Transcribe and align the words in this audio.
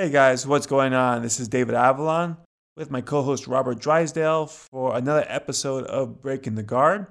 Hey 0.00 0.10
guys, 0.10 0.46
what's 0.46 0.68
going 0.68 0.94
on? 0.94 1.22
This 1.22 1.40
is 1.40 1.48
David 1.48 1.74
Avalon 1.74 2.36
with 2.76 2.88
my 2.88 3.00
co 3.00 3.20
host 3.22 3.48
Robert 3.48 3.80
Drysdale 3.80 4.46
for 4.46 4.96
another 4.96 5.24
episode 5.26 5.86
of 5.86 6.22
Breaking 6.22 6.54
the 6.54 6.62
Guard. 6.62 7.08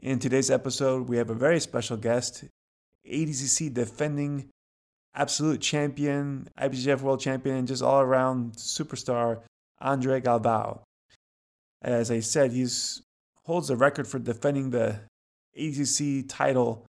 In 0.00 0.18
today's 0.18 0.50
episode, 0.50 1.10
we 1.10 1.18
have 1.18 1.28
a 1.28 1.34
very 1.34 1.60
special 1.60 1.98
guest, 1.98 2.44
ADCC 3.06 3.74
defending 3.74 4.48
absolute 5.14 5.60
champion, 5.60 6.48
IBJJF 6.58 7.02
world 7.02 7.20
champion, 7.20 7.56
and 7.56 7.68
just 7.68 7.82
all 7.82 8.00
around 8.00 8.54
superstar, 8.54 9.42
Andre 9.82 10.18
Galvao. 10.22 10.80
As 11.82 12.10
I 12.10 12.20
said, 12.20 12.52
he's 12.52 13.02
holds 13.44 13.68
the 13.68 13.76
record 13.76 14.08
for 14.08 14.18
defending 14.18 14.70
the 14.70 15.00
ADCC 15.58 16.24
title 16.30 16.86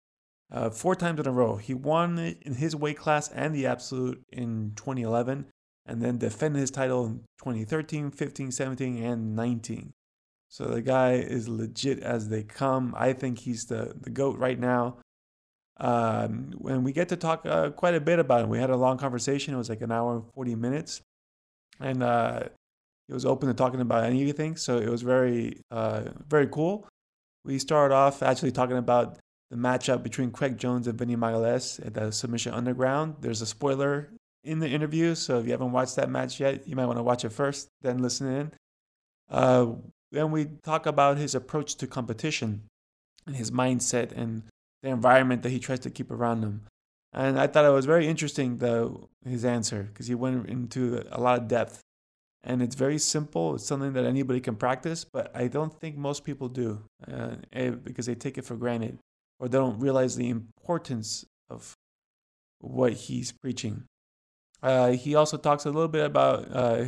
uh, 0.52 0.70
four 0.70 0.94
times 0.94 1.18
in 1.18 1.26
a 1.26 1.32
row. 1.32 1.56
He 1.56 1.74
won 1.74 2.36
in 2.42 2.54
his 2.54 2.76
weight 2.76 2.98
class 2.98 3.28
and 3.30 3.54
the 3.54 3.66
absolute 3.66 4.22
in 4.30 4.72
2011, 4.76 5.46
and 5.86 6.02
then 6.02 6.18
defended 6.18 6.60
his 6.60 6.70
title 6.70 7.06
in 7.06 7.20
2013, 7.38 8.10
15, 8.10 8.52
17, 8.52 9.02
and 9.02 9.34
19. 9.34 9.92
So 10.48 10.66
the 10.66 10.82
guy 10.82 11.14
is 11.14 11.48
legit 11.48 12.00
as 12.00 12.28
they 12.28 12.42
come. 12.42 12.94
I 12.96 13.14
think 13.14 13.38
he's 13.38 13.64
the, 13.64 13.94
the 13.98 14.10
GOAT 14.10 14.38
right 14.38 14.58
now. 14.58 14.98
Um, 15.78 16.52
and 16.68 16.84
we 16.84 16.92
get 16.92 17.08
to 17.08 17.16
talk 17.16 17.46
uh, 17.46 17.70
quite 17.70 17.94
a 17.94 18.00
bit 18.00 18.18
about 18.18 18.42
him. 18.42 18.50
We 18.50 18.58
had 18.58 18.68
a 18.68 18.76
long 18.76 18.98
conversation. 18.98 19.54
It 19.54 19.56
was 19.56 19.70
like 19.70 19.80
an 19.80 19.90
hour 19.90 20.14
and 20.14 20.24
40 20.34 20.54
minutes. 20.56 21.00
And 21.80 22.02
uh, 22.02 22.42
he 23.08 23.14
was 23.14 23.24
open 23.24 23.48
to 23.48 23.54
talking 23.54 23.80
about 23.80 24.04
anything. 24.04 24.56
So 24.56 24.76
it 24.76 24.90
was 24.90 25.00
very, 25.00 25.62
uh, 25.70 26.10
very 26.28 26.46
cool. 26.48 26.86
We 27.44 27.58
started 27.58 27.94
off 27.94 28.22
actually 28.22 28.52
talking 28.52 28.76
about 28.76 29.18
the 29.52 29.58
matchup 29.58 30.02
between 30.02 30.30
Craig 30.30 30.56
Jones 30.56 30.86
and 30.86 30.98
Vinny 30.98 31.14
Magalhaes 31.14 31.86
at 31.86 31.92
the 31.92 32.10
Submission 32.10 32.54
Underground. 32.54 33.16
There's 33.20 33.42
a 33.42 33.46
spoiler 33.46 34.08
in 34.42 34.60
the 34.60 34.68
interview, 34.68 35.14
so 35.14 35.38
if 35.38 35.44
you 35.44 35.52
haven't 35.52 35.72
watched 35.72 35.96
that 35.96 36.08
match 36.08 36.40
yet, 36.40 36.66
you 36.66 36.74
might 36.74 36.86
want 36.86 36.98
to 36.98 37.02
watch 37.02 37.22
it 37.26 37.32
first, 37.32 37.68
then 37.82 37.98
listen 37.98 38.32
in. 38.32 38.52
Uh, 39.30 39.66
then 40.10 40.30
we 40.30 40.46
talk 40.62 40.86
about 40.86 41.18
his 41.18 41.34
approach 41.34 41.74
to 41.76 41.86
competition 41.86 42.62
and 43.26 43.36
his 43.36 43.50
mindset 43.50 44.10
and 44.16 44.44
the 44.82 44.88
environment 44.88 45.42
that 45.42 45.50
he 45.50 45.58
tries 45.58 45.80
to 45.80 45.90
keep 45.90 46.10
around 46.10 46.42
him. 46.42 46.62
And 47.12 47.38
I 47.38 47.46
thought 47.46 47.66
it 47.66 47.74
was 47.74 47.84
very 47.84 48.08
interesting, 48.08 48.56
though, 48.56 49.10
his 49.22 49.44
answer, 49.44 49.82
because 49.82 50.06
he 50.06 50.14
went 50.14 50.48
into 50.48 51.04
a 51.12 51.20
lot 51.20 51.38
of 51.38 51.46
depth. 51.46 51.82
And 52.42 52.62
it's 52.62 52.74
very 52.74 52.98
simple. 52.98 53.56
It's 53.56 53.66
something 53.66 53.92
that 53.92 54.06
anybody 54.06 54.40
can 54.40 54.56
practice, 54.56 55.04
but 55.04 55.30
I 55.36 55.48
don't 55.48 55.78
think 55.78 55.98
most 55.98 56.24
people 56.24 56.48
do 56.48 56.80
uh, 57.06 57.36
eh, 57.52 57.70
because 57.70 58.06
they 58.06 58.14
take 58.14 58.38
it 58.38 58.46
for 58.46 58.56
granted 58.56 58.98
or 59.42 59.48
they 59.48 59.58
don't 59.58 59.80
realize 59.80 60.14
the 60.14 60.28
importance 60.28 61.24
of 61.50 61.74
what 62.60 62.92
he's 62.92 63.32
preaching. 63.32 63.82
Uh, 64.62 64.92
he 64.92 65.16
also 65.16 65.36
talks 65.36 65.66
a 65.66 65.70
little 65.70 65.88
bit 65.88 66.06
about 66.06 66.46
uh, 66.54 66.84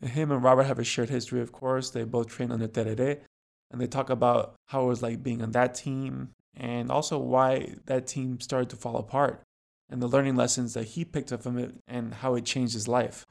him 0.00 0.30
and 0.30 0.44
Robert 0.44 0.62
have 0.62 0.78
a 0.78 0.84
shared 0.84 1.10
history, 1.10 1.40
of 1.40 1.50
course. 1.50 1.90
They 1.90 2.04
both 2.04 2.28
trained 2.28 2.52
under 2.52 2.68
Terere, 2.68 3.22
and 3.72 3.80
they 3.80 3.88
talk 3.88 4.10
about 4.10 4.54
how 4.66 4.84
it 4.84 4.86
was 4.86 5.02
like 5.02 5.24
being 5.24 5.42
on 5.42 5.50
that 5.52 5.74
team 5.74 6.30
and 6.56 6.88
also 6.88 7.18
why 7.18 7.74
that 7.86 8.06
team 8.06 8.38
started 8.38 8.70
to 8.70 8.76
fall 8.76 8.96
apart 8.96 9.42
and 9.90 10.00
the 10.00 10.06
learning 10.06 10.36
lessons 10.36 10.74
that 10.74 10.84
he 10.84 11.04
picked 11.04 11.32
up 11.32 11.42
from 11.42 11.58
it 11.58 11.74
and 11.88 12.14
how 12.14 12.36
it 12.36 12.44
changed 12.44 12.74
his 12.74 12.86
life. 12.86 13.26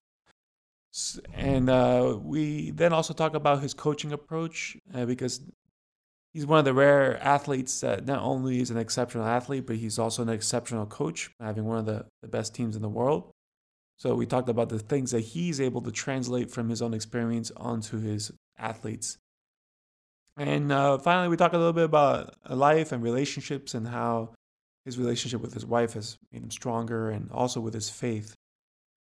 And 1.34 1.70
uh, 1.70 2.18
we 2.22 2.72
then 2.72 2.92
also 2.92 3.14
talk 3.14 3.34
about 3.34 3.62
his 3.62 3.74
coaching 3.74 4.12
approach 4.12 4.76
uh, 4.94 5.06
because 5.06 5.40
he's 6.34 6.46
one 6.46 6.60
of 6.60 6.66
the 6.66 6.74
rare 6.74 7.22
athletes 7.22 7.82
that 7.82 8.06
not 8.06 8.22
only 8.22 8.60
is 8.60 8.72
an 8.72 8.78
exceptional 8.78 9.26
athlete, 9.26 9.66
but 9.66 9.78
he's 9.78 10.00
also 10.00 10.22
an 10.22 10.30
exceptional 10.30 10.86
coach, 10.86 11.32
having 11.40 11.66
one 11.66 11.78
of 11.78 11.86
the, 11.86 12.06
the 12.22 12.28
best 12.28 12.56
teams 12.56 12.76
in 12.76 12.82
the 12.82 12.90
world. 12.90 13.32
So 13.98 14.16
we 14.16 14.26
talked 14.26 14.50
about 14.50 14.70
the 14.70 14.80
things 14.80 15.12
that 15.12 15.22
he's 15.22 15.62
able 15.62 15.82
to 15.82 15.92
translate 15.92 16.50
from 16.50 16.70
his 16.70 16.82
own 16.82 16.94
experience 16.94 17.52
onto 17.56 18.00
his 18.00 18.32
athletes. 18.58 19.18
And 20.38 20.72
uh, 20.72 20.98
finally, 20.98 21.28
we 21.28 21.38
talk 21.38 21.54
a 21.54 21.58
little 21.58 21.74
bit 21.74 21.84
about 21.84 22.34
life 22.50 22.92
and 22.92 23.04
relationships 23.04 23.74
and 23.74 23.88
how 23.88 24.34
his 24.86 24.98
relationship 24.98 25.42
with 25.42 25.54
his 25.54 25.66
wife 25.66 25.94
has 25.94 26.18
made 26.32 26.42
him 26.42 26.50
stronger 26.50 27.12
and 27.12 27.30
also 27.32 27.60
with 27.60 27.74
his 27.74 27.90
faith. 27.90 28.34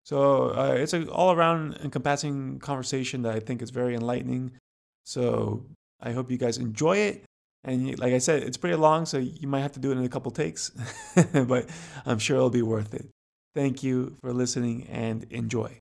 So 0.03 0.49
uh, 0.49 0.75
it's 0.77 0.93
an 0.93 1.07
all 1.07 1.31
around 1.31 1.77
encompassing 1.83 2.59
conversation 2.59 3.21
that 3.21 3.35
I 3.35 3.39
think 3.39 3.61
is 3.61 3.69
very 3.69 3.95
enlightening. 3.95 4.51
So 5.05 5.65
I 6.01 6.11
hope 6.11 6.31
you 6.31 6.37
guys 6.37 6.57
enjoy 6.57 6.97
it. 6.97 7.23
And 7.63 7.97
like 7.99 8.13
I 8.13 8.17
said, 8.19 8.43
it's 8.43 8.57
pretty 8.57 8.77
long, 8.77 9.05
so 9.05 9.17
you 9.17 9.47
might 9.47 9.61
have 9.61 9.71
to 9.73 9.79
do 9.79 9.91
it 9.91 9.97
in 9.97 10.05
a 10.05 10.09
couple 10.09 10.31
takes, 10.31 10.69
but 11.33 11.67
I'm 12.05 12.19
sure 12.19 12.37
it'll 12.37 12.49
be 12.49 12.61
worth 12.61 12.93
it. 12.93 13.09
Thank 13.53 13.83
you 13.83 14.15
for 14.21 14.31
listening 14.31 14.87
and 14.89 15.25
enjoy. 15.29 15.77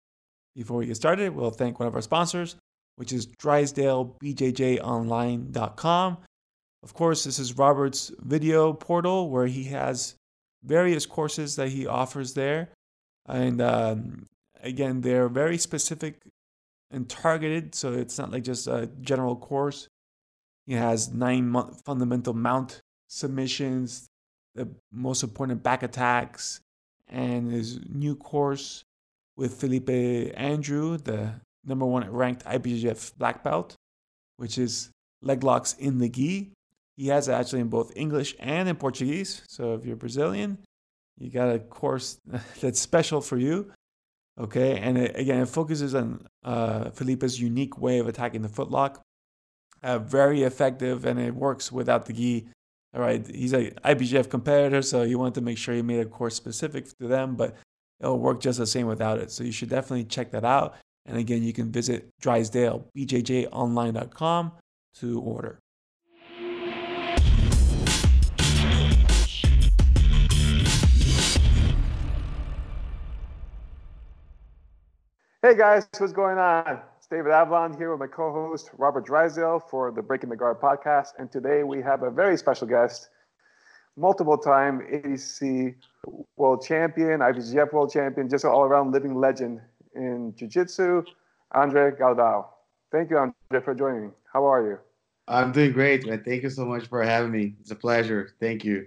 Before 0.56 0.78
we 0.78 0.86
get 0.86 0.96
started, 0.96 1.36
we'll 1.36 1.50
thank 1.50 1.78
one 1.78 1.86
of 1.86 1.94
our 1.94 2.02
sponsors, 2.02 2.56
which 2.96 3.12
is 3.12 3.28
DrysdaleBJJOnline.com. 3.28 6.18
Of 6.82 6.94
course, 6.94 7.22
this 7.24 7.38
is 7.38 7.56
Robert's 7.56 8.10
video 8.18 8.72
portal 8.72 9.30
where 9.30 9.46
he 9.46 9.62
has 9.64 10.16
various 10.64 11.04
courses 11.06 11.54
that 11.56 11.68
he 11.68 11.86
offers 11.86 12.34
there. 12.34 12.70
And 13.26 13.60
um, 13.60 14.26
again, 14.62 15.02
they're 15.02 15.28
very 15.28 15.58
specific 15.58 16.16
and 16.90 17.06
targeted, 17.08 17.74
so 17.74 17.92
it's 17.92 18.18
not 18.18 18.32
like 18.32 18.44
just 18.44 18.66
a 18.66 18.88
general 19.00 19.36
course. 19.36 19.88
He 20.68 20.74
has 20.74 21.10
nine 21.10 21.50
fundamental 21.82 22.34
mount 22.34 22.82
submissions, 23.08 24.06
the 24.54 24.68
most 24.92 25.22
important 25.22 25.62
back 25.62 25.82
attacks, 25.82 26.60
and 27.08 27.50
his 27.50 27.80
new 27.88 28.14
course 28.14 28.84
with 29.34 29.54
Felipe 29.54 29.88
Andrew, 30.36 30.98
the 30.98 31.32
number 31.64 31.86
one 31.86 32.06
ranked 32.12 32.44
IBJJF 32.44 33.16
black 33.16 33.42
belt, 33.42 33.76
which 34.36 34.58
is 34.58 34.90
leg 35.22 35.42
locks 35.42 35.72
in 35.78 35.96
the 35.96 36.10
gi. 36.10 36.50
He 36.98 37.06
has 37.06 37.28
it 37.28 37.32
actually 37.32 37.60
in 37.60 37.68
both 37.68 37.90
English 37.96 38.36
and 38.38 38.68
in 38.68 38.76
Portuguese. 38.76 39.40
So 39.48 39.72
if 39.72 39.86
you're 39.86 39.96
Brazilian, 39.96 40.58
you 41.16 41.30
got 41.30 41.48
a 41.48 41.60
course 41.60 42.18
that's 42.60 42.78
special 42.78 43.22
for 43.22 43.38
you. 43.38 43.72
Okay, 44.38 44.78
and 44.78 44.98
it, 44.98 45.16
again, 45.16 45.40
it 45.40 45.48
focuses 45.48 45.94
on 45.94 46.26
uh, 46.44 46.90
Felipe's 46.90 47.40
unique 47.40 47.78
way 47.78 48.00
of 48.00 48.06
attacking 48.06 48.42
the 48.42 48.48
footlock 48.48 48.98
uh, 49.82 49.98
very 49.98 50.42
effective, 50.42 51.04
and 51.04 51.18
it 51.18 51.34
works 51.34 51.72
without 51.72 52.06
the 52.06 52.12
gi. 52.12 52.46
All 52.94 53.02
right, 53.02 53.26
he's 53.26 53.52
a 53.52 53.72
IBJJF 53.84 54.30
competitor, 54.30 54.80
so 54.82 55.04
he 55.04 55.14
wanted 55.14 55.34
to 55.34 55.42
make 55.42 55.58
sure 55.58 55.74
he 55.74 55.82
made 55.82 56.00
a 56.00 56.06
course 56.06 56.34
specific 56.34 56.88
to 56.98 57.06
them, 57.06 57.36
but 57.36 57.54
it'll 58.00 58.18
work 58.18 58.40
just 58.40 58.58
the 58.58 58.66
same 58.66 58.86
without 58.86 59.18
it. 59.18 59.30
So 59.30 59.44
you 59.44 59.52
should 59.52 59.68
definitely 59.68 60.04
check 60.04 60.30
that 60.30 60.44
out. 60.44 60.74
And 61.04 61.18
again, 61.18 61.42
you 61.42 61.52
can 61.52 61.70
visit 61.70 62.08
drysdalebjjonline.com 62.22 64.52
to 64.96 65.20
order. 65.20 65.58
Hey 75.40 75.56
guys, 75.56 75.86
what's 75.98 76.12
going 76.12 76.36
on? 76.36 76.80
David 77.10 77.32
Avalon 77.32 77.74
here 77.74 77.90
with 77.90 78.00
my 78.00 78.06
co-host 78.06 78.70
Robert 78.76 79.06
Drysdale 79.06 79.60
for 79.60 79.90
the 79.90 80.02
Breaking 80.02 80.28
the 80.28 80.36
Guard 80.36 80.60
podcast, 80.60 81.12
and 81.18 81.32
today 81.32 81.62
we 81.62 81.80
have 81.80 82.02
a 82.02 82.10
very 82.10 82.36
special 82.36 82.66
guest, 82.66 83.08
multiple-time 83.96 84.80
ADC 84.92 85.74
world 86.36 86.62
champion, 86.62 87.20
IBJJF 87.20 87.72
world 87.72 87.90
champion, 87.90 88.28
just 88.28 88.44
an 88.44 88.50
all-around 88.50 88.92
living 88.92 89.14
legend 89.14 89.62
in 89.94 90.34
jiu-jitsu, 90.36 91.02
Andre 91.52 91.92
Galvao. 91.92 92.44
Thank 92.92 93.08
you, 93.08 93.16
Andre, 93.16 93.64
for 93.64 93.74
joining 93.74 94.08
me. 94.08 94.10
How 94.30 94.44
are 94.44 94.62
you? 94.66 94.78
I'm 95.28 95.50
doing 95.50 95.72
great, 95.72 96.06
man. 96.06 96.22
Thank 96.22 96.42
you 96.42 96.50
so 96.50 96.66
much 96.66 96.88
for 96.88 97.02
having 97.02 97.32
me. 97.32 97.54
It's 97.62 97.70
a 97.70 97.74
pleasure. 97.74 98.34
Thank 98.38 98.66
you. 98.66 98.86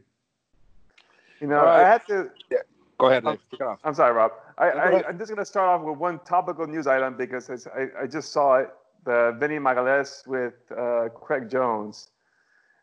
You 1.39 1.47
know, 1.47 1.55
right. 1.55 1.85
I 1.85 1.89
had 1.89 2.05
to. 2.05 2.29
Yeah. 2.51 2.59
Go 2.99 3.07
ahead, 3.07 3.23
Nick. 3.23 3.39
I'm, 3.59 3.77
I'm 3.83 3.93
sorry, 3.95 4.13
Rob. 4.13 4.31
I, 4.61 4.69
I, 4.69 5.09
am 5.09 5.17
just 5.17 5.29
going 5.29 5.39
to 5.39 5.45
start 5.45 5.67
off 5.67 5.85
with 5.85 5.97
one 5.97 6.19
topical 6.19 6.67
news 6.67 6.85
item 6.85 7.17
because 7.17 7.49
I, 7.49 8.03
I 8.03 8.05
just 8.05 8.31
saw 8.31 8.57
it 8.57 8.69
the 9.05 9.35
Vinny 9.39 9.57
Magalhaes 9.57 10.27
with 10.27 10.53
uh, 10.77 11.09
Craig 11.09 11.49
Jones. 11.49 12.09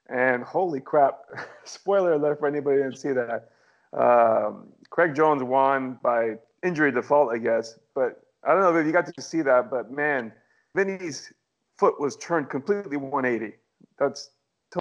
And 0.09 0.43
holy 0.43 0.81
crap, 0.81 1.21
spoiler 1.65 2.15
alert 2.15 2.41
for 2.41 2.49
anybody 2.49 2.79
who 2.79 2.85
didn't 2.85 2.99
see 2.99 3.13
that. 3.13 3.51
Um, 3.93 4.69
Craig 4.91 5.15
Jones 5.15 5.43
won 5.43 5.99
by 6.03 6.35
injury 6.65 6.91
default, 6.91 7.33
I 7.33 7.39
guess. 7.39 7.79
But 7.95 8.25
I 8.45 8.53
don't 8.53 8.63
know 8.63 8.77
if 8.77 8.87
you 8.87 8.93
got 8.93 9.07
to 9.15 9.23
see 9.23 9.43
that, 9.43 9.71
but 9.71 9.93
man, 9.93 10.33
Vinny's 10.75 11.33
foot 11.79 12.01
was 12.01 12.17
turned 12.17 12.51
completely 12.51 12.97
180. 12.97 13.55
That's 13.99 14.31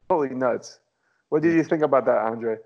totally 0.09 0.33
nuts. 0.33 0.79
What 1.29 1.43
did 1.43 1.53
you 1.53 1.63
think 1.63 1.83
about 1.83 2.05
that, 2.05 2.17
Andre? 2.17 2.57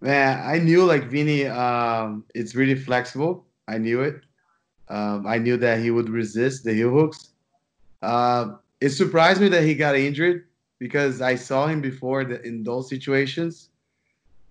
Man, 0.00 0.42
I 0.44 0.58
knew 0.58 0.84
like 0.84 1.04
Vinny, 1.04 1.46
um, 1.46 2.24
it's 2.34 2.54
really 2.54 2.74
flexible. 2.74 3.46
I 3.68 3.78
knew 3.78 4.02
it. 4.02 4.20
Um, 4.88 5.26
I 5.26 5.38
knew 5.38 5.56
that 5.56 5.80
he 5.80 5.90
would 5.90 6.10
resist 6.10 6.64
the 6.64 6.74
heel 6.74 6.90
hooks. 6.90 7.30
Uh, 8.02 8.56
it 8.80 8.90
surprised 8.90 9.40
me 9.40 9.48
that 9.48 9.62
he 9.64 9.74
got 9.74 9.96
injured 9.96 10.46
because 10.78 11.22
I 11.22 11.36
saw 11.36 11.66
him 11.66 11.80
before 11.80 12.24
the, 12.24 12.42
in 12.42 12.62
those 12.62 12.90
situations. 12.90 13.70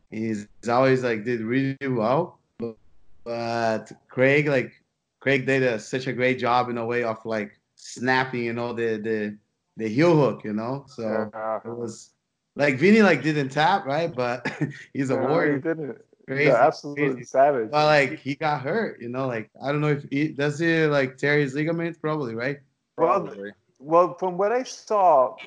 He's, 0.10 0.48
always 0.68 1.04
like 1.04 1.24
did 1.26 1.42
really 1.42 1.78
well, 1.82 2.40
but, 2.58 2.78
but 3.24 3.92
Craig 4.10 4.48
like 4.48 4.72
Craig 5.20 5.46
did 5.46 5.64
a, 5.64 5.80
such 5.80 6.08
a 6.08 6.14
great 6.14 6.40
job 6.40 6.70
in 6.70 6.78
a 6.78 6.86
way 6.86 7.04
of 7.04 7.18
like 7.26 7.60
snapping, 7.76 8.44
you 8.44 8.54
know, 8.54 8.74
the 8.74 8.98
the 8.98 9.38
the 9.78 9.88
heel 9.88 10.16
hook, 10.16 10.44
you 10.44 10.54
know. 10.54 10.86
So 10.88 11.30
Yeah. 11.34 11.60
it 11.66 11.76
was 11.76 12.13
like 12.56 12.78
Vinny 12.78 13.02
like 13.02 13.22
didn't 13.24 13.50
tap 13.50 13.86
right, 13.86 14.14
but 14.14 14.48
he's 14.94 15.10
a 15.10 15.18
No, 15.18 15.28
warrior. 15.28 15.56
He 15.56 15.62
didn't. 15.62 15.98
Crazy, 16.28 16.46
yeah, 16.46 16.56
absolutely 16.66 17.14
crazy. 17.14 17.24
savage. 17.24 17.70
But 17.72 17.86
like 17.86 18.20
he 18.20 18.36
got 18.36 18.62
hurt, 18.62 19.02
you 19.02 19.10
know. 19.10 19.28
Like 19.28 19.50
I 19.62 19.72
don't 19.72 19.82
know 19.82 19.90
if 19.90 20.04
he 20.10 20.30
does 20.30 20.60
he 20.60 20.86
like 20.86 21.18
tear 21.18 21.38
his 21.40 21.54
ligaments, 21.54 21.98
probably 22.00 22.36
right. 22.36 22.60
Well, 22.98 23.24
Probably. 23.24 23.52
Well, 23.80 24.16
from 24.18 24.38
what 24.38 24.52
I 24.52 24.64
saw, 24.64 25.38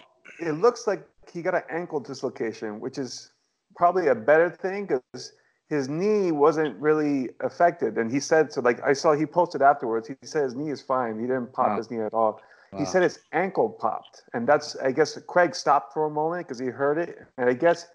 it 0.41 0.53
looks 0.53 0.87
like 0.87 1.07
he 1.33 1.43
got 1.43 1.55
an 1.55 1.63
ankle 1.71 2.01
dislocation, 2.01 2.81
which 2.81 2.99
is 2.99 3.33
probably 3.77 4.09
a 4.09 4.15
better 4.15 4.51
thing 4.51 4.87
because 4.87 5.33
his 5.69 5.89
knee 5.89 6.33
wasn't 6.33 6.77
really 6.81 7.31
affected. 7.41 7.97
And 7.99 8.11
he 8.11 8.21
said 8.21 8.53
so. 8.53 8.61
Like 8.61 8.83
I 8.85 8.93
saw, 8.93 9.15
he 9.15 9.27
posted 9.27 9.63
afterwards. 9.63 10.09
He 10.09 10.15
said 10.23 10.45
his 10.45 10.55
knee 10.55 10.71
is 10.71 10.83
fine. 10.83 11.19
He 11.19 11.27
didn't 11.27 11.53
pop 11.53 11.67
Wow. 11.69 11.79
his 11.79 11.91
knee 11.91 12.01
at 12.01 12.13
all. 12.15 12.41
Wow. 12.73 12.79
He 12.81 12.85
said 12.85 13.03
his 13.03 13.21
ankle 13.33 13.71
popped, 13.71 14.25
and 14.35 14.47
that's 14.47 14.77
I 14.77 14.93
guess 14.93 15.19
Craig 15.27 15.55
stopped 15.55 15.93
for 15.93 16.07
a 16.07 16.11
moment 16.11 16.47
because 16.47 16.59
he 16.59 16.67
heard 16.67 16.99
it, 16.99 17.19
and 17.39 17.49
I 17.49 17.53
guess 17.53 17.87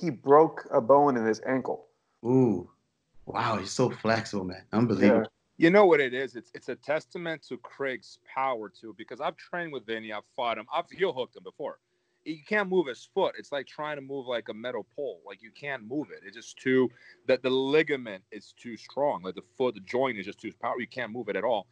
he 0.00 0.10
broke 0.10 0.66
a 0.70 0.80
bone 0.80 1.16
in 1.16 1.26
his 1.26 1.40
ankle. 1.46 1.86
Ooh, 2.24 2.70
wow, 3.26 3.56
he's 3.56 3.72
so 3.72 3.90
flexible, 3.90 4.44
man. 4.44 4.62
Unbelievable. 4.72 5.26
You 5.56 5.68
know 5.68 5.84
what 5.84 6.00
it 6.00 6.14
is? 6.14 6.36
It's 6.36 6.50
it's 6.54 6.70
a 6.70 6.74
testament 6.74 7.42
to 7.48 7.58
Craig's 7.58 8.18
power 8.34 8.70
too, 8.70 8.94
because 8.96 9.20
I've 9.20 9.36
trained 9.36 9.72
with 9.72 9.84
Vinny, 9.84 10.12
I've 10.12 10.24
fought 10.34 10.56
him, 10.56 10.66
I've 10.72 10.88
heel 10.90 11.12
hooked 11.12 11.36
him 11.36 11.42
before. 11.42 11.78
You 12.24 12.38
can't 12.46 12.68
move 12.68 12.86
his 12.86 13.08
foot. 13.14 13.34
It's 13.38 13.50
like 13.50 13.66
trying 13.66 13.96
to 13.96 14.02
move 14.02 14.26
like 14.26 14.48
a 14.50 14.54
metal 14.54 14.86
pole. 14.94 15.20
Like 15.26 15.42
you 15.42 15.50
can't 15.50 15.86
move 15.86 16.08
it. 16.10 16.22
It's 16.24 16.36
just 16.36 16.58
too 16.58 16.88
that 17.26 17.42
the 17.42 17.50
ligament 17.50 18.22
is 18.30 18.54
too 18.58 18.76
strong. 18.76 19.22
Like 19.22 19.34
the 19.34 19.42
foot, 19.56 19.74
the 19.74 19.80
joint 19.80 20.18
is 20.18 20.26
just 20.26 20.40
too 20.40 20.52
powerful. 20.60 20.80
You 20.80 20.86
can't 20.86 21.12
move 21.12 21.28
it 21.28 21.36
at 21.36 21.44
all. 21.44 21.66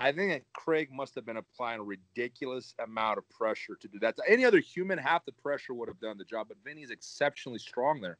I 0.00 0.12
think 0.12 0.30
that 0.32 0.42
Craig 0.52 0.90
must 0.92 1.14
have 1.16 1.26
been 1.26 1.38
applying 1.38 1.80
a 1.80 1.82
ridiculous 1.82 2.74
amount 2.82 3.18
of 3.18 3.28
pressure 3.28 3.76
to 3.80 3.88
do 3.88 3.98
that. 4.00 4.16
Any 4.26 4.44
other 4.44 4.60
human, 4.60 4.98
half 4.98 5.24
the 5.24 5.32
pressure 5.32 5.74
would 5.74 5.88
have 5.88 6.00
done 6.00 6.18
the 6.18 6.24
job, 6.24 6.46
but 6.48 6.56
Vinny's 6.64 6.90
exceptionally 6.90 7.58
strong 7.58 8.00
there. 8.00 8.16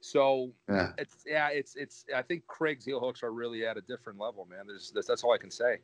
So 0.00 0.52
Yeah. 0.68 0.92
it's 0.98 1.24
yeah, 1.26 1.48
it's 1.48 1.76
it's. 1.76 2.04
I 2.14 2.22
think 2.22 2.46
Craig's 2.46 2.84
heel 2.84 3.00
hooks 3.00 3.22
are 3.22 3.32
really 3.32 3.64
at 3.64 3.76
a 3.76 3.80
different 3.82 4.18
level, 4.18 4.46
man. 4.50 4.66
There's 4.66 4.90
that's, 4.94 5.06
that's 5.06 5.22
all 5.24 5.32
I 5.32 5.38
can 5.38 5.50
say. 5.50 5.78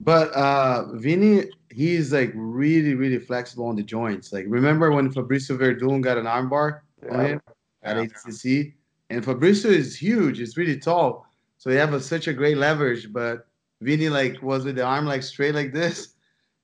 But 0.00 0.30
uh 0.32 0.92
Vinny, 0.94 1.50
he's 1.70 2.12
like 2.12 2.32
really, 2.34 2.94
really 2.94 3.18
flexible 3.18 3.66
on 3.66 3.76
the 3.76 3.82
joints. 3.82 4.32
Like 4.32 4.46
remember 4.48 4.92
when 4.92 5.12
Fabricio 5.12 5.58
Werdum 5.58 6.00
got 6.00 6.16
an 6.16 6.26
armbar 6.26 6.80
on 7.10 7.26
him 7.26 7.40
at 7.82 7.96
Yeah. 7.96 8.04
ADCC? 8.04 8.74
And 9.10 9.24
Fabricio 9.24 9.70
is 9.70 9.96
huge, 9.96 10.40
it's 10.40 10.56
really 10.56 10.78
tall. 10.78 11.26
So 11.58 11.70
he 11.70 11.76
have 11.76 11.94
a, 11.94 12.00
such 12.00 12.28
a 12.28 12.32
great 12.32 12.56
leverage, 12.56 13.12
but 13.12 13.46
Vinny 13.80 14.08
like 14.08 14.42
was 14.42 14.64
with 14.64 14.76
the 14.76 14.84
arm 14.84 15.06
like 15.06 15.22
straight 15.22 15.54
like 15.54 15.72
this. 15.72 16.14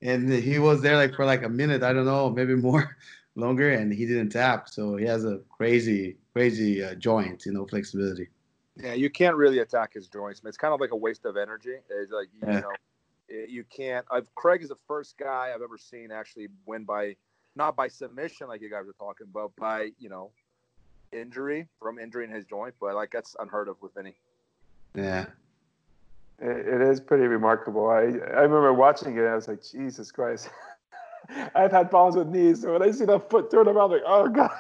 And 0.01 0.33
he 0.33 0.59
was 0.59 0.83
there 0.83 0.97
like 0.97 1.15
for 1.15 1.25
like 1.25 1.45
a 1.45 1.49
minute, 1.49 1.83
I 1.83 1.93
don't 1.93 2.07
know, 2.07 2.29
maybe 2.31 2.57
more 2.57 2.97
longer, 3.37 3.71
and 3.71 3.93
he 3.93 4.05
didn't 4.05 4.31
tap. 4.31 4.69
So 4.69 4.97
he 4.97 5.05
has 5.05 5.25
a 5.25 5.41
crazy, 5.49 6.17
crazy 6.33 6.83
uh, 6.83 6.95
joint, 6.97 7.47
you 7.47 7.53
know, 7.53 7.67
flexibility. 7.67 8.29
Yeah, 8.77 8.95
you 8.95 9.11
can't 9.11 9.37
really 9.37 9.61
attack 9.61 9.95
his 9.95 10.09
joints. 10.09 10.41
It's 10.45 10.57
kind 10.57 10.75
of 10.75 10.81
like 10.81 10.91
a 10.91 10.97
waste 10.97 11.25
of 11.25 11.37
energy. 11.37 11.77
It's 11.89 12.11
like 12.11 12.29
you 12.35 12.49
Yeah. 12.49 12.61
know, 12.61 12.73
you 13.29 13.65
can't. 13.65 14.05
I've, 14.11 14.35
Craig 14.35 14.63
is 14.63 14.71
the 14.71 14.79
first 14.89 15.17
guy 15.19 15.53
I've 15.55 15.63
ever 15.63 15.79
seen 15.79 16.11
actually 16.11 16.49
win 16.67 16.85
by 16.85 17.17
not 17.55 17.77
by 17.77 17.87
submission 17.89 18.49
like 18.49 18.61
you 18.61 18.71
guys 18.71 18.87
were 18.87 18.95
talking 18.95 19.27
about, 19.31 19.53
by 19.57 19.91
you 19.99 20.09
know, 20.09 20.31
injury 21.13 21.69
from 21.79 21.99
injury 21.99 22.25
in 22.25 22.31
his 22.31 22.45
joint. 22.45 22.75
But 22.81 22.95
like 22.95 23.11
that's 23.13 23.37
unheard 23.39 23.69
of 23.69 23.77
with 23.83 23.95
Vinny. 23.95 24.17
Yeah. 24.95 25.27
It, 26.43 26.83
is 26.83 27.01
pretty 27.01 27.25
remarkable. 27.27 27.89
I, 27.89 28.01
I 28.01 28.43
remember 28.43 28.73
watching 28.73 29.17
it. 29.17 29.25
I 29.25 29.37
was 29.37 29.47
like, 29.47 29.63
Jesus 29.63 30.11
Christ. 30.11 30.51
I've 31.55 31.71
had 31.71 31.89
problems 31.89 32.17
with 32.17 32.29
knees. 32.29 32.63
So 32.63 32.73
when 32.73 32.83
I 32.83 32.91
see 32.91 33.05
that 33.05 33.31
foot 33.31 33.51
turn 33.51 33.69
around, 33.69 33.93
like, 33.93 34.03
oh 34.05 34.29
God. 34.29 34.51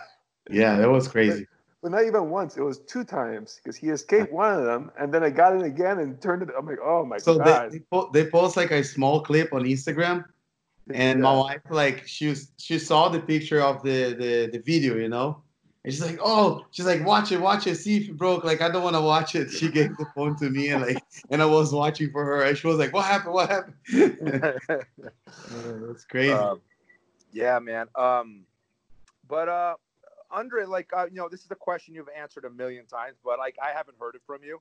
Yeah, 0.49 0.76
that 0.76 0.88
was 0.88 1.08
crazy. 1.08 1.46
But 1.82 1.90
not 1.90 2.05
even 2.05 2.31
once. 2.31 2.56
It 2.56 2.62
was 2.62 2.79
two 2.79 3.02
times 3.02 3.58
because 3.62 3.76
he 3.76 3.88
escaped 3.88 4.32
one 4.32 4.55
of 4.55 4.64
them 4.64 4.93
and 4.96 5.12
then 5.12 5.25
I 5.25 5.31
got 5.31 5.56
it 5.56 5.62
again 5.62 5.99
and 5.99 6.23
turned 6.23 6.43
it. 6.43 6.50
I'm 6.56 6.67
like, 6.67 6.79
oh 6.82 7.05
my 7.05 7.19
So 7.19 7.34
they, 7.34 7.44
God. 7.44 7.73
they, 7.73 7.81
po- 7.81 8.11
they 8.12 8.31
post 8.31 8.56
like 8.56 8.70
a 8.70 8.85
small 8.85 9.20
clip 9.23 9.52
on 9.52 9.64
Instagram, 9.64 10.25
and 10.94 11.20
my 11.20 11.32
wife 11.32 11.61
like 11.70 12.06
she 12.06 12.28
was 12.28 12.52
she 12.58 12.78
saw 12.78 13.08
the 13.08 13.20
picture 13.20 13.61
of 13.61 13.82
the 13.82 14.14
the, 14.14 14.50
the 14.52 14.58
video, 14.58 14.96
you 14.96 15.08
know, 15.08 15.43
and 15.84 15.93
she's 15.93 16.02
like, 16.02 16.19
oh, 16.23 16.64
she's 16.70 16.87
like, 16.87 17.05
watch 17.05 17.32
it, 17.32 17.40
watch 17.40 17.67
it, 17.67 17.75
see 17.76 17.96
if 17.96 18.08
it 18.08 18.17
broke. 18.17 18.44
Like 18.44 18.61
I 18.61 18.69
don't 18.69 18.84
want 18.84 18.94
to 18.94 19.00
watch 19.00 19.34
it. 19.34 19.50
She 19.50 19.69
gave 19.69 19.96
the 19.96 20.06
phone 20.14 20.37
to 20.37 20.49
me, 20.49 20.69
and 20.69 20.82
like, 20.82 21.02
and 21.31 21.43
I 21.43 21.46
was 21.46 21.73
watching 21.73 22.11
for 22.11 22.25
her, 22.25 22.43
and 22.43 22.56
she 22.56 22.67
was 22.69 22.79
like, 22.79 22.93
what 22.93 23.05
happened? 23.05 23.34
What 23.34 23.50
happened? 23.50 23.75
Uh, 25.29 25.87
That's 25.87 26.05
crazy. 26.05 26.31
Um, 26.31 26.61
yeah, 27.32 27.58
man. 27.58 27.87
Um, 27.96 28.43
but 29.29 29.49
uh, 29.49 29.75
Andre, 30.31 30.64
like 30.64 30.90
uh, 30.96 31.06
you 31.11 31.17
know, 31.17 31.29
this 31.29 31.44
is 31.44 31.50
a 31.50 31.56
question 31.56 31.94
you've 31.94 32.08
answered 32.17 32.44
a 32.44 32.50
million 32.50 32.87
times, 32.87 33.17
but 33.25 33.38
like 33.38 33.56
I 33.62 33.70
haven't 33.70 33.96
heard 33.99 34.14
it 34.14 34.23
from 34.26 34.44
you. 34.44 34.61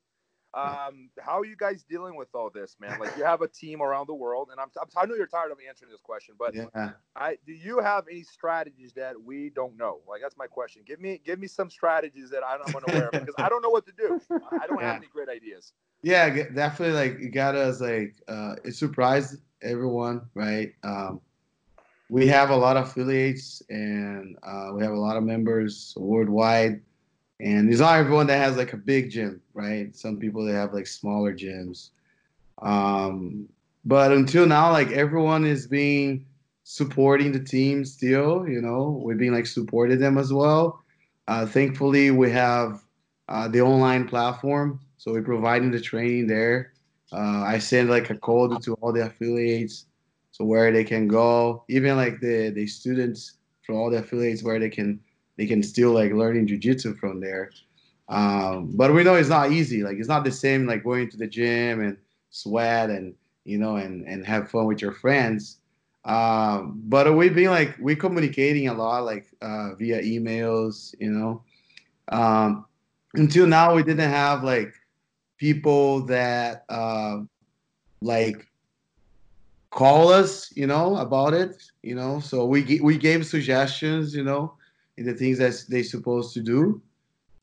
Um, 0.53 1.09
how 1.19 1.39
are 1.39 1.45
you 1.45 1.55
guys 1.55 1.83
dealing 1.83 2.15
with 2.15 2.27
all 2.35 2.49
this, 2.49 2.75
man? 2.79 2.99
Like 2.99 3.15
you 3.17 3.23
have 3.23 3.41
a 3.41 3.47
team 3.47 3.81
around 3.81 4.07
the 4.07 4.13
world, 4.13 4.49
and 4.51 4.59
I'm, 4.59 4.67
I'm 4.81 4.87
I 4.97 5.05
know 5.05 5.15
you're 5.15 5.27
tired 5.27 5.51
of 5.51 5.57
answering 5.67 5.91
this 5.91 6.01
question, 6.01 6.35
but 6.37 6.53
yeah. 6.53 6.91
I 7.15 7.37
do 7.45 7.53
you 7.53 7.79
have 7.79 8.05
any 8.09 8.23
strategies 8.23 8.93
that 8.93 9.21
we 9.21 9.49
don't 9.49 9.77
know? 9.77 9.99
Like 10.07 10.21
that's 10.21 10.37
my 10.37 10.47
question. 10.47 10.83
Give 10.85 10.99
me 10.99 11.21
give 11.25 11.39
me 11.39 11.47
some 11.47 11.69
strategies 11.69 12.29
that 12.31 12.41
I'm 12.45 12.59
unaware 12.75 13.07
of 13.09 13.15
because 13.17 13.35
I 13.39 13.49
don't 13.49 13.61
know 13.61 13.69
what 13.69 13.85
to 13.85 13.93
do. 13.97 14.19
I 14.59 14.67
don't 14.67 14.79
Yeah. 14.79 14.87
have 14.87 14.97
any 14.97 15.07
great 15.07 15.29
ideas. 15.29 15.73
Yeah, 16.03 16.29
definitely. 16.53 16.95
Like 16.95 17.19
it 17.19 17.29
got 17.29 17.55
us 17.55 17.79
like 17.79 18.15
uh, 18.27 18.55
it 18.65 18.75
surprised 18.75 19.41
everyone, 19.61 20.21
right? 20.33 20.73
Um, 20.83 21.21
we 22.09 22.27
have 22.27 22.49
a 22.49 22.55
lot 22.55 22.75
of 22.75 22.87
affiliates 22.87 23.61
and 23.69 24.37
uh, 24.43 24.71
we 24.73 24.83
have 24.83 24.91
a 24.91 24.99
lot 24.99 25.15
of 25.15 25.23
members 25.23 25.93
worldwide, 25.97 26.81
and 27.41 27.69
it's 27.71 27.79
not 27.79 27.97
everyone 27.97 28.27
that 28.27 28.37
has 28.37 28.55
like 28.55 28.73
a 28.73 28.77
big 28.77 29.09
gym, 29.09 29.41
right? 29.53 29.95
Some 29.95 30.17
people 30.17 30.45
they 30.45 30.53
have 30.53 30.73
like 30.73 30.87
smaller 30.87 31.33
gyms. 31.33 31.89
Um, 32.61 33.49
but 33.83 34.11
until 34.11 34.45
now, 34.45 34.71
like 34.71 34.91
everyone 34.91 35.45
is 35.45 35.65
being 35.65 36.25
supporting 36.63 37.31
the 37.31 37.43
team 37.43 37.83
still. 37.83 38.47
You 38.47 38.61
know, 38.61 39.01
we're 39.03 39.15
being 39.15 39.33
like 39.33 39.47
supported 39.47 39.99
them 39.99 40.19
as 40.19 40.31
well. 40.31 40.83
Uh, 41.27 41.45
thankfully, 41.45 42.11
we 42.11 42.29
have 42.29 42.83
uh, 43.27 43.47
the 43.47 43.61
online 43.61 44.07
platform. 44.07 44.79
So 44.97 45.11
we're 45.11 45.23
providing 45.23 45.71
the 45.71 45.81
training 45.81 46.27
there. 46.27 46.73
Uh, 47.11 47.43
I 47.45 47.57
send 47.57 47.89
like 47.89 48.09
a 48.11 48.15
code 48.15 48.61
to 48.61 48.75
all 48.75 48.93
the 48.93 49.07
affiliates, 49.07 49.87
so 50.31 50.45
where 50.45 50.71
they 50.71 50.83
can 50.83 51.07
go, 51.07 51.63
even 51.67 51.97
like 51.97 52.21
the 52.21 52.51
the 52.51 52.67
students 52.67 53.37
from 53.63 53.77
all 53.77 53.89
the 53.89 53.97
affiliates 53.97 54.43
where 54.43 54.59
they 54.59 54.69
can 54.69 54.99
they 55.37 55.45
can 55.45 55.63
still 55.63 55.91
like 55.91 56.11
learning 56.11 56.47
jujitsu 56.47 56.97
from 56.97 57.19
there. 57.19 57.51
Um, 58.09 58.71
but 58.75 58.93
we 58.93 59.03
know 59.03 59.15
it's 59.15 59.29
not 59.29 59.51
easy. 59.51 59.83
Like 59.83 59.97
it's 59.97 60.09
not 60.09 60.23
the 60.23 60.31
same 60.31 60.67
like 60.67 60.83
going 60.83 61.09
to 61.09 61.17
the 61.17 61.27
gym 61.27 61.81
and 61.81 61.97
sweat 62.29 62.89
and 62.89 63.15
you 63.45 63.57
know 63.57 63.77
and 63.77 64.05
and 64.07 64.25
have 64.25 64.49
fun 64.49 64.65
with 64.65 64.81
your 64.81 64.91
friends. 64.91 65.57
Um, 66.03 66.81
but 66.85 67.15
we've 67.15 67.35
been 67.35 67.51
like 67.51 67.75
we're 67.79 67.95
communicating 67.95 68.67
a 68.67 68.73
lot 68.73 69.05
like 69.05 69.27
uh, 69.41 69.75
via 69.75 70.01
emails, 70.01 70.93
you 70.99 71.11
know. 71.11 71.43
Um, 72.09 72.65
until 73.13 73.47
now 73.47 73.75
we 73.75 73.83
didn't 73.83 74.09
have 74.09 74.43
like 74.43 74.73
people 75.37 76.01
that 76.05 76.65
uh, 76.69 77.19
like 78.01 78.47
call 79.69 80.11
us 80.11 80.51
you 80.55 80.67
know 80.67 80.97
about 80.97 81.33
it 81.33 81.55
you 81.81 81.95
know 81.95 82.19
so 82.19 82.45
we 82.45 82.79
we 82.81 82.97
gave 82.97 83.25
suggestions 83.25 84.13
you 84.13 84.23
know 84.23 84.53
in 84.97 85.05
the 85.05 85.13
things 85.13 85.37
that 85.37 85.53
they're 85.69 85.83
supposed 85.83 86.33
to 86.33 86.41
do 86.41 86.81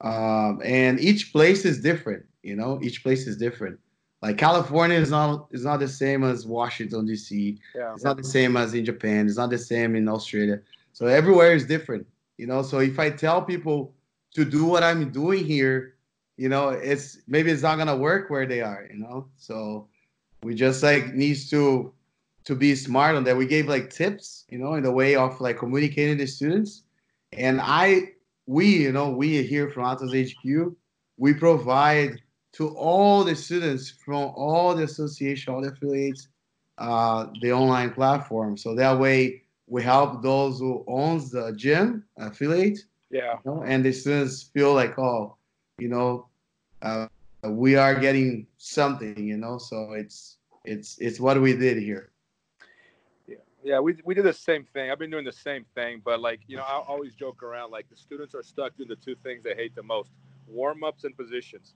um, 0.00 0.60
and 0.64 1.00
each 1.00 1.32
place 1.32 1.64
is 1.64 1.80
different 1.80 2.24
you 2.42 2.54
know 2.56 2.78
each 2.82 3.02
place 3.02 3.26
is 3.26 3.36
different 3.36 3.78
like 4.22 4.36
california 4.38 4.96
is 4.98 5.10
not 5.10 5.48
is 5.52 5.64
not 5.64 5.78
the 5.80 5.88
same 5.88 6.22
as 6.24 6.46
washington 6.46 7.06
dc 7.06 7.58
Yeah. 7.74 7.94
it's 7.94 8.04
not 8.04 8.16
the 8.16 8.24
same 8.24 8.56
as 8.56 8.74
in 8.74 8.84
Japan. 8.84 9.26
It's 9.26 9.36
not 9.36 9.50
the 9.50 9.58
same 9.58 9.96
in 9.96 10.08
Australia. 10.08 10.60
So 10.92 11.06
everywhere 11.06 11.52
is 11.54 11.64
different, 11.66 12.06
you 12.36 12.46
know. 12.46 12.62
So 12.62 12.78
if 12.80 12.98
I 12.98 13.10
tell 13.10 13.40
people 13.42 13.92
to 14.34 14.44
do 14.44 14.64
what 14.64 14.82
I'm 14.82 15.10
doing 15.12 15.44
here, 15.44 15.94
you 16.36 16.48
know, 16.48 16.70
it's 16.70 17.18
maybe 17.28 17.50
it's 17.52 17.62
not 17.62 17.78
gonna 17.78 17.96
work 17.96 18.30
where 18.30 18.46
they 18.46 18.60
are, 18.62 18.88
you 18.92 18.98
know. 18.98 19.28
So 19.36 19.86
we 20.42 20.54
just 20.54 20.82
like 20.82 21.14
needs 21.14 21.48
to 21.50 21.92
to 22.44 22.54
be 22.56 22.74
smart 22.74 23.14
on 23.16 23.22
that. 23.24 23.36
We 23.36 23.46
gave 23.46 23.68
like 23.68 23.90
tips, 23.90 24.44
you 24.50 24.58
know, 24.58 24.74
in 24.74 24.82
the 24.82 24.90
way 24.92 25.14
of 25.14 25.40
like 25.40 25.58
communicating 25.58 26.18
to 26.18 26.26
students. 26.26 26.82
And 27.38 27.60
I, 27.60 28.12
we, 28.46 28.66
you 28.66 28.92
know, 28.92 29.10
we 29.10 29.42
here 29.42 29.70
from 29.70 29.84
Atos 29.84 30.12
HQ, 30.12 30.74
we 31.16 31.34
provide 31.34 32.20
to 32.54 32.68
all 32.76 33.24
the 33.24 33.36
students 33.36 33.90
from 34.04 34.32
all 34.34 34.74
the 34.74 34.84
association, 34.84 35.54
all 35.54 35.60
the 35.60 35.68
affiliates, 35.68 36.28
uh, 36.78 37.26
the 37.40 37.52
online 37.52 37.92
platform. 37.92 38.56
So 38.56 38.74
that 38.74 38.98
way 38.98 39.42
we 39.66 39.82
help 39.82 40.22
those 40.22 40.58
who 40.58 40.84
owns 40.88 41.30
the 41.30 41.52
gym 41.52 42.04
affiliate, 42.16 42.78
Yeah. 43.10 43.34
you 43.44 43.50
know, 43.50 43.62
and 43.62 43.84
the 43.84 43.92
students 43.92 44.44
feel 44.54 44.74
like, 44.74 44.98
oh, 44.98 45.36
you 45.78 45.88
know, 45.88 46.26
uh, 46.82 47.06
we 47.44 47.76
are 47.76 47.94
getting 47.94 48.46
something, 48.56 49.24
you 49.26 49.36
know. 49.36 49.58
So 49.58 49.92
it's 49.92 50.38
it's 50.64 50.98
it's 50.98 51.20
what 51.20 51.40
we 51.40 51.54
did 51.56 51.78
here. 51.78 52.10
Yeah, 53.62 53.74
yeah, 53.74 53.80
we 53.80 53.96
we 54.04 54.14
did 54.14 54.24
the 54.24 54.32
same 54.32 54.64
thing. 54.72 54.90
I've 54.90 54.98
been 54.98 55.10
doing 55.10 55.24
the 55.24 55.32
same 55.32 55.64
thing, 55.74 56.00
but 56.04 56.20
like 56.20 56.40
you 56.46 56.56
know, 56.56 56.62
I 56.62 56.82
always 56.86 57.14
joke 57.14 57.42
around 57.42 57.70
like 57.70 57.88
the 57.88 57.96
students 57.96 58.34
are 58.34 58.42
stuck 58.42 58.76
doing 58.76 58.88
the 58.88 58.96
two 58.96 59.16
things 59.16 59.42
they 59.42 59.54
hate 59.54 59.74
the 59.74 59.82
most: 59.82 60.10
warm 60.46 60.84
ups 60.84 61.04
and 61.04 61.16
positions. 61.16 61.74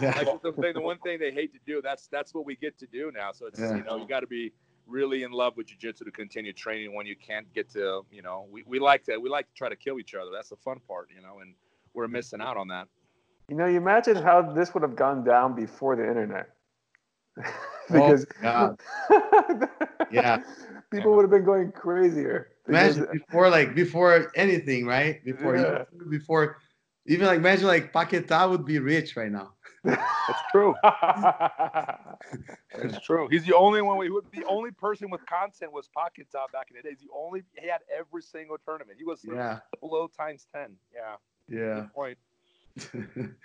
Yeah. 0.00 0.14
Like 0.16 0.42
the, 0.42 0.52
thing, 0.52 0.74
the 0.74 0.80
one 0.82 0.98
thing 0.98 1.18
they 1.18 1.32
hate 1.32 1.52
to 1.54 1.58
do, 1.66 1.80
that's 1.82 2.06
that's 2.08 2.34
what 2.34 2.44
we 2.44 2.56
get 2.56 2.78
to 2.78 2.86
do 2.86 3.10
now. 3.14 3.32
So 3.32 3.46
it's 3.46 3.60
Yeah. 3.60 3.76
you 3.76 3.84
know 3.84 3.96
you 3.96 4.06
got 4.06 4.20
to 4.20 4.26
be 4.26 4.52
really 4.86 5.22
in 5.22 5.30
love 5.30 5.56
with 5.56 5.68
jiu-jitsu 5.68 6.04
to 6.04 6.10
continue 6.10 6.52
training 6.52 6.92
when 6.94 7.06
you 7.06 7.14
can't 7.16 7.50
get 7.54 7.70
to 7.70 8.04
you 8.10 8.20
know 8.20 8.46
we, 8.50 8.64
we 8.66 8.78
like 8.80 9.04
to 9.04 9.16
we 9.16 9.30
like 9.30 9.46
to 9.46 9.54
try 9.54 9.68
to 9.68 9.76
kill 9.76 10.00
each 10.00 10.12
other 10.14 10.30
that's 10.34 10.48
the 10.48 10.56
fun 10.56 10.80
part 10.88 11.08
you 11.14 11.22
know 11.22 11.38
and 11.38 11.54
we're 11.94 12.08
missing 12.08 12.40
out 12.40 12.56
on 12.56 12.66
that 12.66 12.88
You 13.48 13.56
know, 13.56 13.66
you 13.66 13.76
imagine 13.76 14.16
how 14.16 14.42
this 14.42 14.74
would 14.74 14.82
have 14.82 14.96
gone 14.96 15.24
down 15.24 15.54
before 15.54 15.96
the 15.96 16.06
internet. 16.06 16.48
Oh, 17.90 17.94
because 17.94 18.24
God. 18.40 18.78
Yeah. 20.10 20.38
People 20.92 21.14
would 21.16 21.22
have 21.22 21.30
been 21.30 21.44
going 21.44 21.72
crazier. 21.72 22.50
Because- 22.66 22.98
Imagine 22.98 23.18
before 23.18 23.48
like 23.50 23.74
before 23.74 24.30
anything, 24.36 24.86
right? 24.86 25.24
Before 25.24 25.56
Yeah. 25.56 25.84
YouTube, 25.92 26.10
before 26.10 26.58
even 27.06 27.26
like 27.26 27.38
imagine 27.38 27.66
like 27.66 27.92
Paquetá 27.92 28.48
would 28.48 28.64
be 28.64 28.78
rich 28.78 29.16
right 29.16 29.32
now. 29.32 29.54
That's 29.84 30.42
true 30.52 30.76
That's 30.84 32.20
true 33.02 33.26
he's 33.28 33.44
the 33.44 33.56
only 33.56 33.82
one 33.82 34.06
who 34.06 34.22
the 34.32 34.44
only 34.44 34.70
person 34.70 35.10
with 35.10 35.26
content 35.26 35.72
was 35.72 35.88
Paquetá 35.96 36.46
back 36.52 36.68
in 36.70 36.76
the 36.76 36.82
days 36.88 36.98
the 37.00 37.08
only 37.12 37.42
he 37.58 37.66
had 37.68 37.80
every 37.92 38.22
single 38.22 38.56
tournament 38.64 38.96
he 38.98 39.04
was 39.04 39.24
Yeah. 39.24 39.58
below 39.80 40.06
times 40.06 40.46
10 40.54 40.76
yeah 40.94 41.16
Yeah. 41.48 41.80
good 41.80 41.92
point 41.92 42.18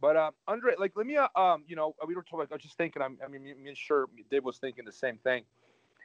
But 0.00 0.16
um, 0.16 0.32
Andre, 0.46 0.74
like, 0.78 0.92
let 0.94 1.06
me, 1.06 1.16
uh, 1.16 1.26
um, 1.34 1.64
you 1.66 1.74
know, 1.74 1.96
we 2.06 2.14
were 2.14 2.22
talking. 2.22 2.46
I 2.48 2.54
was 2.54 2.62
just 2.62 2.76
thinking. 2.76 3.02
I'm, 3.02 3.18
I 3.24 3.26
mean, 3.26 3.42
me, 3.42 3.52
me 3.54 3.68
and 3.70 3.76
sure 3.76 4.08
Dave 4.30 4.44
was 4.44 4.58
thinking 4.58 4.84
the 4.84 4.92
same 4.92 5.18
thing. 5.18 5.42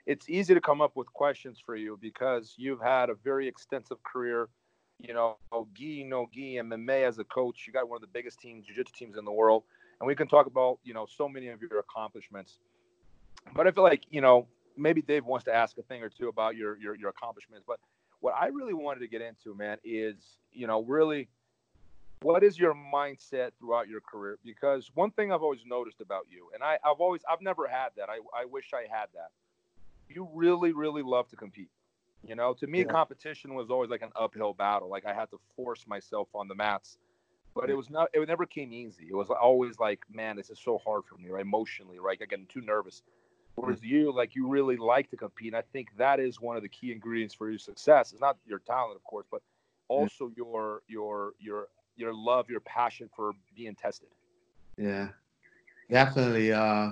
It's 0.05 0.29
easy 0.29 0.53
to 0.53 0.62
come 0.62 0.81
up 0.81 0.95
with 0.95 1.07
questions 1.13 1.62
for 1.65 1.75
you 1.75 1.98
because 2.01 2.55
you've 2.57 2.81
had 2.81 3.10
a 3.10 3.15
very 3.15 3.48
extensive 3.48 4.01
career. 4.03 4.50
You 5.00 5.13
know, 5.13 5.38
gi 5.74 6.03
no 6.03 6.27
gi 6.31 6.57
and 6.57 6.72
MMA 6.72 7.07
as 7.07 7.19
a 7.19 7.24
coach. 7.24 7.65
You 7.65 7.74
got 7.74 7.89
one 7.89 7.98
of 7.98 8.01
the 8.01 8.07
biggest 8.07 8.39
teams, 8.39 8.65
jiu-jitsu 8.65 8.93
teams 8.95 9.17
in 9.17 9.25
the 9.25 9.31
world, 9.31 9.63
and 10.00 10.07
we 10.07 10.15
can 10.15 10.27
talk 10.27 10.45
about 10.45 10.79
you 10.83 10.93
know 10.93 11.05
so 11.10 11.27
many 11.27 11.48
of 11.50 11.62
your 11.62 11.79
accomplishments. 11.79 12.60
But 13.53 13.67
I 13.67 13.72
feel 13.72 13.83
like 13.83 14.03
you 14.10 14.22
know 14.22 14.48
maybe 14.77 15.01
Dave 15.01 15.25
wants 15.25 15.45
to 15.45 15.53
ask 15.53 15.77
a 15.77 15.83
thing 15.83 16.03
or 16.03 16.10
two 16.10 16.27
about 16.27 16.55
your 16.55 16.77
your, 16.77 16.95
your 16.95 17.10
accomplishments. 17.10 17.63
But 17.67 17.79
what 18.19 18.33
I 18.39 18.48
really 18.48 18.74
wanted 18.74 19.01
to 19.01 19.07
get 19.07 19.22
into, 19.22 19.55
man, 19.55 19.77
is 19.83 20.38
you 20.51 20.67
know 20.67 20.83
really 20.83 21.27
what 22.24 22.43
is 22.43 22.57
your 22.57 22.74
mindset 22.74 23.51
throughout 23.60 23.88
your 23.89 24.00
career? 24.00 24.39
Because 24.43 24.89
one 24.95 25.12
thing 25.12 25.31
I've 25.31 25.43
always 25.43 25.65
noticed 25.65 26.00
about 26.01 26.25
you, 26.29 26.50
and 26.53 26.63
I, 26.63 26.79
I've 26.83 27.00
always, 27.00 27.22
I've 27.29 27.41
never 27.41 27.67
had 27.67 27.89
that. 27.98 28.10
I, 28.10 28.19
I 28.33 28.45
wish 28.45 28.72
I 28.74 28.83
had 28.89 29.07
that. 29.13 29.29
You 30.10 30.29
really, 30.33 30.74
really 30.74 31.01
love 31.01 31.27
to 31.29 31.36
compete. 31.36 31.69
You 32.25 32.36
know, 32.36 32.53
to 32.55 32.67
me, 32.67 32.83
Yeah. 32.83 32.86
competition 32.86 33.53
was 33.53 33.69
always 33.69 33.89
like 33.89 34.01
an 34.01 34.12
uphill 34.15 34.53
battle. 34.53 34.89
Like 34.89 35.05
I 35.05 35.13
had 35.13 35.29
to 35.31 35.39
force 35.55 35.86
myself 35.88 36.29
on 36.36 36.48
the 36.48 36.55
mats, 36.55 36.98
but 37.55 37.69
it 37.69 37.75
was 37.75 37.89
not. 37.89 38.10
It 38.13 38.27
never 38.27 38.45
came 38.45 38.74
easy. 38.74 39.07
It 39.10 39.15
was 39.15 39.29
always 39.29 39.79
like, 39.79 40.01
man, 40.12 40.36
this 40.38 40.50
is 40.50 40.60
so 40.60 40.77
hard 40.77 41.03
for 41.05 41.17
me, 41.17 41.29
right? 41.29 41.41
Emotionally, 41.41 42.00
right? 42.00 42.17
I 42.22 42.25
getting 42.25 42.48
too 42.48 42.62
nervous. 42.62 43.03
Whereas 43.55 43.83
you, 43.83 44.13
like, 44.13 44.36
you 44.36 44.48
really 44.48 44.77
like 44.77 45.10
to 45.12 45.17
compete. 45.17 45.48
And 45.53 45.57
I 45.57 45.63
think 45.74 45.89
that 45.98 46.19
is 46.19 46.39
one 46.41 46.55
of 46.57 46.63
the 46.63 46.69
key 46.69 46.91
ingredients 46.91 47.33
for 47.36 47.50
your 47.50 47.60
success. 47.60 48.12
It's 48.12 48.22
not 48.22 48.38
your 48.45 48.60
talent, 48.60 48.95
of 48.95 49.03
course, 49.03 49.25
but 49.31 49.41
also 49.88 50.31
your 50.36 50.81
your 50.88 51.33
your 51.39 51.67
your 51.95 52.13
love, 52.13 52.50
your 52.50 52.62
passion 52.62 53.10
for 53.15 53.33
being 53.55 53.75
tested. 53.75 54.10
Yeah, 54.77 55.10
definitely. 55.89 56.51
Uh, 56.51 56.91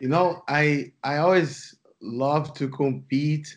you 0.00 0.08
know, 0.08 0.42
I 0.48 0.92
I 1.02 1.18
always 1.18 1.76
love 2.02 2.54
to 2.54 2.68
compete 2.68 3.56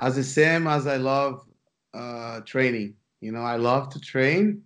as 0.00 0.16
the 0.16 0.24
same 0.24 0.66
as 0.66 0.86
I 0.86 0.96
love 0.96 1.46
uh, 1.94 2.40
training. 2.40 2.94
You 3.20 3.32
know, 3.32 3.42
I 3.42 3.56
love 3.56 3.90
to 3.90 4.00
train, 4.00 4.62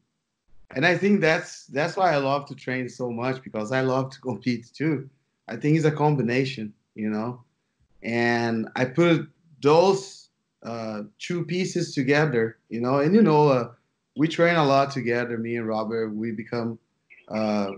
and 0.74 0.86
I 0.86 0.96
think 0.96 1.20
that's 1.20 1.66
that's 1.66 1.96
why 1.96 2.12
I 2.12 2.16
love 2.16 2.46
to 2.48 2.54
train 2.54 2.88
so 2.88 3.10
much 3.10 3.42
because 3.42 3.72
I 3.72 3.82
love 3.82 4.10
to 4.12 4.20
compete 4.30 4.66
too. 4.74 5.08
I 5.48 5.56
think 5.56 5.76
it's 5.76 5.86
a 5.86 5.92
combination. 5.92 6.72
You 6.94 7.10
know, 7.10 7.44
and 8.02 8.68
I 8.76 8.86
put 8.86 9.28
those 9.62 10.30
uh, 10.64 11.02
two 11.18 11.44
pieces 11.44 11.94
together. 11.94 12.58
You 12.68 12.80
know, 12.80 12.98
and 13.00 13.14
you 13.14 13.22
know. 13.22 13.48
Uh, 13.48 13.70
we 14.16 14.28
train 14.28 14.56
a 14.56 14.64
lot 14.64 14.90
together, 14.90 15.36
me 15.38 15.56
and 15.56 15.68
Robert. 15.68 16.08
We 16.08 16.32
become 16.32 16.78
uh, 17.28 17.72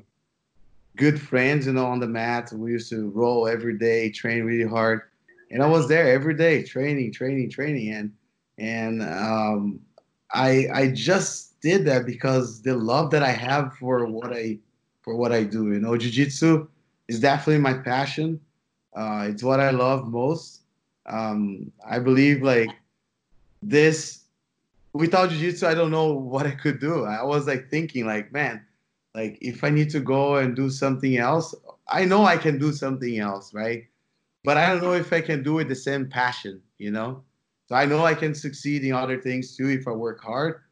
good 0.97 1.21
friends, 1.21 1.67
you 1.67 1.73
know, 1.73 1.87
on 1.87 2.01
the 2.01 2.07
mat. 2.07 2.53
We 2.53 2.73
used 2.73 2.91
to 2.91 3.11
roll 3.11 3.49
every 3.49 3.79
day, 3.79 4.11
train 4.11 4.45
really 4.45 4.69
hard, 4.69 5.03
and 5.51 5.63
I 5.63 5.67
was 5.67 5.89
there 5.89 6.13
every 6.13 6.35
day, 6.35 6.63
training, 6.63 7.13
training, 7.13 7.51
training, 7.51 7.93
and 7.93 8.13
and 8.59 9.03
um, 9.03 9.81
I 10.33 10.67
I 10.73 10.89
just 10.89 11.61
did 11.61 11.85
that 11.87 12.07
because 12.07 12.63
the 12.63 12.75
love 12.75 13.11
that 13.11 13.23
I 13.23 13.31
have 13.31 13.75
for 13.75 14.07
what 14.07 14.33
I 14.33 14.59
for 15.03 15.17
what 15.17 15.33
I 15.33 15.45
do. 15.45 15.73
You 15.73 15.81
know, 15.81 15.97
jiu-jitsu 15.97 16.69
is 17.09 17.21
definitely 17.21 17.63
my 17.63 17.75
passion. 17.75 18.41
Uh, 18.95 19.27
it's 19.31 19.43
what 19.43 19.61
I 19.61 19.71
love 19.71 20.09
most. 20.09 20.63
Um, 21.07 21.73
I 21.89 21.99
believe 21.99 22.43
like 22.43 22.71
this 23.63 24.25
without 24.93 25.31
jiu-jitsu 25.31 25.67
i 25.67 25.75
don't 25.75 25.91
know 25.91 26.13
what 26.13 26.47
i 26.47 26.51
could 26.51 26.81
do 26.81 27.05
i 27.05 27.23
was 27.23 27.47
like 27.47 27.69
thinking 27.69 28.07
like 28.07 28.33
man 28.33 28.65
like 29.15 29.39
if 29.41 29.65
i 29.65 29.71
need 29.71 29.91
to 29.91 30.01
go 30.01 30.37
and 30.37 30.57
do 30.57 30.71
something 30.71 31.19
else 31.19 31.55
i 31.89 32.05
know 32.05 32.25
i 32.25 32.37
can 32.37 32.59
do 32.59 32.73
something 32.73 33.19
else 33.19 33.53
right 33.53 33.87
but 34.45 34.57
i 34.57 34.69
don't 34.69 34.83
know 34.83 34.93
if 34.93 35.13
i 35.13 35.21
can 35.21 35.43
do 35.43 35.59
it 35.59 35.69
the 35.69 35.75
same 35.75 36.09
passion 36.09 36.61
you 36.79 36.91
know 36.91 37.23
so 37.67 37.75
i 37.75 37.85
know 37.85 38.05
i 38.05 38.15
can 38.15 38.35
succeed 38.35 38.85
in 38.85 38.93
other 38.93 39.21
things 39.21 39.57
too 39.57 39.69
if 39.69 39.87
i 39.87 39.91
work 39.91 40.21
hard 40.23 40.63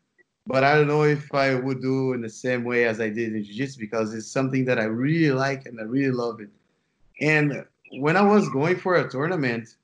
but 0.46 0.64
i 0.64 0.74
don't 0.74 0.88
know 0.88 1.02
if 1.02 1.34
i 1.34 1.54
would 1.54 1.80
do 1.80 2.12
in 2.12 2.20
the 2.20 2.28
same 2.28 2.64
way 2.64 2.84
as 2.84 3.00
i 3.00 3.08
did 3.08 3.34
in 3.34 3.42
jiu-jitsu 3.42 3.78
because 3.80 4.14
it's 4.14 4.30
something 4.30 4.64
that 4.64 4.78
i 4.78 4.84
really 4.84 5.32
like 5.32 5.66
and 5.66 5.80
i 5.80 5.84
really 5.84 6.12
love 6.12 6.40
it 6.40 6.50
and 7.20 7.64
when 7.98 8.16
i 8.16 8.22
was 8.22 8.48
going 8.50 8.76
for 8.76 8.96
a 8.96 9.10
tournament 9.10 9.76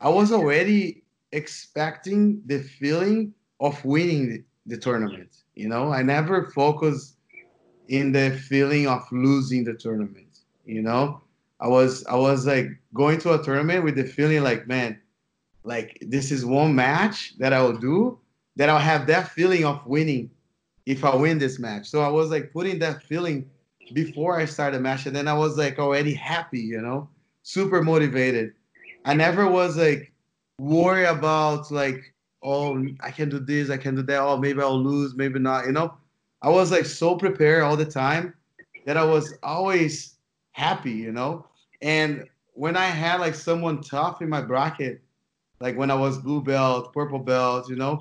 i 0.00 0.08
was 0.08 0.32
already 0.32 1.02
expecting 1.32 2.42
the 2.46 2.60
feeling 2.60 3.32
of 3.60 3.82
winning 3.84 4.44
the, 4.66 4.76
tournament. 4.76 5.30
You 5.54 5.68
know, 5.68 5.92
I 5.92 6.02
never 6.02 6.46
focus 6.46 7.16
in 7.88 8.12
the 8.12 8.30
feeling 8.48 8.88
of 8.88 9.02
losing 9.12 9.64
the 9.64 9.74
tournament. 9.74 10.40
You 10.64 10.82
know, 10.82 11.22
I 11.60 11.68
was 11.68 12.04
I 12.06 12.16
was 12.16 12.46
like 12.46 12.68
going 12.94 13.18
to 13.20 13.34
a 13.34 13.42
tournament 13.42 13.84
with 13.84 13.96
the 13.96 14.04
feeling 14.04 14.42
like, 14.42 14.66
man, 14.66 15.00
like 15.64 15.98
this 16.00 16.30
is 16.30 16.44
one 16.44 16.74
match 16.74 17.36
that 17.38 17.52
I 17.52 17.62
will 17.62 17.76
do 17.76 18.18
that 18.56 18.68
I'll 18.68 18.78
have 18.78 19.06
that 19.06 19.28
feeling 19.28 19.64
of 19.64 19.84
winning 19.86 20.30
if 20.86 21.04
I 21.04 21.14
win 21.14 21.38
this 21.38 21.58
match. 21.58 21.88
So 21.88 22.00
I 22.00 22.08
was 22.08 22.30
like 22.30 22.52
putting 22.52 22.78
that 22.80 23.02
feeling 23.02 23.48
before 23.92 24.38
I 24.38 24.44
started 24.44 24.80
match, 24.80 25.06
and 25.06 25.14
then 25.14 25.28
I 25.28 25.34
was 25.34 25.56
like 25.56 25.78
already 25.78 26.14
happy, 26.14 26.60
you 26.60 26.80
know, 26.80 27.08
super 27.42 27.82
motivated. 27.82 28.52
I 29.04 29.14
never 29.14 29.48
was 29.48 29.76
like 29.76 30.12
worried 30.58 31.06
about 31.06 31.70
like 31.70 32.14
oh, 32.42 32.86
I 33.00 33.10
can 33.10 33.28
do 33.28 33.40
this, 33.40 33.70
I 33.70 33.76
can 33.76 33.96
do 33.96 34.02
that. 34.02 34.20
Oh, 34.20 34.36
maybe 34.36 34.60
I'll 34.60 34.80
lose, 34.80 35.16
maybe 35.16 35.38
not. 35.38 35.66
You 35.66 35.72
know, 35.72 35.94
I 36.42 36.48
was 36.48 36.70
like 36.70 36.86
so 36.86 37.16
prepared 37.16 37.62
all 37.62 37.76
the 37.76 37.84
time 37.84 38.34
that 38.86 38.96
I 38.96 39.04
was 39.04 39.34
always 39.42 40.15
happy, 40.56 40.92
you 40.92 41.12
know. 41.12 41.46
And 41.82 42.24
when 42.54 42.76
I 42.76 42.86
had 42.86 43.20
like 43.20 43.34
someone 43.34 43.82
tough 43.82 44.22
in 44.22 44.30
my 44.30 44.40
bracket, 44.40 45.02
like 45.60 45.76
when 45.76 45.90
I 45.90 45.94
was 45.94 46.18
blue 46.18 46.42
belt, 46.42 46.94
purple 46.94 47.18
belt, 47.18 47.68
you 47.68 47.76
know, 47.76 48.00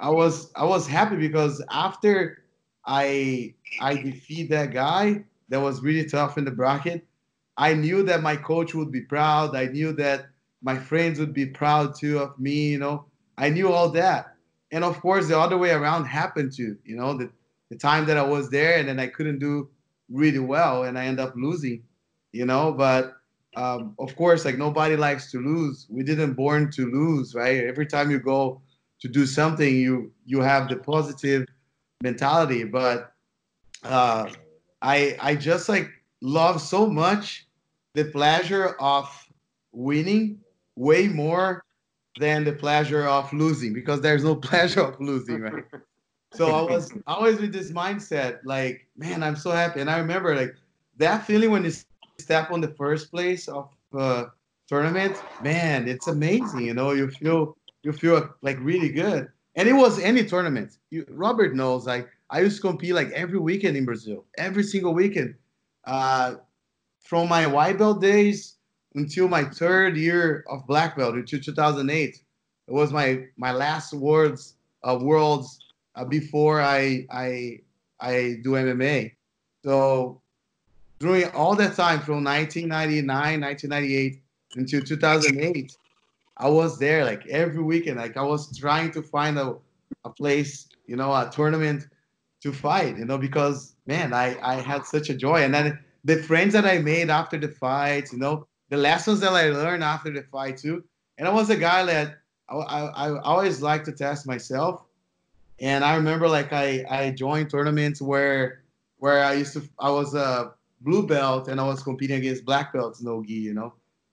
I 0.00 0.10
was 0.10 0.50
I 0.56 0.64
was 0.64 0.88
happy 0.88 1.16
because 1.16 1.62
after 1.70 2.42
I 2.84 3.54
I 3.80 3.94
defeat 3.94 4.50
that 4.50 4.72
guy 4.72 5.24
that 5.48 5.60
was 5.60 5.82
really 5.82 6.04
tough 6.04 6.36
in 6.36 6.44
the 6.44 6.50
bracket, 6.50 7.06
I 7.56 7.74
knew 7.74 8.02
that 8.02 8.22
my 8.22 8.36
coach 8.36 8.74
would 8.74 8.90
be 8.90 9.02
proud. 9.02 9.54
I 9.54 9.66
knew 9.66 9.92
that 9.92 10.26
my 10.62 10.76
friends 10.76 11.20
would 11.20 11.32
be 11.32 11.46
proud 11.46 11.94
too 11.94 12.18
of 12.18 12.38
me, 12.40 12.70
you 12.70 12.78
know. 12.78 13.04
I 13.38 13.50
knew 13.50 13.72
all 13.72 13.90
that. 13.90 14.34
And 14.72 14.82
of 14.82 15.00
course, 15.00 15.28
the 15.28 15.38
other 15.38 15.58
way 15.58 15.70
around 15.70 16.06
happened 16.06 16.52
too. 16.56 16.76
You 16.84 16.96
know, 16.96 17.16
the, 17.16 17.30
the 17.70 17.76
time 17.76 18.06
that 18.06 18.16
I 18.16 18.22
was 18.22 18.50
there 18.50 18.78
and 18.78 18.88
then 18.88 18.98
I 18.98 19.06
couldn't 19.06 19.38
do 19.38 19.68
really 20.10 20.38
well 20.38 20.84
and 20.84 20.98
I 20.98 21.06
end 21.06 21.20
up 21.20 21.34
losing, 21.36 21.82
you 22.32 22.46
know. 22.46 22.72
But 22.72 23.14
um, 23.56 23.94
of 23.98 24.14
course, 24.16 24.44
like 24.44 24.58
nobody 24.58 24.96
likes 24.96 25.30
to 25.32 25.40
lose. 25.40 25.86
We 25.88 26.02
didn't 26.02 26.34
born 26.34 26.70
to 26.72 26.90
lose, 26.90 27.34
right? 27.34 27.64
Every 27.64 27.86
time 27.86 28.10
you 28.10 28.18
go 28.18 28.60
to 29.00 29.08
do 29.08 29.26
something, 29.26 29.74
you 29.74 30.12
you 30.26 30.40
have 30.40 30.68
the 30.68 30.76
positive 30.76 31.46
mentality. 32.02 32.64
But 32.64 33.12
uh, 33.82 34.30
I 34.82 35.16
I 35.20 35.34
just 35.36 35.68
like 35.68 35.90
love 36.20 36.60
so 36.60 36.86
much 36.86 37.46
the 37.94 38.04
pleasure 38.06 38.76
of 38.80 39.08
winning 39.72 40.40
way 40.76 41.08
more 41.08 41.62
than 42.18 42.44
the 42.44 42.52
pleasure 42.52 43.06
of 43.06 43.32
losing 43.32 43.72
because 43.72 44.00
there's 44.00 44.24
no 44.24 44.34
pleasure 44.50 44.80
of 44.80 45.00
losing, 45.00 45.40
right? 45.40 45.64
so 46.34 46.50
I 46.52 46.62
was 46.62 46.92
always 47.06 47.40
with 47.40 47.52
this 47.52 47.70
mindset, 47.70 48.40
like, 48.44 48.86
man, 48.96 49.22
I'm 49.22 49.36
so 49.36 49.50
happy. 49.50 49.80
And 49.80 49.90
I 49.90 49.98
remember 49.98 50.34
like 50.34 50.54
that 50.98 51.24
feeling 51.26 51.50
when 51.50 51.64
you 51.64 51.72
step 52.18 52.50
on 52.50 52.60
the 52.60 52.68
first 52.68 53.10
place 53.10 53.48
of 53.48 53.70
uh, 53.96 54.24
tournament, 54.68 55.16
man, 55.42 55.88
it's 55.88 56.08
amazing. 56.08 56.62
You 56.66 56.74
know, 56.74 56.92
you 56.92 57.10
feel 57.10 57.56
you 57.82 57.92
feel 57.92 58.28
like 58.42 58.58
really 58.60 58.88
good. 58.88 59.28
And 59.56 59.68
it 59.68 59.72
was 59.72 59.98
any 60.00 60.24
tournament. 60.24 60.78
You, 60.90 61.04
Robert 61.08 61.54
knows. 61.54 61.86
Like 61.86 62.08
I 62.30 62.40
used 62.40 62.56
to 62.56 62.62
compete 62.62 62.94
like 62.94 63.10
every 63.10 63.38
weekend 63.38 63.76
in 63.76 63.84
Brazil, 63.84 64.24
every 64.38 64.62
single 64.62 64.94
weekend. 64.94 65.34
Uh, 65.84 66.36
from 67.02 67.28
my 67.28 67.46
white 67.46 67.78
belt 67.78 68.00
days 68.00 68.56
until 68.94 69.28
my 69.28 69.44
third 69.44 69.96
year 69.96 70.44
of 70.48 70.66
black 70.66 70.96
belt, 70.96 71.14
until 71.14 71.38
2008. 71.38 72.16
It 72.66 72.72
was 72.72 72.92
my 72.92 73.24
my 73.36 73.52
last 73.52 73.92
words 73.92 74.56
of 74.82 75.02
uh, 75.02 75.04
worlds 75.04 75.58
uh, 75.94 76.04
before 76.04 76.60
I 76.60 77.06
I 77.10 77.60
I 78.00 78.38
do 78.42 78.50
MMA. 78.52 79.12
So 79.64 80.20
during 80.98 81.30
all 81.30 81.54
that 81.56 81.74
time 81.76 82.00
from 82.00 82.24
1999, 82.24 83.40
1998 83.40 84.22
until 84.56 84.82
2008, 84.82 85.76
I 86.36 86.48
was 86.48 86.78
there 86.78 87.04
like 87.04 87.26
every 87.26 87.62
weekend. 87.62 87.98
Like 87.98 88.16
I 88.16 88.22
was 88.22 88.56
trying 88.56 88.90
to 88.92 89.02
find 89.02 89.38
a, 89.38 89.56
a 90.04 90.10
place, 90.10 90.68
you 90.86 90.96
know, 90.96 91.12
a 91.12 91.30
tournament 91.32 91.86
to 92.42 92.52
fight, 92.52 92.98
you 92.98 93.04
know, 93.04 93.18
because 93.18 93.74
man, 93.86 94.12
I, 94.12 94.36
I 94.42 94.56
had 94.56 94.86
such 94.86 95.10
a 95.10 95.14
joy. 95.14 95.42
And 95.42 95.54
then 95.54 95.78
the 96.04 96.22
friends 96.22 96.52
that 96.52 96.66
I 96.66 96.78
made 96.78 97.10
after 97.10 97.38
the 97.38 97.48
fights, 97.48 98.12
you 98.12 98.18
know, 98.18 98.46
the 98.70 98.76
lessons 98.76 99.20
that 99.20 99.32
I 99.32 99.50
learned 99.50 99.84
after 99.84 100.10
the 100.10 100.22
fight 100.22 100.58
too. 100.58 100.84
And 101.18 101.28
I 101.28 101.30
was 101.30 101.50
a 101.50 101.56
guy 101.56 101.84
that 101.84 102.18
I, 102.48 102.54
I, 102.56 103.08
I 103.08 103.20
always 103.20 103.62
like 103.62 103.84
to 103.84 103.92
test 103.92 104.26
myself. 104.26 104.82
And 105.60 105.84
I 105.84 105.96
remember 105.96 106.28
like 106.28 106.52
I, 106.52 106.84
I 106.90 107.10
joined 107.10 107.50
tournaments 107.50 108.02
where 108.02 108.62
where 108.98 109.24
I 109.24 109.34
used 109.34 109.52
to 109.54 109.62
I 109.78 109.90
was 109.90 110.14
a 110.14 110.52
blue 110.80 111.06
belt 111.06 111.48
and 111.48 111.60
I 111.60 111.64
was 111.64 111.82
competing 111.82 112.18
against 112.18 112.44
black 112.44 112.72
belts 112.72 113.02
no 113.02 113.22
gi, 113.22 113.34
you 113.34 113.54
know. 113.54 113.72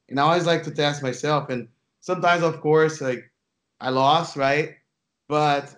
And 0.10 0.19
I 0.19 0.24
always 0.24 0.45
like 0.45 0.63
to 0.63 0.71
test 0.71 1.01
myself. 1.01 1.50
And 1.50 1.67
sometimes 2.00 2.43
of 2.43 2.62
course 2.62 3.01
like 3.01 3.31
I 3.79 3.89
lost, 3.89 4.36
right? 4.38 4.75
But 5.27 5.75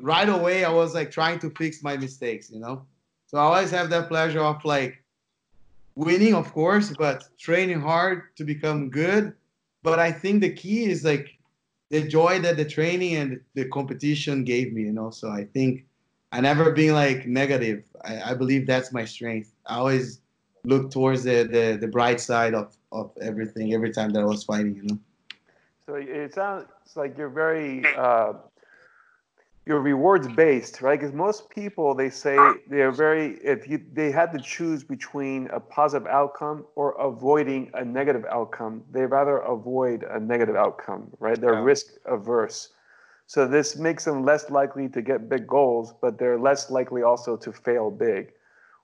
right 0.00 0.28
away 0.28 0.64
I 0.64 0.72
was 0.72 0.94
like 0.94 1.10
trying 1.10 1.38
to 1.40 1.50
fix 1.50 1.82
my 1.82 1.96
mistakes, 1.96 2.50
you 2.50 2.58
know. 2.58 2.84
So 3.26 3.38
I 3.38 3.42
always 3.42 3.70
have 3.70 3.90
that 3.90 4.08
pleasure 4.08 4.40
of 4.40 4.64
like 4.64 5.02
winning, 5.94 6.34
of 6.34 6.52
course, 6.52 6.92
but 6.98 7.28
training 7.38 7.80
hard 7.80 8.34
to 8.36 8.44
become 8.44 8.90
good. 8.90 9.32
But 9.82 9.98
I 9.98 10.12
think 10.12 10.40
the 10.40 10.52
key 10.52 10.86
is 10.86 11.04
like 11.04 11.33
the 11.94 12.02
joy 12.02 12.40
that 12.40 12.56
the 12.56 12.64
training 12.64 13.14
and 13.14 13.40
the 13.54 13.66
competition 13.68 14.42
gave 14.42 14.72
me, 14.72 14.82
you 14.82 14.92
know. 14.92 15.10
So 15.10 15.30
I 15.30 15.44
think 15.44 15.86
I 16.32 16.40
never 16.40 16.72
been 16.72 16.92
like 16.92 17.24
negative. 17.24 17.84
I, 18.04 18.32
I 18.32 18.34
believe 18.34 18.66
that's 18.66 18.92
my 18.92 19.04
strength. 19.04 19.52
I 19.64 19.76
always 19.76 20.20
look 20.64 20.90
towards 20.90 21.22
the, 21.22 21.44
the, 21.44 21.78
the 21.80 21.86
bright 21.86 22.20
side 22.20 22.52
of, 22.52 22.76
of 22.90 23.12
everything 23.22 23.74
every 23.74 23.92
time 23.92 24.10
that 24.14 24.22
I 24.22 24.24
was 24.24 24.42
fighting, 24.42 24.74
you 24.74 24.82
know. 24.82 24.98
So 25.86 25.94
it 25.94 26.34
sounds 26.34 26.66
like 26.96 27.16
you're 27.16 27.28
very 27.28 27.84
uh, 27.96 28.32
you're 29.66 29.80
rewards 29.80 30.28
based, 30.28 30.82
right? 30.82 30.98
Because 30.98 31.14
most 31.14 31.48
people 31.48 31.94
they 31.94 32.10
say 32.10 32.36
they're 32.68 32.92
very 32.92 33.38
if 33.42 33.66
you 33.66 33.80
they 33.92 34.10
had 34.10 34.32
to 34.32 34.38
choose 34.38 34.84
between 34.84 35.48
a 35.48 35.60
positive 35.60 36.06
outcome 36.06 36.66
or 36.74 36.92
avoiding 37.00 37.70
a 37.74 37.84
negative 37.84 38.24
outcome, 38.30 38.82
they 38.90 39.06
rather 39.06 39.38
avoid 39.38 40.02
a 40.02 40.20
negative 40.20 40.56
outcome, 40.56 41.10
right? 41.18 41.40
They're 41.40 41.54
yeah. 41.54 41.62
risk 41.62 41.86
averse. 42.04 42.70
So 43.26 43.48
this 43.48 43.76
makes 43.76 44.04
them 44.04 44.22
less 44.22 44.50
likely 44.50 44.88
to 44.90 45.00
get 45.00 45.30
big 45.30 45.46
goals, 45.46 45.94
but 46.00 46.18
they're 46.18 46.38
less 46.38 46.70
likely 46.70 47.02
also 47.02 47.36
to 47.38 47.52
fail 47.52 47.90
big. 47.90 48.32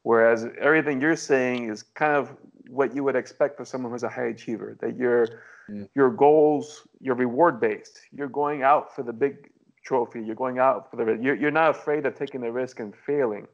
Whereas 0.03 0.47
everything 0.59 0.99
you're 0.99 1.15
saying 1.15 1.69
is 1.69 1.83
kind 1.83 2.17
of 2.17 2.35
what 2.69 2.95
you 2.95 3.05
would 3.05 3.17
expect 3.17 3.59
for 3.59 3.67
someone 3.67 3.93
who's 3.93 4.03
a 4.03 4.09
high 4.09 4.29
achiever, 4.29 4.79
that 4.81 4.97
your 4.97 5.27
yeah. 5.69 5.85
your 5.95 6.11
goals, 6.11 6.89
your 7.01 7.17
reward 7.17 7.61
based. 7.61 8.01
You're 8.13 8.29
going 8.29 8.63
out 8.63 8.97
for 8.97 9.03
the 9.03 9.13
big 9.13 9.51
trophy. 9.85 10.23
You're 10.23 10.35
going 10.35 10.59
out 10.59 10.91
for 10.91 10.97
the 10.97 11.19
you're 11.23 11.35
you're 11.35 11.51
not 11.51 11.71
afraid 11.71 12.07
of 12.07 12.15
taking 12.15 12.41
the 12.41 12.53
risk 12.53 12.81
and 12.81 12.95
failing. 12.95 13.47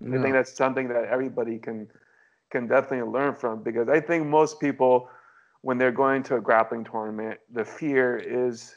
No. 0.00 0.18
I 0.18 0.22
think 0.22 0.34
that's 0.34 0.54
something 0.54 0.88
that 0.88 1.04
everybody 1.04 1.58
can 1.58 1.88
can 2.50 2.66
definitely 2.66 3.10
learn 3.10 3.34
from 3.34 3.62
because 3.62 3.88
I 3.88 4.00
think 4.00 4.26
most 4.26 4.60
people 4.60 5.08
when 5.62 5.78
they're 5.78 5.90
going 5.92 6.22
to 6.22 6.36
a 6.36 6.40
grappling 6.40 6.84
tournament, 6.84 7.40
the 7.52 7.64
fear 7.64 8.16
is 8.16 8.74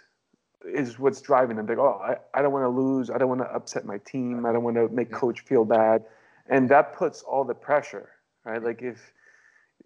is 0.66 1.00
what's 1.00 1.22
driving 1.22 1.56
them. 1.56 1.66
They 1.66 1.76
go, 1.76 1.86
oh, 1.86 2.02
I, 2.04 2.18
I 2.38 2.42
don't 2.42 2.52
want 2.52 2.66
to 2.66 2.82
lose. 2.82 3.10
I 3.10 3.18
don't 3.18 3.30
want 3.30 3.42
to 3.42 3.48
upset 3.48 3.86
my 3.86 3.98
team. 4.00 4.46
I 4.46 4.52
don't 4.52 4.64
want 4.64 4.76
to 4.76 4.90
make 4.90 5.12
coach 5.12 5.42
feel 5.42 5.64
bad. 5.66 6.04
And 6.48 6.68
that 6.70 6.96
puts 6.96 7.22
all 7.22 7.44
the 7.44 7.54
pressure, 7.54 8.10
right? 8.44 8.62
Like 8.62 8.82
if 8.82 9.14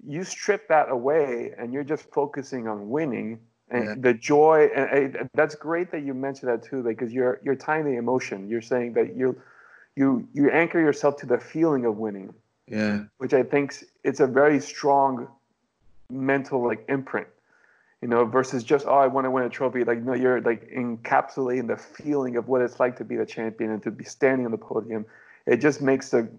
you 0.06 0.23
strip 0.23 0.67
that 0.69 0.89
away 0.89 1.54
and 1.58 1.73
you're 1.73 1.84
just 1.84 2.10
focusing 2.12 2.67
on 2.67 2.89
winning 2.89 3.39
yeah. 3.73 3.95
the 3.97 4.13
joy 4.13 4.69
and, 4.75 5.15
and, 5.15 5.29
that's 5.33 5.55
great 5.55 5.91
that 5.91 6.03
you 6.03 6.13
mentioned 6.13 6.51
that 6.51 6.63
too 6.63 6.83
because 6.83 7.12
you're 7.12 7.39
you're 7.43 7.55
tying 7.55 7.86
the 7.86 7.97
emotion. 7.97 8.49
You're 8.49 8.62
saying 8.62 8.93
that 8.93 9.15
you 9.15 9.39
you 9.95 10.27
you 10.33 10.49
anchor 10.49 10.79
yourself 10.79 11.17
to 11.17 11.25
the 11.25 11.39
feeling 11.39 11.86
of 11.86 11.97
winning. 11.97 12.33
Yeah. 12.67 13.03
Which 13.17 13.33
i 13.33 13.43
think 13.43 13.83
it's 14.03 14.19
a 14.19 14.27
very 14.27 14.59
strong 14.59 15.27
mental 16.09 16.65
like 16.65 16.86
imprint 16.88 17.27
you 18.01 18.07
know 18.07 18.25
versus 18.25 18.63
just 18.63 18.86
oh 18.86 18.95
i 18.95 19.07
want 19.07 19.25
to 19.25 19.31
win 19.31 19.43
a 19.43 19.49
trophy. 19.49 19.83
Like 19.83 20.01
no 20.01 20.13
you're 20.13 20.41
like 20.41 20.69
encapsulating 20.71 21.67
the 21.67 21.77
feeling 21.77 22.38
of 22.38 22.47
what 22.47 22.62
it's 22.62 22.79
like 22.79 22.95
to 22.97 23.03
be 23.03 23.15
the 23.15 23.25
champion 23.25 23.71
and 23.71 23.81
to 23.83 23.91
be 23.91 24.03
standing 24.03 24.45
on 24.45 24.51
the 24.51 24.57
podium. 24.57 25.05
It 25.45 25.57
just 25.57 25.81
makes 25.81 26.09
the 26.09 26.29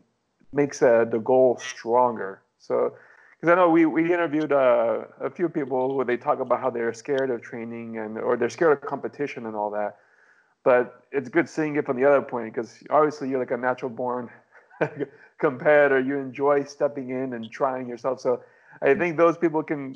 makes 0.52 0.82
uh, 0.82 1.04
the 1.04 1.18
goal 1.18 1.58
stronger. 1.58 2.40
So 2.58 2.94
because 3.40 3.52
I 3.52 3.56
know 3.56 3.68
we, 3.68 3.86
we 3.86 4.12
interviewed 4.12 4.52
uh, 4.52 5.02
a 5.20 5.28
few 5.28 5.48
people 5.48 5.96
where 5.96 6.04
they 6.04 6.16
talk 6.16 6.40
about 6.40 6.60
how 6.60 6.70
they're 6.70 6.92
scared 6.94 7.30
of 7.30 7.42
training 7.42 7.98
and 7.98 8.18
or 8.18 8.36
they're 8.36 8.48
scared 8.48 8.72
of 8.72 8.88
competition 8.88 9.46
and 9.46 9.54
all 9.54 9.70
that. 9.70 9.98
But 10.62 11.02
it's 11.12 11.28
good 11.28 11.48
seeing 11.48 11.76
it 11.76 11.84
from 11.84 11.98
the 11.98 12.06
other 12.06 12.22
point 12.22 12.54
because 12.54 12.82
obviously 12.88 13.28
you're 13.28 13.38
like 13.38 13.50
a 13.50 13.56
natural 13.56 13.90
born 13.90 14.30
competitor. 15.38 16.00
You 16.00 16.18
enjoy 16.18 16.64
stepping 16.64 17.10
in 17.10 17.34
and 17.34 17.50
trying 17.50 17.86
yourself. 17.86 18.20
So 18.20 18.42
I 18.80 18.94
think 18.94 19.16
those 19.16 19.36
people 19.36 19.62
can 19.62 19.94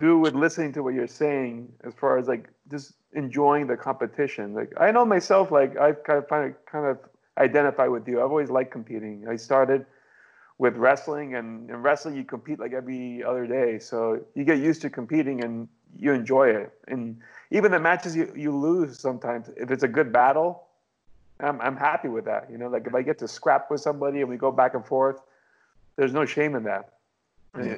do 0.00 0.18
with 0.18 0.34
listening 0.34 0.72
to 0.72 0.82
what 0.82 0.94
you're 0.94 1.06
saying 1.06 1.72
as 1.84 1.94
far 1.94 2.18
as 2.18 2.26
like 2.26 2.48
just 2.70 2.94
enjoying 3.14 3.66
the 3.66 3.76
competition. 3.76 4.54
Like 4.54 4.72
I 4.78 4.90
know 4.90 5.04
myself, 5.04 5.50
like 5.50 5.76
I 5.78 5.92
kind 5.92 6.18
of 6.18 6.28
find 6.28 6.54
kind 6.70 6.86
of 6.86 6.98
identify 7.38 7.86
with 7.86 8.08
you. 8.08 8.18
I've 8.18 8.30
always 8.30 8.50
liked 8.50 8.72
competing. 8.72 9.26
I 9.28 9.36
started 9.36 9.86
with 10.58 10.76
wrestling 10.76 11.34
and 11.34 11.68
in 11.70 11.76
wrestling 11.76 12.16
you 12.16 12.24
compete 12.24 12.58
like 12.58 12.72
every 12.72 13.22
other 13.22 13.46
day 13.46 13.78
so 13.78 14.20
you 14.34 14.44
get 14.44 14.58
used 14.58 14.80
to 14.80 14.90
competing 14.90 15.44
and 15.44 15.68
you 15.98 16.12
enjoy 16.12 16.48
it 16.48 16.72
and 16.88 17.18
even 17.50 17.70
the 17.70 17.78
matches 17.78 18.16
you, 18.16 18.32
you 18.34 18.56
lose 18.56 18.98
sometimes 18.98 19.50
if 19.56 19.70
it's 19.70 19.82
a 19.82 19.88
good 19.88 20.12
battle 20.12 20.64
I'm, 21.40 21.60
I'm 21.60 21.76
happy 21.76 22.08
with 22.08 22.24
that 22.24 22.48
you 22.50 22.58
know 22.58 22.68
like 22.68 22.86
if 22.86 22.94
i 22.94 23.02
get 23.02 23.18
to 23.18 23.28
scrap 23.28 23.70
with 23.70 23.80
somebody 23.80 24.20
and 24.20 24.28
we 24.28 24.36
go 24.36 24.50
back 24.50 24.74
and 24.74 24.84
forth 24.84 25.20
there's 25.96 26.12
no 26.12 26.24
shame 26.24 26.54
in 26.54 26.64
that 26.64 26.94
yeah. 27.58 27.76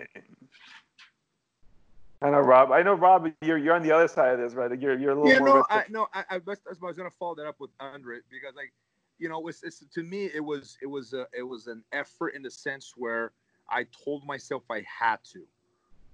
I 2.20 2.30
know 2.30 2.40
Rob. 2.40 2.72
I 2.72 2.82
know 2.82 2.94
Rob. 2.94 3.28
You're 3.42 3.58
you're 3.58 3.74
on 3.74 3.82
the 3.82 3.92
other 3.92 4.08
side 4.08 4.34
of 4.34 4.40
this, 4.40 4.54
right? 4.54 4.70
You're 4.80 4.98
you're 4.98 5.12
a 5.12 5.14
little 5.14 5.30
yeah, 5.30 5.38
more. 5.38 5.48
no, 5.48 5.66
I, 5.70 5.84
no. 5.88 6.08
I, 6.12 6.24
I 6.30 6.38
was, 6.38 6.58
I 6.66 6.84
was 6.84 6.96
gonna 6.96 7.10
follow 7.16 7.36
that 7.36 7.46
up 7.46 7.60
with 7.60 7.70
Andre 7.78 8.18
because 8.28 8.56
like 8.56 8.72
you 9.18 9.28
know, 9.28 9.46
it's, 9.48 9.62
it's 9.62 9.84
to 9.94 10.02
me 10.02 10.30
it 10.34 10.44
was 10.44 10.78
it 10.80 10.86
was 10.86 11.12
a, 11.12 11.26
it 11.36 11.42
was 11.42 11.66
an 11.66 11.82
effort 11.92 12.30
in 12.30 12.42
the 12.42 12.50
sense 12.50 12.94
where 12.96 13.32
I 13.68 13.86
told 14.04 14.24
myself 14.24 14.62
I 14.70 14.84
had 14.86 15.18
to, 15.32 15.42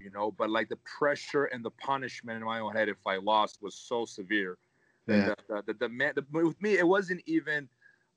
you 0.00 0.10
know, 0.10 0.32
but 0.32 0.50
like 0.50 0.68
the 0.68 0.78
pressure 0.98 1.44
and 1.44 1.64
the 1.64 1.70
punishment 1.70 2.38
in 2.38 2.44
my 2.44 2.60
own 2.60 2.74
head 2.74 2.88
if 2.88 3.06
I 3.06 3.16
lost 3.16 3.62
was 3.62 3.74
so 3.74 4.04
severe. 4.04 4.58
Yeah. 5.06 5.26
The, 5.26 5.36
the, 5.48 5.62
the, 5.66 5.74
the, 5.74 5.88
man, 5.88 6.12
the, 6.16 6.24
with 6.32 6.60
me, 6.60 6.78
it 6.78 6.86
wasn't 6.86 7.22
even, 7.26 7.68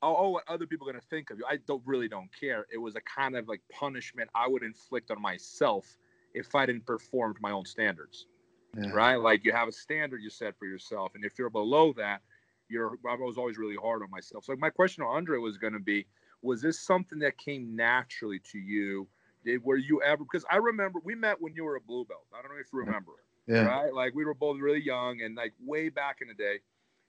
oh, 0.01 0.15
oh, 0.17 0.29
what 0.29 0.43
other 0.47 0.65
people 0.65 0.87
are 0.87 0.93
going 0.93 1.01
to 1.01 1.07
think 1.07 1.29
of 1.29 1.37
you. 1.37 1.45
I 1.47 1.57
don't 1.67 1.83
really 1.85 2.07
don't 2.07 2.29
care. 2.37 2.65
It 2.71 2.77
was 2.77 2.95
a 2.95 3.01
kind 3.01 3.35
of 3.35 3.47
like 3.47 3.61
punishment 3.71 4.29
I 4.33 4.47
would 4.47 4.63
inflict 4.63 5.11
on 5.11 5.21
myself 5.21 5.97
if 6.33 6.55
I 6.55 6.65
didn't 6.65 6.85
perform 6.85 7.35
to 7.35 7.41
my 7.41 7.51
own 7.51 7.65
standards. 7.65 8.27
Yeah. 8.75 8.91
Right? 8.91 9.15
Like 9.15 9.43
you 9.43 9.51
have 9.51 9.67
a 9.67 9.71
standard 9.71 10.21
you 10.21 10.29
set 10.29 10.57
for 10.57 10.65
yourself. 10.65 11.11
And 11.15 11.25
if 11.25 11.37
you're 11.37 11.49
below 11.49 11.93
that, 11.93 12.21
you're 12.69 12.97
I 13.07 13.15
was 13.15 13.37
always 13.37 13.57
really 13.57 13.75
hard 13.75 14.01
on 14.01 14.09
myself. 14.09 14.45
So 14.45 14.55
my 14.57 14.69
question 14.69 15.03
to 15.03 15.09
Andre 15.09 15.37
was 15.39 15.57
going 15.57 15.73
to 15.73 15.79
be, 15.79 16.05
was 16.41 16.61
this 16.61 16.79
something 16.79 17.19
that 17.19 17.37
came 17.37 17.75
naturally 17.75 18.39
to 18.51 18.59
you? 18.59 19.07
Did 19.45 19.63
were 19.63 19.77
you 19.77 20.01
ever? 20.01 20.23
Because 20.23 20.45
I 20.51 20.57
remember 20.57 20.99
we 21.03 21.15
met 21.15 21.41
when 21.41 21.53
you 21.53 21.63
were 21.63 21.75
a 21.75 21.81
blue 21.81 22.05
belt. 22.05 22.25
I 22.33 22.41
don't 22.41 22.51
know 22.51 22.59
if 22.59 22.67
you 22.73 22.79
remember. 22.79 23.11
Yeah. 23.47 23.63
Right. 23.63 23.93
Like 23.93 24.13
we 24.13 24.25
were 24.25 24.33
both 24.33 24.59
really 24.59 24.81
young 24.81 25.21
and 25.21 25.35
like 25.35 25.53
way 25.63 25.89
back 25.89 26.17
in 26.21 26.27
the 26.27 26.33
day, 26.33 26.59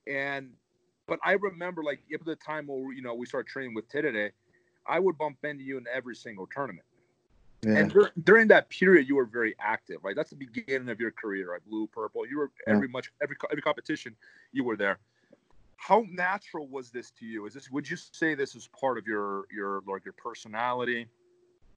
and 0.07 0.51
but 1.07 1.19
I 1.25 1.33
remember 1.33 1.83
like 1.83 2.01
at 2.13 2.25
the 2.25 2.37
time 2.37 2.69
where 2.69 2.93
you 2.93 3.03
know 3.03 3.15
we 3.15 3.27
started 3.27 3.49
training 3.49 3.75
with 3.75 3.89
today, 3.89 4.31
I 4.87 5.01
would 5.01 5.19
bump 5.19 5.39
into 5.45 5.65
you 5.65 5.79
in 5.79 5.87
every 5.93 6.15
single 6.15 6.47
tournament. 6.47 6.87
Yeah. 7.63 7.79
And 7.79 7.91
dur- 7.91 8.13
during 8.23 8.47
that 8.49 8.69
period, 8.69 9.09
you 9.09 9.17
were 9.17 9.25
very 9.25 9.57
active, 9.59 9.97
right? 10.05 10.15
That's 10.15 10.31
the 10.31 10.37
beginning 10.37 10.89
of 10.91 11.01
your 11.01 11.11
career, 11.11 11.51
right? 11.51 11.61
Blue, 11.69 11.89
purple. 11.89 12.25
You 12.25 12.39
were 12.39 12.53
every 12.69 12.87
yeah. 12.87 12.93
much 12.93 13.11
every 13.21 13.35
every 13.51 13.63
competition, 13.63 14.15
you 14.53 14.63
were 14.63 14.77
there 14.77 15.01
how 15.79 16.05
natural 16.11 16.69
was 16.69 16.91
this 16.91 17.11
to 17.13 17.25
you? 17.25 17.47
Is 17.47 17.55
this 17.55 17.71
would 17.71 17.89
you 17.89 17.97
say 17.97 18.35
this 18.35 18.55
is 18.55 18.69
part 18.79 18.99
of 18.99 19.07
your 19.07 19.45
your 19.51 19.83
like 19.87 20.05
your 20.05 20.15
personality? 20.15 21.09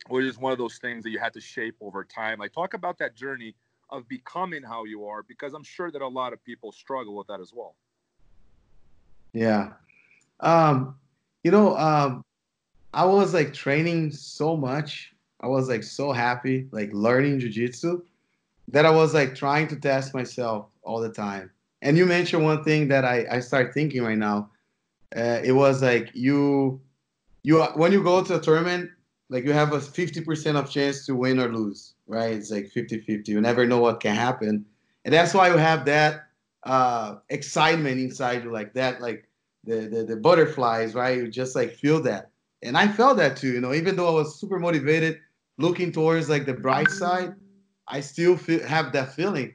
or 0.09 0.21
just 0.21 0.39
one 0.39 0.51
of 0.51 0.57
those 0.57 0.77
things 0.77 1.03
that 1.03 1.09
you 1.09 1.19
had 1.19 1.33
to 1.33 1.41
shape 1.41 1.75
over 1.81 2.03
time? 2.03 2.39
Like, 2.39 2.53
talk 2.53 2.73
about 2.73 2.97
that 2.99 3.15
journey 3.15 3.55
of 3.89 4.07
becoming 4.07 4.63
how 4.63 4.85
you 4.85 5.05
are, 5.05 5.23
because 5.23 5.53
I'm 5.53 5.63
sure 5.63 5.91
that 5.91 6.01
a 6.01 6.07
lot 6.07 6.33
of 6.33 6.43
people 6.43 6.71
struggle 6.71 7.15
with 7.15 7.27
that 7.27 7.39
as 7.39 7.51
well. 7.53 7.75
Yeah. 9.33 9.73
Um, 10.39 10.95
you 11.43 11.51
know, 11.51 11.77
um, 11.77 12.23
I 12.93 13.05
was 13.05 13.33
like 13.33 13.53
training 13.53 14.11
so 14.11 14.55
much. 14.57 15.13
I 15.41 15.47
was 15.47 15.69
like 15.69 15.83
so 15.83 16.11
happy, 16.11 16.67
like 16.71 16.89
learning 16.93 17.39
jujitsu, 17.39 18.01
that 18.69 18.85
I 18.85 18.91
was 18.91 19.13
like 19.13 19.35
trying 19.35 19.67
to 19.69 19.75
test 19.75 20.13
myself 20.13 20.67
all 20.83 20.99
the 20.99 21.09
time. 21.09 21.51
And 21.81 21.97
you 21.97 22.05
mentioned 22.05 22.43
one 22.43 22.63
thing 22.63 22.87
that 22.89 23.05
I, 23.05 23.25
I 23.29 23.39
start 23.39 23.73
thinking 23.73 24.03
right 24.03 24.17
now. 24.17 24.49
Uh, 25.15 25.41
it 25.43 25.51
was 25.51 25.81
like 25.81 26.11
you, 26.13 26.79
you 27.43 27.61
when 27.75 27.91
you 27.91 28.03
go 28.03 28.23
to 28.23 28.35
a 28.35 28.39
tournament, 28.39 28.91
like 29.29 29.45
you 29.45 29.53
have 29.53 29.73
a 29.73 29.79
50% 29.79 30.55
of 30.55 30.69
chance 30.69 31.05
to 31.05 31.15
win 31.15 31.39
or 31.39 31.47
lose, 31.47 31.93
right? 32.07 32.33
It's 32.33 32.51
like 32.51 32.65
50-50. 32.65 33.29
You 33.29 33.41
never 33.41 33.65
know 33.65 33.79
what 33.79 33.99
can 33.99 34.15
happen. 34.15 34.65
And 35.05 35.13
that's 35.13 35.33
why 35.33 35.49
you 35.49 35.57
have 35.57 35.85
that 35.85 36.27
uh, 36.63 37.15
excitement 37.29 37.99
inside 37.99 38.43
you, 38.43 38.51
like 38.51 38.73
that, 38.73 39.01
like 39.01 39.27
the, 39.63 39.87
the, 39.87 40.03
the 40.03 40.15
butterflies, 40.17 40.93
right? 40.93 41.17
You 41.17 41.27
just 41.27 41.55
like 41.55 41.71
feel 41.73 42.01
that. 42.03 42.29
And 42.61 42.77
I 42.77 42.87
felt 42.87 43.17
that 43.17 43.37
too, 43.37 43.53
you 43.53 43.61
know, 43.61 43.73
even 43.73 43.95
though 43.95 44.07
I 44.07 44.11
was 44.11 44.39
super 44.39 44.59
motivated, 44.59 45.19
looking 45.57 45.91
towards 45.91 46.29
like 46.29 46.45
the 46.45 46.53
bright 46.53 46.89
side, 46.89 47.33
I 47.87 48.01
still 48.01 48.37
feel, 48.37 48.65
have 48.67 48.91
that 48.93 49.13
feeling 49.13 49.53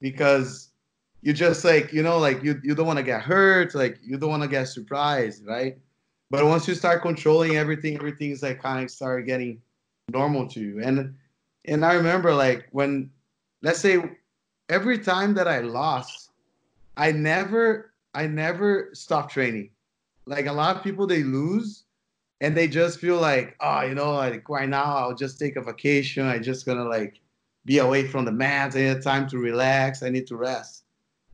because 0.00 0.68
you 1.24 1.32
just 1.32 1.64
like, 1.64 1.90
you 1.90 2.02
know, 2.02 2.18
like 2.18 2.44
you, 2.44 2.60
you 2.62 2.74
don't 2.74 2.86
want 2.86 2.98
to 2.98 3.02
get 3.02 3.22
hurt, 3.22 3.74
like 3.74 3.98
you 4.04 4.18
don't 4.18 4.28
want 4.28 4.42
to 4.42 4.48
get 4.48 4.68
surprised, 4.68 5.46
right? 5.46 5.78
But 6.30 6.44
once 6.44 6.68
you 6.68 6.74
start 6.74 7.00
controlling 7.00 7.56
everything, 7.56 7.96
everything's 7.96 8.42
like 8.42 8.60
kind 8.60 8.84
of 8.84 8.90
start 8.90 9.24
getting 9.24 9.62
normal 10.12 10.46
to 10.48 10.60
you. 10.60 10.82
And 10.82 11.14
and 11.64 11.82
I 11.82 11.94
remember 11.94 12.34
like 12.34 12.68
when 12.72 13.10
let's 13.62 13.80
say 13.80 14.02
every 14.68 14.98
time 14.98 15.32
that 15.34 15.48
I 15.48 15.60
lost, 15.60 16.30
I 16.98 17.10
never 17.10 17.94
I 18.14 18.26
never 18.26 18.90
stopped 18.92 19.32
training. 19.32 19.70
Like 20.26 20.44
a 20.44 20.52
lot 20.52 20.76
of 20.76 20.82
people 20.82 21.06
they 21.06 21.22
lose 21.22 21.84
and 22.42 22.54
they 22.54 22.68
just 22.68 23.00
feel 23.00 23.16
like, 23.18 23.56
oh, 23.60 23.80
you 23.80 23.94
know, 23.94 24.12
like 24.12 24.46
right 24.50 24.68
now 24.68 24.96
I'll 24.96 25.14
just 25.14 25.38
take 25.38 25.56
a 25.56 25.62
vacation. 25.62 26.26
I 26.26 26.38
just 26.38 26.66
gonna 26.66 26.84
like 26.84 27.20
be 27.64 27.78
away 27.78 28.06
from 28.06 28.26
the 28.26 28.32
mats 28.32 28.76
I 28.76 28.80
need 28.80 29.02
time 29.02 29.26
to 29.30 29.38
relax. 29.38 30.02
I 30.02 30.10
need 30.10 30.26
to 30.26 30.36
rest. 30.36 30.83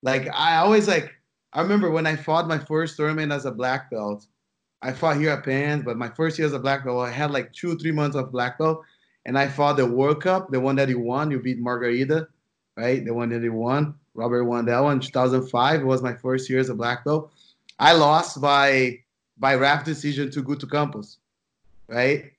Like 0.02 0.28
I 0.34 0.56
always 0.56 0.88
like 0.88 1.14
I 1.52 1.60
remember 1.60 1.90
when 1.90 2.06
I 2.06 2.16
fought 2.16 2.48
my 2.48 2.58
first 2.58 2.96
tournament 2.96 3.32
as 3.32 3.44
a 3.44 3.50
black 3.50 3.90
belt. 3.90 4.26
I 4.82 4.92
fought 4.92 5.18
here 5.18 5.30
at 5.30 5.44
Penn, 5.44 5.82
but 5.82 5.98
my 5.98 6.08
first 6.08 6.38
year 6.38 6.46
as 6.46 6.54
a 6.54 6.58
black 6.58 6.84
belt, 6.84 7.06
I 7.06 7.10
had 7.10 7.30
like 7.30 7.52
two, 7.52 7.76
three 7.76 7.92
months 7.92 8.16
of 8.16 8.32
black 8.32 8.58
belt, 8.58 8.82
and 9.26 9.36
I 9.36 9.46
fought 9.46 9.76
the 9.76 9.84
World 9.84 10.22
Cup, 10.22 10.50
the 10.50 10.60
one 10.60 10.76
that 10.76 10.88
he 10.88 10.94
won. 10.94 11.30
You 11.30 11.38
beat 11.38 11.58
Margarita, 11.58 12.28
right? 12.76 13.04
The 13.04 13.12
one 13.12 13.28
that 13.30 13.42
he 13.42 13.50
won. 13.50 13.94
Robert 14.14 14.44
won 14.44 14.64
that 14.66 14.80
one. 14.80 15.00
2005 15.00 15.80
it 15.80 15.84
was 15.84 16.02
my 16.02 16.14
first 16.14 16.48
year 16.48 16.60
as 16.60 16.70
a 16.70 16.74
black 16.74 17.04
belt. 17.04 17.32
I 17.78 17.92
lost 17.92 18.40
by 18.40 19.00
by 19.38 19.54
ref 19.54 19.84
decision 19.84 20.30
to 20.30 20.42
Guto 20.42 20.70
Campos, 20.70 21.18
right? 21.88 22.32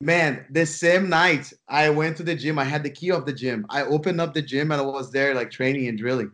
Man, 0.00 0.44
the 0.50 0.66
same 0.66 1.08
night 1.08 1.52
I 1.68 1.88
went 1.88 2.16
to 2.18 2.22
the 2.22 2.34
gym. 2.34 2.58
I 2.58 2.64
had 2.64 2.82
the 2.82 2.90
key 2.90 3.10
of 3.10 3.24
the 3.24 3.32
gym. 3.32 3.64
I 3.70 3.82
opened 3.82 4.20
up 4.20 4.34
the 4.34 4.42
gym 4.42 4.70
and 4.70 4.80
I 4.80 4.84
was 4.84 5.10
there 5.10 5.34
like 5.34 5.50
training 5.50 5.88
and 5.88 5.96
drilling. 5.96 6.32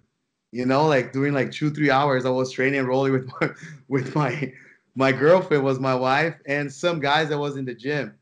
You 0.52 0.66
know, 0.66 0.86
like 0.86 1.12
doing 1.12 1.32
like 1.32 1.50
two, 1.50 1.70
three 1.70 1.90
hours. 1.90 2.26
I 2.26 2.30
was 2.30 2.52
training 2.52 2.80
and 2.80 2.88
rolling 2.88 3.12
with 3.12 3.28
my 3.40 3.50
with 3.88 4.14
my 4.14 4.52
my 4.94 5.12
girlfriend 5.12 5.64
was 5.64 5.80
my 5.80 5.94
wife 5.94 6.36
and 6.46 6.72
some 6.72 7.00
guys 7.00 7.30
that 7.30 7.38
was 7.38 7.56
in 7.56 7.64
the 7.64 7.74
gym. 7.74 8.14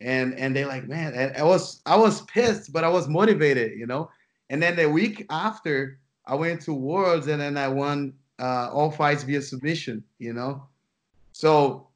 And 0.00 0.34
and 0.34 0.54
they 0.54 0.64
like 0.66 0.86
man 0.86 1.14
and 1.14 1.36
i 1.38 1.42
was 1.42 1.80
i 1.86 1.96
was 1.96 2.20
pissed 2.22 2.72
but 2.72 2.84
i 2.84 2.88
was 2.88 3.08
motivated 3.08 3.78
you 3.78 3.86
know? 3.86 4.10
And 4.50 4.62
then 4.62 4.76
the 4.76 4.88
week 4.90 5.26
after 5.30 5.98
i 6.26 6.34
went 6.34 6.60
to 6.62 6.74
worlds 6.74 7.28
and 7.28 7.40
then 7.40 7.56
i 7.56 7.68
won 7.68 8.14
uh, 8.38 8.70
all 8.72 8.90
fights 8.90 9.22
via 9.22 9.40
submission 9.42 10.04
you 10.18 10.34
know? 10.34 10.66
So 11.32 11.88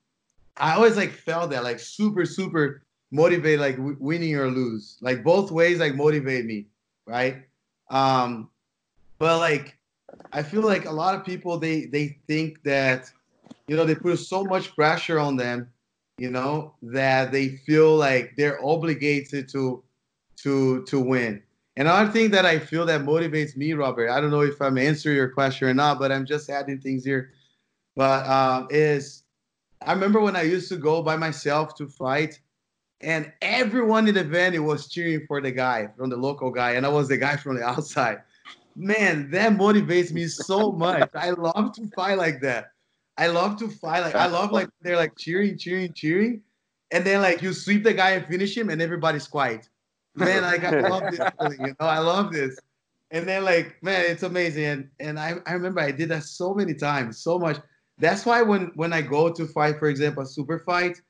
i 0.56 0.74
always 0.74 0.96
like 0.96 1.12
felt 1.12 1.50
that 1.50 1.64
like 1.64 1.78
super 1.78 2.24
super 2.24 2.82
motivated 3.10 3.60
like 3.60 3.76
w- 3.76 3.96
winning 4.00 4.36
or 4.36 4.48
lose. 4.50 4.98
Like 5.00 5.24
both 5.24 5.50
ways 5.50 5.78
like 5.78 5.94
motivate 5.94 6.46
me 6.46 6.66
right? 7.06 7.44
Um 7.90 8.49
but 9.20 9.38
like 9.38 9.78
i 10.32 10.42
feel 10.42 10.62
like 10.62 10.86
a 10.86 10.90
lot 10.90 11.14
of 11.14 11.24
people 11.24 11.56
they 11.56 11.84
they 11.84 12.18
think 12.26 12.60
that 12.64 13.12
you 13.70 13.76
know, 13.76 13.84
they 13.84 13.94
put 13.94 14.18
so 14.18 14.42
much 14.42 14.74
pressure 14.74 15.20
on 15.20 15.36
them, 15.36 15.70
you 16.18 16.28
know, 16.28 16.74
that 16.82 17.30
they 17.30 17.50
feel 17.50 17.94
like 17.94 18.34
they're 18.36 18.58
obligated 18.64 19.48
to 19.50 19.80
to 20.38 20.82
to 20.86 20.98
win. 20.98 21.40
And 21.76 21.86
another 21.86 22.10
thing 22.10 22.32
that 22.32 22.44
I 22.44 22.58
feel 22.58 22.84
that 22.86 23.02
motivates 23.02 23.56
me, 23.56 23.74
Robert, 23.74 24.10
I 24.10 24.20
don't 24.20 24.32
know 24.32 24.40
if 24.40 24.60
I'm 24.60 24.76
answering 24.76 25.14
your 25.14 25.28
question 25.28 25.68
or 25.68 25.74
not, 25.74 26.00
but 26.00 26.10
I'm 26.10 26.26
just 26.26 26.50
adding 26.50 26.80
things 26.80 27.04
here. 27.04 27.30
But 27.94 28.26
um, 28.26 28.66
is 28.70 29.22
I 29.86 29.92
remember 29.92 30.20
when 30.20 30.34
I 30.34 30.42
used 30.42 30.68
to 30.70 30.76
go 30.76 31.00
by 31.00 31.14
myself 31.14 31.76
to 31.76 31.86
fight, 31.86 32.40
and 33.02 33.32
everyone 33.40 34.08
in 34.08 34.16
the 34.16 34.24
venue 34.24 34.64
was 34.64 34.88
cheering 34.88 35.26
for 35.28 35.40
the 35.40 35.52
guy 35.52 35.90
from 35.96 36.10
the 36.10 36.16
local 36.16 36.50
guy, 36.50 36.72
and 36.72 36.84
I 36.84 36.88
was 36.88 37.06
the 37.06 37.18
guy 37.18 37.36
from 37.36 37.54
the 37.54 37.62
outside. 37.68 38.22
Man, 38.80 39.30
that 39.30 39.52
motivates 39.52 40.10
me 40.10 40.26
so 40.26 40.72
much. 40.72 41.10
I 41.14 41.30
love 41.30 41.74
to 41.74 41.86
fight 41.88 42.16
like 42.16 42.40
that. 42.40 42.72
I 43.18 43.26
love 43.26 43.58
to 43.58 43.68
fight. 43.68 44.00
Like 44.00 44.14
I 44.14 44.26
love 44.26 44.52
like 44.52 44.70
they're 44.80 44.96
like 44.96 45.18
cheering, 45.18 45.58
cheering, 45.58 45.92
cheering, 45.92 46.40
and 46.90 47.04
then 47.04 47.20
like 47.20 47.42
you 47.42 47.52
sweep 47.52 47.84
the 47.84 47.92
guy 47.92 48.12
and 48.12 48.26
finish 48.26 48.56
him, 48.56 48.70
and 48.70 48.80
everybody's 48.80 49.28
quiet. 49.28 49.68
Man, 50.14 50.42
like 50.42 50.64
I 50.64 50.80
love 50.80 51.10
this. 51.10 51.20
Feeling, 51.38 51.60
you 51.60 51.76
know, 51.78 51.86
I 51.86 51.98
love 51.98 52.32
this. 52.32 52.58
And 53.10 53.28
then 53.28 53.44
like 53.44 53.82
man, 53.82 54.06
it's 54.08 54.22
amazing. 54.22 54.64
And 54.64 54.88
and 54.98 55.20
I, 55.20 55.34
I 55.46 55.52
remember 55.52 55.80
I 55.80 55.90
did 55.90 56.08
that 56.08 56.22
so 56.22 56.54
many 56.54 56.72
times, 56.72 57.18
so 57.18 57.38
much. 57.38 57.58
That's 57.98 58.24
why 58.24 58.40
when 58.40 58.72
when 58.76 58.94
I 58.94 59.02
go 59.02 59.30
to 59.30 59.46
fight, 59.46 59.78
for 59.78 59.88
example, 59.88 60.22
a 60.22 60.26
super 60.26 60.58
fight, 60.60 61.02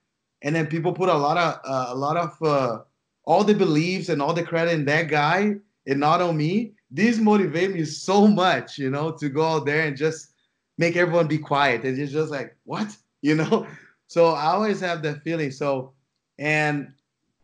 and 0.42 0.56
then 0.56 0.66
people 0.66 0.92
put 0.92 1.09
a 1.09 1.14
lot 1.16 1.37
of 1.37 1.61
uh, 1.64 1.94
a 1.94 1.94
lot 1.94 2.16
of 2.16 2.42
uh, 2.42 2.78
all 3.26 3.44
the 3.44 3.54
beliefs 3.54 4.09
and 4.09 4.20
all 4.20 4.35
the 4.35 4.42
credit 4.42 4.74
in 4.74 4.85
that 4.87 5.06
guy 5.06 5.54
and 5.87 6.00
not 6.00 6.20
on 6.20 6.37
me. 6.37 6.72
These 6.90 7.20
motivate 7.20 7.72
me 7.72 7.85
so 7.85 8.26
much, 8.26 8.79
you 8.79 8.90
know, 8.90 9.12
to 9.12 9.29
go 9.29 9.44
out 9.44 9.66
there 9.66 9.83
and 9.83 9.96
just 9.96 10.33
make 10.79 10.96
everyone 10.96 11.29
be 11.29 11.38
quiet. 11.38 11.85
And 11.85 11.98
it's 11.98 12.12
just 12.12 12.31
like, 12.31 12.57
what? 12.64 12.96
You 13.22 13.35
know? 13.35 13.66
So 14.07 14.29
I 14.29 14.46
always 14.46 14.81
have 14.81 15.03
that 15.03 15.22
feeling. 15.22 15.50
So, 15.50 15.92
and 16.38 16.90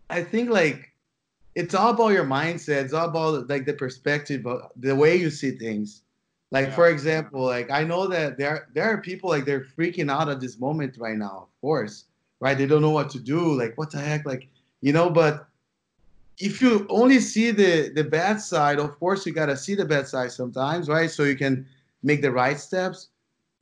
I 0.08 0.22
think 0.22 0.48
like 0.48 0.90
it's 1.54 1.74
all 1.74 1.90
about 1.90 2.08
your 2.08 2.24
mindset. 2.24 2.84
It's 2.84 2.92
all 2.92 3.08
about 3.08 3.48
like 3.48 3.66
the 3.66 3.74
perspective, 3.74 4.46
of 4.46 4.70
the 4.76 4.96
way 4.96 5.16
you 5.16 5.30
see 5.30 5.52
things. 5.52 6.02
Like 6.50 6.68
yeah. 6.68 6.74
for 6.74 6.88
example, 6.88 7.42
like 7.42 7.70
I 7.70 7.84
know 7.84 8.06
that 8.08 8.38
there 8.38 8.68
there 8.74 8.84
are 8.84 8.98
people 8.98 9.30
like 9.30 9.44
they're 9.44 9.66
freaking 9.76 10.10
out 10.10 10.28
at 10.28 10.40
this 10.40 10.58
moment 10.58 10.96
right 10.98 11.16
now. 11.16 11.48
Of 11.48 11.60
course, 11.60 12.04
right? 12.40 12.56
They 12.56 12.66
don't 12.66 12.82
know 12.82 12.90
what 12.90 13.10
to 13.10 13.18
do. 13.18 13.52
Like 13.58 13.76
what 13.76 13.90
the 13.90 13.98
heck? 13.98 14.24
Like 14.26 14.48
you 14.80 14.92
know, 14.92 15.10
but 15.10 15.48
if 16.38 16.60
you 16.60 16.86
only 16.90 17.20
see 17.20 17.50
the 17.50 17.90
the 17.94 18.04
bad 18.04 18.40
side, 18.40 18.78
of 18.78 18.98
course 18.98 19.26
you 19.26 19.32
gotta 19.32 19.56
see 19.56 19.74
the 19.74 19.84
bad 19.84 20.06
side 20.06 20.32
sometimes, 20.32 20.88
right? 20.88 21.10
So 21.10 21.24
you 21.24 21.36
can 21.36 21.66
make 22.02 22.22
the 22.22 22.30
right 22.30 22.58
steps. 22.58 23.08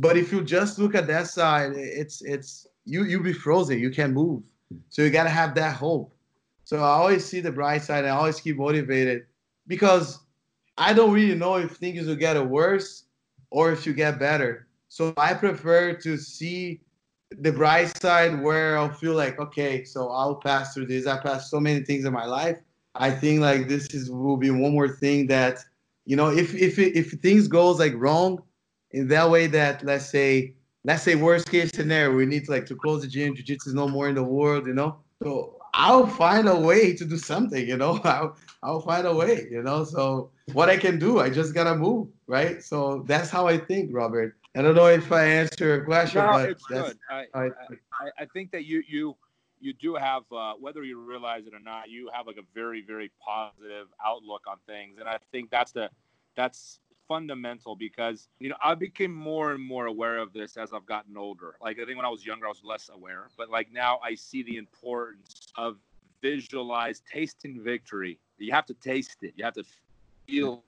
But 0.01 0.17
if 0.17 0.33
you 0.33 0.43
just 0.43 0.79
look 0.79 0.95
at 0.95 1.07
that 1.07 1.29
side, 1.29 1.73
it's 1.75 2.23
it's 2.23 2.67
you 2.85 3.05
you 3.05 3.23
be 3.23 3.33
frozen. 3.33 3.79
You 3.79 3.91
can't 3.91 4.13
move. 4.13 4.43
So 4.89 5.03
you 5.03 5.11
gotta 5.11 5.31
have 5.31 5.55
that 5.55 5.77
hope. 5.77 6.15
So 6.65 6.79
I 6.79 6.89
always 6.89 7.25
see 7.25 7.41
the 7.41 7.53
bright 7.53 7.83
side. 7.83 8.05
I 8.05 8.11
always 8.11 8.41
keep 8.41 8.57
motivated 8.57 9.27
because 9.67 10.21
I 10.77 10.93
don't 10.93 11.13
really 11.13 11.35
know 11.35 11.57
if 11.57 11.73
things 11.73 12.07
will 12.07 12.17
get 12.17 12.41
worse 12.45 13.05
or 13.51 13.71
if 13.71 13.87
you 13.87 13.93
get 13.93 14.19
better. 14.19 14.67
So 14.89 15.13
I 15.17 15.35
prefer 15.35 15.95
to 15.95 16.17
see 16.17 16.81
the 17.31 17.53
bright 17.53 17.97
side 18.01 18.43
where 18.43 18.79
I'll 18.79 18.93
feel 18.93 19.15
like, 19.15 19.39
okay, 19.39 19.85
so 19.85 20.09
I'll 20.09 20.37
pass 20.37 20.75
through 20.75 20.87
this. 20.87 21.07
I 21.07 21.19
passed 21.19 21.51
so 21.51 21.61
many 21.61 21.85
things 21.85 22.05
in 22.05 22.13
my 22.13 22.25
life. 22.25 22.59
I 22.95 23.11
think 23.11 23.41
like 23.41 23.69
this 23.69 23.89
is 23.95 24.11
will 24.11 24.37
be 24.37 24.51
one 24.51 24.73
more 24.73 24.89
thing 24.89 25.27
that, 25.29 25.59
you 26.05 26.17
know, 26.17 26.31
if 26.31 26.55
if 26.55 26.79
if 26.79 27.11
things 27.21 27.49
goes 27.49 27.79
like 27.79 27.95
wrong, 27.97 28.43
in 28.95 29.09
that 29.09 29.29
way 29.29 29.47
that 29.49 29.85
let's 29.85 30.07
say 30.07 30.55
let's 30.85 31.03
say 31.03 31.17
worst 31.17 31.51
case 31.51 31.71
scenario 31.75 32.15
we 32.17 32.25
need 32.25 32.45
to 32.45 32.51
like 32.53 32.65
to 32.67 32.77
close 32.77 33.03
the 33.03 33.09
gym 33.09 33.35
jiu-jitsu 33.35 33.71
is 33.71 33.75
no 33.75 33.89
more 33.89 34.09
in 34.09 34.15
the 34.15 34.23
world 34.23 34.67
you 34.67 34.73
know? 34.73 34.97
So 35.23 35.59
i'll 35.75 36.07
find 36.07 36.49
a 36.49 36.57
way 36.57 36.95
to 36.95 37.05
do 37.05 37.19
something 37.19 37.67
you 37.67 37.77
know? 37.77 38.01
I'll, 38.05 38.37
I'll 38.63 38.81
find 38.81 39.07
a 39.07 39.15
way 39.15 39.49
you 39.51 39.63
know? 39.63 39.85
So 39.85 40.31
what 40.53 40.71
i 40.71 40.77
can 40.77 40.99
do 40.99 41.19
i 41.19 41.29
just 41.29 41.53
gotta 41.55 41.75
move 41.75 42.09
right? 42.27 42.63
So 42.63 43.05
that's 43.07 43.31
how 43.31 43.47
i 43.49 43.59
think 43.59 43.91
robert. 43.93 44.37
I 44.57 44.63
don't 44.63 44.77
know 44.77 44.87
if 44.87 45.11
i 45.11 45.25
answer 45.25 45.67
your 45.67 45.85
question 45.85 46.23
no, 46.23 46.31
but 46.31 46.51
it's 46.51 46.67
good. 46.67 46.97
I, 47.11 47.27
I, 47.35 47.45
I, 47.45 48.07
I 48.21 48.25
think 48.33 48.53
that 48.53 48.65
you 48.65 48.83
you 48.89 49.17
you 49.65 49.73
do 49.73 49.95
have 49.95 50.23
uh, 50.33 50.53
whether 50.61 50.85
you 50.85 51.01
realize 51.01 51.47
it 51.47 51.55
or 51.55 51.61
not 51.61 51.89
you 51.89 52.11
have 52.13 52.27
like 52.27 52.37
a 52.37 52.47
very 52.55 52.83
very 52.83 53.11
positive 53.19 53.89
outlook 54.05 54.43
on 54.47 54.57
things 54.67 54.99
and 54.99 55.09
i 55.09 55.19
think 55.33 55.51
that's 55.51 55.73
the 55.73 55.89
that's 56.37 56.81
fundamental 57.09 57.77
because 57.77 58.29
you 58.39 58.49
know 58.49 58.57
I 58.63 58.75
became 58.75 59.15
more 59.15 59.53
and 59.53 59.63
more 59.63 59.87
aware 59.87 60.19
of 60.19 60.33
this 60.33 60.57
as 60.57 60.73
I've 60.73 60.87
gotten 60.87 61.17
older. 61.17 61.57
Like 61.61 61.79
I 61.79 61.85
think 61.85 61.97
when 61.97 62.07
I 62.07 62.09
was 62.09 62.25
younger, 62.25 62.47
I 62.47 62.49
was 62.49 62.63
less 62.65 62.91
aware, 62.93 63.29
but 63.37 63.51
like 63.51 63.73
now 63.73 63.99
I 64.03 64.15
see 64.15 64.43
the 64.43 64.57
importance 64.57 65.53
of 65.57 65.77
visualize 66.23 67.03
tasting 67.11 67.61
victory. 67.63 68.19
You 68.39 68.53
have 68.53 68.67
to 68.67 68.75
taste 68.75 69.19
it. 69.23 69.35
You 69.37 69.45
have 69.45 69.55
to 69.55 69.65
feel 70.27 70.63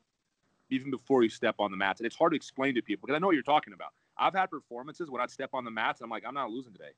even 0.71 0.91
before 0.91 1.23
you 1.23 1.29
step 1.29 1.57
on 1.59 1.71
the 1.71 1.77
mats. 1.77 2.01
And 2.01 2.07
it's 2.07 2.17
hard 2.17 2.33
to 2.33 2.37
explain 2.37 2.75
to 2.75 2.83
people 2.83 3.07
because 3.07 3.17
I 3.17 3.19
know 3.19 3.27
what 3.29 3.35
you're 3.35 3.43
talking 3.43 3.73
about. 3.73 3.93
I've 4.19 4.35
had 4.35 4.51
performances 4.51 5.11
when 5.11 5.21
I 5.21 5.27
step 5.27 5.51
on 5.53 5.65
the 5.65 5.71
mats. 5.71 6.01
And 6.01 6.07
I'm 6.07 6.11
like, 6.11 6.25
I'm 6.27 6.35
not 6.35 6.51
losing 6.51 6.73
today. 6.73 6.93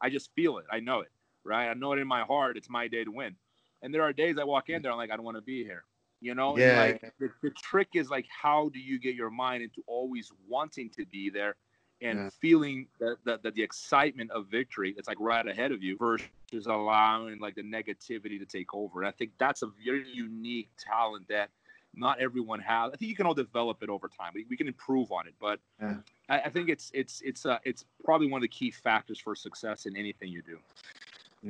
I 0.00 0.10
just 0.10 0.30
feel 0.34 0.58
it. 0.58 0.66
I 0.70 0.80
know 0.80 1.00
it, 1.00 1.10
right? 1.44 1.68
I 1.68 1.74
know 1.74 1.92
it 1.92 1.98
in 1.98 2.08
my 2.08 2.22
heart. 2.22 2.56
It's 2.56 2.70
my 2.70 2.88
day 2.88 3.04
to 3.04 3.10
win. 3.10 3.36
And 3.82 3.94
there 3.94 4.02
are 4.02 4.12
days 4.12 4.38
I 4.38 4.44
walk 4.44 4.70
in 4.70 4.82
there, 4.82 4.90
I'm 4.90 4.98
like, 4.98 5.10
I 5.10 5.16
don't 5.16 5.24
want 5.24 5.36
to 5.36 5.42
be 5.42 5.62
here. 5.62 5.84
You 6.20 6.34
know, 6.34 6.56
Yeah. 6.56 6.68
and 6.68 6.76
like 6.76 7.12
the, 7.18 7.28
the 7.42 7.50
trick 7.50 7.88
is 7.94 8.08
like, 8.08 8.26
how 8.28 8.70
do 8.70 8.78
you 8.78 8.98
get 8.98 9.14
your 9.14 9.30
mind 9.30 9.62
into 9.62 9.82
always 9.86 10.32
wanting 10.48 10.88
to 10.90 11.04
be 11.06 11.28
there 11.28 11.56
and 12.00 12.18
Yeah. 12.18 12.30
feeling 12.40 12.86
that, 12.98 13.16
that, 13.24 13.42
that 13.42 13.54
the 13.54 13.62
excitement 13.62 14.30
of 14.30 14.46
victory 14.46 14.94
that's 14.94 15.06
like 15.08 15.18
right 15.20 15.46
ahead 15.46 15.70
of 15.70 15.82
you 15.82 15.98
versus 15.98 16.28
allowing 16.66 17.38
like 17.40 17.54
the 17.54 17.62
negativity 17.62 18.38
to 18.38 18.46
take 18.46 18.72
over. 18.74 19.02
And 19.02 19.08
I 19.08 19.12
think 19.12 19.32
that's 19.38 19.62
a 19.62 19.70
very 19.84 20.08
unique 20.08 20.70
talent 20.78 21.28
that 21.28 21.50
not 21.94 22.20
everyone 22.20 22.60
has. 22.60 22.92
I 22.92 22.96
think 22.96 23.10
you 23.10 23.16
can 23.16 23.26
all 23.26 23.34
develop 23.34 23.82
it 23.82 23.90
over 23.90 24.08
time. 24.08 24.32
We, 24.34 24.46
we 24.48 24.56
can 24.56 24.66
improve 24.66 25.12
on 25.12 25.26
it, 25.26 25.34
but 25.40 25.60
Yeah. 25.80 25.96
I, 26.28 26.40
I 26.40 26.48
think 26.48 26.70
it's 26.70 26.90
it's 26.94 27.20
it's 27.22 27.44
uh, 27.44 27.58
it's 27.64 27.84
probably 28.02 28.28
one 28.28 28.38
of 28.38 28.42
the 28.42 28.48
key 28.48 28.70
factors 28.70 29.20
for 29.20 29.34
success 29.36 29.84
in 29.86 29.96
anything 29.96 30.30
you 30.30 30.42
do. 30.42 30.58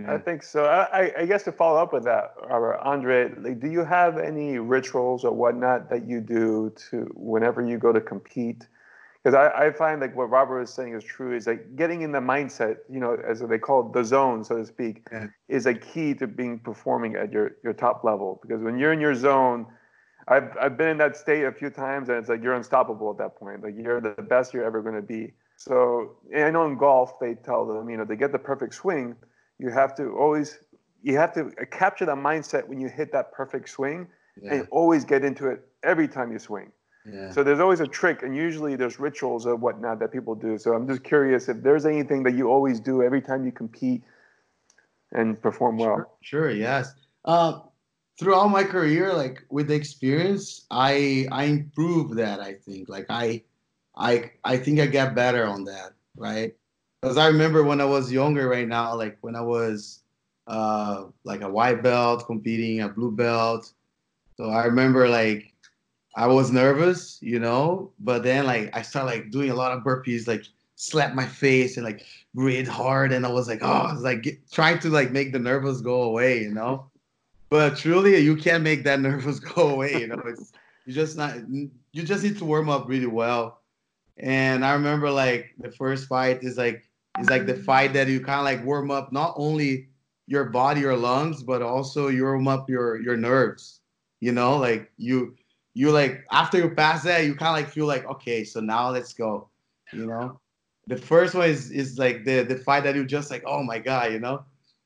I 0.07 0.18
think 0.18 0.42
so. 0.42 0.64
I, 0.64 1.12
I- 1.18 1.26
guess 1.26 1.44
to 1.44 1.52
follow 1.52 1.80
up 1.80 1.92
with 1.92 2.04
that, 2.04 2.35
Robert, 2.48 2.78
Andre, 2.83 3.33
like, 3.38 3.61
do 3.61 3.68
you 3.68 3.85
have 3.85 4.18
any 4.18 4.59
rituals 4.59 5.24
or 5.24 5.33
whatnot 5.33 5.88
that 5.90 6.07
you 6.09 6.20
do 6.20 6.72
to 6.90 7.11
whenever 7.14 7.64
you 7.64 7.78
go 7.78 7.92
to 7.92 8.00
compete? 8.00 8.66
Because 9.22 9.35
I, 9.35 9.66
I 9.66 9.72
find 9.72 10.00
like 10.00 10.14
what 10.14 10.28
Robert 10.30 10.61
is 10.61 10.70
saying 10.70 10.94
is 10.94 11.02
true. 11.04 11.35
Is 11.35 11.46
like 11.46 11.76
getting 11.76 12.02
in 12.02 12.12
the 12.12 12.20
mindset, 12.20 12.78
you 12.90 13.00
know, 13.00 13.16
as 13.26 13.40
they 13.40 13.59
call 13.59 13.87
it, 13.87 13.92
the 13.94 14.04
zone, 14.04 14.44
so 14.44 14.57
to 14.59 14.66
speak, 14.66 15.07
Yeah. 15.11 15.28
is 15.48 15.64
a 15.66 15.74
key 15.74 16.12
to 16.14 16.26
being 16.26 16.59
performing 16.59 17.14
at 17.14 17.33
your 17.33 17.52
your 17.62 17.72
top 17.72 18.04
level. 18.04 18.38
Because 18.42 18.62
when 18.62 18.78
you're 18.78 18.92
in 18.92 19.00
your 19.00 19.14
zone, 19.14 19.66
I've 20.28 20.54
I've 20.61 20.76
been 20.76 20.88
in 20.88 20.98
that 20.98 21.16
state 21.16 21.44
a 21.44 21.52
few 21.52 21.70
times, 21.70 22.11
and 22.11 22.18
it's 22.18 22.28
like 22.28 22.42
you're 22.42 22.54
unstoppable 22.54 23.11
at 23.12 23.18
that 23.18 23.37
point. 23.37 23.62
Like 23.62 23.74
you're 23.78 24.00
the 24.00 24.11
best 24.22 24.52
you're 24.52 24.64
ever 24.64 24.83
going 24.83 24.96
to 24.96 25.02
be. 25.02 25.33
So 25.57 26.16
I 26.37 26.50
know 26.50 26.66
in 26.66 26.76
golf 26.76 27.18
they 27.18 27.35
tell 27.35 27.64
them, 27.64 27.88
you 27.88 27.96
know, 27.96 28.04
to 28.04 28.16
get 28.16 28.33
the 28.33 28.38
perfect 28.38 28.74
swing, 28.74 29.16
you 29.64 29.70
have 29.81 29.92
to 30.00 30.05
always 30.22 30.48
you 31.09 31.14
have 31.22 31.33
to 31.38 31.42
capture 31.83 32.07
the 32.12 32.18
mindset 32.29 32.62
when 32.70 32.79
you 32.83 32.88
hit 33.00 33.09
that 33.16 33.27
perfect 33.40 33.66
swing 33.77 34.00
Yeah. 34.42 34.53
and 34.53 34.59
always 34.81 35.03
get 35.12 35.20
into 35.29 35.44
it 35.53 35.59
every 35.92 36.09
time 36.16 36.29
you 36.35 36.40
swing. 36.50 36.68
Yeah. 37.16 37.31
So 37.35 37.38
there's 37.46 37.61
always 37.61 37.81
a 37.88 37.90
trick, 38.00 38.18
and 38.24 38.33
usually 38.46 38.74
there's 38.81 38.98
rituals 39.09 39.42
or 39.50 39.55
whatnot 39.64 39.96
that 40.00 40.11
people 40.16 40.35
do. 40.46 40.53
So 40.62 40.68
I'm 40.77 40.87
just 40.92 41.03
curious 41.05 41.42
if 41.53 41.59
there's 41.66 41.85
anything 41.94 42.20
that 42.27 42.35
you 42.38 42.44
always 42.57 42.81
do 42.90 42.94
every 43.09 43.22
time 43.29 43.40
you 43.46 43.53
compete 43.53 44.03
and 45.12 45.27
perform 45.46 45.74
well. 45.83 45.96
Sure, 45.96 46.09
sure, 46.31 46.50
yes. 46.50 46.85
Uh, 47.33 47.53
throughout 48.18 48.48
my 48.59 48.64
career, 48.64 49.12
like 49.12 49.37
with 49.57 49.66
the 49.68 49.77
experience, 49.83 50.44
I 50.70 51.27
I 51.40 51.44
improved 51.57 52.12
that. 52.22 52.40
I 52.40 52.53
think, 52.64 52.88
like 52.96 53.07
I, 53.24 53.27
I 54.09 54.12
I 54.53 54.55
think 54.57 54.81
I 54.81 54.87
get 54.87 55.14
better 55.14 55.44
on 55.55 55.64
that, 55.72 55.90
right? 56.16 56.53
Because 57.04 57.18
I 57.18 57.26
remember 57.26 57.62
when 57.62 57.82
I 57.82 57.84
was 57.84 58.10
younger, 58.10 58.48
right 58.48 58.66
now, 58.66 58.96
like 58.96 59.18
when 59.20 59.36
I 59.36 59.42
was 59.42 60.00
uh 60.46 61.04
like 61.24 61.42
a 61.42 61.50
white 61.50 61.82
belt 61.82 62.24
competing, 62.24 62.80
a 62.80 62.88
blue 62.88 63.12
belt. 63.12 63.70
So 64.38 64.48
I 64.48 64.64
remember 64.64 65.06
like 65.06 65.52
I 66.16 66.26
was 66.26 66.50
nervous, 66.50 67.18
you 67.20 67.38
know, 67.40 67.92
but 68.00 68.22
then 68.22 68.46
like 68.46 68.74
I 68.74 68.80
started 68.80 69.10
like 69.10 69.30
doing 69.30 69.50
a 69.50 69.54
lot 69.54 69.72
of 69.72 69.84
burpees, 69.84 70.26
like 70.26 70.46
slap 70.76 71.14
my 71.14 71.26
face 71.26 71.76
and 71.76 71.84
like 71.84 72.06
breathe 72.32 72.66
hard, 72.68 73.12
and 73.12 73.26
I 73.26 73.30
was 73.30 73.48
like, 73.48 73.58
oh, 73.60 73.66
I 73.66 73.92
was 73.92 74.02
like 74.02 74.22
get, 74.22 74.50
trying 74.50 74.78
to 74.78 74.88
like 74.88 75.10
make 75.12 75.34
the 75.34 75.38
nervous 75.38 75.82
go 75.82 76.04
away, 76.04 76.40
you 76.40 76.54
know. 76.54 76.90
But 77.50 77.76
truly, 77.76 78.16
you 78.16 78.34
can't 78.34 78.62
make 78.62 78.82
that 78.84 79.00
nervous 79.08 79.40
go 79.40 79.68
away, 79.68 80.00
you 80.00 80.06
know. 80.06 80.22
It's 80.24 80.54
you 80.86 80.94
just 80.94 81.18
not 81.18 81.36
you 81.50 82.02
just 82.02 82.24
need 82.24 82.38
to 82.38 82.46
warm 82.46 82.70
up 82.70 82.88
really 82.88 83.04
well. 83.04 83.60
And 84.16 84.64
I 84.64 84.72
remember 84.72 85.10
like 85.10 85.54
the 85.58 85.70
first 85.70 86.08
fight 86.08 86.42
is 86.42 86.56
like 86.56 86.88
is 87.18 87.31
like 87.31 87.46
the 87.46 87.55
fight 87.55 87.92
that 87.94 88.09
you 88.09 88.20
kind 88.20 88.38
of 88.38 88.44
like 88.44 88.64
warm 88.64 88.90
up 88.90 89.12
not 89.12 89.35
only 89.37 89.88
your 90.27 90.44
body 90.46 90.85
or 90.85 90.96
lungs, 90.96 91.42
but 91.42 91.62
also 91.62 92.09
you 92.09 92.22
warm 92.22 92.48
up 92.48 92.68
your 92.68 93.00
your 93.00 93.16
nerves. 93.16 93.81
You 94.20 94.33
know, 94.33 94.57
like 94.57 94.90
you 94.96 95.35
you 95.74 95.90
like 95.90 96.24
after 96.33 96.59
you 96.59 96.70
pass 96.70 97.03
that, 97.05 97.24
you 97.24 97.35
kind 97.35 97.57
of 97.57 97.64
like 97.64 97.72
feel 97.72 97.87
like 97.87 98.05
okay, 98.07 98.44
so 98.44 98.61
now 98.61 98.90
let's 98.90 99.12
go. 99.12 99.48
You 99.92 100.07
know, 100.07 100.40
the 100.87 100.96
first 100.96 101.35
one 101.35 101.48
is 101.48 101.70
is 101.70 101.98
like 101.98 102.24
the 102.24 102.42
the 102.42 102.57
fight 102.57 102.85
that 102.85 102.96
you 102.96 103.05
just 103.05 103.31
like 103.31 103.44
oh 103.46 103.62
my 103.62 103.79
god, 103.79 104.12
you 104.12 104.20
know. 104.20 104.44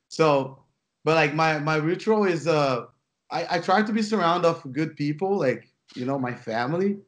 So, 0.08 0.58
but 1.04 1.14
like 1.14 1.34
my 1.34 1.58
my 1.58 1.76
ritual 1.76 2.24
is 2.24 2.46
uh 2.46 2.86
I 3.30 3.56
I 3.56 3.58
try 3.60 3.82
to 3.82 3.92
be 3.92 4.02
surrounded 4.02 4.48
of 4.48 4.72
good 4.72 4.96
people 4.96 5.38
like 5.38 5.68
you 5.94 6.04
know 6.04 6.18
my 6.18 6.34
family. 6.34 6.98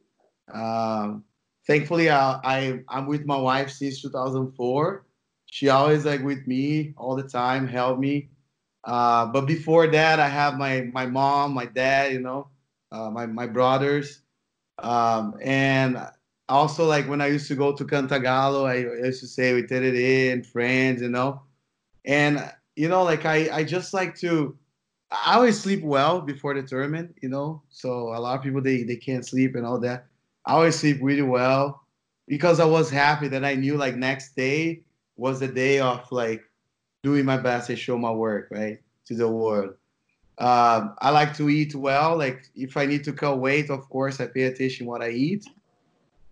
Um, 0.53 1.23
thankfully, 1.67 2.09
I, 2.09 2.39
I 2.43 2.79
I'm 2.89 3.07
with 3.07 3.25
my 3.25 3.37
wife 3.37 3.71
since 3.71 4.01
2004. 4.01 5.05
She 5.51 5.69
always 5.69 6.05
like 6.05 6.23
with 6.23 6.47
me 6.47 6.95
all 6.97 7.15
the 7.17 7.23
time, 7.29 7.67
help 7.67 7.99
me. 7.99 8.29
Uh, 8.85 9.27
but 9.27 9.45
before 9.47 9.87
that, 9.87 10.19
I 10.19 10.29
have 10.29 10.57
my 10.57 10.89
my 10.93 11.05
mom, 11.07 11.53
my 11.53 11.65
dad, 11.65 12.13
you 12.13 12.21
know, 12.21 12.49
uh, 12.91 13.11
my 13.11 13.27
my 13.27 13.47
brothers, 13.47 14.23
um, 14.79 15.35
and 15.43 15.99
also 16.49 16.85
like 16.85 17.07
when 17.09 17.21
I 17.21 17.27
used 17.27 17.47
to 17.49 17.55
go 17.55 17.73
to 17.75 17.85
Cantagallo, 17.85 18.65
I 18.65 19.05
used 19.07 19.21
to 19.21 19.27
say 19.27 19.53
we 19.53 19.63
did 19.63 19.83
it 19.83 19.95
in 19.95 20.43
friends, 20.43 21.01
you 21.01 21.09
know, 21.09 21.41
and 22.05 22.39
you 22.75 22.89
know 22.89 23.03
like 23.03 23.25
I 23.25 23.49
I 23.51 23.63
just 23.63 23.93
like 23.93 24.15
to. 24.17 24.57
I 25.11 25.35
always 25.35 25.59
sleep 25.59 25.83
well 25.83 26.21
before 26.21 26.53
the 26.55 26.63
tournament, 26.63 27.15
you 27.21 27.29
know. 27.29 27.63
So 27.69 28.13
a 28.15 28.19
lot 28.19 28.37
of 28.37 28.43
people 28.43 28.61
they 28.61 28.83
they 28.83 28.95
can't 28.97 29.25
sleep 29.25 29.55
and 29.55 29.65
all 29.65 29.79
that. 29.81 30.07
I 30.45 30.53
always 30.53 30.77
sleep 30.79 30.99
really 31.01 31.21
well 31.23 31.83
because 32.27 32.59
I 32.59 32.65
was 32.65 32.89
happy 32.89 33.27
that 33.29 33.45
I 33.45 33.55
knew 33.55 33.77
like 33.77 33.95
next 33.95 34.35
day 34.35 34.83
was 35.21 35.39
the 35.39 35.47
day 35.47 35.79
of 35.79 36.11
like 36.11 36.41
doing 37.03 37.25
my 37.25 37.37
best 37.37 37.69
and 37.69 37.77
show 37.77 37.95
my 37.95 38.09
work 38.09 38.47
right 38.49 38.79
to 39.05 39.13
the 39.13 39.27
world. 39.27 39.75
Um, 40.39 40.95
I 40.99 41.11
like 41.11 41.37
to 41.37 41.47
eat 41.47 41.75
well. 41.75 42.17
Like 42.17 42.49
if 42.55 42.75
I 42.75 42.87
need 42.87 43.03
to 43.03 43.13
cut 43.13 43.37
weight, 43.37 43.69
of 43.69 43.87
course 43.87 44.19
I 44.19 44.25
pay 44.25 44.43
attention 44.43 44.87
what 44.87 45.03
I 45.03 45.09
eat. 45.09 45.45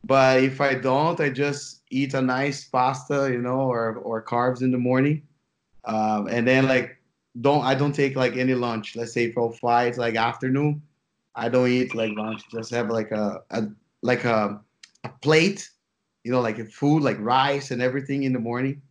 But 0.03 0.43
if 0.43 0.59
I 0.59 0.73
don't, 0.73 1.19
I 1.19 1.29
just 1.29 1.83
eat 1.91 2.15
a 2.15 2.21
nice 2.21 2.65
pasta, 2.65 3.29
you 3.31 3.41
know, 3.47 3.61
or 3.73 3.97
or 3.97 4.23
carbs 4.23 4.63
in 4.63 4.71
the 4.71 4.83
morning, 4.89 5.21
um, 5.85 6.27
and 6.27 6.47
then 6.47 6.67
like 6.67 6.97
don't 7.41 7.63
I 7.63 7.75
don't 7.75 7.93
take 7.93 8.15
like 8.15 8.37
any 8.37 8.55
lunch. 8.55 8.95
Let's 8.95 9.13
say 9.13 9.31
for 9.31 9.53
flights 9.53 9.99
like 9.99 10.15
afternoon, 10.15 10.81
I 11.35 11.47
don't 11.49 11.69
eat 11.69 11.93
like 11.93 12.13
lunch. 12.17 12.41
Just 12.49 12.73
have 12.73 12.89
like 12.89 13.11
a, 13.11 13.43
a 13.51 13.67
like 14.01 14.23
a, 14.25 14.59
a 15.03 15.09
plate, 15.21 15.69
you 16.23 16.31
know, 16.31 16.41
like 16.41 16.69
food 16.71 17.03
like 17.03 17.17
rice 17.19 17.71
and 17.71 17.81
everything 17.81 18.23
in 18.23 18.33
the 18.33 18.39
morning. 18.39 18.81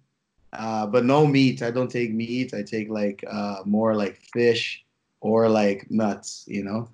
Uh, 0.53 0.87
but 0.87 1.05
no 1.05 1.27
meat. 1.27 1.63
I 1.63 1.71
don't 1.71 1.91
take 1.91 2.13
meat. 2.13 2.55
I 2.55 2.63
take 2.63 2.89
like 2.89 3.23
uh, 3.31 3.59
more 3.65 3.95
like 3.95 4.17
fish 4.33 4.85
or 5.21 5.49
like 5.49 5.91
nuts, 5.91 6.45
you 6.47 6.65
know. 6.65 6.89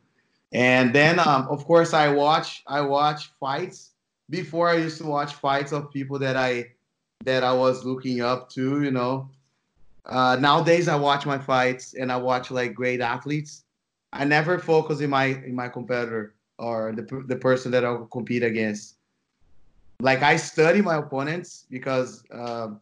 And 0.52 0.94
then 0.94 1.18
um, 1.18 1.46
of 1.48 1.64
course 1.64 1.92
I 1.94 2.08
watch 2.08 2.62
I 2.66 2.80
watch 2.80 3.32
fights. 3.40 3.90
Before 4.30 4.68
I 4.70 4.76
used 4.76 4.98
to 4.98 5.06
watch 5.06 5.34
fights 5.34 5.72
of 5.72 5.90
people 5.90 6.18
that 6.20 6.36
I 6.36 6.72
that 7.24 7.44
I 7.44 7.52
was 7.52 7.84
looking 7.84 8.20
up 8.20 8.50
to, 8.50 8.82
you 8.82 8.90
know. 8.90 9.30
Uh, 10.06 10.36
nowadays 10.38 10.88
I 10.88 10.96
watch 10.96 11.24
my 11.24 11.38
fights 11.38 11.94
and 11.94 12.12
I 12.12 12.16
watch 12.16 12.50
like 12.50 12.74
great 12.74 13.00
athletes. 13.00 13.64
I 14.12 14.24
never 14.24 14.58
focus 14.58 15.00
in 15.00 15.10
my 15.10 15.26
in 15.26 15.54
my 15.54 15.68
competitor 15.68 16.34
or 16.58 16.92
the 16.96 17.24
the 17.26 17.36
person 17.36 17.70
that 17.72 17.84
I'll 17.84 18.06
compete 18.06 18.42
against. 18.42 18.96
Like 20.04 20.22
I 20.22 20.36
study 20.36 20.82
my 20.82 20.96
opponents 20.96 21.64
because 21.70 22.24
um, 22.30 22.78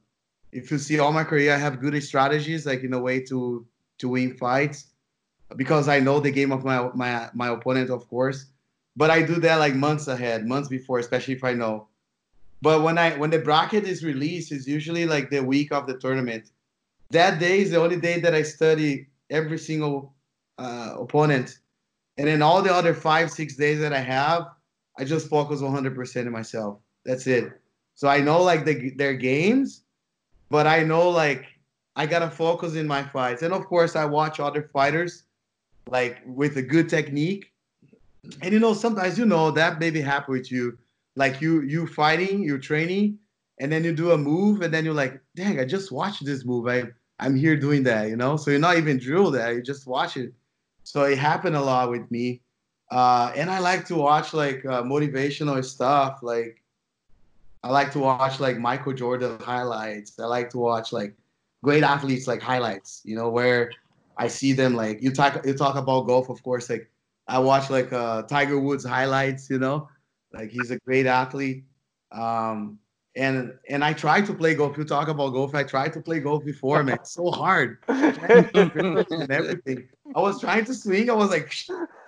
if 0.51 0.73
you 0.73 0.79
see 0.79 0.99
all 0.99 1.13
my 1.13 1.23
career, 1.23 1.55
I 1.55 1.57
have 1.57 1.81
good 1.81 2.03
strategies 2.03 2.67
like 2.67 2.83
in 2.83 2.93
a 2.95 2.99
way 2.99 3.21
to 3.31 3.65
to 3.99 4.09
win 4.09 4.35
fights 4.35 4.89
because 5.55 5.87
I 5.87 6.01
know 6.01 6.19
the 6.19 6.33
game 6.33 6.51
of 6.51 6.65
my 6.65 6.91
my 6.97 7.31
my 7.33 7.51
opponent, 7.51 7.91
of 7.91 8.09
course. 8.09 8.47
But 8.97 9.11
I 9.11 9.23
do 9.23 9.37
that 9.37 9.61
like 9.61 9.77
months 9.77 10.09
ahead, 10.09 10.49
months 10.49 10.69
before, 10.69 10.99
especially 10.99 11.35
if 11.35 11.45
I 11.45 11.53
know. 11.53 11.87
But 12.61 12.83
when 12.83 12.99
I 12.99 13.17
when 13.17 13.31
the 13.31 13.39
bracket 13.39 13.85
is 13.85 14.03
released, 14.03 14.51
it's 14.51 14.67
usually 14.67 15.07
like 15.07 15.31
the 15.31 15.45
week 15.45 15.71
of 15.71 15.87
the 15.87 15.99
tournament. 15.99 16.51
That 17.11 17.39
day 17.39 17.61
is 17.61 17.71
the 17.71 17.81
only 17.81 18.01
day 18.01 18.19
that 18.19 18.35
I 18.35 18.43
study 18.43 19.07
every 19.31 19.59
single 19.59 20.13
uh, 20.59 20.97
opponent, 20.99 21.61
and 22.19 22.27
then 22.27 22.43
all 22.43 22.63
the 22.63 22.75
other 22.75 22.95
five 22.95 23.31
six 23.31 23.55
days 23.55 23.79
that 23.79 23.93
I 23.93 24.01
have, 24.01 24.49
I 24.99 25.05
just 25.05 25.29
focus 25.29 25.61
100% 25.61 26.17
in 26.17 26.33
myself. 26.33 26.82
That's 27.05 27.27
it. 27.27 27.53
So 27.95 28.09
I 28.09 28.21
know 28.21 28.43
like 28.43 28.65
the, 28.65 28.91
their 28.91 29.15
games, 29.15 29.83
but 30.51 30.67
I 30.67 30.83
know 30.83 31.09
like 31.09 31.47
I 31.97 32.07
gotta 32.07 32.31
focus 32.31 32.75
in 32.75 32.87
my 32.87 33.03
fights, 33.03 33.43
and 33.43 33.53
of 33.53 33.67
course 33.67 33.97
I 33.97 34.05
watch 34.05 34.41
other 34.41 34.71
fighters 34.73 35.25
like 35.89 36.23
with 36.27 36.57
a 36.57 36.63
good 36.63 36.89
technique. 36.89 37.53
And 38.41 38.53
you 38.53 38.61
know, 38.61 38.73
sometimes 38.73 39.19
you 39.19 39.27
know 39.27 39.51
that 39.51 39.81
maybe 39.81 40.01
happen 40.01 40.33
with 40.33 40.51
you. 40.51 40.79
Like 41.17 41.41
you 41.41 41.63
you 41.63 41.87
fighting, 41.87 42.43
you're 42.43 42.59
training, 42.59 43.19
and 43.59 43.71
then 43.71 43.85
you 43.85 43.93
do 43.93 44.13
a 44.13 44.19
move, 44.19 44.63
and 44.63 44.73
then 44.73 44.85
you're 44.85 44.95
like, 44.95 45.21
dang, 45.37 45.61
I 45.61 45.65
just 45.65 45.93
watched 45.93 46.25
this 46.25 46.45
move. 46.45 46.69
I 46.69 46.85
I'm 47.19 47.37
here 47.37 47.57
doing 47.57 47.83
that, 47.85 48.09
you 48.09 48.17
know. 48.17 48.37
So 48.37 48.51
you're 48.51 48.61
not 48.61 48.79
even 48.79 48.99
drill 48.99 49.31
that, 49.33 49.55
you 49.55 49.63
just 49.63 49.87
watch 49.87 50.17
it. 50.17 50.33
So 50.85 51.05
it 51.05 51.19
happened 51.19 51.57
a 51.57 51.61
lot 51.61 51.91
with 51.91 52.11
me, 52.11 52.41
uh, 52.91 53.33
and 53.37 53.51
I 53.51 53.59
like 53.59 53.87
to 53.87 53.97
watch 53.97 54.33
like 54.33 54.65
uh, 54.65 54.83
motivational 54.83 55.65
stuff. 55.65 56.21
Like 56.23 56.62
I 57.63 57.71
like 57.71 57.93
to 57.93 58.01
watch 58.01 58.41
like 58.41 58.59
Michael 58.59 58.93
Jordan 58.93 59.39
highlights. 59.41 60.19
I 60.19 60.25
like 60.27 60.51
to 60.51 60.59
watch 60.59 60.93
like 60.93 61.17
great 61.63 61.83
athletes 61.85 62.27
like 62.27 62.43
highlights. 62.43 63.03
You 63.05 63.17
know 63.17 63.31
where 63.31 63.71
I 64.17 64.29
see 64.29 64.53
them 64.53 64.75
like 64.75 65.03
you 65.03 65.13
talk 65.13 65.45
you 65.47 65.55
talk 65.55 65.77
about 65.77 66.07
golf, 66.07 66.29
of 66.29 66.43
course. 66.43 66.69
Like 66.69 66.91
I 67.29 67.39
watch 67.39 67.71
like 67.71 67.93
uh, 67.93 68.23
Tiger 68.23 68.59
Woods 68.59 68.85
highlights. 68.85 69.49
You 69.49 69.59
know, 69.59 69.89
like 70.33 70.51
he's 70.51 70.71
a 70.71 70.79
great 70.81 71.07
athlete. 71.07 71.65
Um, 72.11 72.79
and 73.15 73.55
and 73.69 73.85
I 73.85 73.93
try 73.93 74.21
to 74.23 74.35
play 74.35 74.55
golf. 74.55 74.77
You 74.77 74.85
talk 74.85 75.09
about 75.09 75.31
golf. 75.33 75.55
I 75.55 75.63
tried 75.63 75.93
to 75.95 76.01
play 76.01 76.21
golf 76.21 76.45
before, 76.45 76.83
man. 76.83 76.97
It's 76.97 77.13
so 77.13 77.31
hard 77.31 77.79
and 77.89 79.31
everything. 79.31 79.89
I 80.15 80.21
was 80.21 80.41
trying 80.41 80.65
to 80.67 80.75
swing. 80.75 81.11
I 81.11 81.15
was 81.15 81.31
like, 81.31 81.55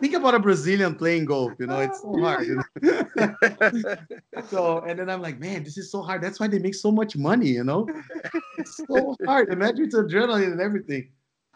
think 0.00 0.14
about 0.14 0.34
a 0.34 0.38
Brazilian 0.38 0.94
playing 0.94 1.26
golf. 1.26 1.54
You 1.58 1.66
know, 1.66 1.80
it's 1.80 2.00
so 2.00 2.18
hard. 2.20 2.46
You 2.46 2.62
know? 2.82 3.34
so 4.50 4.80
and 4.80 4.98
then 4.98 5.10
I'm 5.10 5.22
like, 5.22 5.38
man, 5.38 5.64
this 5.64 5.78
is 5.78 5.90
so 5.90 6.02
hard. 6.02 6.22
That's 6.22 6.40
why 6.40 6.48
they 6.48 6.58
make 6.58 6.74
so 6.74 6.90
much 6.90 7.16
money. 7.16 7.48
You 7.48 7.64
know, 7.64 7.88
it's 8.58 8.76
so 8.76 9.16
hard. 9.24 9.52
Imagine 9.52 9.84
it's 9.84 9.94
adrenaline 9.94 10.52
and 10.52 10.60
everything. 10.60 11.10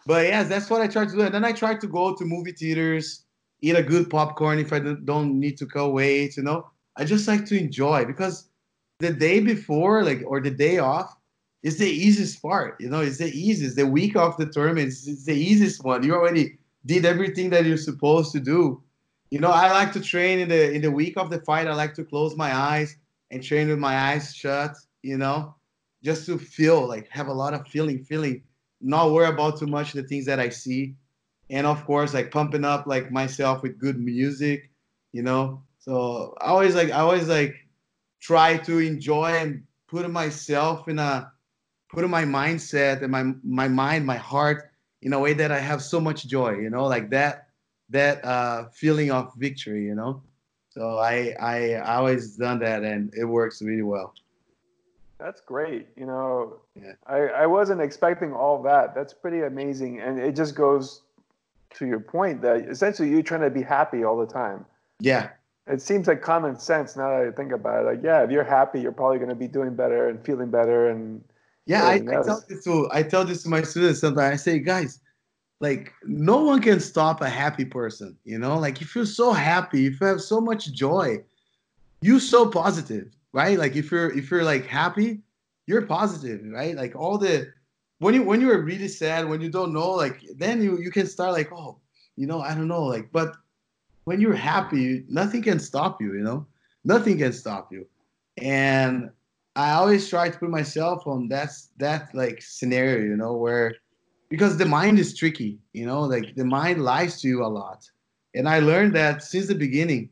But 0.05 0.25
yes, 0.25 0.47
that's 0.47 0.69
what 0.69 0.81
I 0.81 0.87
tried 0.87 1.09
to 1.09 1.15
do. 1.15 1.21
And 1.21 1.33
then 1.33 1.45
I 1.45 1.51
tried 1.51 1.81
to 1.81 1.87
go 1.87 2.15
to 2.15 2.25
movie 2.25 2.53
theaters, 2.53 3.25
eat 3.61 3.75
a 3.75 3.83
good 3.83 4.09
popcorn 4.09 4.57
if 4.57 4.73
I 4.73 4.79
don't 4.79 5.39
need 5.39 5.57
to 5.57 5.65
go 5.65 5.89
wait. 5.89 6.37
You 6.37 6.43
know, 6.43 6.69
I 6.95 7.05
just 7.05 7.27
like 7.27 7.45
to 7.47 7.59
enjoy 7.59 8.05
because 8.05 8.49
the 8.99 9.11
day 9.13 9.39
before, 9.39 10.03
like 10.03 10.23
or 10.25 10.41
the 10.41 10.51
day 10.51 10.79
off, 10.79 11.15
is 11.63 11.77
the 11.77 11.89
easiest 11.89 12.41
part. 12.41 12.79
You 12.79 12.89
know, 12.89 13.01
it's 13.01 13.17
the 13.17 13.31
easiest. 13.31 13.75
The 13.75 13.87
week 13.87 14.15
of 14.15 14.37
the 14.37 14.45
tournament 14.45 14.87
is 14.87 15.25
the 15.25 15.33
easiest 15.33 15.83
one. 15.83 16.03
You 16.03 16.15
already 16.15 16.57
did 16.85 17.05
everything 17.05 17.49
that 17.51 17.65
you're 17.65 17.77
supposed 17.77 18.31
to 18.33 18.39
do. 18.39 18.81
You 19.31 19.39
know, 19.39 19.51
I 19.51 19.71
like 19.71 19.91
to 19.93 20.01
train 20.01 20.39
in 20.39 20.49
the 20.49 20.71
in 20.71 20.81
the 20.81 20.91
week 20.91 21.17
of 21.17 21.29
the 21.29 21.41
fight. 21.41 21.67
I 21.67 21.73
like 21.75 21.93
to 21.95 22.05
close 22.05 22.35
my 22.35 22.55
eyes 22.55 22.95
and 23.31 23.43
train 23.43 23.67
with 23.67 23.79
my 23.79 23.95
eyes 23.95 24.33
shut. 24.33 24.75
You 25.03 25.17
know, 25.17 25.55
just 26.03 26.25
to 26.27 26.37
feel 26.37 26.87
like 26.87 27.07
have 27.09 27.27
a 27.27 27.33
lot 27.33 27.53
of 27.53 27.67
feeling, 27.67 28.03
feeling, 28.03 28.43
not 28.81 29.11
worry 29.11 29.27
about 29.27 29.59
too 29.59 29.67
much 29.67 29.93
the 29.93 30.03
things 30.03 30.25
that 30.25 30.39
I 30.39 30.49
see, 30.49 30.95
and 31.49 31.67
of 31.67 31.85
course 31.85 32.13
like 32.13 32.31
pumping 32.31 32.65
up 32.65 32.87
like 32.87 33.11
myself 33.11 33.61
with 33.61 33.77
good 33.77 33.99
music. 33.99 34.71
You 35.11 35.23
know, 35.23 35.63
so 35.79 36.35
I 36.41 36.47
always 36.47 36.73
like 36.73 36.91
I 36.91 37.01
always 37.01 37.27
like 37.27 37.55
try 38.21 38.57
to 38.57 38.79
enjoy 38.79 39.31
and 39.31 39.63
put 39.87 40.09
myself 40.09 40.87
in 40.87 40.99
a 40.99 41.31
put 41.89 42.03
in 42.03 42.09
my 42.09 42.23
mindset 42.23 43.01
and 43.01 43.11
my 43.11 43.33
my 43.43 43.67
mind 43.67 44.05
my 44.05 44.15
heart 44.15 44.71
in 45.01 45.13
a 45.13 45.19
way 45.19 45.33
that 45.33 45.51
i 45.51 45.59
have 45.59 45.81
so 45.81 45.99
much 45.99 46.27
joy 46.27 46.51
you 46.51 46.69
know 46.69 46.85
like 46.85 47.09
that 47.09 47.49
that 47.89 48.23
uh 48.23 48.65
feeling 48.69 49.11
of 49.11 49.33
victory 49.35 49.83
you 49.85 49.95
know 49.95 50.21
so 50.69 50.99
i 50.99 51.35
i, 51.39 51.73
I 51.73 51.95
always 51.95 52.35
done 52.35 52.59
that 52.59 52.83
and 52.83 53.13
it 53.15 53.25
works 53.25 53.61
really 53.61 53.81
well 53.81 54.13
that's 55.17 55.41
great 55.41 55.87
you 55.97 56.05
know 56.05 56.57
yeah. 56.75 56.93
i 57.07 57.17
i 57.43 57.45
wasn't 57.45 57.81
expecting 57.81 58.33
all 58.33 58.61
that 58.63 58.95
that's 58.95 59.13
pretty 59.13 59.41
amazing 59.41 59.99
and 59.99 60.19
it 60.19 60.35
just 60.35 60.55
goes 60.55 61.01
to 61.75 61.85
your 61.85 61.99
point 61.99 62.41
that 62.41 62.69
essentially 62.69 63.09
you're 63.09 63.21
trying 63.21 63.41
to 63.41 63.49
be 63.49 63.61
happy 63.61 64.03
all 64.03 64.17
the 64.17 64.31
time 64.31 64.65
yeah 64.99 65.29
it 65.67 65.81
seems 65.81 66.07
like 66.07 66.21
common 66.21 66.57
sense 66.57 66.95
now 66.95 67.09
that 67.09 67.27
I 67.27 67.31
think 67.31 67.51
about 67.51 67.83
it. 67.83 67.85
Like, 67.85 68.03
yeah, 68.03 68.23
if 68.23 68.31
you're 68.31 68.43
happy, 68.43 68.81
you're 68.81 68.91
probably 68.91 69.19
going 69.19 69.29
to 69.29 69.35
be 69.35 69.47
doing 69.47 69.75
better 69.75 70.09
and 70.09 70.19
feeling 70.25 70.49
better. 70.49 70.89
And 70.89 71.23
yeah, 71.65 71.83
I, 71.83 71.93
I, 71.93 71.99
tell 71.99 72.43
this 72.47 72.63
to 72.63 72.89
I 72.91 73.03
tell 73.03 73.25
this 73.25 73.43
to 73.43 73.49
my 73.49 73.61
students 73.61 73.99
sometimes. 73.99 74.33
I 74.33 74.35
say, 74.35 74.59
guys, 74.59 74.99
like 75.59 75.93
no 76.03 76.43
one 76.43 76.61
can 76.61 76.79
stop 76.79 77.21
a 77.21 77.29
happy 77.29 77.65
person. 77.65 78.17
You 78.25 78.39
know, 78.39 78.57
like 78.57 78.81
if 78.81 78.95
you're 78.95 79.05
so 79.05 79.31
happy, 79.31 79.85
if 79.87 80.01
you 80.01 80.07
have 80.07 80.21
so 80.21 80.41
much 80.41 80.71
joy, 80.71 81.23
you're 82.01 82.19
so 82.19 82.49
positive, 82.49 83.09
right? 83.33 83.57
Like 83.57 83.75
if 83.75 83.91
you're 83.91 84.11
if 84.17 84.31
you're 84.31 84.43
like 84.43 84.65
happy, 84.65 85.19
you're 85.67 85.85
positive, 85.85 86.41
right? 86.45 86.75
Like 86.75 86.95
all 86.95 87.17
the 87.17 87.51
when 87.99 88.13
you 88.13 88.23
when 88.23 88.41
you're 88.41 88.61
really 88.61 88.87
sad, 88.87 89.27
when 89.27 89.41
you 89.41 89.49
don't 89.49 89.73
know, 89.73 89.91
like 89.91 90.23
then 90.37 90.61
you 90.61 90.79
you 90.79 90.91
can 90.91 91.07
start 91.07 91.33
like, 91.33 91.51
oh, 91.51 91.77
you 92.15 92.27
know, 92.27 92.41
I 92.41 92.55
don't 92.55 92.67
know, 92.67 92.83
like, 92.83 93.11
but 93.11 93.35
when 94.09 94.19
you're 94.19 94.33
happy, 94.33 95.05
nothing 95.07 95.43
can 95.43 95.59
stop 95.59 96.01
you, 96.01 96.13
you 96.15 96.23
know? 96.23 96.45
Nothing 96.83 97.19
can 97.19 97.31
stop 97.31 97.71
you. 97.71 97.85
And 98.41 99.11
I 99.59 99.73
always 99.73 100.09
try 100.09 100.29
to 100.29 100.39
put 100.39 100.49
myself 100.49 101.05
on 101.05 101.27
that 101.27 101.51
that 101.79 102.15
like 102.15 102.41
scenario, 102.41 103.03
you 103.03 103.17
know, 103.17 103.33
where 103.33 103.75
because 104.29 104.55
the 104.55 104.65
mind 104.65 104.99
is 104.99 105.17
tricky, 105.17 105.59
you 105.73 105.85
know, 105.85 106.01
like 106.01 106.35
the 106.35 106.45
mind 106.45 106.81
lies 106.81 107.19
to 107.21 107.27
you 107.27 107.43
a 107.43 107.51
lot. 107.61 107.83
And 108.33 108.47
I 108.47 108.59
learned 108.59 108.95
that 108.95 109.21
since 109.21 109.47
the 109.47 109.55
beginning, 109.55 110.11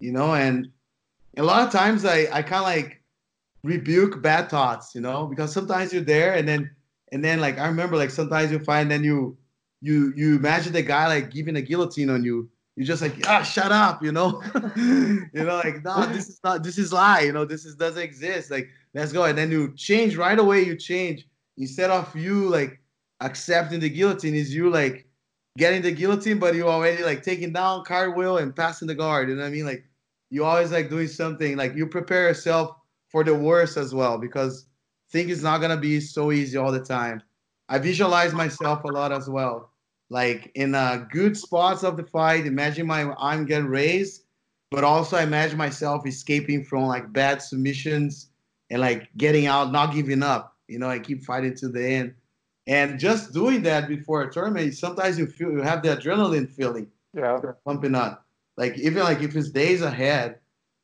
you 0.00 0.12
know, 0.12 0.34
and 0.34 0.70
a 1.36 1.42
lot 1.42 1.66
of 1.66 1.72
times 1.72 2.06
I, 2.06 2.26
I 2.32 2.40
kind 2.40 2.62
of 2.64 2.70
like 2.74 3.02
rebuke 3.62 4.22
bad 4.22 4.48
thoughts, 4.48 4.94
you 4.94 5.02
know, 5.02 5.26
because 5.26 5.52
sometimes 5.52 5.92
you're 5.92 6.02
there 6.02 6.32
and 6.32 6.48
then 6.48 6.70
and 7.12 7.22
then 7.22 7.38
like 7.38 7.58
I 7.58 7.66
remember 7.66 7.96
like 7.98 8.10
sometimes 8.10 8.50
you 8.50 8.60
find 8.60 8.90
then 8.90 9.04
you 9.04 9.36
you 9.82 10.14
you 10.16 10.36
imagine 10.36 10.72
the 10.72 10.80
guy 10.80 11.06
like 11.06 11.30
giving 11.30 11.56
a 11.56 11.62
guillotine 11.62 12.08
on 12.08 12.24
you 12.24 12.48
you're 12.76 12.86
just 12.86 13.02
like 13.02 13.26
ah 13.26 13.42
shut 13.42 13.72
up 13.72 14.02
you 14.02 14.12
know 14.12 14.42
you 14.76 15.28
know 15.32 15.60
like 15.64 15.82
no 15.82 16.06
this 16.06 16.28
is 16.28 16.40
not 16.44 16.62
this 16.62 16.78
is 16.78 16.92
lie 16.92 17.20
you 17.20 17.32
know 17.32 17.44
this 17.44 17.64
is 17.64 17.74
doesn't 17.74 18.02
exist 18.02 18.50
like 18.50 18.68
let's 18.96 19.12
go. 19.12 19.24
And 19.24 19.36
then 19.36 19.50
you 19.50 19.74
change 19.76 20.16
right 20.16 20.38
away 20.38 20.62
you 20.62 20.74
change. 20.74 21.28
Instead 21.58 21.90
of 21.90 22.14
you 22.16 22.48
like 22.48 22.80
accepting 23.20 23.78
the 23.78 23.90
guillotine 23.90 24.34
is 24.34 24.54
you 24.54 24.70
like 24.70 25.06
getting 25.56 25.82
the 25.82 25.92
guillotine 25.92 26.38
but 26.38 26.54
you 26.54 26.68
already 26.68 27.02
like 27.02 27.22
taking 27.22 27.52
down 27.52 27.84
cartwheel 27.84 28.38
and 28.38 28.56
passing 28.56 28.88
the 28.88 28.94
guard. 28.94 29.28
You 29.28 29.36
know 29.36 29.42
what 29.42 29.48
i 29.48 29.50
mean? 29.50 29.66
Like 29.66 29.84
you 30.30 30.44
always 30.44 30.72
like 30.72 30.88
doing 30.88 31.08
something. 31.08 31.56
Like 31.56 31.74
you 31.74 31.86
prepare 31.86 32.28
yourself 32.28 32.76
for 33.08 33.22
the 33.22 33.34
worst 33.34 33.76
as 33.76 33.94
well 33.94 34.18
because 34.18 34.66
think 35.12 35.30
it's 35.30 35.42
not 35.42 35.60
gonna 35.60 35.76
be 35.76 36.00
so 36.00 36.32
easy 36.32 36.56
all 36.56 36.72
the 36.72 36.80
time. 36.80 37.22
I 37.68 37.78
visualize 37.78 38.32
myself 38.32 38.84
a 38.84 38.88
lot 38.88 39.12
as 39.12 39.28
well. 39.28 39.72
Like 40.08 40.52
in 40.54 40.74
uh, 40.74 41.04
good 41.10 41.36
spots 41.36 41.82
of 41.84 41.96
the 41.96 42.04
fight. 42.04 42.46
Imagine 42.46 42.86
my 42.86 43.04
arm 43.04 43.44
getting 43.44 43.66
raised, 43.66 44.22
but 44.70 44.84
also 44.84 45.16
I 45.16 45.22
imagine 45.22 45.58
myself 45.58 46.06
escaping 46.06 46.64
from 46.64 46.84
like 46.84 47.12
bad 47.12 47.42
submissions 47.42 48.30
and 48.70 48.80
like 48.80 49.08
getting 49.16 49.46
out, 49.46 49.72
not 49.72 49.94
giving 49.94 50.22
up. 50.22 50.56
You 50.68 50.78
know, 50.78 50.88
I 50.88 50.98
keep 50.98 51.24
fighting 51.24 51.54
to 51.56 51.68
the 51.68 51.84
end. 51.84 52.14
And 52.66 52.98
just 52.98 53.32
doing 53.32 53.62
that 53.62 53.88
before 53.88 54.22
a 54.22 54.32
tournament, 54.32 54.74
sometimes 54.74 55.18
you 55.18 55.26
feel 55.26 55.52
you 55.52 55.62
have 55.62 55.82
the 55.82 55.96
adrenaline 55.96 56.50
feeling, 56.50 56.88
yeah, 57.14 57.38
pumping 57.64 57.94
up. 57.94 58.26
Like 58.56 58.76
even 58.78 59.04
like 59.04 59.22
if 59.22 59.36
it's 59.36 59.50
days 59.50 59.82
ahead, 59.82 60.40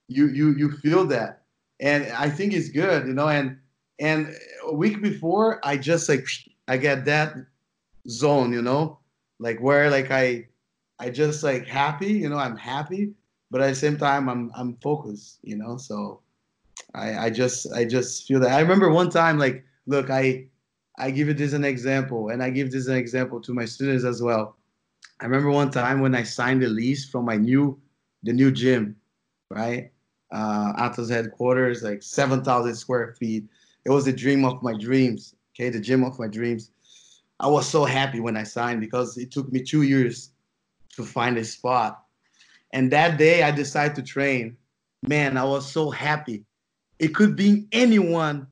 you 0.09 0.29
you 0.29 0.55
you 0.57 0.71
feel 0.71 1.07
that, 1.07 1.43
and 1.81 2.07
I 2.13 2.31
think 2.31 2.53
it's 2.53 2.69
good, 2.69 3.07
you 3.07 3.15
know. 3.15 3.29
And 3.29 3.59
and 3.99 4.33
a 4.65 4.75
week 4.75 5.03
before, 5.03 5.61
I 5.65 5.77
just 5.77 6.09
like 6.09 6.27
I 6.69 6.77
get 6.77 7.05
that 7.07 7.35
zone, 8.09 8.53
you 8.53 8.63
know, 8.63 8.99
like 9.41 9.61
where 9.61 9.91
like 9.91 10.11
I 10.13 10.47
I 11.01 11.11
just 11.11 11.43
like 11.43 11.67
happy, 11.67 12.13
you 12.13 12.29
know, 12.29 12.39
I'm 12.39 12.57
happy, 12.57 13.13
but 13.51 13.61
at 13.61 13.69
the 13.69 13.75
same 13.75 13.97
time 13.97 14.29
I'm 14.29 14.53
I'm 14.55 14.77
focused, 14.77 15.41
you 15.43 15.57
know. 15.57 15.77
So 15.77 16.22
I 16.95 17.27
I 17.27 17.31
just 17.31 17.73
I 17.73 17.85
just 17.85 18.27
feel 18.27 18.41
that 18.41 18.53
I 18.53 18.61
remember 18.61 18.91
one 18.91 19.11
time 19.11 19.39
like 19.39 19.65
look 19.87 20.11
I 20.11 20.47
I 20.99 21.11
give 21.11 21.29
you 21.29 21.35
this 21.35 21.53
an 21.53 21.65
example 21.65 22.29
and 22.29 22.43
I 22.43 22.51
give 22.51 22.71
this 22.71 22.87
an 22.87 22.97
example 22.97 23.41
to 23.41 23.55
my 23.55 23.65
students 23.65 24.05
as 24.05 24.23
well. 24.23 24.57
I 25.21 25.25
remember 25.25 25.51
one 25.51 25.71
time 25.71 26.01
when 26.01 26.15
I 26.15 26.23
signed 26.23 26.63
the 26.63 26.69
lease 26.69 27.09
from 27.09 27.25
my 27.25 27.37
new 27.37 27.81
the 28.23 28.33
new 28.33 28.51
gym, 28.51 28.97
right? 29.51 29.91
Uh 30.31 30.73
Atos 30.75 31.11
headquarters, 31.11 31.83
like 31.83 32.03
7,000 32.03 32.75
square 32.75 33.15
feet. 33.19 33.45
It 33.85 33.91
was 33.91 34.05
the 34.05 34.13
dream 34.13 34.45
of 34.45 34.63
my 34.63 34.75
dreams. 34.77 35.35
Okay, 35.55 35.71
the 35.71 35.81
gym 35.81 36.05
of 36.05 36.19
my 36.19 36.29
dreams. 36.29 36.71
I 37.41 37.49
was 37.49 37.69
so 37.69 37.85
happy 37.85 38.21
when 38.21 38.37
I 38.37 38.45
signed 38.45 38.81
because 38.81 39.19
it 39.19 39.33
took 39.33 39.51
me 39.53 39.61
two 39.63 39.83
years 39.83 40.31
to 40.95 41.05
find 41.05 41.37
a 41.39 41.45
spot. 41.45 42.05
And 42.73 42.91
that 42.93 43.19
day 43.19 43.43
I 43.43 43.51
decided 43.51 43.97
to 43.97 44.03
train. 44.03 44.57
Man, 45.03 45.37
I 45.37 45.45
was 45.45 45.71
so 45.71 45.91
happy. 45.91 46.45
It 47.03 47.17
could 47.17 47.35
be 47.35 47.67
anyone 47.73 48.47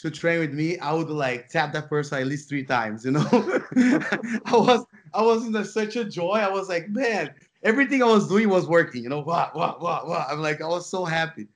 to 0.00 0.10
train 0.10 0.40
with 0.40 0.52
me. 0.52 0.78
I 0.78 0.92
would 0.92 1.08
like 1.08 1.48
tap 1.48 1.72
that 1.72 1.88
person 1.88 2.18
at 2.20 2.26
least 2.26 2.46
three 2.46 2.62
times, 2.62 3.06
you 3.06 3.12
know. 3.12 3.26
I 3.32 4.52
was 4.52 4.84
I 5.14 5.22
was 5.22 5.46
in 5.46 5.64
such 5.64 5.96
a 5.96 6.04
joy. 6.04 6.34
I 6.34 6.50
was 6.50 6.68
like, 6.68 6.90
man, 6.90 7.32
everything 7.62 8.02
I 8.02 8.06
was 8.06 8.28
doing 8.28 8.50
was 8.50 8.66
working, 8.66 9.02
you 9.02 9.08
know. 9.08 9.20
Wow, 9.20 9.50
wow, 9.54 9.78
wow, 9.80 10.02
wow. 10.06 10.26
I'm 10.28 10.42
like, 10.42 10.60
I 10.60 10.66
was 10.66 10.90
so 10.90 11.06
happy. 11.06 11.48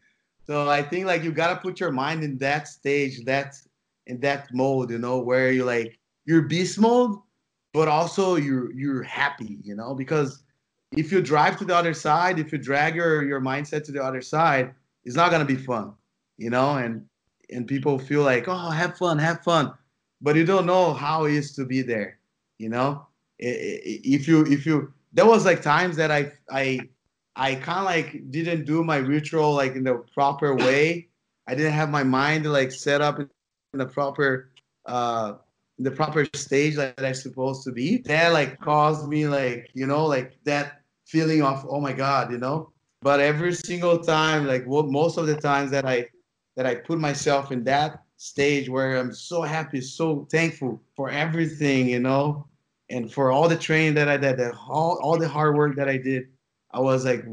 So 0.47 0.67
I 0.71 0.83
think 0.83 1.05
like 1.05 1.23
you 1.23 1.31
gotta 1.31 1.61
put 1.61 1.79
your 1.79 1.93
mind 1.93 2.25
in 2.25 2.39
that 2.39 2.69
stage, 2.69 3.23
that 3.27 3.57
in 4.07 4.19
that 4.21 4.49
mode, 4.55 4.91
you 4.91 4.99
know, 4.99 5.19
where 5.19 5.53
you're 5.53 5.67
like 5.67 5.99
you're 6.25 6.43
beast 6.43 6.79
mode, 6.81 7.19
but 7.75 7.87
also 7.87 8.37
you're 8.37 8.73
you're 8.73 9.03
happy, 9.03 9.59
you 9.63 9.75
know, 9.75 9.95
because 9.95 10.43
if 10.97 11.13
you 11.13 11.21
drive 11.21 11.59
to 11.59 11.67
the 11.67 11.77
other 11.77 11.93
side, 11.93 12.39
if 12.39 12.51
you 12.51 12.57
drag 12.57 12.95
your 12.95 13.25
your 13.25 13.43
mindset 13.43 13.85
to 13.85 13.93
the 13.93 14.03
other 14.03 14.23
side, 14.23 14.75
it's 15.05 15.17
not 15.17 15.31
gonna 15.31 15.45
be 15.45 15.57
fun, 15.57 15.93
you 16.41 16.49
know, 16.49 16.77
and 16.77 17.07
and 17.53 17.67
people 17.67 17.99
feel 17.99 18.23
like, 18.23 18.49
oh, 18.49 18.71
have 18.71 18.97
fun, 18.97 19.19
have 19.19 19.43
fun. 19.43 19.73
but 20.23 20.37
you 20.37 20.45
don't 20.45 20.67
know 20.67 20.93
how 20.93 21.27
it 21.27 21.35
is 21.35 21.55
to 21.55 21.65
be 21.65 21.83
there. 21.83 22.19
You 22.59 22.71
know, 22.71 23.07
if 23.39 24.27
you 24.27 24.45
if 24.47 24.67
you 24.67 24.93
there 25.13 25.27
was 25.27 25.45
like 25.45 25.63
times 25.63 25.97
that 25.97 26.11
I 26.11 26.33
I 26.51 26.81
I 27.37 27.55
kind 27.57 27.81
of 27.81 27.85
like 27.85 28.31
didn't 28.31 28.65
do 28.65 28.83
my 28.83 28.97
ritual 28.97 29.53
like 29.53 29.75
in 29.77 29.85
the 29.85 30.03
proper 30.15 30.57
way. 30.57 31.09
I 31.47 31.55
didn't 31.55 31.73
have 31.73 31.91
my 31.91 32.05
mind 32.05 32.47
like 32.47 32.73
set 32.73 33.01
up 33.01 33.19
in 33.19 33.29
the 33.73 33.87
proper 33.87 34.51
uh 34.87 35.35
the 35.79 35.91
proper 35.91 36.27
stage 36.35 36.77
that 36.77 37.05
I 37.05 37.13
supposed 37.13 37.65
to 37.65 37.73
be. 37.73 37.99
That 37.99 38.33
like 38.33 38.61
caused 38.61 39.09
me 39.09 39.27
like 39.27 39.69
you 39.75 39.87
know 39.87 40.07
like 40.07 40.39
that 40.45 40.83
feeling 41.07 41.43
of 41.43 41.67
oh 41.69 41.81
my 41.81 41.93
god 41.93 42.33
you 42.33 42.39
know. 42.39 42.73
But 43.03 43.21
every 43.21 43.55
single 43.55 43.99
time 43.99 44.47
like 44.47 44.65
what 44.67 44.89
most 44.89 45.19
of 45.19 45.27
the 45.27 45.37
times 45.37 45.71
that 45.73 45.87
I 45.87 46.09
that 46.61 46.67
I 46.67 46.75
put 46.75 46.99
myself 46.99 47.53
in 47.53 47.65
that 47.65 48.03
stage 48.19 48.69
where 48.69 48.99
I'm 48.99 49.15
so 49.15 49.41
happy, 49.41 49.81
so 49.81 50.29
thankful 50.31 50.79
for 50.95 51.09
everything 51.09 51.89
you 51.89 52.01
know, 52.01 52.47
and 52.91 53.11
for 53.11 53.33
all 53.33 53.49
the 53.49 53.57
training 53.57 53.95
that 53.95 54.11
I 54.11 54.19
did, 54.19 54.39
all 54.69 55.01
all 55.01 55.17
the 55.17 55.27
hard 55.27 55.57
work 55.57 55.75
that 55.77 55.89
I 55.89 55.97
did. 55.97 56.29
I 56.73 56.81
was 56.81 57.07
like 57.07 57.25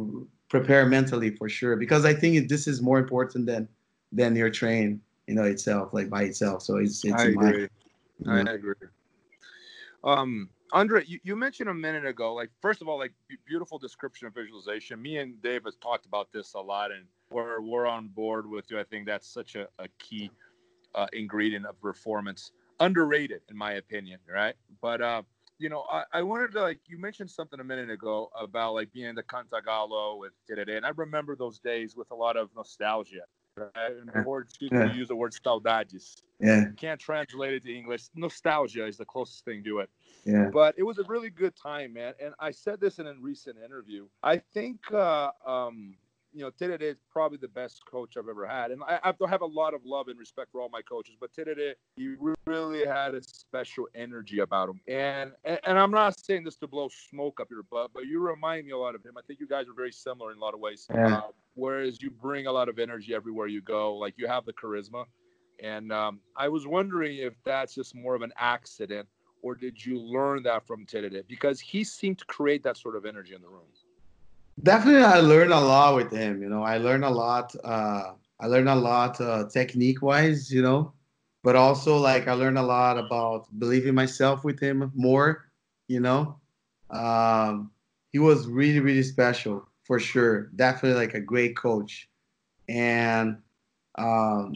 prepared 0.48 0.90
mentally 0.90 1.36
for 1.36 1.50
sure 1.50 1.76
because 1.76 2.06
I 2.06 2.14
think 2.14 2.48
this 2.48 2.68
is 2.68 2.82
more 2.82 3.00
important 3.00 3.48
than 3.48 3.68
than 4.14 4.34
your 4.34 4.50
train 4.50 5.02
you 5.28 5.36
know 5.36 5.44
itself 5.44 5.94
like 5.94 6.10
by 6.10 6.24
itself. 6.24 6.62
So 6.62 6.78
it's 6.78 7.04
it's 7.04 7.22
I 7.22 7.26
agree. 7.26 7.68
I 8.30 8.40
agree. 8.40 8.76
Um, 10.06 10.50
Andre, 10.72 11.04
you, 11.06 11.20
you 11.24 11.36
mentioned 11.36 11.68
a 11.68 11.74
minute 11.74 12.06
ago, 12.06 12.34
like 12.34 12.50
first 12.62 12.82
of 12.82 12.88
all, 12.88 12.98
like 12.98 13.12
beautiful 13.46 13.78
description 13.78 14.26
of 14.28 14.34
visualization. 14.34 15.02
Me 15.02 15.18
and 15.18 15.42
Dave 15.42 15.66
has 15.66 15.76
talked 15.76 16.06
about 16.06 16.32
this 16.32 16.54
a 16.54 16.62
lot, 16.62 16.92
and 16.94 17.04
we're 17.32 17.62
we're 17.62 17.88
on 17.88 18.08
board 18.08 18.50
with 18.50 18.66
you. 18.70 18.80
I 18.80 18.84
think 18.84 19.06
that's 19.06 19.28
such 19.28 19.56
a, 19.56 19.68
a 19.80 19.88
key 20.00 20.32
uh, 20.96 21.08
ingredient 21.14 21.66
of 21.66 21.80
performance, 21.82 22.52
underrated 22.80 23.42
in 23.50 23.58
my 23.58 23.74
opinion, 23.74 24.20
right? 24.32 24.56
But 24.82 25.02
uh, 25.02 25.22
you 25.60 25.70
know, 25.70 25.86
I, 25.92 26.04
I 26.14 26.24
wanted 26.24 26.52
to 26.54 26.62
like 26.62 26.80
you 26.88 27.00
mentioned 27.00 27.30
something 27.30 27.60
a 27.60 27.64
minute 27.64 27.90
ago 27.90 28.30
about 28.40 28.74
like 28.74 28.92
being 28.94 29.16
the 29.16 29.24
Cantagalo 29.24 30.20
with 30.20 30.34
Tereré, 30.50 30.78
and 30.78 30.86
I 30.86 30.92
remember 30.96 31.36
those 31.36 31.60
days 31.60 31.96
with 31.96 32.12
a 32.12 32.16
lot 32.16 32.38
of 32.38 32.50
nostalgia. 32.56 33.26
Right? 33.58 33.92
And 34.00 34.12
the 34.14 34.22
word, 34.22 34.46
excuse 34.50 34.70
me, 34.70 34.94
use 34.94 35.08
the 35.08 35.16
word 35.16 35.34
saudades. 35.34 36.22
Yeah. 36.40 36.66
Can't 36.78 37.00
translate 37.00 37.56
it 37.56 37.64
to 37.64 37.76
English. 37.76 38.04
Nostalgia 38.14 38.86
is 38.86 38.98
the 38.98 39.06
closest 39.06 39.46
thing 39.46 39.64
to 39.64 39.80
it. 39.80 39.90
Yeah. 40.26 40.50
But 40.54 40.76
it 40.78 40.84
was 40.84 41.00
a 41.00 41.04
really 41.06 41.32
good 41.32 41.56
time, 41.56 41.94
man. 41.94 42.14
And 42.24 42.36
I 42.40 42.52
said 42.52 42.80
this 42.80 43.00
in 43.00 43.08
a 43.08 43.16
recent 43.20 43.58
interview. 43.66 44.06
I 44.22 44.38
think 44.38 44.80
uh, 44.94 45.32
um, 45.44 45.96
you 46.34 46.42
know, 46.42 46.52
Tereré 46.52 46.82
is 46.82 46.98
probably 47.12 47.38
the 47.38 47.48
best 47.48 47.82
coach 47.90 48.16
I've 48.18 48.30
ever 48.30 48.46
had. 48.46 48.72
And 48.72 48.82
I, 48.84 49.00
I 49.04 49.30
have 49.30 49.42
a 49.42 49.46
lot 49.46 49.74
of 49.74 49.82
love 49.86 50.08
and 50.08 50.20
respect 50.20 50.52
for 50.52 50.62
all 50.62 50.70
my 50.70 50.82
coaches, 50.82 51.16
but 51.20 51.32
Tereré, 51.34 51.74
he 51.96 52.16
really 52.46 52.86
had 52.86 53.16
a 53.16 53.22
special 53.22 53.88
energy 53.96 54.40
about 54.40 54.70
him. 54.70 54.80
And, 54.88 55.32
and, 55.46 55.60
and 55.66 55.80
I'm 55.80 55.92
not 55.92 56.20
saying 56.20 56.44
this 56.44 56.56
to 56.58 56.68
blow 56.68 56.90
smoke 57.10 57.40
up 57.40 57.50
your 57.50 57.64
butt, 57.64 57.92
but 57.94 58.06
you 58.06 58.20
remind 58.20 58.66
me 58.66 58.72
a 58.72 58.78
lot 58.78 58.96
of 58.96 59.04
him. 59.04 59.14
I 59.18 59.22
think 59.28 59.40
you 59.40 59.48
guys 59.48 59.68
are 59.68 59.76
very 59.76 59.92
similar 59.92 60.32
in 60.32 60.38
a 60.38 60.42
lot 60.42 60.54
of 60.54 60.60
ways. 60.60 60.88
Yeah. 60.94 61.18
Uh, 61.18 61.22
whereas 61.56 62.02
you 62.02 62.12
bring 62.12 62.48
a 62.48 62.52
lot 62.52 62.70
of 62.70 62.80
energy 62.80 63.14
everywhere 63.16 63.48
you 63.48 63.62
go, 63.62 63.96
like 63.96 64.14
you 64.18 64.28
have 64.28 64.46
the 64.46 64.54
charisma. 64.54 65.06
And 65.64 65.92
um, 65.92 66.20
I 66.36 66.50
was 66.50 66.68
wondering 66.68 67.18
if 67.18 67.34
that's 67.44 67.74
just 67.74 67.96
more 67.96 68.16
of 68.16 68.22
an 68.22 68.32
accident 68.38 69.08
or 69.42 69.56
did 69.56 69.84
you 69.84 70.00
learn 70.00 70.44
that 70.44 70.66
from 70.66 70.86
Tereré? 70.86 71.26
Because 71.28 71.60
he 71.60 71.84
seemed 71.84 72.20
to 72.20 72.26
create 72.26 72.64
that 72.64 72.78
sort 72.78 72.96
of 72.96 73.06
energy 73.06 73.36
in 73.36 73.42
the 73.42 73.48
room 73.48 73.68
definitely 74.64 75.04
i 75.04 75.20
learned 75.20 75.54
a 75.54 75.60
lot 75.60 75.96
with 75.96 76.12
him 76.12 76.42
you 76.42 76.50
know? 76.50 76.64
I 76.64 76.78
learned 76.78 77.06
a 77.06 77.10
lot 77.10 77.56
uh 77.64 78.14
i 78.40 78.48
learned 78.48 78.70
a 78.70 78.76
lot 78.76 79.20
uh 79.22 79.48
technique 79.50 80.02
wise 80.02 80.52
you 80.52 80.62
know? 80.62 80.94
But 81.44 81.56
also 81.56 81.98
like 81.98 82.28
i 82.28 82.34
learned 82.34 82.58
a 82.58 82.64
lot 82.64 82.98
about 82.98 83.48
believing 83.60 83.94
myself 83.96 84.44
with 84.44 84.60
him 84.60 84.92
more 84.96 85.46
you 85.88 86.00
know? 86.00 86.38
Um 86.90 87.72
he 88.12 88.20
was 88.20 88.48
really 88.48 88.80
really 88.80 89.04
special 89.04 89.68
for 89.84 90.00
sure. 90.00 90.48
Definitely 90.56 91.00
like 91.00 91.14
a 91.14 91.22
great 91.22 91.56
coach. 91.56 92.10
And 92.68 93.38
um 93.98 94.54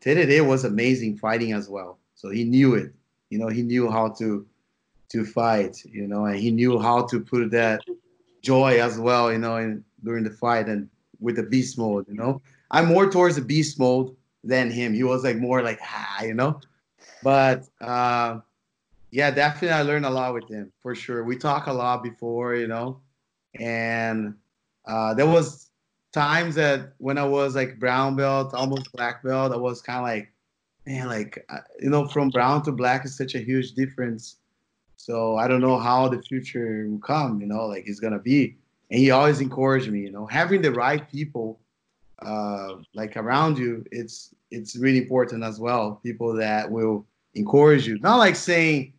Tereré 0.00 0.46
was 0.46 0.64
amazing 0.64 1.16
fighting 1.16 1.52
as 1.52 1.68
well. 1.68 1.98
So 2.14 2.30
he 2.30 2.44
knew 2.44 2.74
it 2.74 2.92
you 3.30 3.38
know? 3.38 3.48
He 3.48 3.62
knew 3.62 3.90
how 3.90 4.10
to 4.20 4.46
to 5.10 5.24
fight 5.24 5.82
you 5.86 6.06
know? 6.06 6.26
And 6.26 6.38
he 6.38 6.50
knew 6.50 6.78
how 6.78 7.06
to 7.06 7.20
put 7.20 7.50
that 7.52 7.80
joy 8.48 8.80
as 8.80 8.98
well, 8.98 9.30
you 9.30 9.38
know, 9.38 9.56
in 9.58 9.84
during 10.02 10.24
the 10.24 10.36
fight 10.42 10.66
and 10.72 10.88
with 11.20 11.36
the 11.36 11.42
beast 11.42 11.76
mode, 11.76 12.06
you 12.08 12.14
know. 12.14 12.40
I'm 12.70 12.86
more 12.86 13.06
towards 13.10 13.36
the 13.36 13.42
beast 13.42 13.78
mode 13.78 14.16
than 14.42 14.70
him. 14.70 14.94
He 14.94 15.04
was 15.04 15.22
like 15.22 15.36
more 15.36 15.60
like 15.62 15.78
ah, 15.82 16.22
you 16.22 16.34
know. 16.40 16.60
But 17.22 17.68
uh, 17.82 18.40
yeah, 19.10 19.30
definitely 19.30 19.76
I 19.80 19.82
learned 19.82 20.06
a 20.06 20.10
lot 20.20 20.32
with 20.32 20.48
him 20.48 20.72
for 20.82 20.94
sure. 20.94 21.24
We 21.24 21.36
talk 21.36 21.66
a 21.66 21.72
lot 21.72 22.02
before, 22.02 22.54
you 22.54 22.68
know, 22.68 23.00
and 23.60 24.34
uh, 24.86 25.12
there 25.12 25.26
was 25.26 25.70
times 26.12 26.54
that 26.54 26.94
when 26.98 27.18
I 27.18 27.24
was 27.24 27.54
like 27.54 27.78
brown 27.78 28.16
belt, 28.16 28.54
almost 28.54 28.92
black 28.92 29.22
belt, 29.22 29.52
I 29.52 29.56
was 29.56 29.82
kind 29.82 29.98
of 29.98 30.04
like, 30.04 30.32
man, 30.86 31.06
like 31.08 31.44
uh, 31.50 31.64
you 31.82 31.90
know, 31.90 32.08
from 32.08 32.30
brown 32.30 32.62
to 32.64 32.72
black 32.72 33.04
is 33.04 33.14
such 33.14 33.34
a 33.34 33.40
huge 33.50 33.72
difference 33.72 34.36
so 35.08 35.38
I 35.38 35.48
don't 35.48 35.62
know 35.62 35.78
how 35.78 36.06
the 36.06 36.20
future 36.20 36.86
will 36.86 36.98
come, 36.98 37.40
you 37.40 37.46
know, 37.46 37.64
like 37.64 37.84
it's 37.86 37.98
gonna 37.98 38.18
be. 38.18 38.58
And 38.90 39.00
he 39.00 39.10
always 39.10 39.40
encouraged 39.40 39.90
me, 39.90 40.00
you 40.00 40.12
know, 40.12 40.26
having 40.26 40.60
the 40.60 40.70
right 40.70 41.10
people 41.10 41.58
uh, 42.18 42.74
like 42.94 43.16
around 43.16 43.56
you, 43.56 43.86
it's 43.90 44.34
it's 44.50 44.76
really 44.76 44.98
important 44.98 45.42
as 45.44 45.58
well. 45.58 45.98
People 46.02 46.34
that 46.34 46.70
will 46.70 47.06
encourage 47.34 47.86
you, 47.88 47.98
not 48.00 48.16
like 48.16 48.36
saying, 48.36 48.92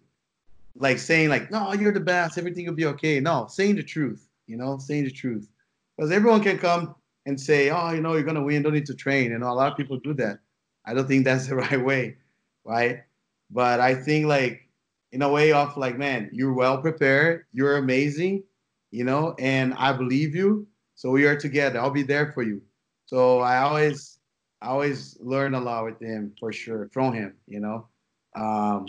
like 0.76 0.98
saying 0.98 1.30
like, 1.30 1.52
no, 1.52 1.74
you're 1.74 1.92
the 1.92 2.00
best, 2.00 2.40
everything 2.40 2.66
will 2.66 2.74
be 2.74 2.88
okay. 2.88 3.20
No, 3.20 3.46
saying 3.48 3.76
the 3.76 3.84
truth, 3.84 4.28
you 4.48 4.58
know, 4.58 4.80
saying 4.80 5.04
the 5.04 5.12
truth, 5.12 5.48
because 5.96 6.12
everyone 6.12 6.42
can 6.42 6.58
come 6.58 6.96
and 7.28 7.40
say, 7.40 7.70
oh, 7.70 7.92
you 7.92 8.02
know, 8.02 8.14
you're 8.14 8.24
gonna 8.24 8.44
win, 8.44 8.64
don't 8.64 8.74
need 8.74 8.88
to 8.88 8.96
train. 8.96 9.30
You 9.30 9.38
know, 9.38 9.52
a 9.52 9.54
lot 9.54 9.72
of 9.72 9.78
people 9.78 10.00
do 10.00 10.16
that. 10.16 10.40
I 10.86 10.96
don't 10.96 11.08
think 11.08 11.24
that's 11.24 11.46
the 11.50 11.56
right 11.56 11.80
way, 11.80 12.18
right? 12.66 13.04
But 13.52 13.80
I 13.80 13.94
think 13.94 14.26
like 14.26 14.69
in 15.12 15.22
a 15.22 15.30
way 15.30 15.52
of 15.52 15.76
like, 15.78 15.98
man, 15.98 16.30
you're 16.32 16.54
well 16.54 16.82
prepared, 16.82 17.46
you're 17.52 17.78
amazing, 17.78 18.44
you 18.92 19.04
know, 19.04 19.36
and 19.40 19.74
I 19.76 19.94
believe 19.94 20.36
you. 20.36 20.68
So 20.96 21.12
we 21.12 21.26
are 21.26 21.36
together. 21.36 21.80
I'll 21.80 21.90
be 21.90 22.04
there 22.04 22.32
for 22.32 22.44
you. 22.44 22.62
So 23.06 23.40
I 23.40 23.60
always, 23.60 24.20
I 24.62 24.68
always 24.68 25.18
learn 25.20 25.56
a 25.56 25.60
lot 25.60 25.86
with 25.86 26.00
him 26.02 26.34
for 26.40 26.52
sure 26.52 26.90
from 26.92 27.14
him, 27.14 27.34
you 27.48 27.60
know. 27.60 27.88
Um, 28.36 28.88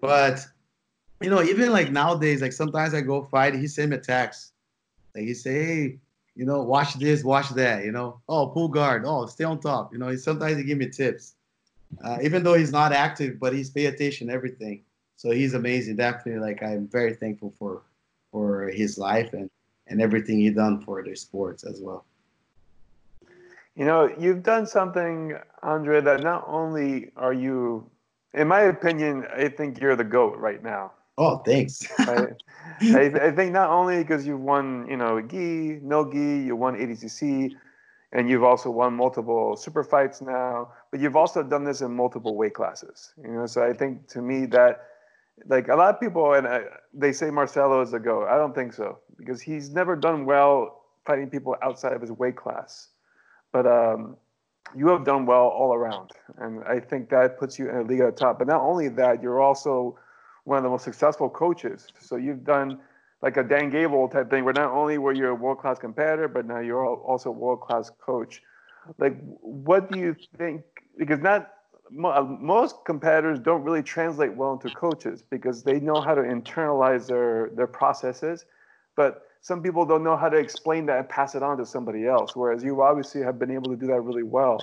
but 0.00 0.46
you 1.20 1.30
know, 1.30 1.42
even 1.42 1.72
like 1.72 1.90
nowadays, 1.90 2.42
like 2.42 2.52
sometimes 2.52 2.94
I 2.94 3.00
go 3.00 3.24
fight, 3.24 3.54
he 3.54 3.66
send 3.66 3.90
me 3.90 3.96
a 3.96 4.00
text. 4.00 4.52
Like 5.14 5.24
he 5.24 5.34
say, 5.34 5.64
hey, 5.64 5.98
you 6.36 6.44
know, 6.44 6.62
watch 6.62 6.94
this, 6.94 7.24
watch 7.24 7.48
that, 7.50 7.84
you 7.84 7.90
know. 7.90 8.20
Oh, 8.28 8.46
pull 8.48 8.68
guard. 8.68 9.02
Oh, 9.04 9.26
stay 9.26 9.42
on 9.42 9.58
top. 9.58 9.92
You 9.92 9.98
know, 9.98 10.08
he 10.08 10.16
sometimes 10.16 10.56
he 10.56 10.62
give 10.62 10.78
me 10.78 10.88
tips. 10.88 11.34
Uh, 12.04 12.18
even 12.22 12.44
though 12.44 12.54
he's 12.54 12.70
not 12.70 12.92
active, 12.92 13.40
but 13.40 13.52
he's 13.52 13.70
pay 13.70 13.86
attention 13.86 14.30
everything 14.30 14.84
so 15.18 15.32
he's 15.32 15.54
amazing. 15.54 15.96
Definitely, 15.96 16.40
like 16.40 16.62
I'm 16.62 16.86
very 16.86 17.12
thankful 17.14 17.52
for 17.58 17.82
for 18.30 18.68
his 18.68 18.96
life 18.96 19.32
and 19.32 19.50
and 19.88 20.00
everything 20.00 20.38
he 20.38 20.50
done 20.50 20.80
for 20.80 21.02
the 21.02 21.14
sports 21.16 21.64
as 21.64 21.80
well. 21.82 22.04
You 23.74 23.84
know, 23.84 24.12
you've 24.18 24.42
done 24.42 24.66
something, 24.66 25.34
Andre, 25.62 26.00
that 26.00 26.22
not 26.22 26.44
only 26.46 27.10
are 27.16 27.32
you, 27.32 27.88
in 28.34 28.48
my 28.48 28.62
opinion, 28.62 29.26
I 29.34 29.48
think 29.48 29.80
you're 29.80 29.96
the 29.96 30.04
goat 30.04 30.36
right 30.38 30.62
now. 30.62 30.92
Oh, 31.16 31.38
thanks. 31.38 31.86
right? 32.06 32.34
I, 32.80 33.28
I, 33.28 33.30
think 33.32 33.52
not 33.52 33.70
only 33.70 33.98
because 33.98 34.26
you've 34.26 34.40
won, 34.40 34.86
you 34.88 34.96
know, 34.96 35.18
a 35.18 35.22
gi, 35.22 35.80
no 35.82 36.10
gi, 36.10 36.44
you 36.46 36.54
won 36.54 36.76
ADCC, 36.76 37.52
and 38.12 38.28
you've 38.28 38.44
also 38.44 38.70
won 38.70 38.94
multiple 38.94 39.56
super 39.56 39.84
fights 39.84 40.20
now, 40.20 40.72
but 40.90 41.00
you've 41.00 41.16
also 41.16 41.42
done 41.42 41.64
this 41.64 41.80
in 41.80 41.92
multiple 41.92 42.36
weight 42.36 42.54
classes. 42.54 43.14
You 43.22 43.32
know, 43.32 43.46
so 43.46 43.62
I 43.62 43.72
think 43.72 44.08
to 44.08 44.22
me 44.22 44.46
that 44.46 44.82
like 45.46 45.68
a 45.68 45.76
lot 45.76 45.94
of 45.94 46.00
people 46.00 46.34
and 46.34 46.46
I, 46.46 46.62
they 46.92 47.12
say 47.12 47.30
Marcelo 47.30 47.80
is 47.80 47.92
a 47.92 47.98
go. 47.98 48.26
I 48.26 48.36
don't 48.36 48.54
think 48.54 48.72
so 48.72 48.98
because 49.16 49.40
he's 49.40 49.70
never 49.70 49.96
done 49.96 50.24
well 50.24 50.84
fighting 51.04 51.30
people 51.30 51.56
outside 51.62 51.92
of 51.92 52.00
his 52.00 52.12
weight 52.12 52.36
class. 52.36 52.88
But 53.52 53.66
um, 53.66 54.16
you 54.76 54.88
have 54.88 55.04
done 55.04 55.26
well 55.26 55.48
all 55.48 55.74
around, 55.74 56.12
and 56.38 56.62
I 56.64 56.80
think 56.80 57.08
that 57.10 57.38
puts 57.38 57.58
you 57.58 57.70
in 57.70 57.76
a 57.76 57.82
league 57.82 58.00
at 58.00 58.14
the 58.14 58.20
top. 58.20 58.38
But 58.38 58.48
not 58.48 58.60
only 58.60 58.88
that, 58.88 59.22
you're 59.22 59.40
also 59.40 59.98
one 60.44 60.58
of 60.58 60.64
the 60.64 60.70
most 60.70 60.84
successful 60.84 61.30
coaches. 61.30 61.88
So 61.98 62.16
you've 62.16 62.44
done 62.44 62.78
like 63.22 63.36
a 63.36 63.42
Dan 63.42 63.70
Gable 63.70 64.08
type 64.08 64.30
thing, 64.30 64.44
where 64.44 64.54
not 64.54 64.70
only 64.70 64.98
were 64.98 65.12
you 65.12 65.28
a 65.28 65.34
world 65.34 65.58
class 65.58 65.78
competitor, 65.78 66.28
but 66.28 66.46
now 66.46 66.60
you're 66.60 66.86
also 66.86 67.30
a 67.30 67.32
world 67.32 67.60
class 67.60 67.90
coach. 68.00 68.42
Like, 68.98 69.18
what 69.40 69.90
do 69.90 69.98
you 69.98 70.14
think? 70.36 70.62
Because 70.96 71.20
not 71.20 71.42
uh, 71.42 71.46
most 71.90 72.84
competitors 72.84 73.38
don't 73.38 73.62
really 73.62 73.82
translate 73.82 74.34
well 74.34 74.52
into 74.52 74.70
coaches 74.74 75.22
because 75.22 75.62
they 75.62 75.80
know 75.80 76.00
how 76.00 76.14
to 76.14 76.22
internalize 76.22 77.06
their 77.06 77.50
their 77.54 77.66
processes, 77.66 78.44
but 78.96 79.22
some 79.40 79.62
people 79.62 79.86
don't 79.86 80.02
know 80.02 80.16
how 80.16 80.28
to 80.28 80.36
explain 80.36 80.86
that 80.86 80.98
and 80.98 81.08
pass 81.08 81.34
it 81.34 81.42
on 81.42 81.56
to 81.58 81.66
somebody 81.66 82.06
else. 82.06 82.34
Whereas 82.34 82.62
you 82.62 82.82
obviously 82.82 83.22
have 83.22 83.38
been 83.38 83.50
able 83.50 83.70
to 83.70 83.76
do 83.76 83.86
that 83.86 84.00
really 84.00 84.22
well. 84.22 84.62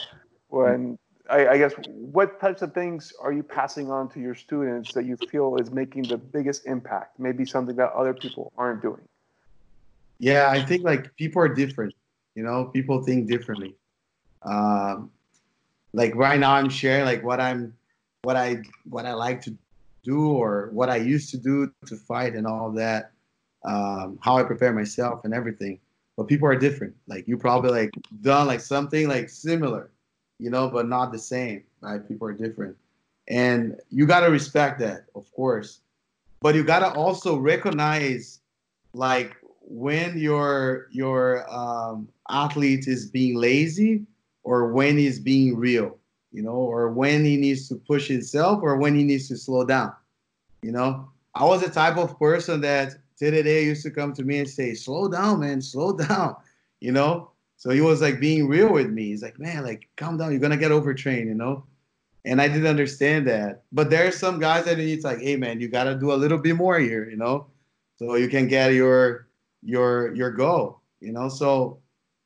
When 0.49 0.97
I, 1.29 1.47
I 1.47 1.57
guess 1.57 1.73
what 1.87 2.39
types 2.39 2.61
of 2.61 2.73
things 2.73 3.13
are 3.21 3.31
you 3.31 3.43
passing 3.43 3.89
on 3.89 4.09
to 4.09 4.19
your 4.19 4.35
students 4.35 4.93
that 4.93 5.05
you 5.05 5.17
feel 5.29 5.55
is 5.57 5.71
making 5.71 6.03
the 6.03 6.17
biggest 6.17 6.65
impact? 6.65 7.19
Maybe 7.19 7.45
something 7.45 7.75
that 7.77 7.91
other 7.93 8.13
people 8.13 8.51
aren't 8.57 8.81
doing. 8.81 9.01
Yeah, 10.19 10.49
I 10.49 10.63
think 10.63 10.83
like 10.83 11.15
people 11.15 11.41
are 11.41 11.49
different. 11.49 11.93
You 12.35 12.43
know, 12.43 12.65
people 12.65 13.01
think 13.03 13.27
differently. 13.27 13.75
Um, 14.43 15.11
like 15.95 16.13
right 16.15 16.39
now, 16.39 16.53
I'm 16.53 16.69
sharing 16.69 17.05
like 17.05 17.23
what 17.23 17.39
I'm, 17.39 17.73
what 18.23 18.35
I, 18.35 18.61
what 18.89 19.05
I 19.05 19.13
like 19.13 19.41
to 19.43 19.57
do 20.03 20.29
or 20.29 20.69
what 20.71 20.89
I 20.89 20.97
used 20.97 21.31
to 21.31 21.37
do 21.37 21.71
to 21.87 21.95
fight 21.95 22.35
and 22.35 22.45
all 22.45 22.71
that. 22.73 23.11
Um, 23.63 24.19
how 24.21 24.37
I 24.37 24.43
prepare 24.43 24.73
myself 24.73 25.25
and 25.25 25.33
everything. 25.33 25.79
But 26.17 26.27
people 26.27 26.47
are 26.47 26.55
different. 26.55 26.95
Like 27.07 27.27
you 27.27 27.37
probably 27.37 27.71
like 27.71 27.91
done 28.21 28.47
like 28.47 28.59
something 28.59 29.07
like 29.07 29.29
similar, 29.29 29.89
you 30.37 30.49
know, 30.49 30.69
but 30.69 30.87
not 30.87 31.11
the 31.11 31.19
same. 31.19 31.63
Right? 31.81 32.07
People 32.07 32.27
are 32.27 32.33
different, 32.33 32.77
and 33.27 33.75
you 33.89 34.05
gotta 34.05 34.29
respect 34.29 34.79
that, 34.79 35.05
of 35.15 35.29
course. 35.33 35.81
But 36.41 36.55
you 36.55 36.63
gotta 36.63 36.93
also 36.93 37.37
recognize 37.37 38.39
like 38.93 39.35
when 39.61 40.17
your 40.17 40.87
your 40.91 41.51
um, 41.51 42.07
athlete 42.29 42.87
is 42.87 43.09
being 43.09 43.35
lazy 43.35 44.05
or 44.45 44.71
when 44.71 44.95
he's 44.95 45.19
being 45.19 45.57
real, 45.57 45.97
you 46.31 46.43
know, 46.43 46.51
or 46.51 46.91
when 46.91 47.25
he 47.25 47.35
needs 47.35 47.67
to 47.67 47.75
push 47.75 48.07
himself 48.07 48.59
or 48.61 48.77
when 48.77 48.95
he 48.95 49.03
needs 49.03 49.27
to 49.27 49.35
slow 49.35 49.65
down. 49.65 49.91
You 50.61 50.71
know, 50.71 51.09
I 51.33 51.43
was 51.43 51.61
the 51.61 51.69
type 51.69 51.97
of 51.97 52.17
person 52.19 52.61
that 52.61 52.93
Tereré 53.19 53.63
used 53.63 53.83
to 53.83 53.91
come 53.91 54.13
to 54.13 54.23
me 54.23 54.39
and 54.39 54.49
say, 54.49 54.75
"Slow 54.75 55.09
down, 55.09 55.39
man, 55.41 55.61
slow 55.61 55.97
down," 56.07 56.35
you 56.79 56.91
know. 56.91 57.31
So 57.57 57.71
he 57.71 57.81
was 57.81 58.01
like 58.01 58.19
being 58.19 58.47
real 58.47 58.71
with 58.71 58.91
me. 58.91 59.05
He's 59.07 59.23
like, 59.23 59.39
"Man, 59.39 59.63
like 59.63 59.89
calm 59.97 60.17
down, 60.17 60.31
you're 60.31 60.39
gonna 60.39 60.57
get 60.57 60.71
overtrained," 60.71 61.27
you 61.27 61.35
know. 61.35 61.65
And 62.23 62.39
I 62.41 62.47
didn't 62.47 62.67
understand 62.67 63.27
that. 63.27 63.63
But 63.71 63.89
there 63.89 64.07
are 64.07 64.11
some 64.11 64.39
guys 64.39 64.65
that 64.65 64.77
need 64.77 65.03
like, 65.03 65.19
"Hey, 65.19 65.37
man, 65.37 65.59
you 65.59 65.69
gotta 65.69 65.95
do 65.95 66.13
a 66.13 66.21
little 66.21 66.37
bit 66.37 66.55
more 66.55 66.77
here," 66.77 67.09
you 67.09 67.17
know, 67.17 67.47
so 67.97 68.15
you 68.15 68.29
can 68.29 68.47
get 68.47 68.73
your 68.73 69.27
your 69.63 70.13
your 70.13 70.29
goal, 70.31 70.81
you 70.99 71.11
know. 71.11 71.29
So 71.29 71.79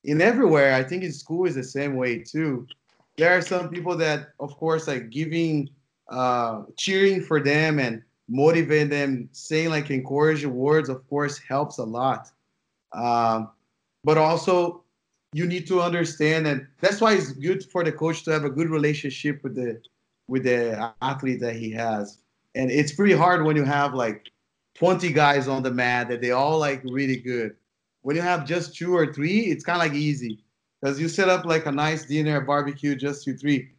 in 0.03 0.21
everywhere, 0.21 0.73
I 0.73 0.83
think 0.83 1.03
in 1.03 1.11
school 1.11 1.45
is 1.45 1.55
the 1.55 1.63
same 1.63 1.95
way 1.95 2.19
too. 2.19 2.67
There 3.17 3.37
are 3.37 3.41
some 3.41 3.69
people 3.69 3.97
that, 3.97 4.29
of 4.39 4.55
course, 4.57 4.87
like 4.87 5.09
giving, 5.09 5.69
uh, 6.09 6.63
cheering 6.77 7.21
for 7.21 7.41
them 7.41 7.79
and 7.79 8.01
motivating 8.29 8.89
them, 8.89 9.29
saying 9.31 9.69
like 9.69 9.89
encouraging 9.89 10.53
words, 10.53 10.89
of 10.89 11.07
course, 11.09 11.37
helps 11.37 11.77
a 11.79 11.83
lot. 11.83 12.31
Um, 12.93 13.49
but 14.03 14.17
also, 14.17 14.83
you 15.33 15.45
need 15.45 15.67
to 15.67 15.81
understand, 15.81 16.47
and 16.47 16.65
that's 16.79 17.01
why 17.01 17.13
it's 17.13 17.33
good 17.33 17.63
for 17.65 17.83
the 17.83 17.91
coach 17.91 18.23
to 18.23 18.31
have 18.31 18.45
a 18.45 18.49
good 18.49 18.69
relationship 18.69 19.43
with 19.43 19.55
the 19.55 19.81
with 20.27 20.43
the 20.43 20.93
athlete 21.01 21.39
that 21.41 21.55
he 21.55 21.71
has. 21.71 22.19
And 22.55 22.71
it's 22.71 22.93
pretty 22.93 23.13
hard 23.13 23.43
when 23.43 23.55
you 23.55 23.63
have 23.63 23.93
like 23.93 24.29
20 24.75 25.11
guys 25.11 25.47
on 25.47 25.63
the 25.63 25.71
mat 25.71 26.07
that 26.09 26.21
they 26.21 26.31
all 26.31 26.59
like 26.59 26.81
really 26.83 27.17
good. 27.17 27.55
When 28.01 28.15
you 28.15 28.21
have 28.21 28.45
just 28.45 28.75
two 28.75 28.95
or 28.95 29.11
three, 29.13 29.41
it's 29.41 29.63
kind 29.63 29.81
of 29.81 29.87
like 29.87 29.97
easy 29.97 30.43
because 30.81 30.99
you 30.99 31.09
set 31.09 31.29
up 31.29 31.45
like 31.45 31.65
a 31.65 31.71
nice 31.71 32.05
dinner, 32.05 32.39
barbecue, 32.41 32.95
just 32.95 33.25
two, 33.25 33.35
three. 33.35 33.69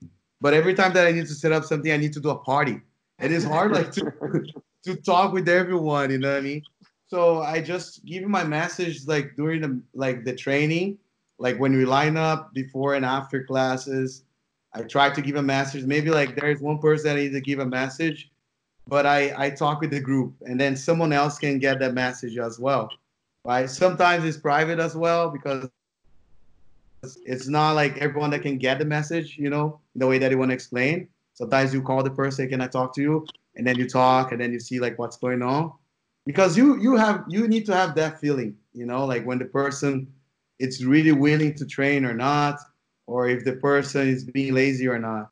But 0.40 0.54
every 0.54 0.74
time 0.74 0.92
that 0.94 1.06
I 1.06 1.12
need 1.12 1.26
to 1.26 1.34
set 1.34 1.52
up 1.52 1.64
something, 1.64 1.90
I 1.90 1.96
need 1.96 2.12
to 2.14 2.20
do 2.20 2.30
a 2.30 2.38
party. 2.38 2.80
and 3.18 3.32
It 3.32 3.32
is 3.32 3.44
hard 3.44 3.72
like 3.72 3.92
to 3.92 4.12
to 4.84 4.96
talk 4.96 5.32
with 5.32 5.48
everyone, 5.48 6.10
you 6.10 6.18
know 6.18 6.30
what 6.30 6.38
I 6.38 6.42
mean? 6.42 6.62
So 7.06 7.42
I 7.42 7.60
just 7.60 8.04
give 8.04 8.24
my 8.24 8.44
message 8.44 9.06
like 9.06 9.34
during 9.36 9.62
the 9.62 9.80
like 9.94 10.24
the 10.24 10.34
training, 10.34 10.98
like 11.38 11.58
when 11.58 11.76
we 11.76 11.84
line 11.84 12.16
up 12.16 12.54
before 12.54 12.94
and 12.94 13.04
after 13.04 13.44
classes. 13.44 14.24
I 14.72 14.82
try 14.82 15.10
to 15.10 15.20
give 15.20 15.34
a 15.34 15.42
message. 15.42 15.84
Maybe 15.84 16.10
like 16.10 16.36
there's 16.36 16.60
one 16.60 16.78
person 16.78 17.10
I 17.10 17.14
need 17.16 17.32
to 17.32 17.40
give 17.40 17.58
a 17.58 17.66
message, 17.66 18.30
but 18.86 19.04
I, 19.04 19.34
I 19.36 19.50
talk 19.50 19.80
with 19.80 19.90
the 19.90 19.98
group 19.98 20.32
and 20.42 20.60
then 20.60 20.76
someone 20.76 21.12
else 21.12 21.38
can 21.38 21.58
get 21.58 21.80
that 21.80 21.92
message 21.92 22.38
as 22.38 22.60
well 22.60 22.88
right? 23.44 23.68
Sometimes 23.68 24.24
it's 24.24 24.36
private 24.36 24.78
as 24.78 24.94
well 24.96 25.30
because 25.30 25.68
it's 27.24 27.48
not 27.48 27.72
like 27.72 27.96
everyone 27.98 28.30
that 28.30 28.42
can 28.42 28.58
get 28.58 28.78
the 28.78 28.84
message 28.84 29.38
you 29.38 29.48
know 29.48 29.80
the 29.96 30.06
way 30.06 30.18
that 30.18 30.30
you 30.30 30.38
want 30.38 30.50
to 30.50 30.54
explain. 30.54 31.08
Sometimes 31.34 31.72
you 31.72 31.82
call 31.82 32.02
the 32.02 32.10
person 32.10 32.48
can 32.48 32.60
i 32.60 32.66
talk 32.66 32.94
to 32.94 33.02
you? 33.02 33.26
And 33.56 33.66
then 33.66 33.76
you 33.78 33.88
talk 33.88 34.32
and 34.32 34.40
then 34.40 34.52
you 34.52 34.60
see 34.60 34.78
like 34.78 34.98
what's 34.98 35.16
going 35.16 35.42
on. 35.42 35.72
Because 36.26 36.56
you 36.56 36.80
you 36.80 36.96
have 36.96 37.24
you 37.28 37.48
need 37.48 37.66
to 37.66 37.74
have 37.74 37.94
that 37.96 38.20
feeling 38.20 38.56
you 38.72 38.86
know 38.86 39.04
like 39.04 39.24
when 39.24 39.38
the 39.38 39.46
person 39.46 40.06
it's 40.58 40.82
really 40.82 41.12
willing 41.12 41.54
to 41.54 41.64
train 41.66 42.04
or 42.04 42.12
not 42.12 42.58
or 43.06 43.28
if 43.28 43.44
the 43.44 43.54
person 43.54 44.08
is 44.08 44.24
being 44.24 44.54
lazy 44.54 44.86
or 44.86 44.98
not 44.98 45.30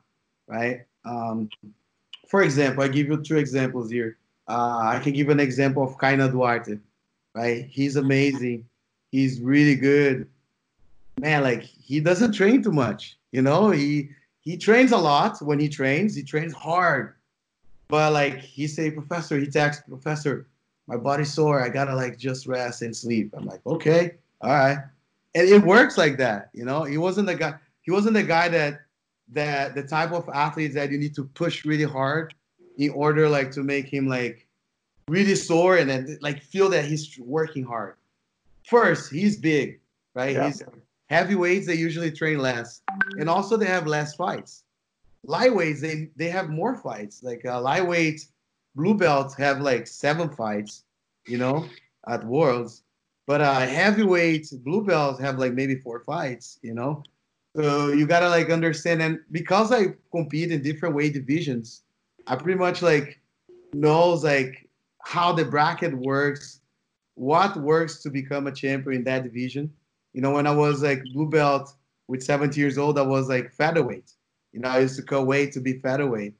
right? 0.49 0.81
Um, 1.05 1.49
for 2.27 2.43
example, 2.43 2.83
I 2.83 2.89
give 2.89 3.07
you 3.07 3.23
two 3.23 3.37
examples 3.37 3.89
here. 3.89 4.17
Uh, 4.47 4.79
I 4.83 4.99
can 4.99 5.13
give 5.13 5.29
an 5.29 5.39
example 5.39 5.83
of 5.83 5.97
Kaynan 5.97 6.31
Duarte, 6.31 6.79
right? 7.35 7.65
He's 7.69 7.95
amazing. 7.95 8.65
He's 9.11 9.41
really 9.41 9.75
good. 9.75 10.27
Man, 11.19 11.43
like 11.43 11.63
he 11.63 11.99
doesn't 11.99 12.33
train 12.33 12.61
too 12.61 12.71
much. 12.71 13.17
You 13.31 13.41
know, 13.41 13.71
he 13.71 14.09
he 14.41 14.57
trains 14.57 14.91
a 14.91 14.97
lot 14.97 15.41
when 15.41 15.59
he 15.59 15.67
trains. 15.67 16.15
He 16.15 16.23
trains 16.23 16.53
hard, 16.53 17.15
but 17.87 18.13
like 18.13 18.39
he 18.39 18.67
say, 18.67 18.91
Professor, 18.91 19.37
he 19.37 19.47
texts 19.47 19.83
Professor, 19.87 20.47
my 20.87 20.97
body's 20.97 21.33
sore. 21.33 21.61
I 21.61 21.69
gotta 21.69 21.95
like 21.95 22.17
just 22.17 22.47
rest 22.47 22.81
and 22.81 22.95
sleep. 22.95 23.33
I'm 23.35 23.45
like, 23.45 23.61
okay, 23.65 24.15
all 24.41 24.51
right, 24.51 24.77
and 25.35 25.47
it 25.47 25.61
works 25.63 25.97
like 25.97 26.17
that. 26.17 26.49
You 26.53 26.65
know, 26.65 26.83
he 26.83 26.97
wasn't 26.97 27.27
the 27.27 27.35
guy. 27.35 27.55
He 27.81 27.91
wasn't 27.91 28.13
the 28.13 28.23
guy 28.23 28.47
that 28.49 28.81
that 29.31 29.75
the 29.75 29.83
type 29.83 30.11
of 30.11 30.27
athletes 30.29 30.75
that 30.75 30.91
you 30.91 30.97
need 30.97 31.15
to 31.15 31.25
push 31.25 31.65
really 31.65 31.83
hard 31.83 32.33
in 32.77 32.91
order 32.91 33.27
like 33.29 33.51
to 33.51 33.63
make 33.63 33.87
him 33.87 34.07
like 34.07 34.47
really 35.09 35.35
sore 35.35 35.77
and 35.77 35.89
then 35.89 36.17
like 36.21 36.41
feel 36.41 36.69
that 36.69 36.85
he's 36.85 37.17
working 37.19 37.63
hard. 37.63 37.95
First, 38.65 39.11
he's 39.11 39.37
big, 39.37 39.79
right? 40.13 40.35
Yeah. 40.35 40.47
He's 40.47 40.63
heavyweights 41.09 41.65
they 41.65 41.75
usually 41.75 42.11
train 42.11 42.39
less, 42.39 42.81
and 43.17 43.27
also 43.27 43.57
they 43.57 43.65
have 43.65 43.87
less 43.87 44.15
fights. 44.15 44.63
Lightweights 45.27 45.81
they 45.81 46.09
they 46.15 46.29
have 46.29 46.49
more 46.49 46.75
fights. 46.75 47.23
Like 47.23 47.45
uh, 47.45 47.59
lightweight 47.61 48.25
blue 48.75 48.93
belts 48.93 49.35
have 49.35 49.59
like 49.61 49.87
seven 49.87 50.29
fights, 50.29 50.83
you 51.25 51.37
know, 51.37 51.65
at 52.07 52.23
worlds. 52.25 52.83
But 53.25 53.41
uh, 53.41 53.59
heavyweight 53.59 54.51
blue 54.63 54.83
belts 54.83 55.19
have 55.19 55.37
like 55.37 55.53
maybe 55.53 55.75
four 55.75 55.99
fights, 56.01 56.59
you 56.61 56.73
know. 56.73 57.03
So 57.55 57.89
you 57.89 58.05
gotta 58.07 58.29
like 58.29 58.49
understand, 58.49 59.01
and 59.01 59.19
because 59.31 59.71
I 59.71 59.95
compete 60.11 60.51
in 60.51 60.61
different 60.61 60.95
weight 60.95 61.13
divisions, 61.13 61.83
I 62.27 62.35
pretty 62.35 62.59
much 62.59 62.81
like 62.81 63.19
knows 63.73 64.23
like 64.23 64.68
how 65.03 65.31
the 65.31 65.45
bracket 65.45 65.93
works, 65.93 66.61
what 67.15 67.55
works 67.57 68.01
to 68.03 68.09
become 68.09 68.47
a 68.47 68.51
champion 68.51 68.97
in 68.97 69.03
that 69.05 69.23
division. 69.23 69.71
You 70.13 70.21
know, 70.21 70.31
when 70.31 70.47
I 70.47 70.55
was 70.55 70.81
like 70.81 71.03
blue 71.13 71.29
belt 71.29 71.73
with 72.07 72.23
70 72.23 72.59
years 72.59 72.77
old, 72.77 72.97
I 72.97 73.03
was 73.03 73.29
like 73.29 73.53
featherweight. 73.53 74.11
You 74.51 74.61
know, 74.61 74.69
I 74.69 74.79
used 74.79 74.95
to 74.95 75.03
cut 75.03 75.27
weight 75.27 75.51
to 75.53 75.59
be 75.59 75.73
featherweight, 75.73 76.33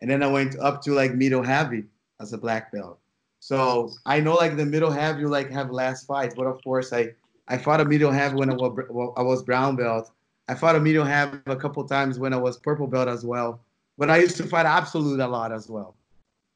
and 0.00 0.10
then 0.10 0.22
I 0.22 0.28
went 0.28 0.56
up 0.58 0.82
to 0.82 0.92
like 0.92 1.14
middle 1.14 1.42
heavy 1.42 1.84
as 2.20 2.32
a 2.32 2.38
black 2.38 2.72
belt. 2.72 2.98
So 3.40 3.90
I 4.06 4.20
know 4.20 4.34
like 4.34 4.56
the 4.56 4.66
middle 4.66 4.90
heavy 4.90 5.20
you 5.20 5.28
like 5.28 5.50
have 5.50 5.70
last 5.70 6.06
fights, 6.06 6.34
but 6.34 6.46
of 6.46 6.62
course 6.62 6.92
I 6.92 7.14
I 7.48 7.58
fought 7.58 7.80
a 7.80 7.84
middle 7.84 8.10
heavy 8.10 8.36
when 8.36 8.50
I 8.50 8.54
was 8.54 9.12
I 9.16 9.22
was 9.22 9.42
brown 9.42 9.76
belt 9.76 10.10
I 10.48 10.54
fought 10.54 10.76
a 10.76 10.80
middle 10.80 11.04
heavy 11.04 11.38
a 11.46 11.56
couple 11.56 11.84
times 11.84 12.18
when 12.18 12.32
I 12.32 12.36
was 12.36 12.56
purple 12.56 12.86
belt 12.86 13.08
as 13.08 13.24
well. 13.24 13.60
But 13.98 14.10
I 14.10 14.18
used 14.18 14.36
to 14.36 14.44
fight 14.44 14.66
absolute 14.66 15.20
a 15.20 15.26
lot 15.26 15.52
as 15.52 15.68
well. 15.68 15.95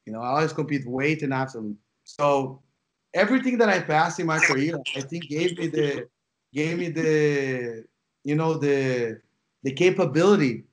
You 0.05 0.13
know, 0.13 0.21
I 0.21 0.29
always 0.29 0.53
compete 0.53 0.85
weight 0.85 1.21
and 1.23 1.33
absolute. 1.33 1.77
So 2.03 2.61
everything 3.13 3.57
that 3.59 3.69
I 3.69 3.79
passed 3.79 4.19
in 4.19 4.25
my 4.25 4.39
career, 4.39 4.79
I 4.95 5.01
think 5.01 5.27
gave 5.29 5.57
me 5.57 5.67
the 5.67 6.07
gave 6.53 6.77
me 6.77 6.89
the 6.89 7.85
you 8.23 8.35
know 8.35 8.55
the 8.55 9.21
the 9.63 9.71
capability 9.71 10.63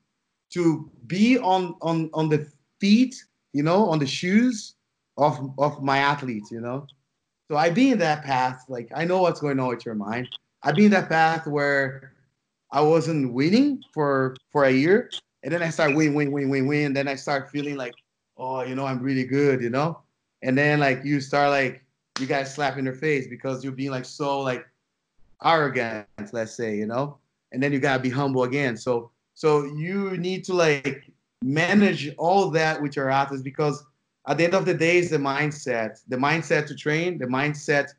to 0.51 0.89
be 1.07 1.37
on 1.37 1.75
on 1.81 2.09
on 2.13 2.29
the 2.29 2.47
feet, 2.79 3.15
you 3.53 3.63
know, 3.63 3.87
on 3.89 3.99
the 3.99 4.07
shoes 4.07 4.75
of 5.17 5.53
of 5.57 5.83
my 5.83 5.97
athletes, 5.99 6.51
you 6.51 6.61
know. 6.61 6.87
So 7.49 7.57
I 7.57 7.69
be 7.69 7.91
in 7.91 7.99
that 7.99 8.23
path, 8.23 8.65
like 8.67 8.89
I 8.95 9.05
know 9.05 9.21
what's 9.21 9.41
going 9.41 9.59
on 9.59 9.69
with 9.69 9.85
your 9.85 9.95
mind. 9.95 10.29
I 10.63 10.71
be 10.71 10.85
in 10.85 10.91
that 10.91 11.09
path 11.09 11.47
where 11.47 12.13
I 12.71 12.81
wasn't 12.81 13.33
winning 13.33 13.83
for 13.93 14.35
for 14.51 14.65
a 14.65 14.71
year, 14.71 15.09
and 15.43 15.51
then 15.51 15.63
I 15.63 15.69
start 15.69 15.95
win, 15.95 16.13
win, 16.13 16.31
win, 16.31 16.49
win, 16.49 16.67
win. 16.67 16.93
Then 16.93 17.07
I 17.07 17.15
start 17.15 17.49
feeling 17.49 17.75
like, 17.75 17.93
oh, 18.39 18.63
you 18.63 18.73
know, 18.73 18.85
I'm 18.85 19.01
really 19.01 19.25
good, 19.25 19.61
you 19.61 19.69
know. 19.69 19.99
And 20.41 20.57
then 20.57 20.79
like 20.79 21.03
you 21.03 21.19
start 21.19 21.49
like 21.49 21.83
you 22.19 22.25
guys 22.25 22.53
slap 22.53 22.77
in 22.77 22.85
their 22.85 22.93
face 22.93 23.27
because 23.27 23.63
you're 23.63 23.73
being 23.73 23.91
like 23.91 24.05
so 24.05 24.39
like 24.39 24.65
arrogant, 25.43 26.07
let's 26.31 26.55
say, 26.55 26.75
you 26.75 26.85
know. 26.85 27.17
And 27.51 27.61
then 27.61 27.73
you 27.73 27.79
gotta 27.79 28.01
be 28.01 28.09
humble 28.09 28.43
again. 28.43 28.77
So 28.77 29.11
so 29.35 29.65
you 29.65 30.17
need 30.17 30.43
to 30.45 30.53
like 30.53 31.11
manage 31.43 32.13
all 32.17 32.49
that 32.51 32.81
with 32.81 32.95
your 32.95 33.09
athletes 33.09 33.43
because 33.43 33.83
at 34.27 34.37
the 34.37 34.43
end 34.43 34.53
of 34.53 34.65
the 34.65 34.73
day, 34.73 34.97
is 34.97 35.09
the 35.09 35.17
mindset, 35.17 36.01
the 36.07 36.17
mindset 36.17 36.67
to 36.67 36.75
train, 36.75 37.17
the 37.17 37.25
mindset 37.25 37.89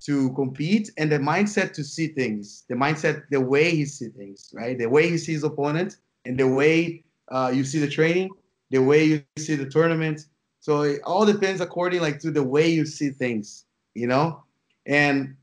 to 0.00 0.32
compete 0.34 0.90
and 0.96 1.10
the 1.10 1.18
mindset 1.18 1.72
to 1.74 1.84
see 1.84 2.08
things, 2.08 2.64
the 2.68 2.74
mindset, 2.74 3.28
the 3.30 3.40
way 3.40 3.70
he 3.70 3.84
sees 3.84 4.12
things, 4.16 4.50
right? 4.54 4.78
The 4.78 4.86
way 4.86 5.08
he 5.08 5.18
sees 5.18 5.44
opponent 5.44 5.96
and 6.24 6.38
the 6.38 6.48
way 6.48 7.04
uh, 7.28 7.52
you 7.54 7.64
see 7.64 7.78
the 7.78 7.88
training, 7.88 8.30
the 8.70 8.78
way 8.78 9.04
you 9.04 9.22
see 9.38 9.54
the 9.54 9.68
tournament. 9.68 10.26
So 10.60 10.82
it 10.82 11.00
all 11.04 11.24
depends 11.24 11.60
according 11.60 12.00
like 12.00 12.18
to 12.20 12.30
the 12.30 12.42
way 12.42 12.68
you 12.68 12.84
see 12.84 13.10
things, 13.10 13.64
you 13.94 14.06
know. 14.06 14.42
And 14.86 15.36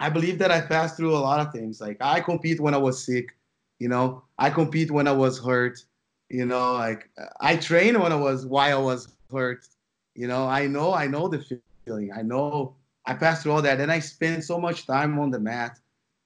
I 0.00 0.10
believe 0.10 0.38
that 0.38 0.50
I 0.50 0.60
passed 0.60 0.96
through 0.96 1.16
a 1.16 1.18
lot 1.18 1.40
of 1.40 1.52
things. 1.52 1.80
Like 1.80 1.98
I 2.00 2.20
compete 2.20 2.60
when 2.60 2.74
I 2.74 2.78
was 2.78 3.04
sick, 3.04 3.36
you 3.78 3.88
know. 3.88 4.22
I 4.38 4.50
compete 4.50 4.90
when 4.90 5.06
I 5.08 5.12
was 5.12 5.38
hurt, 5.38 5.84
you 6.28 6.46
know. 6.46 6.74
Like 6.74 7.08
I 7.40 7.56
train 7.56 8.00
when 8.00 8.12
I 8.12 8.16
was 8.16 8.46
while 8.46 8.78
I 8.78 8.82
was 8.82 9.08
hurt, 9.32 9.66
you 10.14 10.26
know. 10.26 10.46
I 10.46 10.66
know 10.66 10.92
I 10.92 11.06
know 11.06 11.28
the 11.28 11.60
feeling. 11.86 12.12
I 12.12 12.22
know 12.22 12.76
I 13.06 13.14
passed 13.14 13.42
through 13.42 13.52
all 13.52 13.62
that, 13.62 13.80
and 13.80 13.92
I 13.92 14.00
spend 14.00 14.44
so 14.44 14.58
much 14.58 14.86
time 14.86 15.18
on 15.18 15.30
the 15.30 15.40
mat. 15.40 15.78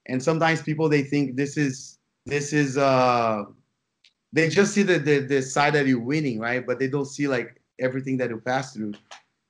And 0.07 0.21
sometimes 0.21 0.61
people 0.61 0.89
they 0.89 1.03
think 1.03 1.35
this 1.35 1.55
is 1.55 1.99
this 2.25 2.53
is 2.53 2.77
uh 2.77 3.45
they 4.31 4.49
just 4.49 4.73
see 4.73 4.83
the, 4.83 4.99
the 4.99 5.19
the 5.19 5.41
side 5.41 5.73
that 5.73 5.87
you're 5.87 5.99
winning, 5.99 6.39
right? 6.39 6.65
But 6.65 6.79
they 6.79 6.87
don't 6.87 7.05
see 7.05 7.27
like 7.27 7.61
everything 7.79 8.17
that 8.17 8.29
you 8.29 8.37
pass 8.37 8.73
through. 8.73 8.93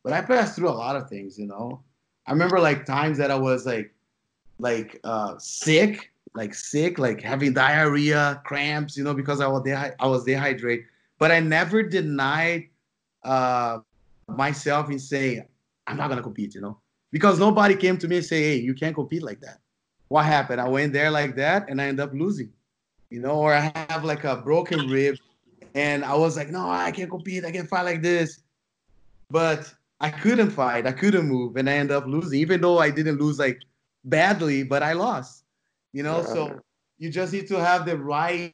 But 0.03 0.13
I 0.13 0.21
passed 0.21 0.55
through 0.55 0.69
a 0.69 0.71
lot 0.71 0.95
of 0.95 1.09
things, 1.09 1.37
you 1.37 1.45
know. 1.47 1.81
I 2.25 2.31
remember 2.31 2.59
like 2.59 2.85
times 2.85 3.17
that 3.17 3.31
I 3.31 3.35
was 3.35 3.65
like 3.65 3.93
like 4.59 4.99
uh 5.03 5.35
sick, 5.37 6.11
like 6.33 6.53
sick, 6.53 6.99
like 6.99 7.21
having 7.21 7.53
diarrhea, 7.53 8.41
cramps, 8.45 8.97
you 8.97 9.03
know, 9.03 9.13
because 9.13 9.41
I 9.41 9.47
was 9.47 9.63
dehy- 9.63 9.95
I 9.99 10.07
was 10.07 10.23
dehydrated. 10.23 10.85
But 11.17 11.31
I 11.31 11.39
never 11.39 11.83
denied 11.83 12.69
uh 13.23 13.79
myself 14.27 14.89
in 14.89 14.99
saying 14.99 15.45
I'm 15.87 15.97
not 15.97 16.09
gonna 16.09 16.23
compete, 16.23 16.55
you 16.55 16.61
know 16.61 16.79
because 17.11 17.39
nobody 17.39 17.75
came 17.75 17.97
to 17.97 18.07
me 18.07 18.17
and 18.17 18.25
say, 18.25 18.41
"Hey, 18.43 18.55
you 18.57 18.73
can't 18.73 18.95
compete 18.95 19.23
like 19.23 19.41
that." 19.41 19.59
What 20.07 20.25
happened? 20.25 20.61
I 20.61 20.67
went 20.67 20.93
there 20.93 21.11
like 21.11 21.35
that, 21.35 21.69
and 21.69 21.81
I 21.81 21.85
end 21.85 21.99
up 21.99 22.11
losing. 22.13 22.51
You 23.09 23.21
know, 23.21 23.39
or 23.39 23.53
I 23.53 23.71
have 23.89 24.03
like 24.03 24.23
a 24.23 24.37
broken 24.37 24.87
rib, 24.87 25.17
and 25.73 26.05
I 26.05 26.15
was 26.15 26.37
like, 26.37 26.49
"No, 26.49 26.69
I 26.69 26.91
can't 26.91 27.09
compete. 27.09 27.45
I 27.45 27.51
can't 27.51 27.67
fight 27.67 27.83
like 27.83 28.01
this." 28.01 28.41
But 29.31 29.73
I 29.99 30.09
couldn't 30.09 30.51
fight. 30.51 30.87
I 30.87 30.91
couldn't 30.91 31.27
move, 31.27 31.55
and 31.57 31.69
I 31.69 31.73
end 31.73 31.91
up 31.91 32.05
losing, 32.05 32.39
even 32.39 32.61
though 32.61 32.79
I 32.79 32.89
didn't 32.89 33.19
lose 33.19 33.39
like 33.39 33.59
badly, 34.05 34.63
but 34.63 34.83
I 34.83 34.93
lost. 34.93 35.43
You 35.91 36.03
know, 36.03 36.19
yeah. 36.19 36.33
so 36.33 36.59
you 36.99 37.09
just 37.09 37.33
need 37.33 37.47
to 37.47 37.59
have 37.59 37.85
the 37.85 37.97
right 37.97 38.53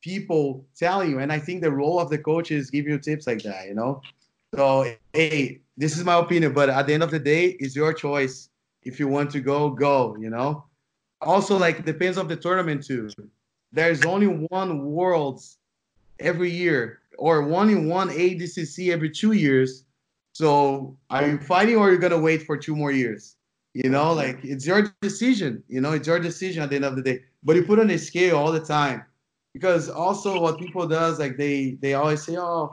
people 0.00 0.64
telling 0.76 1.10
you, 1.10 1.18
and 1.18 1.32
I 1.32 1.38
think 1.38 1.62
the 1.62 1.70
role 1.70 2.00
of 2.00 2.10
the 2.10 2.18
coach 2.18 2.50
is 2.50 2.70
giving 2.70 2.92
you 2.92 2.98
tips 2.98 3.26
like 3.26 3.42
that. 3.42 3.66
You 3.68 3.74
know, 3.74 4.00
so 4.54 4.90
hey, 5.12 5.60
this 5.76 5.96
is 5.96 6.04
my 6.04 6.18
opinion, 6.18 6.52
but 6.52 6.70
at 6.70 6.86
the 6.86 6.94
end 6.94 7.02
of 7.02 7.10
the 7.10 7.18
day, 7.18 7.56
it's 7.60 7.76
your 7.76 7.92
choice. 7.92 8.48
If 8.82 8.98
you 8.98 9.08
want 9.08 9.30
to 9.32 9.40
go, 9.40 9.70
go. 9.70 10.16
You 10.18 10.30
know. 10.30 10.64
Also, 11.20 11.58
like 11.58 11.84
depends 11.84 12.18
on 12.18 12.28
the 12.28 12.36
tournament 12.36 12.84
too. 12.84 13.08
There's 13.74 14.04
only 14.04 14.28
one 14.28 14.86
Worlds 14.86 15.58
every 16.20 16.50
year, 16.50 17.00
or 17.18 17.42
one 17.42 17.68
in 17.70 17.88
one 17.88 18.08
ADCC 18.08 18.92
every 18.92 19.10
two 19.10 19.32
years. 19.32 19.84
So 20.32 20.96
are 21.10 21.26
you 21.26 21.38
fighting, 21.38 21.76
or 21.76 21.88
are 21.88 21.92
you 21.92 21.98
gonna 21.98 22.18
wait 22.18 22.42
for 22.42 22.56
two 22.56 22.76
more 22.76 22.92
years? 22.92 23.34
You 23.74 23.90
know, 23.90 24.12
like 24.12 24.38
it's 24.44 24.64
your 24.64 24.94
decision. 25.02 25.64
You 25.68 25.80
know, 25.80 25.90
it's 25.90 26.06
your 26.06 26.20
decision 26.20 26.62
at 26.62 26.70
the 26.70 26.76
end 26.76 26.84
of 26.84 26.94
the 26.94 27.02
day. 27.02 27.24
But 27.42 27.56
you 27.56 27.64
put 27.64 27.80
on 27.80 27.90
a 27.90 27.98
scale 27.98 28.36
all 28.36 28.52
the 28.52 28.60
time, 28.60 29.04
because 29.52 29.90
also 29.90 30.40
what 30.40 30.60
people 30.60 30.86
does 30.86 31.18
like 31.18 31.36
they 31.36 31.76
they 31.82 31.94
always 31.94 32.22
say, 32.22 32.36
oh, 32.38 32.70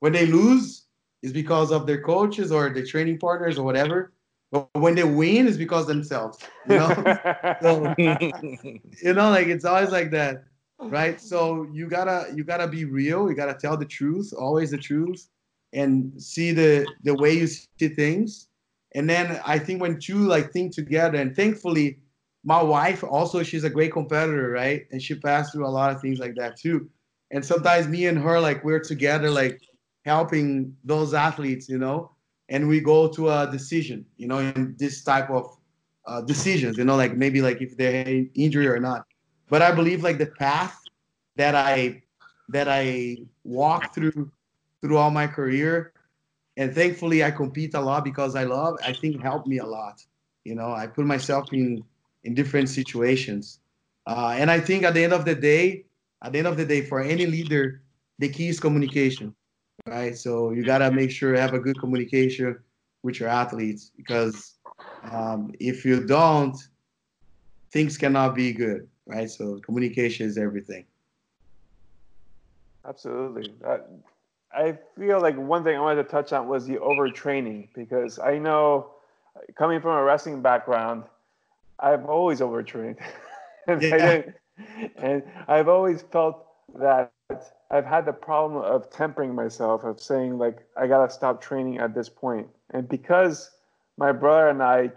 when 0.00 0.12
they 0.12 0.26
lose, 0.26 0.84
is 1.22 1.32
because 1.32 1.72
of 1.72 1.86
their 1.86 2.02
coaches 2.02 2.52
or 2.52 2.68
their 2.68 2.84
training 2.84 3.18
partners 3.18 3.58
or 3.58 3.64
whatever. 3.64 4.12
But 4.50 4.68
when 4.74 4.94
they 4.94 5.04
win, 5.04 5.46
it's 5.46 5.56
because 5.56 5.86
themselves. 5.86 6.38
You 6.68 6.76
know, 6.76 6.88
so, 7.62 7.94
you 7.98 9.14
know, 9.14 9.30
like 9.30 9.48
it's 9.48 9.64
always 9.64 9.90
like 9.90 10.10
that, 10.12 10.44
right? 10.80 11.20
So 11.20 11.68
you 11.72 11.88
gotta 11.88 12.32
you 12.34 12.44
gotta 12.44 12.66
be 12.66 12.84
real. 12.84 13.28
You 13.28 13.36
gotta 13.36 13.54
tell 13.54 13.76
the 13.76 13.84
truth, 13.84 14.32
always 14.38 14.70
the 14.70 14.78
truth, 14.78 15.28
and 15.72 16.20
see 16.20 16.52
the 16.52 16.86
the 17.04 17.14
way 17.14 17.34
you 17.34 17.46
see 17.46 17.88
things. 17.88 18.48
And 18.94 19.08
then 19.08 19.40
I 19.44 19.58
think 19.58 19.82
when 19.82 20.00
two 20.00 20.26
like 20.26 20.50
think 20.50 20.72
together, 20.72 21.18
and 21.18 21.36
thankfully, 21.36 21.98
my 22.44 22.62
wife 22.62 23.04
also 23.04 23.42
she's 23.42 23.64
a 23.64 23.70
great 23.70 23.92
competitor, 23.92 24.50
right? 24.50 24.86
And 24.90 25.02
she 25.02 25.14
passed 25.14 25.52
through 25.52 25.66
a 25.66 25.68
lot 25.68 25.94
of 25.94 26.00
things 26.00 26.18
like 26.18 26.34
that 26.36 26.58
too. 26.58 26.88
And 27.30 27.44
sometimes 27.44 27.86
me 27.88 28.06
and 28.06 28.18
her 28.18 28.40
like 28.40 28.64
we're 28.64 28.80
together 28.80 29.30
like 29.30 29.60
helping 30.06 30.74
those 30.84 31.12
athletes, 31.12 31.68
you 31.68 31.76
know, 31.76 32.12
and 32.48 32.68
we 32.68 32.80
go 32.80 33.08
to 33.08 33.28
a 33.28 33.48
decision, 33.50 34.06
you 34.16 34.26
know, 34.26 34.38
in 34.38 34.74
this 34.78 35.04
type 35.04 35.30
of 35.30 35.56
uh, 36.06 36.22
decisions, 36.22 36.78
you 36.78 36.84
know, 36.84 36.96
like 36.96 37.16
maybe 37.16 37.42
like 37.42 37.60
if 37.60 37.76
they're 37.76 38.24
injury 38.34 38.66
or 38.66 38.80
not. 38.80 39.04
But 39.48 39.62
I 39.62 39.72
believe 39.72 40.02
like 40.02 40.18
the 40.18 40.26
path 40.26 40.78
that 41.36 41.54
I 41.54 42.02
that 42.48 42.68
I 42.68 43.18
walk 43.44 43.94
through 43.94 44.30
through 44.80 44.96
all 44.96 45.10
my 45.10 45.26
career, 45.26 45.92
and 46.56 46.74
thankfully 46.74 47.24
I 47.24 47.30
compete 47.30 47.74
a 47.74 47.80
lot 47.80 48.04
because 48.04 48.34
I 48.34 48.44
love. 48.44 48.76
I 48.84 48.92
think 48.92 49.22
helped 49.22 49.46
me 49.46 49.58
a 49.58 49.66
lot. 49.66 50.02
You 50.44 50.54
know, 50.54 50.72
I 50.72 50.86
put 50.86 51.06
myself 51.06 51.52
in 51.52 51.84
in 52.24 52.34
different 52.34 52.68
situations, 52.68 53.60
uh, 54.06 54.34
and 54.36 54.50
I 54.50 54.60
think 54.60 54.84
at 54.84 54.94
the 54.94 55.04
end 55.04 55.12
of 55.12 55.24
the 55.24 55.34
day, 55.34 55.84
at 56.22 56.32
the 56.32 56.38
end 56.38 56.48
of 56.48 56.56
the 56.56 56.64
day, 56.64 56.82
for 56.82 57.00
any 57.00 57.26
leader, 57.26 57.82
the 58.18 58.28
key 58.28 58.48
is 58.48 58.60
communication 58.60 59.34
right? 59.88 60.16
So 60.16 60.50
you 60.52 60.64
got 60.64 60.78
to 60.78 60.90
make 60.90 61.10
sure 61.10 61.34
you 61.34 61.40
have 61.40 61.54
a 61.54 61.58
good 61.58 61.78
communication 61.78 62.58
with 63.02 63.20
your 63.20 63.28
athletes 63.28 63.90
because 63.96 64.54
um, 65.10 65.52
if 65.60 65.84
you 65.84 66.04
don't, 66.04 66.56
things 67.72 67.96
cannot 67.96 68.34
be 68.34 68.52
good, 68.52 68.88
right? 69.06 69.30
So 69.30 69.60
communication 69.60 70.26
is 70.26 70.38
everything. 70.38 70.84
Absolutely. 72.86 73.52
I 74.52 74.78
feel 74.98 75.20
like 75.20 75.36
one 75.36 75.62
thing 75.62 75.76
I 75.76 75.80
wanted 75.80 76.02
to 76.04 76.08
touch 76.08 76.32
on 76.32 76.48
was 76.48 76.66
the 76.66 76.76
overtraining 76.76 77.68
because 77.74 78.18
I 78.18 78.38
know 78.38 78.92
coming 79.56 79.80
from 79.80 79.92
a 79.92 80.02
wrestling 80.02 80.40
background, 80.42 81.04
I've 81.78 82.06
always 82.06 82.40
overtrained. 82.40 82.98
and, 83.66 83.82
yeah. 83.82 84.22
and 84.96 85.22
I've 85.46 85.68
always 85.68 86.02
felt 86.02 86.46
that 86.78 87.12
I've 87.70 87.84
had 87.84 88.06
the 88.06 88.12
problem 88.12 88.62
of 88.62 88.90
tempering 88.90 89.34
myself, 89.34 89.84
of 89.84 90.00
saying 90.00 90.38
like 90.38 90.58
I 90.76 90.86
gotta 90.86 91.12
stop 91.12 91.42
training 91.42 91.78
at 91.78 91.94
this 91.94 92.08
point. 92.08 92.48
And 92.70 92.88
because 92.88 93.50
my 93.96 94.12
brother 94.12 94.48
and 94.48 94.62
I 94.62 94.90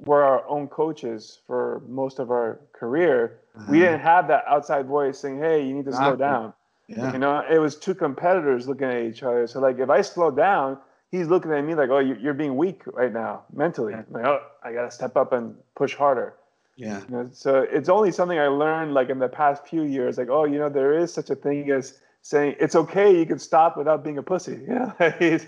were 0.00 0.22
our 0.22 0.46
own 0.48 0.68
coaches 0.68 1.40
for 1.46 1.82
most 1.86 2.18
of 2.18 2.30
our 2.30 2.60
career, 2.72 3.40
uh-huh. 3.54 3.66
we 3.70 3.78
didn't 3.78 4.00
have 4.00 4.28
that 4.28 4.44
outside 4.48 4.86
voice 4.86 5.18
saying, 5.18 5.38
"Hey, 5.38 5.66
you 5.66 5.74
need 5.74 5.84
to 5.84 5.90
exactly. 5.90 6.10
slow 6.10 6.16
down." 6.16 6.52
Yeah. 6.88 7.12
You 7.12 7.18
know, 7.18 7.42
it 7.50 7.58
was 7.58 7.76
two 7.76 7.94
competitors 7.94 8.68
looking 8.68 8.88
at 8.88 9.02
each 9.02 9.22
other. 9.22 9.46
So 9.46 9.60
like, 9.60 9.78
if 9.78 9.88
I 9.90 10.02
slow 10.02 10.30
down, 10.30 10.78
he's 11.10 11.28
looking 11.28 11.52
at 11.52 11.62
me 11.64 11.74
like, 11.74 11.90
"Oh, 11.90 11.98
you're 11.98 12.34
being 12.34 12.56
weak 12.56 12.82
right 12.86 13.12
now 13.12 13.44
mentally." 13.52 13.92
Yeah. 13.92 14.02
Like, 14.10 14.24
"Oh, 14.24 14.40
I 14.62 14.72
gotta 14.72 14.90
step 14.90 15.16
up 15.16 15.32
and 15.32 15.56
push 15.76 15.94
harder." 15.94 16.34
Yeah. 16.76 17.02
You 17.02 17.16
know, 17.16 17.28
so 17.32 17.60
it's 17.70 17.88
only 17.88 18.10
something 18.10 18.38
I 18.38 18.48
learned 18.48 18.94
like 18.94 19.10
in 19.10 19.18
the 19.18 19.28
past 19.28 19.66
few 19.66 19.82
years. 19.82 20.18
Like, 20.18 20.28
oh, 20.28 20.44
you 20.44 20.58
know, 20.58 20.68
there 20.68 20.96
is 20.96 21.12
such 21.12 21.30
a 21.30 21.34
thing 21.36 21.70
as 21.70 22.00
saying 22.24 22.56
it's 22.58 22.74
okay, 22.74 23.16
you 23.16 23.26
can 23.26 23.38
stop 23.38 23.76
without 23.76 24.02
being 24.02 24.18
a 24.18 24.22
pussy. 24.22 24.60
Yeah, 24.68 24.92
it's, 24.98 25.46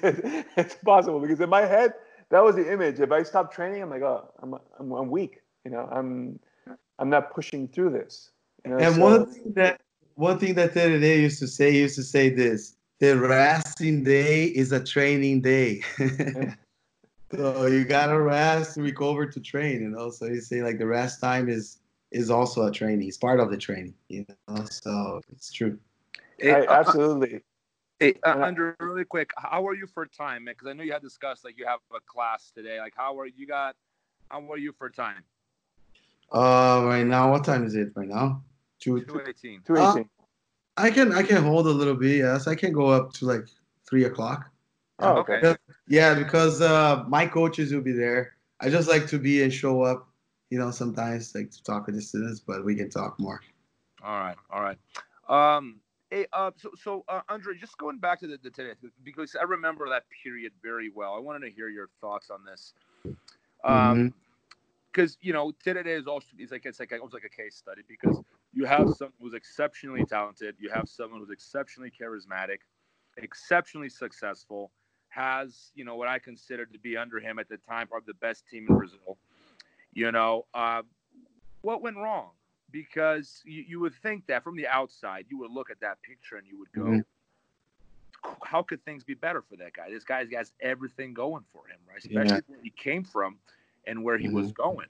it's 0.57 0.74
possible 0.77 1.18
because 1.20 1.41
in 1.41 1.49
my 1.49 1.62
head 1.62 1.95
that 2.31 2.45
was 2.45 2.55
the 2.55 2.70
image. 2.70 3.01
If 3.01 3.11
I 3.11 3.22
stop 3.22 3.53
training, 3.53 3.83
I'm 3.83 3.91
like, 3.91 4.03
oh, 4.03 4.31
I'm 4.43 4.55
I'm, 4.79 4.93
I'm 4.93 5.11
weak. 5.11 5.41
You 5.64 5.70
know, 5.72 5.89
I'm 5.91 6.39
I'm 6.99 7.11
not 7.11 7.35
pushing 7.35 7.66
through 7.68 7.91
this. 7.91 8.31
You 8.64 8.72
know, 8.72 8.79
and 8.79 8.95
so, 8.95 9.01
one 9.01 9.27
thing 9.27 9.53
that 9.55 9.81
one 10.14 10.39
thing 10.39 10.55
that 10.55 10.74
Day 10.74 11.20
used 11.20 11.39
to 11.41 11.49
say 11.49 11.70
used 11.70 11.97
to 11.97 12.03
say 12.03 12.29
this: 12.29 12.77
the 13.01 13.18
resting 13.18 14.05
day 14.05 14.45
is 14.45 14.72
a 14.72 14.83
training 14.85 15.41
day. 15.41 15.83
so 17.35 17.66
you 17.66 17.85
gotta 17.85 18.20
rest, 18.20 18.77
and 18.77 18.85
recover 18.85 19.27
to 19.27 19.41
train. 19.41 19.81
You 19.81 19.91
know, 19.91 20.11
so 20.11 20.27
you 20.27 20.41
say 20.41 20.62
like 20.62 20.79
the 20.79 20.87
rest 20.87 21.20
time 21.20 21.49
is 21.49 21.79
is 22.12 22.31
also 22.31 22.66
a 22.66 22.70
training. 22.70 23.09
It's 23.09 23.16
part 23.16 23.41
of 23.41 23.51
the 23.51 23.57
training. 23.57 23.95
You 24.09 24.27
know, 24.49 24.64
so 24.70 25.20
it's 25.33 25.51
true. 25.53 25.79
Hey, 26.39 26.53
I, 26.53 26.61
uh, 26.61 26.80
absolutely. 26.80 27.43
Hey, 27.99 28.14
uh, 28.24 28.39
Andrew, 28.43 28.74
really 28.78 29.05
quick, 29.05 29.30
how 29.39 29.66
are 29.66 29.74
you 29.74 29.87
for 29.87 30.05
time, 30.07 30.45
man? 30.45 30.55
Because 30.55 30.68
I 30.68 30.74
know 30.74 30.82
you 30.82 30.93
had 30.93 31.03
discussed 31.03 31.45
like 31.45 31.57
you 31.59 31.66
have 31.66 31.80
a 31.95 32.01
class 32.01 32.53
today. 32.55 32.78
Like, 32.78 32.93
how 32.97 33.18
are 33.18 33.26
you 33.26 33.47
got? 33.47 33.74
How 34.30 34.53
are 34.53 34.59
you 34.59 34.72
for 34.72 34.91
time? 34.91 35.24
Uh, 36.30 36.82
right 36.84 37.07
now, 37.07 37.30
what 37.30 37.45
time 37.45 37.64
is 37.64 37.74
it 37.74 37.93
right 37.95 38.09
now? 38.09 38.43
Two 38.80 38.99
eighteen. 38.99 39.62
Two 39.66 39.76
eighteen. 39.76 40.11
Uh, 40.76 40.82
I 40.82 40.91
can 40.91 41.12
I 41.12 41.22
can 41.22 41.43
hold 41.43 41.66
a 41.66 41.70
little 41.70 41.95
bit. 41.95 42.18
Yes, 42.18 42.47
I 42.47 42.55
can 42.55 42.72
go 42.72 42.89
up 42.89 43.12
to 43.14 43.24
like 43.24 43.47
three 43.89 44.05
o'clock. 44.05 44.51
Oh, 44.99 45.16
okay. 45.18 45.37
Because, 45.41 45.57
yeah, 45.89 46.14
because 46.14 46.61
uh, 46.61 47.05
my 47.09 47.26
coaches 47.26 47.72
will 47.72 47.80
be 47.80 47.93
there. 47.93 48.37
I 48.61 48.68
just 48.68 48.89
like 48.89 49.07
to 49.09 49.18
be 49.18 49.43
and 49.43 49.53
show 49.53 49.82
up. 49.82 50.09
You 50.51 50.59
know, 50.59 50.70
sometimes 50.70 51.34
like 51.34 51.51
to 51.51 51.62
talk 51.62 51.87
with 51.87 51.95
the 51.95 52.03
students, 52.03 52.41
but 52.41 52.64
we 52.64 52.74
can 52.74 52.91
talk 52.91 53.18
more. 53.18 53.41
All 54.05 54.18
right, 54.18 54.37
all 54.51 54.62
right. 54.62 54.78
Um, 55.28 55.80
Hey, 56.11 56.27
uh, 56.33 56.53
so 56.57 56.71
so 56.81 57.05
uh, 57.09 57.21
Andre, 57.29 57.57
just 57.57 57.77
going 57.79 57.99
back 57.99 58.21
to 58.21 58.29
the, 58.29 58.39
the 58.43 58.51
Tereré 58.51 58.75
because 59.03 59.35
I 59.39 59.43
remember 59.43 59.89
that 59.89 60.05
period 60.23 60.53
very 60.63 60.91
well. 60.95 61.15
I 61.15 61.19
wanted 61.19 61.49
to 61.49 61.51
hear 61.51 61.69
your 61.69 61.89
thoughts 62.01 62.31
on 62.31 62.45
this. 62.45 62.75
Um, 63.65 63.75
mm-hmm. 63.75 64.07
because 64.93 65.19
you 65.21 65.33
know 65.33 65.53
Tereré 65.65 65.99
is 65.99 66.07
also 66.07 66.29
it's 66.39 66.53
like 66.53 66.65
it's 66.65 66.79
like 66.79 66.93
almost 66.93 67.13
like 67.13 67.25
a 67.25 67.29
case 67.29 67.57
study 67.57 67.83
because 67.89 68.23
you 68.53 68.65
have 68.65 68.89
someone 68.95 69.15
who's 69.21 69.35
exceptionally 69.35 70.05
talented, 70.05 70.55
you 70.59 70.71
have 70.71 70.89
someone 70.89 71.21
who's 71.21 71.31
exceptionally 71.31 71.91
charismatic, 71.91 72.59
exceptionally 73.17 73.89
successful, 73.89 74.71
has 75.09 75.73
you 75.75 75.85
know 75.85 75.97
what 75.97 76.07
I 76.07 76.21
consider 76.21 76.67
to 76.67 76.79
be 76.79 76.97
under 76.97 77.19
him 77.19 77.41
at 77.41 77.49
the 77.49 77.57
time 77.57 77.89
probably 77.89 78.07
the 78.07 78.15
best 78.15 78.45
team 78.49 78.67
in 78.69 78.77
Brazil. 78.77 79.19
You 79.93 80.13
know, 80.13 80.47
uh, 80.55 80.83
what 81.63 81.83
went 81.83 81.97
wrong? 81.97 82.31
Because 82.77 83.43
you, 83.47 83.64
you 83.66 83.81
would 83.81 83.95
think 83.95 84.27
that 84.27 84.45
from 84.45 84.55
the 84.55 84.68
outside, 84.68 85.24
you 85.31 85.39
would 85.39 85.51
look 85.51 85.70
at 85.70 85.81
that 85.81 85.97
picture 86.03 86.37
and 86.37 86.47
you 86.47 86.59
would 86.59 86.72
go, 86.72 86.83
mm-hmm. 86.83 88.31
how 88.45 88.62
could 88.62 88.85
things 88.85 89.03
be 89.03 89.14
better 89.14 89.41
for 89.41 89.57
that 89.57 89.72
guy? 89.72 89.89
This 89.91 90.05
guy's 90.05 90.29
got 90.29 90.45
everything 90.61 91.14
going 91.14 91.43
for 91.55 91.62
him, 91.68 91.79
right? 91.89 91.97
Especially 91.97 92.35
yeah. 92.35 92.41
where 92.49 92.59
he 92.62 92.68
came 92.68 93.03
from 93.03 93.39
and 93.87 94.05
where 94.05 94.18
he 94.18 94.27
mm-hmm. 94.27 94.37
was 94.37 94.53
going, 94.53 94.89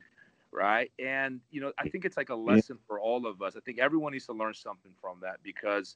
right? 0.51 0.91
And, 0.99 1.39
you 1.53 1.61
know, 1.61 1.71
I 1.79 1.89
think 1.89 2.05
it's 2.05 2.17
like 2.17 2.31
a 2.31 2.35
lesson 2.35 2.77
yeah. 2.77 2.87
for 2.89 2.99
all 2.99 3.25
of 3.25 3.41
us. 3.41 3.55
I 3.57 3.61
think 3.61 3.79
everyone 3.79 4.15
needs 4.15 4.27
to 4.27 4.33
learn 4.33 4.55
something 4.55 4.91
from 5.01 5.19
that 5.23 5.37
because, 5.45 5.95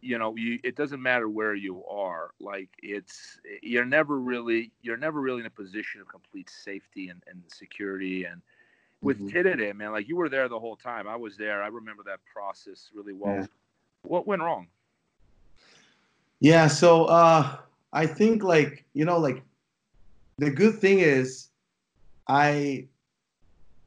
you 0.00 0.16
know, 0.16 0.34
you, 0.34 0.60
it 0.64 0.76
doesn't 0.76 1.02
matter 1.02 1.28
where 1.28 1.54
you 1.54 1.84
are. 1.84 2.30
Like 2.40 2.70
it's, 2.82 3.38
you're 3.60 3.84
never 3.84 4.18
really, 4.18 4.70
you're 4.80 4.96
never 4.96 5.20
really 5.20 5.40
in 5.40 5.46
a 5.46 5.50
position 5.50 6.00
of 6.00 6.08
complete 6.08 6.48
safety 6.48 7.10
and, 7.10 7.22
and 7.28 7.42
security 7.48 8.24
and, 8.24 8.40
with 9.02 9.18
mm-hmm. 9.20 9.78
man, 9.78 9.92
like 9.92 10.08
you 10.08 10.16
were 10.16 10.28
there 10.28 10.48
the 10.48 10.58
whole 10.58 10.76
time. 10.76 11.08
I 11.08 11.16
was 11.16 11.36
there. 11.36 11.62
I 11.62 11.66
remember 11.66 12.04
that 12.04 12.20
process 12.32 12.90
really 12.94 13.12
well. 13.12 13.34
Yeah. 13.34 13.46
What 14.02 14.26
went 14.26 14.42
wrong? 14.42 14.68
Yeah, 16.40 16.68
so 16.68 17.04
uh 17.06 17.56
I 17.92 18.06
think 18.06 18.42
like, 18.42 18.84
you 18.94 19.04
know, 19.04 19.18
like 19.18 19.42
the 20.38 20.50
good 20.50 20.78
thing 20.78 21.00
is 21.00 21.48
I 22.28 22.86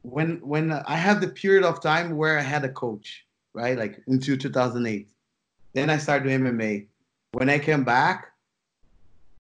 when 0.04 0.40
when 0.42 0.72
I 0.72 0.96
had 0.96 1.22
the 1.22 1.30
period 1.30 1.64
of 1.64 1.82
time 1.82 2.16
where 2.18 2.38
I 2.38 2.42
had 2.42 2.64
a 2.66 2.70
coach, 2.70 3.26
right? 3.54 3.78
Like 3.78 4.02
into 4.08 4.38
2008. 4.38 5.10
Then 5.74 5.90
I 5.90 5.98
started 5.98 6.26
doing 6.26 6.42
MMA. 6.42 6.88
When 7.32 7.50
I 7.50 7.60
came 7.60 7.84
back, 7.84 8.32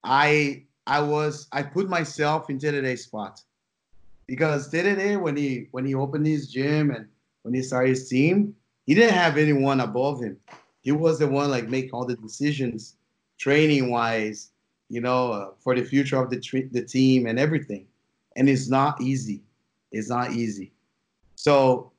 I 0.04 0.64
I 0.88 1.02
was 1.02 1.48
I 1.52 1.64
put 1.64 1.90
myself 1.90 2.50
into 2.50 2.68
Tereré's 2.68 3.04
spot 3.04 3.42
because 4.28 4.72
Terere 4.72 5.20
when 5.20 5.36
he 5.36 5.68
when 5.72 5.86
he 5.86 5.96
opened 5.96 6.26
his 6.26 6.52
gym 6.52 6.92
and 6.92 7.08
when 7.44 7.54
he 7.54 7.62
started 7.62 7.90
his 7.90 8.10
team, 8.10 8.56
he 8.86 8.96
didn't 8.96 9.14
have 9.16 9.38
anyone 9.38 9.82
above 9.82 10.22
him. 10.22 10.38
He 10.82 10.92
was 10.92 11.20
the 11.20 11.28
one 11.28 11.50
like 11.50 11.68
making 11.68 11.92
all 11.92 12.06
the 12.06 12.16
decisions, 12.16 12.96
training 13.38 13.90
wise, 13.92 14.52
you 14.90 15.02
know, 15.02 15.32
uh, 15.32 15.50
for 15.60 15.76
the 15.76 15.84
future 15.84 16.18
of 16.18 16.30
the 16.30 16.70
the 16.72 16.84
team 16.84 17.28
and 17.28 17.40
everything. 17.40 17.88
And 18.36 18.50
it's 18.50 18.70
not 18.70 19.02
easy. 19.02 19.42
It's 19.92 20.10
not 20.10 20.34
easy. 20.34 20.74
So, 21.36 21.92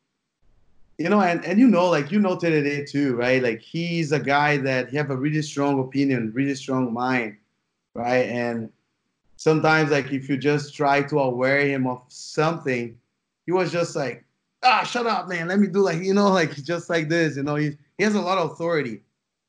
you 0.99 1.09
know, 1.09 1.21
and 1.21 1.45
and 1.45 1.59
you 1.59 1.69
know, 1.69 1.89
like 1.89 2.11
you 2.11 2.19
know 2.19 2.37
Terere 2.37 2.89
too, 2.89 3.17
right? 3.17 3.43
Like 3.43 3.61
he's 3.61 4.13
a 4.13 4.21
guy 4.21 4.57
that 4.59 4.91
he 4.91 4.97
have 4.97 5.11
a 5.11 5.17
really 5.17 5.43
strong 5.43 5.81
opinion, 5.81 6.33
really 6.35 6.55
strong 6.55 6.93
mind, 6.93 7.37
right? 7.95 8.29
And 8.29 8.71
sometimes 9.47 9.93
like 9.93 10.11
if 10.11 10.29
you 10.29 10.37
just 10.37 10.75
try 10.75 11.01
to 11.01 11.21
aware 11.21 11.61
him 11.61 11.87
of 11.87 12.03
something, 12.09 12.99
he 13.45 13.53
was 13.53 13.71
just 13.71 13.95
like, 13.95 14.25
ah, 14.65 14.83
shut 14.83 15.07
up, 15.07 15.29
man. 15.29 15.47
Let 15.47 15.61
me 15.61 15.69
do 15.69 15.83
like, 15.83 16.03
you 16.03 16.15
know, 16.15 16.31
like 16.33 16.57
just 16.65 16.91
like 16.91 17.09
this, 17.09 17.37
you 17.37 17.45
know, 17.45 17.55
he, 17.55 17.79
he 17.97 18.03
has 18.03 18.17
a 18.17 18.21
lot 18.21 18.39
of 18.39 18.51
authority, 18.51 19.03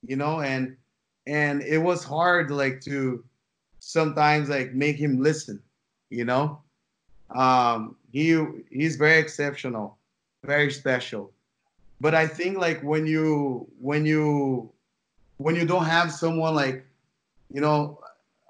you 0.05 0.15
know, 0.15 0.41
and 0.41 0.77
and 1.25 1.63
it 1.63 1.79
was 1.79 2.03
hard 2.03 2.51
like 2.51 2.79
to 2.81 3.23
sometimes 3.79 4.49
like 4.49 4.71
make 4.75 4.97
him 4.97 5.19
listen, 5.19 5.59
you 6.11 6.25
know. 6.25 6.61
Um 7.33 7.95
he 8.11 8.39
he's 8.69 8.97
very 8.97 9.17
exceptional, 9.17 9.97
very 10.43 10.69
special. 10.71 11.31
But 11.99 12.13
I 12.13 12.27
think 12.27 12.59
like 12.59 12.83
when 12.83 13.07
you 13.07 13.67
when 13.81 14.05
you 14.05 14.69
when 15.37 15.55
you 15.55 15.65
don't 15.65 15.85
have 15.85 16.11
someone 16.11 16.53
like 16.53 16.85
you 17.51 17.61
know 17.61 17.99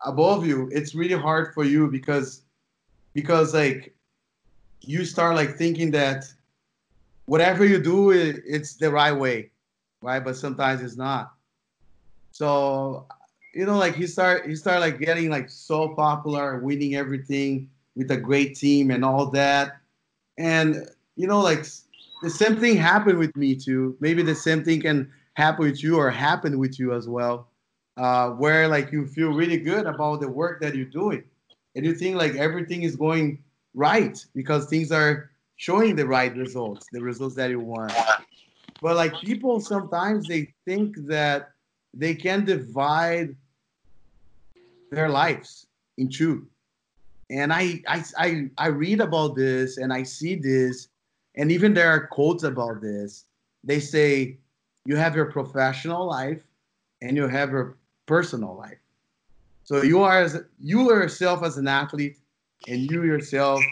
above 0.05 0.45
you, 0.45 0.69
it's 0.71 0.95
really 0.95 1.19
hard 1.19 1.53
for 1.53 1.63
you 1.63 1.87
because 1.87 2.43
because 3.13 3.53
like 3.53 3.95
you 4.81 5.05
start 5.05 5.35
like 5.35 5.55
thinking 5.55 5.91
that 5.91 6.25
whatever 7.25 7.65
you 7.65 7.81
do, 7.81 8.11
it, 8.11 8.41
it's 8.45 8.75
the 8.75 8.91
right 8.91 9.11
way, 9.11 9.51
right? 10.01 10.23
But 10.23 10.35
sometimes 10.35 10.81
it's 10.81 10.97
not. 10.97 11.33
So 12.31 13.07
you 13.53 13.65
know, 13.65 13.77
like 13.77 13.95
he 13.95 14.05
start 14.07 14.47
he 14.47 14.55
start 14.55 14.81
like 14.81 14.99
getting 14.99 15.29
like 15.29 15.49
so 15.49 15.89
popular, 15.89 16.59
winning 16.59 16.95
everything 16.95 17.69
with 17.95 18.11
a 18.11 18.17
great 18.17 18.55
team 18.55 18.91
and 18.91 19.03
all 19.03 19.25
that, 19.31 19.77
and 20.37 20.87
you 21.15 21.27
know, 21.27 21.41
like 21.41 21.65
the 22.21 22.29
same 22.29 22.57
thing 22.57 22.77
happened 22.77 23.17
with 23.17 23.35
me 23.35 23.55
too. 23.55 23.97
Maybe 23.99 24.21
the 24.21 24.35
same 24.35 24.63
thing 24.63 24.81
can 24.81 25.11
happen 25.33 25.65
with 25.65 25.83
you 25.83 25.97
or 25.97 26.09
happen 26.11 26.59
with 26.59 26.79
you 26.79 26.93
as 26.93 27.07
well 27.07 27.46
uh, 27.97 28.29
where 28.31 28.67
like 28.67 28.91
you 28.91 29.05
feel 29.07 29.29
really 29.29 29.57
good 29.57 29.85
about 29.85 30.21
the 30.21 30.29
work 30.29 30.61
that 30.61 30.75
you're 30.75 30.85
doing. 30.85 31.23
And 31.75 31.85
you 31.85 31.93
think 31.93 32.15
like 32.15 32.35
everything 32.35 32.83
is 32.83 32.95
going 32.95 33.43
right 33.73 34.23
because 34.33 34.67
things 34.67 34.91
are 34.91 35.29
showing 35.57 35.95
the 35.95 36.05
right 36.05 36.35
results 36.35 36.87
the 36.91 37.01
results 37.01 37.35
that 37.35 37.49
you 37.49 37.59
want. 37.59 37.93
But 38.81 38.95
like 38.95 39.19
people 39.21 39.59
sometimes 39.59 40.27
they 40.27 40.53
think 40.65 40.95
that 41.07 41.51
they 41.93 42.13
can 42.15 42.45
divide 42.45 43.35
their 44.91 45.09
lives 45.09 45.67
in 45.97 46.09
two. 46.09 46.47
And 47.29 47.51
I, 47.51 47.81
I 47.87 48.03
i 48.17 48.49
i 48.57 48.67
read 48.67 49.01
about 49.01 49.35
this 49.35 49.77
and 49.77 49.91
i 49.91 50.03
see 50.03 50.35
this 50.35 50.87
and 51.37 51.51
even 51.51 51.73
there 51.73 51.89
are 51.89 52.07
quotes 52.07 52.43
about 52.43 52.81
this. 52.81 53.25
They 53.63 53.79
say 53.79 54.37
you 54.85 54.95
have 54.95 55.15
your 55.15 55.31
professional 55.31 56.07
life 56.07 56.41
and 57.01 57.15
you 57.15 57.27
have 57.27 57.51
your 57.51 57.76
personal 58.07 58.55
life. 58.55 58.79
So 59.63 59.83
you 59.83 60.01
are 60.01 60.19
as 60.19 60.41
you 60.59 60.89
yourself 60.89 61.43
as 61.43 61.57
an 61.57 61.67
athlete, 61.67 62.17
and 62.67 62.89
you 62.89 63.03
yourself 63.03 63.63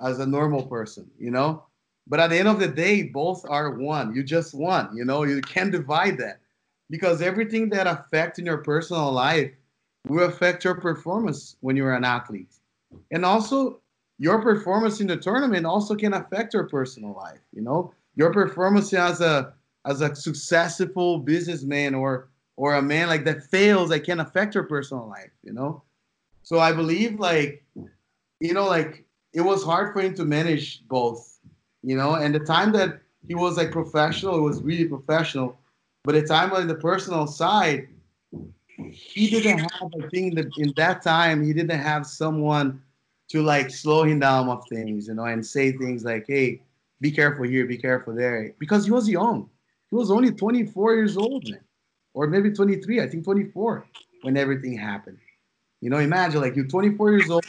as 0.00 0.18
a 0.18 0.26
normal 0.26 0.66
person, 0.66 1.10
you 1.18 1.30
know. 1.30 1.64
But 2.08 2.20
at 2.20 2.30
the 2.30 2.38
end 2.38 2.48
of 2.48 2.60
the 2.60 2.68
day, 2.68 3.04
both 3.04 3.44
are 3.48 3.70
one. 3.70 4.14
You 4.14 4.22
just 4.22 4.54
one, 4.54 4.94
you 4.96 5.04
know. 5.04 5.22
You 5.24 5.40
can't 5.40 5.72
divide 5.72 6.18
that 6.18 6.40
because 6.90 7.22
everything 7.22 7.68
that 7.70 7.86
affects 7.86 8.38
in 8.38 8.46
your 8.46 8.58
personal 8.58 9.10
life 9.12 9.50
will 10.06 10.26
affect 10.26 10.64
your 10.64 10.74
performance 10.74 11.56
when 11.60 11.76
you're 11.76 11.94
an 11.94 12.04
athlete, 12.04 12.54
and 13.10 13.24
also 13.24 13.80
your 14.18 14.40
performance 14.42 15.00
in 15.00 15.06
the 15.06 15.16
tournament 15.16 15.66
also 15.66 15.94
can 15.94 16.14
affect 16.14 16.54
your 16.54 16.68
personal 16.68 17.14
life. 17.14 17.40
You 17.52 17.62
know, 17.62 17.92
your 18.16 18.32
performance 18.32 18.92
as 18.92 19.20
a 19.20 19.54
as 19.84 20.00
a 20.00 20.14
successful 20.14 21.18
businessman 21.18 21.94
or 21.94 22.28
or 22.56 22.74
a 22.74 22.82
man 22.82 23.08
like 23.08 23.24
that 23.24 23.44
fails 23.44 23.90
that 23.90 24.00
can 24.00 24.20
affect 24.20 24.54
her 24.54 24.62
personal 24.62 25.06
life, 25.06 25.30
you 25.42 25.52
know? 25.52 25.82
So 26.42 26.58
I 26.58 26.72
believe 26.72 27.20
like, 27.20 27.62
you 28.40 28.54
know, 28.54 28.66
like 28.66 29.04
it 29.32 29.42
was 29.42 29.62
hard 29.62 29.92
for 29.92 30.00
him 30.00 30.14
to 30.14 30.24
manage 30.24 30.86
both, 30.88 31.38
you 31.82 31.96
know, 31.96 32.14
and 32.14 32.34
the 32.34 32.40
time 32.40 32.72
that 32.72 33.00
he 33.26 33.34
was 33.34 33.56
like 33.56 33.70
professional, 33.70 34.36
it 34.36 34.40
was 34.42 34.62
really 34.62 34.86
professional. 34.86 35.58
But 36.04 36.14
the 36.14 36.22
time 36.22 36.52
on 36.52 36.66
the 36.68 36.74
personal 36.74 37.26
side, 37.26 37.88
he 38.90 39.28
didn't 39.28 39.58
have, 39.58 39.90
I 40.00 40.08
think 40.08 40.36
that 40.36 40.46
in 40.56 40.72
that 40.76 41.02
time, 41.02 41.42
he 41.42 41.52
didn't 41.52 41.78
have 41.78 42.06
someone 42.06 42.80
to 43.28 43.42
like 43.42 43.70
slow 43.70 44.04
him 44.04 44.20
down 44.20 44.48
of 44.48 44.64
things, 44.68 45.08
you 45.08 45.14
know, 45.14 45.24
and 45.24 45.44
say 45.44 45.72
things 45.72 46.04
like, 46.04 46.26
hey, 46.28 46.62
be 47.00 47.10
careful 47.10 47.44
here, 47.44 47.66
be 47.66 47.76
careful 47.76 48.14
there. 48.14 48.54
Because 48.58 48.84
he 48.84 48.92
was 48.92 49.08
young. 49.08 49.50
He 49.90 49.96
was 49.96 50.10
only 50.10 50.30
24 50.30 50.94
years 50.94 51.16
old, 51.16 51.50
man 51.50 51.60
or 52.16 52.26
maybe 52.26 52.50
23, 52.50 53.02
I 53.02 53.06
think 53.06 53.24
24 53.24 53.84
when 54.22 54.38
everything 54.38 54.76
happened. 54.76 55.18
You 55.82 55.90
know, 55.90 55.98
imagine 55.98 56.40
like 56.40 56.56
you're 56.56 56.66
24 56.66 57.10
years 57.12 57.30
old, 57.30 57.44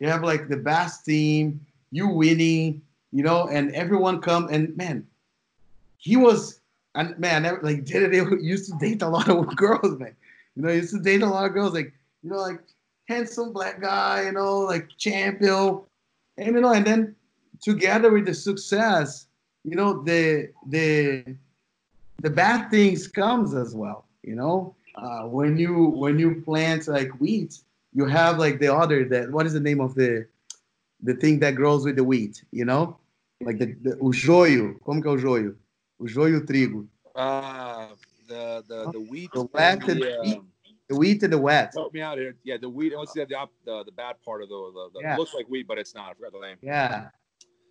you 0.00 0.08
have 0.08 0.24
like 0.24 0.48
the 0.48 0.56
best 0.56 1.04
team, 1.04 1.64
you 1.92 2.08
winning, 2.08 2.82
you 3.12 3.22
know, 3.22 3.46
and 3.46 3.72
everyone 3.72 4.20
come 4.20 4.48
and 4.50 4.76
man, 4.76 5.06
he 5.96 6.16
was 6.16 6.60
and 6.96 7.16
man, 7.20 7.44
never, 7.44 7.60
like 7.62 7.84
did 7.84 8.12
it 8.12 8.42
used 8.42 8.70
to 8.72 8.78
date 8.78 9.00
a 9.02 9.08
lot 9.08 9.28
of 9.28 9.54
girls, 9.56 9.96
man. 10.00 10.16
You 10.56 10.62
know, 10.62 10.72
used 10.72 10.92
to 10.92 11.00
date 11.00 11.22
a 11.22 11.26
lot 11.26 11.46
of 11.46 11.54
girls, 11.54 11.72
like 11.72 11.92
you 12.24 12.30
know, 12.30 12.38
like 12.38 12.60
handsome 13.06 13.52
black 13.52 13.80
guy, 13.80 14.24
you 14.24 14.32
know, 14.32 14.58
like 14.58 14.88
champion, 14.98 15.82
and 16.36 16.56
you 16.56 16.60
know, 16.60 16.72
and 16.72 16.84
then 16.84 17.14
together 17.62 18.10
with 18.10 18.26
the 18.26 18.34
success, 18.34 19.28
you 19.62 19.76
know, 19.76 20.02
the 20.02 20.50
the 20.66 21.36
the 22.20 22.30
bad 22.30 22.70
things 22.70 23.08
comes 23.08 23.54
as 23.54 23.74
well. 23.74 24.04
You 24.22 24.36
know, 24.36 24.74
uh, 24.96 25.22
when 25.22 25.56
you 25.58 25.74
when 25.86 26.18
you 26.18 26.42
plant 26.42 26.88
like 26.88 27.10
wheat, 27.20 27.58
you 27.94 28.04
have 28.06 28.38
like 28.38 28.58
the 28.60 28.72
other 28.74 29.04
that 29.06 29.30
what 29.30 29.46
is 29.46 29.52
the 29.52 29.60
name 29.60 29.80
of 29.80 29.94
the 29.94 30.26
the 31.02 31.14
thing 31.14 31.38
that 31.40 31.54
grows 31.54 31.84
with 31.84 31.96
the 31.96 32.04
wheat? 32.04 32.44
You 32.52 32.64
know, 32.64 32.98
like 33.40 33.58
the, 33.58 33.74
the 33.82 33.96
o 34.00 34.12
joio. 34.12 34.78
Como 34.84 35.00
que 35.00 35.08
é 35.08 35.12
o 35.12 35.16
joio? 35.16 35.56
O 35.98 36.06
joio 36.06 36.44
trigo. 36.44 36.86
Uh, 37.14 37.88
the 38.28 38.64
the 38.68 38.90
the 38.92 39.00
wheat. 39.00 39.30
The 39.32 39.44
wet 39.52 39.88
and 39.88 40.02
the, 40.02 40.20
um, 40.20 40.48
the 40.88 40.96
wheat 40.96 41.22
and 41.22 41.32
the 41.32 41.38
wet. 41.38 41.72
Help 41.74 41.94
me 41.94 42.02
out 42.02 42.18
here. 42.18 42.36
Yeah, 42.44 42.58
the 42.58 42.68
wheat. 42.68 42.96
What's 42.96 43.14
the 43.14 43.24
the, 43.24 43.48
the, 43.64 43.84
the 43.84 43.92
bad 43.92 44.16
part 44.24 44.42
of 44.42 44.48
the 44.48 44.54
the, 44.74 44.90
the 44.94 45.00
yeah. 45.00 45.16
looks 45.16 45.34
like 45.34 45.48
wheat, 45.48 45.66
but 45.66 45.78
it's 45.78 45.94
not. 45.94 46.10
I 46.10 46.14
forgot 46.14 46.32
the 46.32 46.40
name. 46.40 46.56
Yeah. 46.62 47.08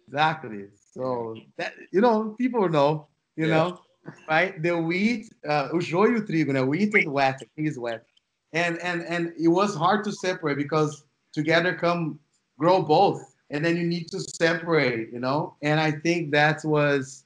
exactly. 0.07 0.65
So 0.93 1.35
that 1.57 1.73
you 1.91 2.01
know, 2.01 2.35
people 2.37 2.67
know, 2.67 3.07
you 3.35 3.47
Yeah. 3.47 3.55
know, 3.55 3.79
right? 4.27 4.61
The 4.61 4.77
wheat, 4.77 5.33
uh, 5.47 5.69
o 5.73 5.79
joio 5.79 6.17
e 6.17 6.19
o 6.19 6.25
trigo, 6.25 6.51
né? 6.51 6.65
Wheat 6.65 6.93
and 6.95 7.11
wet, 7.11 7.35
I 7.41 7.45
think 7.55 7.67
is 7.67 7.77
wet. 7.77 8.05
And 8.53 8.79
and 8.79 9.03
and 9.03 9.33
it 9.39 9.47
was 9.47 9.75
hard 9.75 10.03
to 10.05 10.11
separate 10.11 10.57
because 10.57 11.03
together 11.33 11.73
come 11.75 12.19
grow 12.57 12.81
both, 12.81 13.21
and 13.49 13.63
then 13.63 13.77
you 13.77 13.85
need 13.85 14.07
to 14.09 14.19
separate, 14.19 15.11
you 15.13 15.19
know. 15.19 15.55
And 15.61 15.79
I 15.79 15.91
think 15.91 16.31
that 16.31 16.63
was 16.63 17.25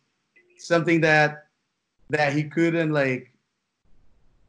something 0.58 1.02
that 1.02 1.48
that 2.10 2.34
he 2.34 2.44
couldn't 2.44 2.92
like 2.92 3.34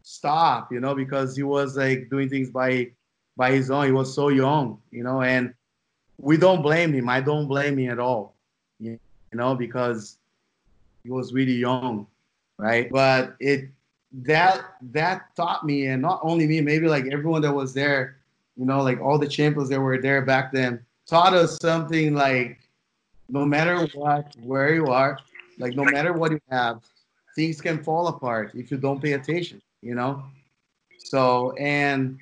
stop, 0.03 0.73
you 0.73 0.81
know, 0.81 0.95
because 0.95 1.37
he 1.37 1.43
was 1.43 1.77
like 1.77 2.11
doing 2.11 2.29
things 2.29 2.51
by 2.51 2.91
by 3.37 3.53
his 3.53 3.71
own. 3.71 3.87
He 3.87 3.93
was 3.93 4.15
so 4.15 4.29
young, 4.29 4.79
you 4.91 5.03
know, 5.03 5.23
and 5.23 5.55
we 6.19 6.37
don't 6.37 6.63
blame 6.63 6.93
him. 6.93 7.09
I 7.09 7.21
don't 7.21 7.49
blame 7.49 7.79
him 7.79 7.91
at 7.91 7.99
all, 7.99 8.37
you 8.79 8.99
know, 9.33 9.55
because 9.55 10.19
he 11.03 11.11
was 11.11 11.33
really 11.33 11.55
young, 11.55 12.07
right? 12.59 12.91
But 12.91 13.37
it 13.41 13.69
that 14.23 14.65
that 14.93 15.35
taught 15.35 15.65
me, 15.65 15.87
and 15.87 16.01
not 16.01 16.21
only 16.23 16.47
me, 16.47 16.61
maybe 16.61 16.87
like 16.87 17.07
everyone 17.07 17.43
that 17.43 17.53
was 17.53 17.75
there, 17.75 18.17
you 18.57 18.65
know, 18.65 18.83
like 18.83 19.01
all 19.01 19.19
the 19.19 19.29
champions 19.29 19.69
that 19.71 19.81
were 19.81 20.01
there 20.01 20.23
back 20.23 20.53
then, 20.53 20.85
taught 21.07 21.35
us 21.35 21.59
something 21.61 22.15
like 22.15 22.59
no 23.29 23.45
matter 23.45 23.87
what, 23.95 24.35
where 24.43 24.75
you 24.75 24.87
are, 24.87 25.19
like 25.59 25.75
no 25.75 25.85
matter 25.85 26.13
what 26.13 26.31
you 26.31 26.41
have, 26.51 26.83
things 27.35 27.61
can 27.61 27.83
fall 27.83 28.09
apart 28.09 28.53
if 28.55 28.71
you 28.71 28.77
don't 28.77 29.03
pay 29.03 29.13
attention, 29.13 29.61
you 29.83 29.95
know. 29.95 30.23
So 30.99 31.53
and 31.53 32.19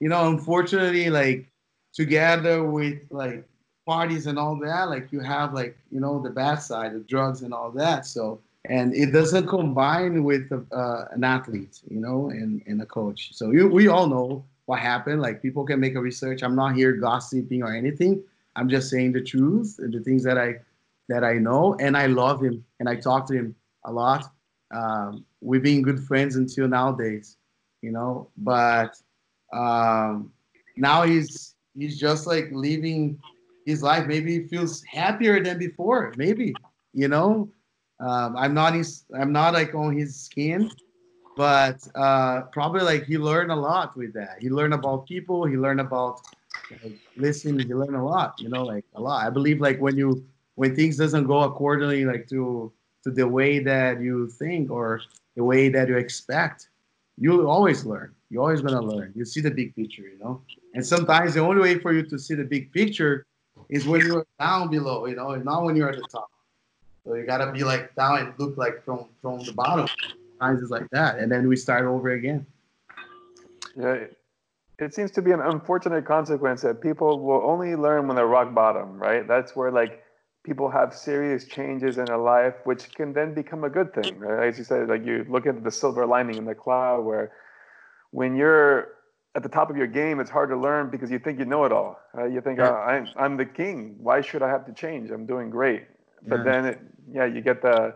you 0.00 0.08
know, 0.08 0.28
unfortunately, 0.28 1.10
like 1.10 1.46
together 1.92 2.64
with 2.64 2.98
like 3.10 3.44
parties 3.86 4.26
and 4.26 4.38
all 4.38 4.56
that, 4.56 4.88
like 4.88 5.12
you 5.12 5.20
have 5.20 5.54
like 5.54 5.76
you 5.90 6.00
know 6.00 6.20
the 6.20 6.30
bad 6.30 6.56
side, 6.56 6.94
the 6.94 7.00
drugs 7.00 7.42
and 7.42 7.54
all 7.54 7.70
that. 7.72 8.06
So 8.06 8.40
and 8.64 8.94
it 8.94 9.12
doesn't 9.12 9.46
combine 9.46 10.24
with 10.24 10.50
uh, 10.52 11.04
an 11.12 11.24
athlete, 11.24 11.80
you 11.88 12.00
know, 12.00 12.30
and, 12.30 12.62
and 12.66 12.82
a 12.82 12.86
coach. 12.86 13.30
So 13.34 13.50
you, 13.50 13.68
we 13.68 13.88
all 13.88 14.06
know 14.06 14.44
what 14.66 14.80
happened. 14.80 15.22
Like 15.22 15.40
people 15.40 15.64
can 15.64 15.80
make 15.80 15.94
a 15.94 16.00
research. 16.00 16.42
I'm 16.42 16.56
not 16.56 16.74
here 16.74 16.92
gossiping 16.92 17.62
or 17.62 17.74
anything. 17.74 18.22
I'm 18.56 18.68
just 18.68 18.90
saying 18.90 19.12
the 19.12 19.22
truth 19.22 19.76
and 19.78 19.92
the 19.92 20.00
things 20.00 20.24
that 20.24 20.36
I 20.36 20.56
that 21.08 21.24
I 21.24 21.34
know. 21.34 21.74
And 21.80 21.96
I 21.96 22.06
love 22.06 22.42
him 22.42 22.64
and 22.80 22.88
I 22.88 22.96
talk 22.96 23.26
to 23.28 23.34
him 23.34 23.54
a 23.84 23.92
lot. 23.92 24.30
Um, 24.74 25.24
we've 25.40 25.62
been 25.62 25.80
good 25.80 26.02
friends 26.04 26.36
until 26.36 26.68
nowadays, 26.68 27.36
you 27.80 27.92
know. 27.92 28.28
But 28.36 29.00
um, 29.52 30.32
now 30.76 31.04
he's 31.04 31.54
he's 31.74 31.98
just 31.98 32.26
like 32.26 32.48
living 32.52 33.18
his 33.64 33.82
life. 33.82 34.06
Maybe 34.06 34.40
he 34.40 34.48
feels 34.48 34.82
happier 34.82 35.42
than 35.42 35.58
before. 35.58 36.12
Maybe 36.16 36.54
you 36.92 37.08
know. 37.08 37.48
Um, 38.00 38.36
I'm 38.36 38.54
not 38.54 38.74
his, 38.74 39.04
I'm 39.18 39.32
not 39.32 39.54
like 39.54 39.74
on 39.74 39.96
his 39.96 40.14
skin, 40.14 40.70
but 41.36 41.86
uh, 41.94 42.42
probably 42.52 42.82
like 42.82 43.04
he 43.04 43.18
learned 43.18 43.50
a 43.50 43.56
lot 43.56 43.96
with 43.96 44.12
that. 44.14 44.38
He 44.40 44.50
learned 44.50 44.74
about 44.74 45.06
people. 45.06 45.44
He 45.44 45.56
learned 45.56 45.80
about 45.80 46.20
like, 46.70 46.92
listening. 47.16 47.66
He 47.66 47.74
learned 47.74 47.96
a 47.96 48.02
lot. 48.02 48.34
You 48.40 48.48
know, 48.48 48.64
like 48.64 48.84
a 48.94 49.00
lot. 49.00 49.26
I 49.26 49.30
believe 49.30 49.60
like 49.60 49.80
when 49.80 49.96
you 49.96 50.24
when 50.54 50.74
things 50.74 50.96
doesn't 50.96 51.26
go 51.26 51.40
accordingly, 51.40 52.04
like 52.04 52.28
to 52.28 52.72
to 53.04 53.10
the 53.10 53.26
way 53.26 53.58
that 53.60 54.00
you 54.00 54.28
think 54.28 54.70
or 54.70 55.00
the 55.36 55.44
way 55.44 55.68
that 55.68 55.88
you 55.88 55.96
expect, 55.96 56.68
you 57.16 57.48
always 57.48 57.84
learn. 57.84 58.14
You're 58.30 58.42
always 58.42 58.60
gonna 58.60 58.82
learn. 58.82 59.12
You 59.14 59.24
see 59.24 59.40
the 59.40 59.50
big 59.50 59.74
picture, 59.74 60.02
you 60.02 60.18
know. 60.18 60.42
And 60.74 60.84
sometimes 60.84 61.34
the 61.34 61.40
only 61.40 61.62
way 61.62 61.78
for 61.78 61.92
you 61.92 62.02
to 62.02 62.18
see 62.18 62.34
the 62.34 62.44
big 62.44 62.72
picture 62.72 63.24
is 63.68 63.86
when 63.86 64.04
you're 64.04 64.26
down 64.38 64.70
below, 64.70 65.06
you 65.06 65.16
know, 65.16 65.30
and 65.30 65.44
not 65.44 65.64
when 65.64 65.76
you're 65.76 65.90
at 65.90 65.98
the 65.98 66.06
top. 66.06 66.30
So 67.08 67.14
you 67.14 67.24
gotta 67.24 67.50
be 67.50 67.64
like 67.64 67.94
down 67.94 68.18
and 68.18 68.34
look 68.38 68.58
like 68.58 68.84
from 68.84 69.06
from 69.22 69.42
the 69.46 69.52
bottom. 69.52 69.88
Sometimes 70.38 70.60
it's 70.60 70.70
like 70.70 70.88
that, 70.90 71.18
and 71.18 71.32
then 71.32 71.48
we 71.48 71.56
start 71.56 71.86
over 71.86 72.10
again. 72.10 72.46
Yeah, 73.74 74.04
it- 74.78 74.94
seems 74.94 75.10
to 75.12 75.22
be 75.22 75.32
an 75.32 75.40
unfortunate 75.40 76.04
consequence 76.04 76.60
that 76.62 76.80
people 76.82 77.20
will 77.20 77.42
only 77.50 77.74
learn 77.76 78.06
when 78.06 78.16
they're 78.16 78.26
rock 78.26 78.54
bottom, 78.54 78.98
right? 79.02 79.26
That's 79.26 79.56
where 79.56 79.72
like 79.72 80.04
people 80.44 80.68
have 80.70 80.94
serious 80.94 81.46
changes 81.46 81.96
in 81.96 82.04
their 82.04 82.18
life, 82.18 82.54
which 82.64 82.94
can 82.94 83.12
then 83.14 83.34
become 83.34 83.64
a 83.64 83.70
good 83.70 83.92
thing, 83.94 84.18
right? 84.18 84.46
As 84.46 84.58
you 84.58 84.64
said, 84.64 84.88
like 84.88 85.04
you 85.04 85.24
look 85.28 85.46
at 85.46 85.64
the 85.64 85.70
silver 85.70 86.06
lining 86.06 86.36
in 86.36 86.44
the 86.44 86.54
cloud, 86.54 87.04
where 87.04 87.32
when 88.10 88.36
you're 88.36 88.88
at 89.34 89.42
the 89.42 89.48
top 89.48 89.70
of 89.70 89.76
your 89.78 89.86
game, 89.86 90.20
it's 90.20 90.30
hard 90.30 90.50
to 90.50 90.56
learn 90.56 90.90
because 90.90 91.10
you 91.10 91.18
think 91.18 91.38
you 91.38 91.46
know 91.46 91.64
it 91.64 91.72
all. 91.72 91.98
Right? 92.12 92.30
You 92.30 92.40
think, 92.42 92.60
oh, 92.60 92.74
I'm, 92.74 93.08
I'm 93.16 93.36
the 93.38 93.46
king. 93.46 93.96
Why 93.98 94.20
should 94.20 94.42
I 94.42 94.48
have 94.48 94.66
to 94.66 94.72
change? 94.72 95.10
I'm 95.10 95.26
doing 95.26 95.48
great. 95.50 95.86
But 96.26 96.38
Yeah. 96.38 96.44
then, 96.44 96.66
it, 96.66 96.80
yeah, 97.12 97.24
you 97.24 97.40
get 97.40 97.62
the 97.62 97.94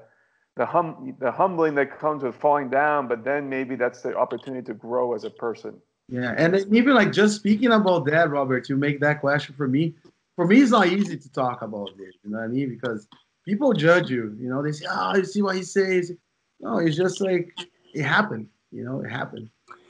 the 0.57 0.67
hum 0.67 1.17
the 1.19 1.31
humbling 1.31 1.75
that 1.77 1.99
comes 1.99 2.23
with 2.23 2.35
falling 2.37 2.69
down. 2.69 3.09
But 3.09 3.25
then 3.25 3.49
maybe 3.49 3.75
that's 3.77 4.03
the 4.03 4.17
opportunity 4.17 4.65
to 4.67 4.75
grow 4.75 5.15
as 5.15 5.25
a 5.25 5.31
person. 5.31 5.81
Yeah, 6.09 6.35
and 6.37 6.55
then 6.55 6.75
even 6.75 6.95
like 6.95 7.13
just 7.13 7.37
speaking 7.37 7.73
about 7.73 8.05
that, 8.07 8.31
Robert, 8.31 8.65
to 8.67 8.77
make 8.77 9.01
that 9.01 9.21
question 9.21 9.55
for 9.55 9.67
me, 9.67 9.95
for 10.37 10.47
me, 10.47 10.61
it's 10.61 10.71
not 10.71 10.89
easy 10.89 11.17
to 11.17 11.33
talk 11.33 11.63
about 11.63 11.97
this. 11.97 12.15
You 12.23 12.31
know 12.31 12.39
what 12.39 12.45
I 12.45 12.49
mean? 12.49 12.69
Because 12.69 13.09
people 13.45 13.73
judge 13.73 14.11
you. 14.11 14.37
You 14.39 14.49
know, 14.49 14.63
they 14.63 14.73
say, 14.73 14.87
"Oh, 14.91 15.17
you 15.17 15.25
see 15.25 15.43
what 15.43 15.57
he 15.57 15.63
says." 15.63 16.13
No, 16.61 16.79
it's 16.79 16.97
just 16.97 17.21
like 17.21 17.55
it 17.95 18.03
happened. 18.03 18.49
You 18.71 18.85
know, 18.85 19.01
it 19.01 19.11
happened, 19.11 19.49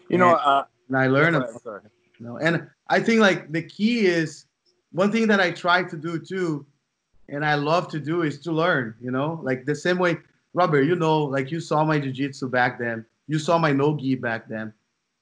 You 0.08 0.18
know, 0.18 0.30
uh, 0.32 0.64
and 0.88 0.96
I 0.96 1.06
learned 1.06 1.36
sorry, 1.36 1.44
about. 1.44 1.56
it, 1.56 1.62
sorry. 1.62 1.80
You 2.18 2.26
know, 2.26 2.36
and 2.38 2.68
I 2.88 3.00
think 3.00 3.20
like 3.20 3.50
the 3.52 3.62
key 3.62 4.06
is 4.06 4.46
one 4.92 5.10
thing 5.10 5.26
that 5.28 5.40
I 5.40 5.50
try 5.50 5.82
to 5.82 5.96
do 5.96 6.18
too, 6.18 6.66
and 7.32 7.44
I 7.44 7.54
love 7.54 7.88
to 7.88 7.98
do 7.98 8.22
is 8.22 8.38
to 8.40 8.52
learn. 8.52 8.94
You 9.00 9.10
know, 9.10 9.40
like 9.42 9.64
the 9.64 9.74
same 9.74 9.98
way, 9.98 10.18
Robert. 10.54 10.82
You 10.82 10.94
know, 10.94 11.24
like 11.24 11.50
you 11.50 11.58
saw 11.58 11.84
my 11.84 11.98
jiu-jitsu 11.98 12.48
back 12.48 12.78
then. 12.78 13.04
You 13.26 13.38
saw 13.38 13.58
my 13.58 13.72
no 13.72 13.96
gi 13.96 14.14
back 14.16 14.48
then, 14.48 14.72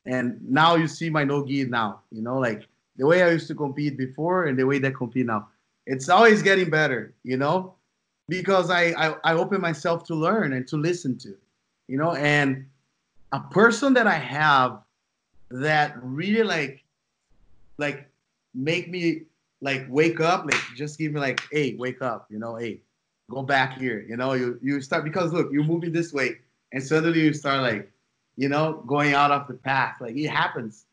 and 0.05 0.39
now 0.47 0.75
you 0.75 0.89
see 0.89 1.09
my 1.09 1.25
no 1.25 1.47
gi 1.47 1.65
now. 1.65 2.01
You 2.11 2.23
know, 2.23 2.39
like 2.39 2.67
the 2.97 3.07
way 3.07 3.23
I 3.23 3.31
used 3.31 3.49
to 3.49 3.55
compete 3.55 3.97
before 3.97 4.47
and 4.47 4.59
the 4.59 4.67
way 4.67 4.79
that 4.81 4.95
compete 4.95 5.27
now. 5.27 5.49
It's 5.87 6.09
always 6.09 6.43
getting 6.43 6.69
better. 6.69 7.15
You 7.23 7.37
know, 7.39 7.75
because 8.29 8.69
I 8.71 8.93
I, 8.99 9.15
I 9.25 9.35
open 9.35 9.61
myself 9.61 10.05
to 10.09 10.15
learn 10.15 10.53
and 10.53 10.67
to 10.69 10.77
listen 10.77 11.17
to. 11.19 11.35
You 11.89 11.97
know, 11.97 12.15
and 12.15 12.67
a 13.33 13.41
person 13.41 13.95
that 13.95 14.07
I 14.07 14.19
have 14.19 14.81
that 15.51 15.97
really 16.03 16.43
like 16.43 16.83
like 17.79 18.09
make 18.55 18.91
me 18.91 19.23
like 19.61 19.87
wake 19.89 20.21
up 20.21 20.45
like 20.45 20.61
just 20.75 20.99
give 20.99 21.13
me 21.13 21.21
like 21.21 21.41
hey 21.53 21.75
wake 21.77 22.01
up 22.03 22.27
you 22.31 22.39
know 22.39 22.57
hey 22.57 22.81
go 23.31 23.43
back 23.43 23.79
here 23.79 24.05
you 24.09 24.17
know 24.17 24.33
you 24.33 24.59
you 24.63 24.81
start 24.81 25.05
because 25.05 25.33
look 25.33 25.51
you're 25.53 25.65
moving 25.65 25.93
this 25.93 26.13
way 26.13 26.37
and 26.73 26.83
suddenly 26.83 27.21
you 27.21 27.33
start 27.33 27.61
like 27.61 27.91
you 28.37 28.49
know 28.49 28.83
going 28.87 29.13
out 29.13 29.31
of 29.31 29.47
the 29.49 29.55
path 29.55 29.97
like 30.01 30.17
it 30.17 30.29
happens. 30.29 30.87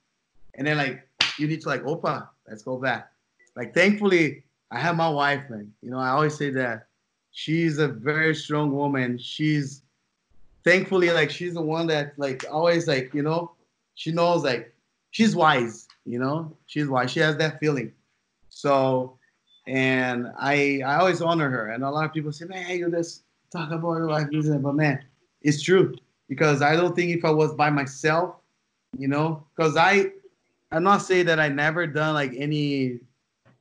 And 0.56 0.66
then 0.66 0.78
like 0.78 1.08
you 1.38 1.48
need 1.48 1.62
to 1.62 1.70
like 1.70 1.84
opa 1.84 2.28
let's 2.48 2.64
go 2.64 2.78
back. 2.78 3.12
Like 3.56 3.74
thankfully 3.74 4.44
i 4.72 4.80
have 4.80 4.96
my 4.96 5.10
wife 5.10 5.50
man. 5.50 5.72
You 5.82 5.92
know 5.92 6.00
i 6.00 6.10
always 6.10 6.36
say 6.36 6.50
that 6.52 6.88
she's 7.32 7.78
a 7.78 7.88
very 7.88 8.36
strong 8.36 8.72
woman. 8.72 9.18
She's 9.18 9.82
thankfully 10.64 11.12
like 11.12 11.30
she's 11.30 11.54
the 11.54 11.62
one 11.62 11.88
that 11.88 12.14
like 12.18 12.44
always 12.52 12.88
like 12.88 13.14
you 13.14 13.22
know 13.24 13.52
she 13.96 14.12
knows 14.12 14.44
like 14.44 14.74
she's 15.12 15.36
wise 15.36 15.88
you 16.06 16.20
know 16.20 16.56
she's 16.66 16.88
wise. 16.88 17.12
She 17.12 17.20
has 17.20 17.38
that 17.38 17.60
feeling 17.60 17.94
so 18.62 19.18
and 19.68 20.28
i 20.40 20.82
i 20.86 20.96
always 20.96 21.22
honor 21.22 21.50
her. 21.50 21.70
And 21.70 21.84
a 21.84 21.90
lot 21.90 22.06
of 22.06 22.14
people 22.14 22.32
say 22.32 22.46
man 22.46 22.78
you 22.78 22.90
just 22.90 23.24
talk 23.52 23.72
about 23.72 23.98
your 23.98 24.10
life 24.10 24.28
this. 24.32 24.46
And 24.46 24.56
that." 24.56 24.64
but 24.64 24.76
man 24.76 25.04
it's 25.42 25.62
true. 25.62 25.96
Because 26.28 26.62
i 26.62 26.76
don't 26.76 26.96
think 26.96 27.16
if 27.16 27.24
i 27.24 27.30
was 27.30 27.54
by 27.54 27.70
myself 27.70 28.36
you 28.98 29.08
know 29.08 29.44
because 29.56 29.78
i 29.78 30.12
i'm 30.72 30.84
not 30.84 31.02
saying 31.02 31.26
that 31.26 31.40
i 31.40 31.48
never 31.48 31.86
done 31.88 32.14
like 32.14 32.34
any 32.36 33.00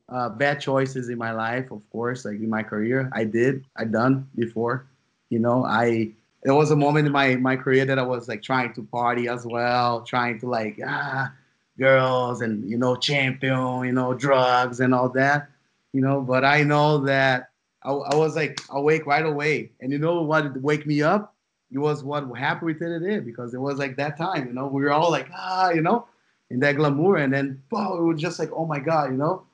uh, 0.09 0.29
bad 0.29 0.61
choices 0.61 1.09
in 1.09 1.19
my 1.19 1.33
life 1.33 1.71
of 1.71 1.83
course 1.91 2.25
like 2.25 2.37
in 2.37 2.49
my 2.49 2.63
career. 2.63 3.11
I 3.13 3.25
did 3.25 3.65
i 3.77 3.85
done 3.85 4.29
before 4.35 4.87
you 5.31 5.39
know. 5.39 5.65
I 5.65 6.13
there 6.43 6.55
was 6.55 6.71
a 6.71 6.77
moment 6.77 7.07
in 7.07 7.13
my 7.13 7.37
my 7.37 7.57
career 7.57 7.85
that 7.85 7.99
I 7.99 8.03
was 8.03 8.29
like 8.29 8.43
trying 8.43 8.73
to 8.75 8.83
party 8.85 9.29
as 9.29 9.45
well, 9.45 10.03
trying 10.03 10.39
to 10.41 10.47
like 10.49 10.79
ah 10.87 11.33
girls 11.79 12.41
and 12.41 12.69
you 12.69 12.77
know 12.77 12.97
champion, 12.97 13.85
you 13.85 13.93
know 13.93 14.15
drugs 14.15 14.81
and 14.81 14.95
all 14.95 15.09
that, 15.11 15.49
you 15.93 16.01
know. 16.01 16.21
But 16.21 16.45
I 16.45 16.63
know 16.63 16.99
that 17.05 17.51
I, 17.83 17.93
I 17.93 18.15
was 18.15 18.37
like 18.37 18.61
awake 18.71 19.07
right 19.07 19.25
away, 19.25 19.71
and 19.81 19.93
you 19.93 19.99
know 19.99 20.23
what 20.23 20.61
wake 20.61 20.87
me 20.87 21.03
up? 21.03 21.35
It 21.71 21.79
was 21.79 22.05
what 22.05 22.25
happened 22.37 22.67
with 22.67 22.83
it 22.83 23.25
because 23.25 23.53
it 23.53 23.61
was 23.61 23.79
like 23.79 23.97
that 23.97 24.17
time, 24.17 24.47
you 24.47 24.53
know. 24.53 24.67
We 24.67 24.83
were 24.83 24.93
all 24.93 25.11
like 25.11 25.29
ah, 25.35 25.71
you 25.71 25.83
know, 25.83 26.07
in 26.51 26.61
that 26.61 26.77
glamour, 26.77 27.17
and 27.17 27.33
then 27.33 27.63
oh, 27.73 27.99
it 27.99 28.03
was 28.03 28.21
just 28.21 28.39
like 28.39 28.51
oh 28.53 28.67
my 28.67 28.79
god, 28.79 29.11
you 29.11 29.17
know. 29.17 29.45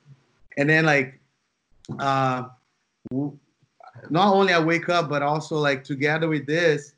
And 0.56 0.68
then 0.68 0.84
like 0.84 1.18
uh, 1.98 2.44
not 4.10 4.34
only 4.34 4.52
I 4.52 4.60
wake 4.60 4.88
up, 4.88 5.08
but 5.08 5.22
also 5.22 5.56
like 5.56 5.84
together 5.84 6.28
with 6.28 6.46
this, 6.46 6.94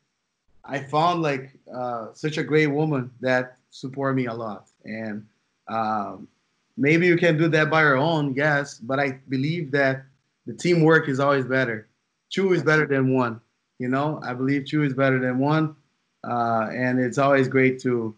I 0.65 0.79
found 0.81 1.23
like 1.23 1.53
uh, 1.73 2.09
such 2.15 2.39
a 2.39 2.43
great 2.43 2.69
woman 2.69 3.11
that 3.21 3.57
support 3.71 4.17
me 4.17 4.27
a 4.27 4.35
lot. 4.35 4.69
And 4.85 5.27
um, 5.69 6.29
maybe 6.77 7.07
you 7.07 7.17
can 7.17 7.37
do 7.37 7.49
that 7.49 7.71
by 7.71 7.83
your 7.83 7.97
own, 7.97 8.35
yes, 8.35 8.79
but 8.79 8.99
I 8.99 9.21
believe 9.29 9.71
that 9.73 10.05
the 10.47 10.55
teamwork 10.55 11.09
is 11.09 11.21
always 11.21 11.45
better. 11.45 11.89
Two 12.31 12.53
is 12.53 12.63
better 12.63 12.87
than 12.87 13.15
one. 13.15 13.41
You 13.79 13.89
know, 13.89 14.21
I 14.23 14.35
believe 14.35 14.67
two 14.67 14.83
is 14.83 14.95
better 14.95 15.19
than 15.19 15.39
one, 15.39 15.75
uh, 16.23 16.69
and 16.73 17.01
it's 17.01 17.19
always 17.19 17.49
great 17.49 17.81
to 17.81 18.15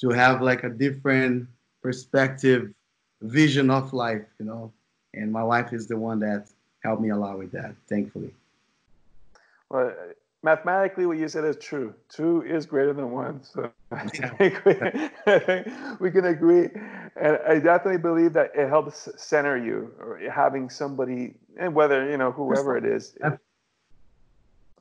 to 0.00 0.10
have 0.10 0.40
like 0.40 0.64
a 0.64 0.68
different 0.68 1.48
perspective, 1.82 2.72
vision 3.20 3.70
of 3.70 3.92
life. 3.92 4.24
You 4.38 4.46
know, 4.46 4.72
and 5.14 5.32
my 5.32 5.42
wife 5.42 5.72
is 5.72 5.86
the 5.86 5.96
one 5.96 6.20
that 6.20 6.48
helped 6.82 7.02
me 7.02 7.10
a 7.10 7.16
lot 7.16 7.38
with 7.38 7.52
that, 7.52 7.74
thankfully. 7.88 8.32
Well, 9.68 9.92
mathematically, 10.42 11.06
what 11.06 11.18
you 11.18 11.28
said 11.28 11.44
is 11.44 11.56
true. 11.56 11.94
Two 12.08 12.42
is 12.42 12.66
greater 12.66 12.92
than 12.92 13.10
one. 13.10 13.42
So 13.42 13.70
I 13.92 14.06
think 14.06 14.64
we, 14.64 14.72
I 15.26 15.38
think 15.38 16.00
we 16.00 16.10
can 16.10 16.26
agree. 16.26 16.68
And 17.16 17.38
I 17.46 17.58
definitely 17.58 17.98
believe 17.98 18.32
that 18.34 18.52
it 18.54 18.68
helps 18.68 19.08
center 19.16 19.56
you 19.56 19.92
or 19.98 20.20
having 20.32 20.70
somebody, 20.70 21.34
and 21.58 21.74
whether, 21.74 22.08
you 22.10 22.16
know, 22.16 22.32
whoever 22.32 22.76
it 22.76 22.84
is. 22.84 23.16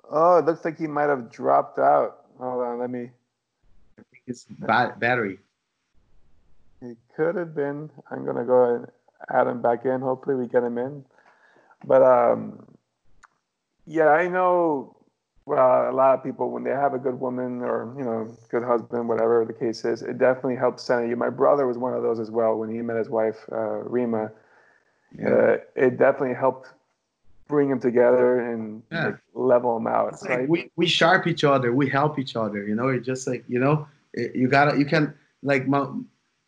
Oh, 0.09 0.37
it 0.37 0.45
looks 0.45 0.63
like 0.63 0.77
he 0.77 0.87
might 0.87 1.09
have 1.09 1.31
dropped 1.31 1.79
out. 1.79 2.25
Hold 2.39 2.63
on, 2.63 2.79
let 2.79 2.89
me. 2.89 3.11
It's 4.25 4.45
ba- 4.59 4.95
battery. 4.97 5.39
It 6.81 6.97
could 7.15 7.35
have 7.35 7.55
been. 7.55 7.89
I'm 8.11 8.23
going 8.23 8.35
to 8.35 8.43
go 8.43 8.75
and 8.75 8.87
add 9.33 9.47
him 9.47 9.61
back 9.61 9.85
in. 9.85 10.01
Hopefully, 10.01 10.35
we 10.35 10.47
get 10.47 10.63
him 10.63 10.77
in. 10.77 11.03
But 11.85 12.03
um, 12.03 12.67
yeah, 13.85 14.09
I 14.09 14.27
know 14.27 14.96
well, 15.47 15.89
a 15.89 15.95
lot 15.95 16.13
of 16.13 16.21
people 16.25 16.51
when 16.51 16.65
they 16.65 16.71
have 16.71 16.93
a 16.93 16.99
good 16.99 17.21
woman 17.21 17.61
or 17.61 17.95
you 17.97 18.03
know 18.03 18.37
good 18.49 18.63
husband, 18.63 19.07
whatever 19.07 19.45
the 19.45 19.53
case 19.53 19.85
is, 19.85 20.01
it 20.01 20.17
definitely 20.17 20.57
helps 20.57 20.83
center 20.83 21.07
you. 21.07 21.15
My 21.15 21.29
brother 21.29 21.65
was 21.65 21.77
one 21.77 21.93
of 21.93 22.03
those 22.03 22.19
as 22.19 22.29
well 22.29 22.57
when 22.57 22.69
he 22.69 22.81
met 22.81 22.97
his 22.97 23.07
wife 23.09 23.37
uh, 23.49 23.79
Rima. 23.95 24.29
Yeah. 25.17 25.29
Uh, 25.29 25.57
it 25.77 25.97
definitely 25.97 26.35
helped 26.35 26.67
bring 27.47 27.69
them 27.69 27.79
together 27.79 28.41
and 28.41 28.83
yeah. 28.91 29.05
like, 29.05 29.19
level 29.35 29.75
them 29.75 29.87
out. 29.87 30.21
Like 30.21 30.49
we, 30.49 30.69
we 30.75 30.85
sharp 30.85 31.27
each 31.27 31.45
other, 31.45 31.73
we 31.73 31.87
help 31.87 32.19
each 32.19 32.35
other. 32.35 32.67
You 32.67 32.75
know, 32.75 32.89
it's 32.89 33.05
just 33.05 33.25
like 33.25 33.45
you 33.47 33.59
know, 33.59 33.87
it, 34.13 34.35
you 34.35 34.49
gotta 34.49 34.77
you 34.77 34.85
can 34.85 35.13
like 35.43 35.65
my, 35.65 35.87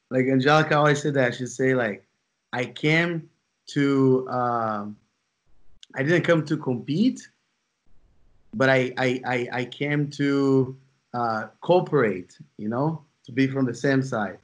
like 0.09 0.25
Angelica 0.25 0.75
always 0.75 1.01
said 1.01 1.13
that 1.13 1.35
she 1.35 1.45
say 1.45 1.73
like 1.73 2.05
I 2.51 2.65
came 2.65 3.29
to 3.67 4.27
um, 4.27 4.97
I 5.95 6.03
didn't 6.03 6.23
come 6.23 6.45
to 6.47 6.57
compete 6.57 7.29
but 8.53 8.69
I 8.69 8.93
I 8.97 9.21
I, 9.25 9.49
I 9.51 9.65
came 9.65 10.09
to 10.11 10.75
uh, 11.13 11.47
cooperate. 11.61 12.37
You 12.57 12.69
know, 12.69 13.03
to 13.25 13.31
be 13.31 13.47
from 13.47 13.65
the 13.65 13.73
same 13.73 14.01
side. 14.01 14.39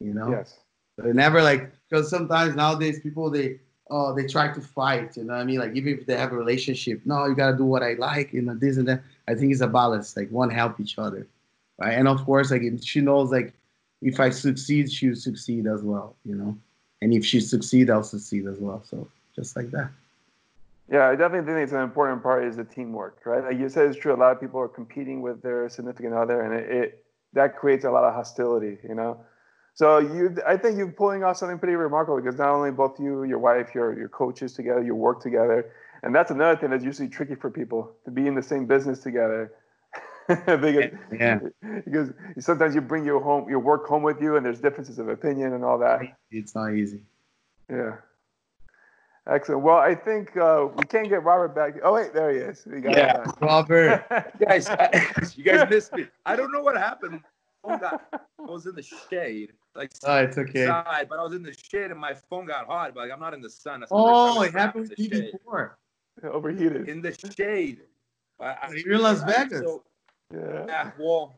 You 0.00 0.14
know. 0.14 0.30
Yes. 0.30 0.58
But 0.96 1.14
never 1.14 1.42
like 1.42 1.70
because 1.88 2.10
sometimes 2.10 2.56
nowadays 2.56 3.00
people 3.00 3.30
they 3.30 3.60
oh 3.90 4.14
they 4.14 4.26
try 4.26 4.52
to 4.52 4.60
fight. 4.60 5.16
You 5.16 5.24
know 5.24 5.34
what 5.34 5.40
I 5.40 5.44
mean? 5.44 5.58
Like 5.58 5.74
even 5.74 5.98
if 5.98 6.06
they 6.06 6.16
have 6.16 6.32
a 6.32 6.36
relationship, 6.36 7.02
no, 7.04 7.26
you 7.26 7.34
gotta 7.34 7.56
do 7.56 7.64
what 7.64 7.82
I 7.82 7.94
like. 7.94 8.32
You 8.32 8.42
know 8.42 8.54
this 8.54 8.76
and 8.76 8.88
that. 8.88 9.02
I 9.28 9.34
think 9.34 9.52
it's 9.52 9.60
a 9.60 9.68
balance. 9.68 10.16
Like 10.16 10.30
one 10.30 10.50
help 10.50 10.80
each 10.80 10.98
other, 10.98 11.26
right? 11.78 11.92
And 11.92 12.08
of 12.08 12.24
course, 12.24 12.50
like 12.50 12.62
she 12.82 13.00
knows 13.00 13.30
like 13.30 13.54
if 14.02 14.18
I 14.18 14.30
succeed, 14.30 14.90
she'll 14.90 15.16
succeed 15.16 15.66
as 15.66 15.82
well. 15.82 16.16
You 16.24 16.34
know, 16.34 16.58
and 17.00 17.14
if 17.14 17.24
she 17.24 17.40
succeed, 17.40 17.90
I'll 17.90 18.02
succeed 18.02 18.46
as 18.46 18.58
well. 18.58 18.82
So 18.84 19.08
just 19.36 19.54
like 19.54 19.70
that. 19.70 19.90
Yeah, 20.90 21.08
I 21.08 21.16
definitely 21.16 21.52
think 21.52 21.64
it's 21.64 21.72
an 21.72 21.82
important 21.82 22.22
part 22.22 22.44
is 22.44 22.56
the 22.56 22.64
teamwork, 22.64 23.20
right? 23.26 23.44
Like 23.44 23.58
you 23.58 23.68
said, 23.68 23.88
it's 23.88 23.98
true. 23.98 24.14
A 24.14 24.16
lot 24.16 24.32
of 24.32 24.40
people 24.40 24.58
are 24.58 24.68
competing 24.68 25.20
with 25.20 25.42
their 25.42 25.68
significant 25.68 26.14
other, 26.14 26.40
and 26.40 26.54
it, 26.54 26.70
it 26.70 27.04
that 27.34 27.56
creates 27.56 27.84
a 27.84 27.90
lot 27.90 28.04
of 28.04 28.14
hostility, 28.14 28.78
you 28.88 28.94
know. 28.94 29.20
So 29.74 29.98
you, 29.98 30.36
I 30.46 30.56
think 30.56 30.78
you're 30.78 30.90
pulling 30.90 31.22
off 31.22 31.36
something 31.36 31.58
pretty 31.58 31.76
remarkable 31.76 32.16
because 32.20 32.38
not 32.38 32.48
only 32.48 32.70
both 32.70 32.98
you, 32.98 33.24
your 33.24 33.38
wife, 33.38 33.74
your 33.74 33.96
your 33.98 34.08
coaches 34.08 34.54
together, 34.54 34.82
you 34.82 34.94
work 34.94 35.22
together, 35.22 35.70
and 36.02 36.14
that's 36.14 36.30
another 36.30 36.58
thing 36.58 36.70
that's 36.70 36.84
usually 36.84 37.08
tricky 37.08 37.34
for 37.34 37.50
people 37.50 37.92
to 38.06 38.10
be 38.10 38.26
in 38.26 38.34
the 38.34 38.42
same 38.42 38.66
business 38.66 39.00
together. 39.00 39.52
because, 40.28 40.90
yeah. 41.10 41.38
because 41.84 42.10
sometimes 42.38 42.74
you 42.74 42.82
bring 42.82 43.04
your 43.04 43.20
home, 43.20 43.48
your 43.48 43.60
work 43.60 43.86
home 43.86 44.02
with 44.02 44.20
you, 44.20 44.36
and 44.36 44.44
there's 44.44 44.60
differences 44.60 44.98
of 44.98 45.08
opinion 45.08 45.54
and 45.54 45.64
all 45.64 45.78
that. 45.78 46.00
It's 46.30 46.54
not 46.54 46.74
easy. 46.74 47.00
Yeah. 47.70 47.96
Excellent. 49.28 49.62
Well, 49.62 49.76
I 49.76 49.94
think 49.94 50.36
uh, 50.38 50.68
we 50.74 50.84
can't 50.84 51.08
get 51.08 51.22
Robert 51.22 51.54
back. 51.54 51.74
Oh 51.82 51.92
wait, 51.92 52.14
there 52.14 52.30
he 52.30 52.38
is. 52.38 52.66
We 52.66 52.80
got 52.80 52.96
yeah, 52.96 53.24
Robert. 53.42 54.04
guys, 54.40 54.68
I, 54.70 55.06
you 55.36 55.44
guys 55.44 55.68
missed 55.68 55.92
me. 55.92 56.06
I 56.24 56.34
don't 56.34 56.50
know 56.50 56.62
what 56.62 56.76
happened. 56.76 57.20
Got, 57.66 58.02
I 58.14 58.50
was 58.50 58.64
in 58.64 58.74
the 58.74 58.82
shade, 58.82 59.52
like 59.74 59.90
oh, 60.04 60.16
it's 60.16 60.38
okay. 60.38 60.64
Side, 60.64 61.08
but 61.10 61.18
I 61.18 61.22
was 61.22 61.34
in 61.34 61.42
the 61.42 61.52
shade 61.52 61.90
and 61.90 62.00
my 62.00 62.14
phone 62.30 62.46
got 62.46 62.66
hot. 62.66 62.94
But 62.94 63.02
like, 63.02 63.12
I'm 63.12 63.20
not 63.20 63.34
in 63.34 63.42
the 63.42 63.50
sun. 63.50 63.80
That's 63.80 63.92
oh, 63.94 64.40
it 64.40 64.54
happened 64.54 64.90
to 64.96 65.02
you 65.02 65.30
before. 65.32 65.76
Overheated. 66.22 66.88
In 66.88 67.02
the 67.02 67.14
shade. 67.36 67.80
I, 68.40 68.70
You're 68.84 68.94
in 68.94 69.02
Las 69.02 69.22
Vegas. 69.24 69.58
So, 69.58 69.82
yeah. 70.32 70.64
yeah. 70.66 70.90
Well, 70.98 71.36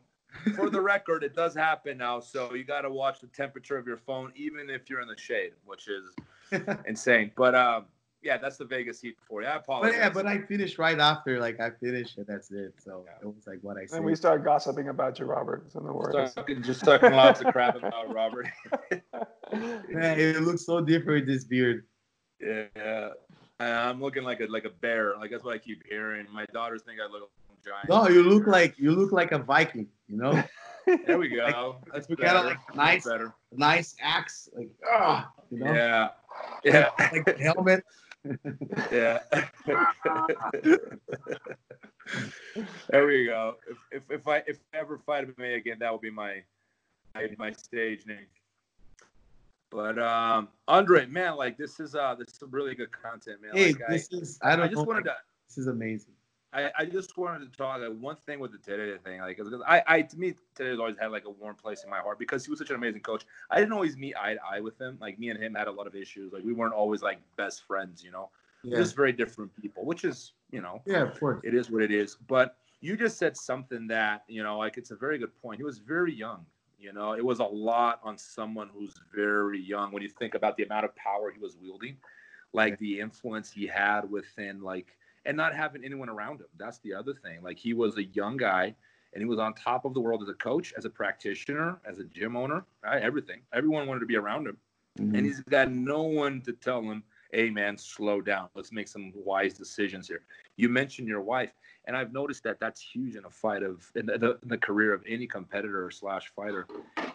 for 0.55 0.69
the 0.69 0.79
record, 0.79 1.23
it 1.23 1.35
does 1.35 1.53
happen 1.53 1.97
now. 1.97 2.21
So 2.21 2.53
you 2.53 2.63
got 2.63 2.81
to 2.81 2.89
watch 2.89 3.19
the 3.19 3.27
temperature 3.27 3.77
of 3.77 3.85
your 3.85 3.97
phone, 3.97 4.31
even 4.35 4.69
if 4.69 4.89
you're 4.89 5.01
in 5.01 5.07
the 5.07 5.17
shade, 5.17 5.51
which 5.65 5.89
is 5.89 6.15
insane. 6.87 7.31
But 7.35 7.55
um, 7.55 7.85
yeah, 8.21 8.37
that's 8.37 8.57
the 8.57 8.65
Vegas 8.65 9.01
heat 9.01 9.17
for 9.27 9.41
you. 9.41 9.47
I 9.47 9.55
apologize. 9.55 9.93
But 9.93 9.97
yeah, 9.97 10.09
but 10.09 10.25
I 10.27 10.39
finished 10.39 10.77
right 10.77 10.99
after. 10.99 11.39
Like 11.39 11.59
I 11.59 11.71
finished, 11.71 12.17
and 12.17 12.27
that's 12.27 12.51
it. 12.51 12.73
So 12.77 13.05
yeah. 13.05 13.27
it 13.27 13.33
was 13.33 13.47
like 13.47 13.59
what 13.61 13.77
I 13.77 13.85
said. 13.85 13.97
And 13.97 14.05
we 14.05 14.15
start 14.15 14.43
gossiping 14.43 14.89
about 14.89 15.19
you, 15.19 15.25
Robert. 15.25 15.71
So 15.71 15.79
no 15.79 15.93
worries. 15.93 16.33
Talking, 16.33 16.61
just 16.61 16.83
talking 16.83 17.13
lots 17.13 17.41
of 17.41 17.51
crap 17.51 17.75
about 17.75 18.13
Robert. 18.13 18.47
Man, 19.51 20.19
it 20.19 20.41
looks 20.41 20.65
so 20.65 20.81
different 20.81 21.25
with 21.25 21.27
this 21.27 21.43
beard. 21.43 21.85
Yeah, 22.39 23.09
I'm 23.59 24.01
looking 24.01 24.23
like 24.23 24.39
a 24.39 24.45
like 24.45 24.65
a 24.65 24.69
bear. 24.69 25.17
Like 25.17 25.31
that's 25.31 25.43
what 25.43 25.55
I 25.55 25.57
keep 25.57 25.83
hearing. 25.87 26.27
My 26.31 26.45
daughters 26.53 26.83
think 26.83 26.99
I 26.99 27.11
look 27.11 27.31
like 27.49 27.57
a 27.57 27.69
giant. 27.69 27.89
No, 27.89 28.07
you 28.07 28.23
look 28.23 28.45
like 28.45 28.77
you 28.77 28.91
look 28.91 29.11
like 29.11 29.31
a 29.31 29.39
Viking. 29.39 29.87
You 30.07 30.17
know. 30.17 30.43
there 30.85 31.17
we 31.17 31.29
go. 31.35 31.77
Like, 31.85 31.93
that's 31.93 32.07
better. 32.07 32.21
Got 32.21 32.45
a, 32.45 32.47
like, 32.49 32.75
nice, 32.75 33.05
better. 33.05 33.33
nice 33.51 33.95
axe. 34.01 34.49
Like 34.55 34.69
ah, 34.87 35.31
you 35.49 35.59
know. 35.59 35.73
Yeah. 35.73 36.09
Yeah. 36.63 36.89
like 36.97 37.37
helmet. 37.39 37.83
yeah. 38.91 39.19
there 42.89 43.05
we 43.05 43.25
go. 43.25 43.57
If, 43.69 43.77
if 43.91 44.03
if 44.09 44.27
I 44.27 44.37
if 44.47 44.59
I 44.73 44.77
ever 44.77 44.97
fight 44.97 45.37
me 45.37 45.55
again, 45.55 45.77
that 45.79 45.91
will 45.91 45.99
be 45.99 46.09
my 46.09 46.41
my, 47.13 47.29
my 47.37 47.51
stage 47.51 48.05
name. 48.05 48.27
But 49.71 49.99
um, 49.99 50.47
Andre, 50.67 51.05
man, 51.05 51.35
like 51.35 51.57
this 51.57 51.79
is 51.79 51.95
uh 51.95 52.15
this 52.15 52.29
is 52.29 52.35
some 52.35 52.51
really 52.51 52.75
good 52.75 52.91
content, 52.91 53.41
man. 53.41 53.51
Hey, 53.53 53.73
like, 53.73 53.81
this 53.89 54.09
I, 54.13 54.17
is 54.17 54.39
I 54.41 54.55
don't. 54.55 54.65
I 54.65 54.67
just 54.69 54.87
wanted 54.87 55.03
to. 55.05 55.15
This 55.49 55.57
is 55.57 55.67
amazing. 55.67 56.13
I, 56.53 56.71
I 56.79 56.85
just 56.85 57.17
wanted 57.17 57.49
to 57.49 57.57
talk 57.57 57.79
like 57.79 57.97
one 57.99 58.17
thing 58.17 58.39
with 58.39 58.51
the 58.51 58.57
Tereré 58.57 58.99
thing, 59.01 59.21
like 59.21 59.37
because 59.37 59.53
I, 59.65 59.81
I 59.87 60.01
to 60.01 60.17
me 60.17 60.33
Tereré's 60.55 60.79
always 60.79 60.97
had 60.99 61.11
like 61.11 61.25
a 61.25 61.29
warm 61.29 61.55
place 61.55 61.83
in 61.83 61.89
my 61.89 61.99
heart 61.99 62.19
because 62.19 62.43
he 62.43 62.49
was 62.49 62.59
such 62.59 62.69
an 62.69 62.75
amazing 62.75 63.01
coach. 63.01 63.25
I 63.49 63.59
didn't 63.59 63.71
always 63.71 63.95
meet 63.95 64.15
eye 64.17 64.33
to 64.33 64.39
eye 64.43 64.59
with 64.59 64.79
him. 64.79 64.97
Like 64.99 65.17
me 65.17 65.29
and 65.29 65.41
him 65.41 65.55
had 65.55 65.67
a 65.67 65.71
lot 65.71 65.87
of 65.87 65.95
issues. 65.95 66.33
Like 66.33 66.43
we 66.43 66.53
weren't 66.53 66.73
always 66.73 67.01
like 67.01 67.19
best 67.37 67.63
friends, 67.65 68.03
you 68.03 68.11
know. 68.11 68.29
Yeah. 68.63 68.77
Just 68.77 68.95
very 68.95 69.13
different 69.13 69.55
people, 69.61 69.85
which 69.85 70.03
is 70.03 70.33
you 70.51 70.61
know. 70.61 70.81
Yeah, 70.85 71.03
of 71.03 71.17
course. 71.19 71.39
It 71.43 71.53
is 71.53 71.71
what 71.71 71.83
it 71.83 71.91
is. 71.91 72.17
But 72.27 72.57
you 72.81 72.97
just 72.97 73.17
said 73.17 73.37
something 73.37 73.87
that 73.87 74.23
you 74.27 74.43
know, 74.43 74.57
like 74.57 74.77
it's 74.77 74.91
a 74.91 74.95
very 74.95 75.17
good 75.17 75.31
point. 75.41 75.57
He 75.57 75.63
was 75.63 75.77
very 75.77 76.13
young. 76.13 76.45
You 76.79 76.91
know, 76.91 77.13
it 77.13 77.23
was 77.23 77.39
a 77.39 77.45
lot 77.45 77.99
on 78.03 78.17
someone 78.17 78.69
who's 78.73 78.99
very 79.15 79.61
young 79.61 79.91
when 79.91 80.01
you 80.01 80.09
think 80.09 80.33
about 80.33 80.57
the 80.57 80.63
amount 80.63 80.83
of 80.83 80.95
power 80.95 81.31
he 81.31 81.39
was 81.39 81.55
wielding, 81.61 81.95
like 82.53 82.77
the 82.79 82.99
influence 82.99 83.51
he 83.51 83.67
had 83.67 84.09
within 84.09 84.61
like 84.61 84.97
and 85.25 85.37
not 85.37 85.55
having 85.55 85.83
anyone 85.83 86.09
around 86.09 86.39
him. 86.39 86.47
That's 86.57 86.79
the 86.79 86.93
other 86.93 87.13
thing. 87.13 87.41
Like 87.43 87.57
he 87.57 87.73
was 87.73 87.97
a 87.97 88.03
young 88.03 88.37
guy 88.37 88.75
and 89.13 89.21
he 89.21 89.25
was 89.25 89.39
on 89.39 89.53
top 89.53 89.85
of 89.85 89.93
the 89.93 89.99
world 89.99 90.23
as 90.23 90.29
a 90.29 90.33
coach, 90.33 90.73
as 90.77 90.85
a 90.85 90.89
practitioner, 90.89 91.79
as 91.85 91.99
a 91.99 92.03
gym 92.05 92.35
owner, 92.35 92.65
right? 92.83 93.01
Everything. 93.01 93.41
Everyone 93.53 93.87
wanted 93.87 93.99
to 94.01 94.05
be 94.05 94.15
around 94.15 94.47
him. 94.47 94.57
Mm-hmm. 94.99 95.15
And 95.15 95.25
he's 95.25 95.39
got 95.41 95.71
no 95.71 96.03
one 96.03 96.41
to 96.41 96.53
tell 96.53 96.81
him, 96.81 97.03
hey, 97.31 97.49
man, 97.49 97.77
slow 97.77 98.21
down. 98.21 98.49
Let's 98.55 98.71
make 98.71 98.87
some 98.87 99.11
wise 99.15 99.53
decisions 99.53 100.07
here. 100.07 100.23
You 100.57 100.69
mentioned 100.69 101.07
your 101.07 101.21
wife. 101.21 101.53
And 101.85 101.97
I've 101.97 102.13
noticed 102.13 102.43
that 102.43 102.59
that's 102.59 102.81
huge 102.81 103.15
in 103.15 103.25
a 103.25 103.29
fight 103.29 103.63
of 103.63 103.89
in 103.95 104.05
the, 104.05 104.37
in 104.43 104.49
the 104.49 104.57
career 104.57 104.93
of 104.93 105.03
any 105.07 105.25
competitor 105.25 105.89
slash 105.89 106.31
fighter 106.35 106.67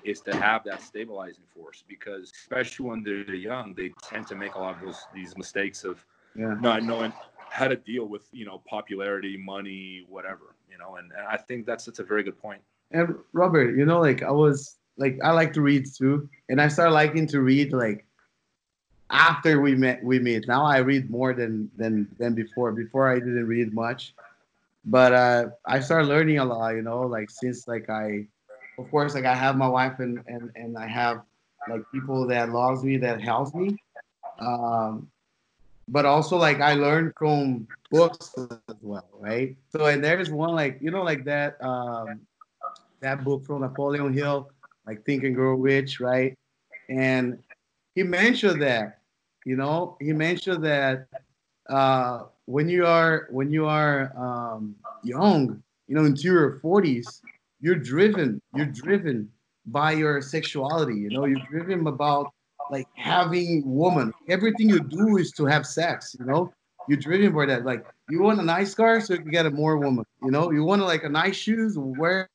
is 0.03 0.21
to 0.23 0.35
have 0.35 0.65
that 0.65 0.83
stabilizing 0.83 1.45
force 1.55 1.85
because 1.87 2.33
especially 2.43 2.87
when 2.87 3.03
they're 3.05 3.35
young, 3.35 3.75
they 3.75 3.93
tend 4.03 4.27
to 4.29 4.35
make 4.35 4.57
a 4.57 4.59
lot 4.59 4.77
of 4.77 4.81
those 4.85 5.07
these 5.15 5.37
mistakes 5.37 5.85
of 5.85 6.05
yeah. 6.35 6.55
not 6.61 6.83
knowing 6.83 7.13
how 7.51 7.69
to 7.69 7.77
deal 7.77 8.07
with 8.07 8.29
you 8.33 8.45
know 8.45 8.63
popularity, 8.69 9.37
money, 9.37 10.05
whatever. 10.09 10.55
You 10.71 10.79
know, 10.79 10.97
and, 10.97 11.11
and 11.17 11.27
I 11.27 11.37
think 11.37 11.67
that's 11.67 11.85
that's 11.85 11.99
a 11.99 12.05
very 12.05 12.23
good 12.23 12.41
point. 12.41 12.61
And 12.93 13.17
Robert, 13.33 13.77
you 13.77 13.85
know, 13.85 14.01
like 14.01 14.23
I 14.23 14.31
was 14.31 14.77
like 14.97 15.19
I 15.23 15.31
like 15.31 15.53
to 15.55 15.61
read 15.61 15.87
too, 15.93 16.29
and 16.49 16.61
I 16.61 16.69
started 16.69 16.93
liking 16.93 17.27
to 17.29 17.41
read 17.41 17.73
like 17.73 18.07
after 19.11 19.61
we 19.61 19.75
met 19.75 20.03
we 20.03 20.19
meet. 20.19 20.47
Now 20.49 20.65
I 20.65 20.79
read 20.79 21.11
more 21.11 21.33
than 21.33 21.71
than 21.77 22.09
than 22.19 22.35
before. 22.35 22.73
Before 22.73 23.11
I 23.11 23.19
didn't 23.19 23.47
read 23.47 23.73
much, 23.73 24.15
but 24.85 25.13
uh, 25.13 25.47
I 25.67 25.81
started 25.81 26.09
learning 26.09 26.39
a 26.39 26.45
lot. 26.45 26.75
You 26.75 26.83
know, 26.83 27.03
like 27.03 27.31
since 27.31 27.69
like 27.69 27.89
I, 27.89 28.27
of 28.79 28.91
course, 28.91 29.15
like 29.15 29.25
I 29.25 29.35
have 29.35 29.57
my 29.57 29.69
wife 29.69 29.99
and 30.01 30.23
and 30.27 30.51
and 30.55 30.77
I 30.77 30.87
have 30.87 31.23
like 31.69 31.83
people 31.93 32.27
that 32.27 32.51
loves 32.51 32.85
me 32.85 32.97
that 32.99 33.21
helps 33.21 33.55
me. 33.55 33.77
Um, 34.39 35.09
but 35.89 36.05
also 36.05 36.37
like 36.37 36.61
I 36.61 36.75
learned 36.75 37.13
from 37.17 37.67
books 37.91 38.35
as 38.37 38.77
well, 38.83 39.09
right? 39.19 39.57
So 39.71 39.87
and 39.87 40.03
there's 40.03 40.31
one 40.31 40.55
like 40.55 40.79
you 40.81 40.91
know 40.91 41.03
like 41.03 41.25
that 41.25 41.63
um 41.63 42.21
that 43.01 43.25
book 43.25 43.45
from 43.47 43.61
Napoleon 43.61 44.13
Hill, 44.13 44.51
like 44.87 45.05
Think 45.05 45.25
and 45.25 45.35
Grow 45.35 45.55
Rich, 45.55 46.01
right? 46.01 46.35
And 46.89 47.39
he 47.95 48.03
mentioned 48.03 48.63
that, 48.63 49.01
you 49.45 49.57
know, 49.57 49.97
he 50.01 50.13
mentioned 50.13 50.65
that 50.65 51.07
uh 51.69 52.25
when 52.47 52.69
you 52.69 52.87
are 52.87 53.29
when 53.31 53.51
you 53.51 53.67
are 53.67 54.13
um 54.17 54.75
young, 55.03 55.63
you 55.89 55.95
know, 55.95 56.05
into 56.05 56.23
your 56.23 56.59
40s, 56.61 57.21
you're 57.61 57.77
driven, 57.77 58.41
you're 58.55 58.67
driven 58.67 59.31
by 59.67 59.93
your 59.93 60.21
sexuality, 60.21 60.95
you 60.95 61.11
know, 61.11 61.25
you're 61.25 61.47
driven 61.51 61.87
about 61.87 62.33
like 62.71 62.87
having 62.95 63.63
woman. 63.65 64.13
Everything 64.29 64.69
you 64.69 64.81
do 64.81 65.17
is 65.19 65.33
to 65.33 65.45
have 65.47 65.67
sex, 65.67 66.17
you 66.19 66.27
know. 66.27 66.53
You're 66.89 66.99
driven 66.99 67.35
by 67.35 67.47
that. 67.47 67.65
Like 67.65 67.85
you 68.09 68.23
want 68.23 68.41
a 68.41 68.45
nice 68.45 68.75
car, 68.75 69.01
so 69.01 69.15
you 69.15 69.21
can 69.21 69.31
get 69.31 69.47
a 69.47 69.51
more 69.51 69.77
woman. 69.77 70.05
You 70.23 70.31
know, 70.31 70.53
you 70.53 70.63
want 70.65 70.83
like 70.83 71.05
a 71.05 71.09
nice 71.09 71.37
shoes, 71.37 71.77
wear 71.77 72.29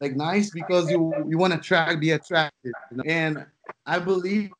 like 0.00 0.14
nice 0.14 0.50
because 0.50 0.90
you 0.90 1.12
you 1.28 1.38
want 1.38 1.52
to 1.52 1.58
attract 1.58 2.00
be 2.00 2.10
attractive. 2.10 2.72
You 2.90 2.96
know? 2.98 3.04
And 3.06 3.46
I 3.86 3.98
believe 3.98 4.50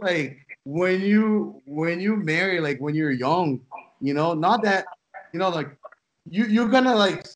like 0.00 0.38
when 0.64 1.00
you 1.00 1.60
when 1.66 2.00
you 2.00 2.16
marry, 2.16 2.60
like 2.60 2.80
when 2.80 2.94
you're 2.94 3.12
young, 3.12 3.60
you 4.00 4.14
know, 4.14 4.34
not 4.34 4.62
that 4.62 4.86
you 5.32 5.38
know, 5.38 5.50
like 5.50 5.76
you 6.28 6.46
you're 6.46 6.68
gonna 6.68 6.94
like 6.94 7.26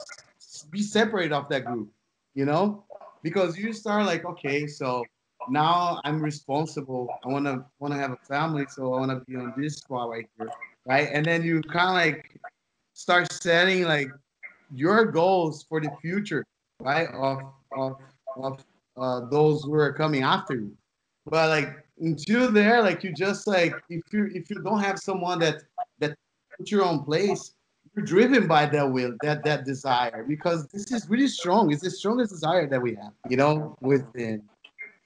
be 0.71 0.83
separated 0.83 1.33
off 1.33 1.49
that 1.51 1.65
group, 1.65 1.91
you 2.35 2.45
know, 2.45 2.85
because 3.23 3.59
you 3.59 3.73
start 3.73 4.07
like 4.07 4.25
okay, 4.25 4.67
so 4.67 5.05
now 5.51 6.01
I'm 6.05 6.23
responsible. 6.23 7.09
I 7.25 7.29
want 7.29 7.47
to 7.47 7.65
want 7.79 7.95
to 7.95 7.99
have 7.99 8.13
a 8.13 8.17
family, 8.29 8.67
so 8.69 8.95
I 8.95 9.01
want 9.01 9.11
to 9.11 9.25
be 9.31 9.37
on 9.37 9.55
this 9.57 9.77
spot 9.77 10.11
right 10.11 10.29
here, 10.39 10.51
right? 10.87 11.09
And 11.13 11.25
then 11.25 11.43
you 11.43 11.63
kind 11.63 11.89
of 11.89 11.95
like 11.95 12.41
start 12.95 13.33
setting 13.33 13.85
like 13.85 14.09
your 14.73 15.05
goals 15.05 15.65
for 15.69 15.81
the 15.81 15.91
future, 16.01 16.45
right? 16.81 17.09
Of 17.13 17.39
of 17.77 17.97
of 18.37 18.65
uh, 18.97 19.21
those 19.31 19.63
who 19.65 19.75
are 19.75 19.93
coming 19.93 20.23
after 20.23 20.55
you. 20.55 20.77
But 21.27 21.49
like 21.49 21.85
until 22.01 22.51
there, 22.51 22.83
like 22.83 23.03
you 23.05 23.13
just 23.13 23.47
like 23.47 23.75
if 23.89 24.03
you 24.13 24.31
if 24.33 24.51
you 24.51 24.63
don't 24.63 24.81
have 24.81 24.99
someone 24.99 25.39
that 25.41 25.63
that 25.99 26.17
put 26.57 26.71
your 26.71 26.85
own 26.85 27.05
place, 27.05 27.53
you're 27.95 28.05
driven 28.05 28.47
by 28.47 28.67
that 28.67 28.93
will, 28.93 29.15
that 29.23 29.43
that 29.45 29.65
desire, 29.65 30.25
because 30.29 30.67
this 30.69 30.93
is 30.93 31.09
really 31.09 31.29
strong. 31.29 31.73
It's 31.73 31.83
the 31.83 31.91
strongest 31.91 32.31
desire 32.31 32.67
that 32.69 32.81
we 32.81 32.95
have, 32.95 33.13
you 33.29 33.37
know, 33.37 33.77
within 33.81 34.43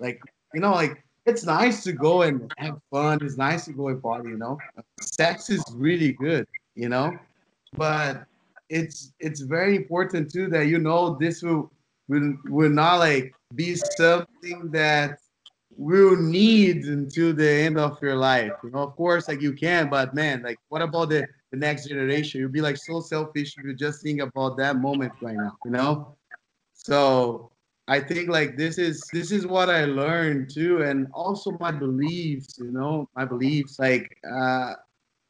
like, 0.00 0.20
you 0.54 0.60
know, 0.60 0.72
like 0.72 1.04
it's 1.26 1.44
nice 1.44 1.84
to 1.84 1.92
go 1.92 2.22
and 2.22 2.52
have 2.58 2.80
fun. 2.90 3.18
It's 3.22 3.36
nice 3.36 3.66
to 3.66 3.72
go 3.72 3.88
and 3.88 4.02
party, 4.02 4.30
you 4.30 4.38
know. 4.38 4.58
Sex 5.00 5.50
is 5.50 5.64
really 5.74 6.12
good, 6.12 6.46
you 6.74 6.88
know, 6.88 7.18
but 7.76 8.24
it's 8.68 9.12
it's 9.20 9.40
very 9.40 9.76
important 9.76 10.30
too 10.30 10.48
that 10.48 10.66
you 10.68 10.78
know 10.78 11.16
this 11.20 11.42
will 11.42 11.70
will, 12.08 12.34
will 12.46 12.70
not 12.70 12.98
like 12.98 13.34
be 13.54 13.74
something 13.74 14.70
that 14.70 15.18
will 15.76 16.16
need 16.16 16.84
until 16.84 17.32
the 17.32 17.48
end 17.48 17.78
of 17.78 18.00
your 18.02 18.16
life. 18.16 18.52
You 18.62 18.70
know, 18.70 18.80
of 18.80 18.96
course, 18.96 19.28
like 19.28 19.40
you 19.40 19.52
can, 19.52 19.88
but 19.88 20.14
man, 20.14 20.42
like 20.42 20.58
what 20.68 20.82
about 20.82 21.10
the, 21.10 21.26
the 21.50 21.56
next 21.56 21.86
generation? 21.88 22.40
You'll 22.40 22.50
be 22.50 22.60
like 22.60 22.76
so 22.76 23.00
selfish 23.00 23.56
if 23.56 23.64
you 23.64 23.74
just 23.74 24.02
think 24.02 24.20
about 24.20 24.56
that 24.58 24.76
moment 24.76 25.12
right 25.20 25.36
now, 25.36 25.56
you 25.64 25.70
know? 25.70 26.16
So 26.74 27.50
I 27.88 28.00
think 28.00 28.28
like 28.28 28.56
this 28.56 28.78
is 28.78 29.10
this 29.12 29.32
is 29.32 29.46
what 29.46 29.68
I 29.68 29.84
learned 29.84 30.50
too, 30.50 30.82
and 30.82 31.08
also 31.12 31.56
my 31.58 31.72
beliefs. 31.72 32.58
You 32.58 32.70
know, 32.70 33.08
my 33.16 33.24
beliefs. 33.24 33.78
Like 33.78 34.16
uh, 34.30 34.74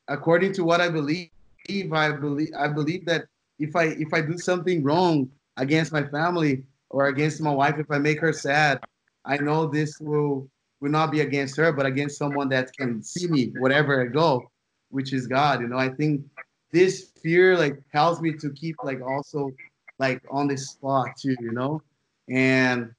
according 0.09 0.53
to 0.55 0.65
what 0.65 0.81
I 0.81 0.91
believe, 0.91 1.31
I 1.69 2.13
believe 2.13 2.51
I 2.59 2.69
believe 2.69 3.07
that 3.07 3.25
if 3.59 3.75
I 3.77 3.85
if 3.99 4.13
I 4.13 4.21
do 4.21 4.37
something 4.37 4.83
wrong 4.83 5.31
against 5.57 5.93
my 5.93 6.05
family 6.05 6.65
or 6.91 7.07
against 7.07 7.41
my 7.41 7.53
wife, 7.53 7.77
if 7.79 7.91
I 7.91 7.99
make 7.99 8.21
her 8.21 8.33
sad, 8.33 8.81
I 9.25 9.39
know 9.39 9.67
this 9.67 9.99
will 10.01 10.49
will 10.81 10.91
not 10.91 11.11
be 11.11 11.21
against 11.21 11.57
her, 11.57 11.73
but 11.73 11.87
against 11.87 12.19
someone 12.19 12.49
that 12.51 12.73
can 12.77 13.03
see 13.03 13.27
me 13.27 13.53
wherever 13.59 14.03
I 14.03 14.07
go, 14.07 14.51
which 14.91 15.13
is 15.13 15.27
God. 15.27 15.61
You 15.61 15.69
know, 15.69 15.79
I 15.79 15.89
think 15.89 16.25
this 16.73 17.13
fear 17.23 17.57
like 17.57 17.81
helps 17.93 18.21
me 18.21 18.33
to 18.35 18.51
keep 18.51 18.77
like 18.83 19.01
also 19.01 19.51
like 19.99 20.23
on 20.31 20.49
this 20.49 20.71
spot 20.71 21.17
too. 21.17 21.37
You 21.41 21.53
know 21.53 21.83
and 22.31 22.93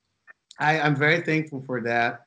I, 0.60 0.80
I'm 0.80 0.96
very 0.96 1.22
thankful 1.22 1.64
for 1.66 1.82
that. 1.82 2.26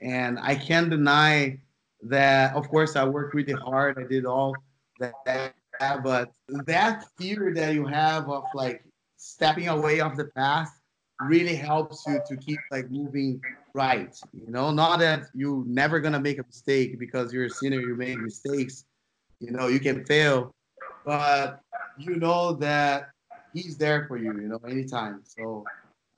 And 0.00 0.38
I 0.40 0.54
can't 0.54 0.88
deny 0.88 1.60
that, 2.02 2.54
of 2.54 2.68
course, 2.68 2.96
I 2.96 3.04
worked 3.04 3.34
really 3.34 3.52
hard. 3.52 3.98
I 3.98 4.04
did 4.04 4.24
all 4.24 4.56
that, 4.98 5.54
but 6.02 6.32
that 6.48 7.04
fear 7.18 7.52
that 7.54 7.74
you 7.74 7.86
have 7.86 8.28
of 8.30 8.44
like 8.54 8.82
stepping 9.16 9.68
away 9.68 10.00
off 10.00 10.16
the 10.16 10.26
path 10.36 10.70
really 11.20 11.54
helps 11.54 12.06
you 12.06 12.20
to 12.26 12.36
keep 12.36 12.58
like 12.70 12.90
moving 12.90 13.40
right. 13.74 14.18
You 14.32 14.50
know, 14.50 14.70
not 14.70 15.00
that 15.00 15.24
you're 15.34 15.64
never 15.66 16.00
gonna 16.00 16.20
make 16.20 16.38
a 16.38 16.44
mistake 16.44 16.98
because 16.98 17.32
you're 17.32 17.46
a 17.46 17.50
sinner, 17.50 17.76
you 17.76 17.94
make 17.94 18.18
mistakes. 18.18 18.84
You 19.40 19.50
know, 19.52 19.68
you 19.68 19.80
can 19.80 20.04
fail, 20.04 20.54
but 21.04 21.60
you 21.98 22.16
know 22.16 22.52
that 22.54 23.10
he's 23.52 23.76
there 23.76 24.06
for 24.06 24.16
you. 24.16 24.32
You 24.32 24.48
know, 24.48 24.60
anytime. 24.66 25.20
So 25.24 25.64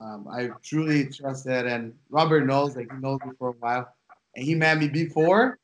um, 0.03 0.27
I 0.27 0.49
truly 0.61 1.07
trust 1.07 1.45
that, 1.45 1.65
and 1.65 1.93
Robert 2.09 2.45
knows, 2.45 2.75
like 2.75 2.91
he 2.91 2.97
knows 2.99 3.19
me 3.25 3.31
for 3.39 3.49
a 3.49 3.53
while, 3.53 3.93
and 4.35 4.45
he 4.45 4.53
met 4.53 4.77
me 4.77 4.89
before, 4.89 5.57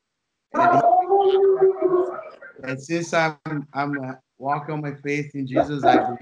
and, 0.54 0.74
he, 0.74 0.80
and 2.64 2.82
since 2.82 3.12
I'm 3.12 3.36
I'm 3.74 4.16
walking 4.38 4.74
on 4.74 4.80
my 4.80 4.94
faith 4.94 5.34
in 5.34 5.46
Jesus, 5.46 5.84
I 5.84 6.16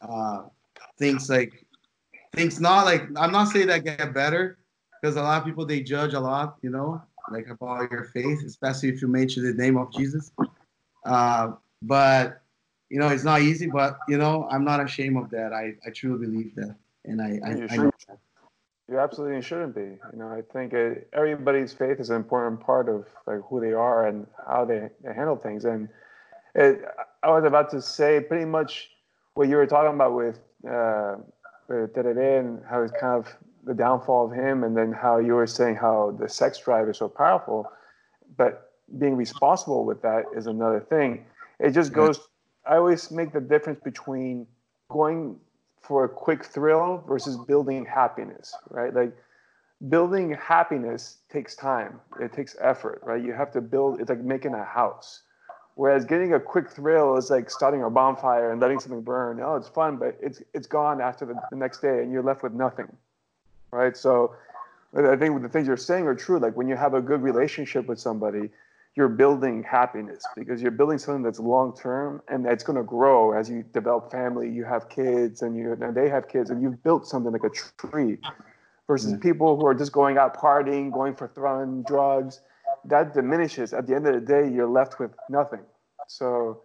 uh, 0.00 0.44
things 0.98 1.28
like 1.28 1.64
things 2.32 2.58
not 2.58 2.86
like 2.86 3.02
I'm 3.16 3.32
not 3.32 3.48
saying 3.48 3.66
that 3.66 3.84
get 3.84 4.14
better 4.14 4.56
because 5.00 5.16
a 5.16 5.22
lot 5.22 5.40
of 5.40 5.44
people 5.44 5.66
they 5.66 5.82
judge 5.82 6.14
a 6.14 6.20
lot, 6.20 6.56
you 6.62 6.70
know, 6.70 7.02
like 7.30 7.48
about 7.48 7.90
your 7.90 8.04
faith, 8.04 8.42
especially 8.46 8.88
if 8.88 9.02
you 9.02 9.08
mention 9.08 9.44
the 9.44 9.52
name 9.52 9.76
of 9.76 9.92
Jesus. 9.92 10.32
Uh, 11.04 11.52
but 11.82 12.40
you 12.88 12.98
know, 12.98 13.08
it's 13.08 13.24
not 13.24 13.42
easy, 13.42 13.66
but 13.66 13.98
you 14.08 14.16
know, 14.16 14.48
I'm 14.50 14.64
not 14.64 14.82
ashamed 14.82 15.18
of 15.18 15.28
that. 15.30 15.52
I, 15.52 15.74
I 15.86 15.90
truly 15.90 16.26
believe 16.26 16.54
that 16.54 16.76
and 17.10 17.20
I, 17.20 17.40
I, 17.44 17.54
you, 17.54 17.68
I 17.70 17.90
you 18.88 18.98
absolutely 18.98 19.40
shouldn't 19.42 19.74
be. 19.74 19.98
You 20.12 20.18
know, 20.18 20.28
I 20.28 20.42
think 20.52 20.72
it, 20.72 21.08
everybody's 21.12 21.72
faith 21.72 22.00
is 22.00 22.10
an 22.10 22.16
important 22.16 22.60
part 22.60 22.88
of 22.88 23.06
like 23.26 23.40
who 23.48 23.60
they 23.60 23.72
are 23.72 24.06
and 24.06 24.26
how 24.46 24.64
they, 24.64 24.88
they 25.02 25.14
handle 25.14 25.36
things. 25.36 25.64
And 25.64 25.88
it, 26.54 26.84
I 27.22 27.30
was 27.30 27.44
about 27.44 27.70
to 27.70 27.80
say 27.80 28.20
pretty 28.20 28.44
much 28.44 28.90
what 29.34 29.48
you 29.48 29.56
were 29.56 29.66
talking 29.66 29.94
about 29.94 30.14
with 30.14 30.40
uh, 30.66 31.16
Tereré 31.68 32.40
and 32.40 32.62
how 32.68 32.82
it's 32.82 32.92
kind 32.92 33.24
of 33.24 33.32
the 33.64 33.74
downfall 33.74 34.26
of 34.26 34.32
him, 34.32 34.64
and 34.64 34.76
then 34.76 34.90
how 34.90 35.18
you 35.18 35.34
were 35.34 35.46
saying 35.46 35.76
how 35.76 36.16
the 36.18 36.28
sex 36.28 36.58
drive 36.58 36.88
is 36.88 36.96
so 36.96 37.08
powerful, 37.08 37.70
but 38.36 38.72
being 38.98 39.16
responsible 39.16 39.84
with 39.84 40.00
that 40.02 40.24
is 40.34 40.46
another 40.46 40.80
thing. 40.80 41.26
It 41.58 41.72
just 41.72 41.92
goes. 41.92 42.18
I 42.66 42.76
always 42.76 43.10
make 43.10 43.32
the 43.32 43.40
difference 43.40 43.78
between 43.84 44.46
going 44.90 45.38
for 45.80 46.04
a 46.04 46.08
quick 46.08 46.44
thrill 46.44 47.02
versus 47.06 47.36
building 47.36 47.84
happiness, 47.84 48.54
right? 48.70 48.94
Like 48.94 49.16
building 49.88 50.34
happiness 50.34 51.18
takes 51.32 51.56
time, 51.56 52.00
it 52.20 52.32
takes 52.32 52.56
effort, 52.60 53.00
right? 53.02 53.22
You 53.22 53.32
have 53.32 53.50
to 53.52 53.60
build, 53.60 54.00
it's 54.00 54.10
like 54.10 54.20
making 54.20 54.54
a 54.54 54.64
house. 54.64 55.22
Whereas 55.76 56.04
getting 56.04 56.34
a 56.34 56.40
quick 56.40 56.68
thrill 56.68 57.16
is 57.16 57.30
like 57.30 57.50
starting 57.50 57.82
a 57.82 57.88
bonfire 57.88 58.52
and 58.52 58.60
letting 58.60 58.80
something 58.80 59.00
burn. 59.00 59.40
Oh, 59.40 59.54
it's 59.54 59.68
fun, 59.68 59.96
but 59.96 60.18
it's 60.20 60.42
it's 60.52 60.66
gone 60.66 61.00
after 61.00 61.24
the, 61.24 61.40
the 61.50 61.56
next 61.56 61.80
day 61.80 62.02
and 62.02 62.12
you're 62.12 62.22
left 62.22 62.42
with 62.42 62.52
nothing, 62.52 62.94
right? 63.70 63.96
So 63.96 64.34
I 64.94 65.16
think 65.16 65.40
the 65.40 65.48
things 65.48 65.66
you're 65.66 65.76
saying 65.78 66.06
are 66.06 66.14
true. 66.14 66.38
Like 66.38 66.56
when 66.56 66.68
you 66.68 66.76
have 66.76 66.92
a 66.92 67.00
good 67.00 67.22
relationship 67.22 67.86
with 67.86 67.98
somebody, 67.98 68.50
you're 68.96 69.08
building 69.08 69.62
happiness 69.62 70.24
because 70.36 70.60
you're 70.60 70.70
building 70.72 70.98
something 70.98 71.22
that's 71.22 71.38
long 71.38 71.76
term 71.76 72.20
and 72.28 72.44
that's 72.44 72.64
going 72.64 72.76
to 72.76 72.82
grow 72.82 73.32
as 73.32 73.48
you 73.48 73.64
develop 73.72 74.10
family 74.10 74.50
you 74.50 74.64
have 74.64 74.88
kids 74.88 75.42
and 75.42 75.56
you 75.56 75.72
and 75.80 75.94
they 75.94 76.08
have 76.08 76.28
kids 76.28 76.50
and 76.50 76.60
you've 76.62 76.82
built 76.82 77.06
something 77.06 77.32
like 77.32 77.44
a 77.44 77.50
tree 77.86 78.18
versus 78.86 79.12
mm. 79.12 79.20
people 79.20 79.56
who 79.56 79.66
are 79.66 79.74
just 79.74 79.92
going 79.92 80.18
out 80.18 80.36
partying 80.36 80.92
going 80.92 81.14
for 81.14 81.28
fun 81.28 81.84
drugs. 81.86 82.40
That 82.84 83.14
diminishes. 83.14 83.72
At 83.72 83.86
the 83.86 83.94
end 83.94 84.06
of 84.08 84.14
the 84.14 84.20
day 84.20 84.50
you're 84.50 84.68
left 84.68 84.98
with 84.98 85.12
nothing. 85.28 85.60
So 86.08 86.62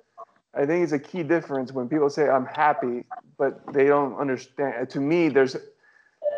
i 0.56 0.66
think 0.66 0.84
it's 0.84 0.94
a 0.94 1.00
key 1.00 1.22
difference 1.22 1.74
when 1.74 1.90
people 1.90 2.10
say 2.10 2.30
i'm 2.30 2.46
happy 2.46 3.04
but 3.38 3.62
they 3.74 3.86
don't 3.86 4.16
understand. 4.18 4.90
To 4.90 5.00
me 5.00 5.30
there's 5.30 5.56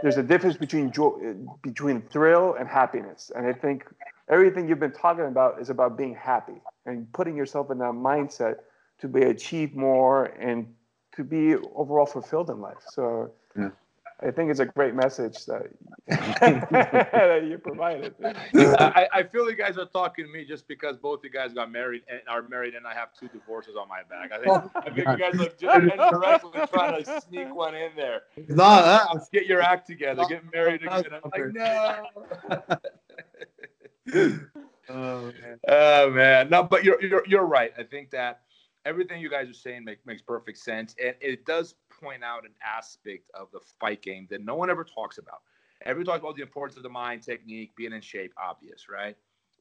there's 0.02 0.18
a 0.18 0.24
difference 0.24 0.58
between 0.58 0.92
joy, 0.92 1.34
between 1.64 2.02
thrill 2.02 2.56
and 2.60 2.68
happiness. 2.68 3.32
And 3.34 3.48
i 3.48 3.54
think 3.54 3.86
everything 4.30 4.68
you've 4.68 4.80
been 4.80 4.92
talking 4.92 5.26
about 5.26 5.60
is 5.62 5.70
about 5.70 5.98
being 5.98 6.16
happy 6.16 6.62
and 6.86 7.12
putting 7.14 7.36
yourself 7.36 7.72
in 7.72 7.78
that 7.80 7.94
mindset 7.94 8.58
to 9.00 9.08
be 9.08 9.24
achieve 9.24 9.76
more 9.76 10.26
and 10.40 10.74
to 11.16 11.24
be 11.24 11.56
overall 11.76 12.06
fulfilled 12.06 12.50
in 12.50 12.60
life. 12.60 12.78
So 12.92 13.32
yeah. 13.58 13.70
I 14.22 14.32
think 14.32 14.50
it's 14.50 14.60
a 14.60 14.66
great 14.66 14.96
message 14.96 15.46
that, 15.46 15.68
that 16.08 17.44
you 17.46 17.60
provided. 17.60 18.16
I, 18.24 19.08
I 19.14 19.24
feel 19.24 19.48
you 19.48 19.56
guys 19.56 19.78
are 19.78 19.86
talking 19.86 20.26
to 20.26 20.32
me 20.32 20.44
just 20.44 20.68
because 20.68 20.98
both 20.98 21.24
you 21.24 21.30
guys 21.30 21.54
got 21.54 21.72
married 21.72 22.02
and 22.10 22.22
are 22.28 22.42
married, 22.42 22.74
and 22.74 22.88
I 22.88 22.96
have 22.96 23.10
two 23.14 23.28
divorces 23.28 23.76
on 23.76 23.88
my 23.88 24.02
back. 24.10 24.32
I 24.32 24.40
think, 24.40 24.72
I 24.76 24.90
think 24.90 24.98
you 24.98 25.18
guys 25.18 25.40
are 25.40 25.54
just 25.60 25.94
indirectly 25.94 26.62
trying 26.74 27.04
to 27.04 27.22
sneak 27.22 27.54
one 27.54 27.76
in 27.76 27.92
there. 27.96 28.24
No, 28.48 29.06
Let's 29.14 29.30
get 29.30 29.46
your 29.46 29.62
act 29.62 29.86
together. 29.86 30.26
Get 30.28 30.52
married 30.52 30.82
again. 30.82 31.04
I'm 31.14 31.32
like, 31.32 31.54
no. 31.54 32.78
oh, 34.14 35.32
man. 35.42 35.60
Oh 35.68 36.10
man, 36.10 36.50
no, 36.50 36.64
but 36.64 36.84
you're 36.84 37.02
you're 37.04 37.24
you're 37.28 37.46
right. 37.46 37.74
I 37.78 37.84
think 37.84 38.10
that 38.12 38.42
everything 38.86 39.22
you 39.22 39.30
guys 39.30 39.50
are 39.50 39.54
saying 39.54 39.84
make, 39.84 40.06
makes 40.06 40.22
perfect 40.22 40.58
sense, 40.60 40.96
and 41.04 41.16
it 41.20 41.46
does 41.46 41.76
point 41.90 42.24
out 42.24 42.46
an 42.46 42.54
aspect 42.66 43.30
of 43.34 43.50
the 43.52 43.60
fight 43.80 44.02
game 44.02 44.28
that 44.30 44.44
no 44.44 44.56
one 44.56 44.70
ever 44.70 44.84
talks 44.84 45.18
about. 45.18 45.42
Everyone 45.86 46.06
talks 46.06 46.22
about 46.22 46.36
the 46.36 46.42
importance 46.42 46.78
of 46.78 46.84
the 46.84 46.90
mind, 46.90 47.22
technique, 47.22 47.76
being 47.76 47.94
in 47.94 48.02
shape, 48.02 48.34
obvious, 48.42 48.90
right? 48.90 49.16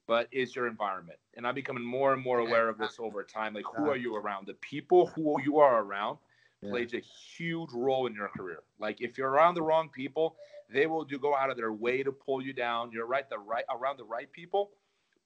But 0.06 0.28
it's 0.30 0.54
your 0.54 0.68
environment, 0.68 1.18
and 1.36 1.46
I'm 1.46 1.54
becoming 1.54 1.84
more 1.84 2.12
and 2.12 2.22
more 2.22 2.38
aware 2.38 2.68
of 2.68 2.78
this 2.78 2.96
over 3.00 3.24
time. 3.24 3.54
Like, 3.54 3.64
who 3.76 3.90
are 3.90 3.96
you 3.96 4.14
around? 4.14 4.46
The 4.46 4.54
people 4.54 5.06
who 5.08 5.40
you 5.42 5.58
are 5.58 5.82
around 5.82 6.18
plays 6.62 6.94
a 6.94 7.00
huge 7.00 7.70
role 7.72 8.06
in 8.06 8.14
your 8.14 8.28
career. 8.28 8.60
Like, 8.78 9.00
if 9.00 9.18
you're 9.18 9.28
around 9.28 9.54
the 9.54 9.62
wrong 9.62 9.88
people, 9.88 10.36
they 10.70 10.86
will 10.86 11.04
do 11.04 11.18
go 11.18 11.34
out 11.34 11.50
of 11.50 11.56
their 11.56 11.72
way 11.72 12.02
to 12.02 12.12
pull 12.12 12.42
you 12.42 12.52
down. 12.52 12.90
You're 12.92 13.06
right, 13.06 13.28
the 13.28 13.38
right 13.38 13.64
around 13.70 13.98
the 13.98 14.04
right 14.04 14.30
people 14.32 14.70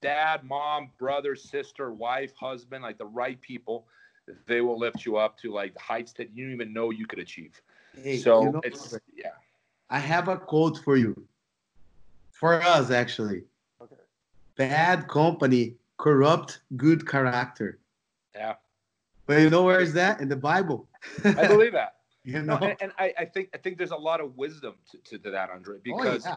dad, 0.00 0.44
mom, 0.44 0.90
brother, 0.98 1.36
sister, 1.36 1.92
wife, 1.92 2.34
husband, 2.36 2.82
like 2.82 2.98
the 2.98 3.06
right 3.06 3.40
people, 3.40 3.86
they 4.46 4.60
will 4.60 4.78
lift 4.78 5.04
you 5.04 5.16
up 5.16 5.38
to 5.38 5.52
like 5.52 5.76
heights 5.78 6.12
that 6.14 6.30
you 6.34 6.44
didn't 6.44 6.54
even 6.54 6.72
know 6.72 6.90
you 6.90 7.06
could 7.06 7.18
achieve. 7.18 7.60
Hey, 7.94 8.18
so 8.18 8.42
you 8.44 8.52
know, 8.52 8.60
it's 8.64 8.96
yeah. 9.14 9.30
I 9.88 9.98
have 9.98 10.28
a 10.28 10.36
quote 10.36 10.78
for 10.78 10.96
you. 10.96 11.26
For 12.30 12.62
us, 12.62 12.90
actually. 12.90 13.42
Okay. 13.82 13.96
Bad 14.56 15.08
company, 15.08 15.74
corrupt 15.98 16.60
good 16.76 17.06
character. 17.06 17.78
Yeah. 18.34 18.54
But 19.26 19.40
you 19.40 19.50
know 19.50 19.64
where 19.64 19.80
is 19.80 19.92
that? 19.94 20.20
In 20.20 20.28
the 20.28 20.36
Bible. 20.36 20.88
I 21.24 21.46
believe 21.46 21.72
that. 21.72 21.96
you 22.24 22.42
No, 22.42 22.58
know? 22.58 22.58
and, 22.62 22.76
and 22.80 22.92
I, 22.98 23.12
I 23.18 23.24
think 23.24 23.50
I 23.54 23.58
think 23.58 23.78
there's 23.78 23.90
a 23.90 23.96
lot 23.96 24.20
of 24.20 24.36
wisdom 24.36 24.74
to, 24.90 24.98
to, 24.98 25.18
to 25.18 25.30
that, 25.30 25.50
Andre, 25.50 25.78
because 25.82 26.26
oh, 26.26 26.36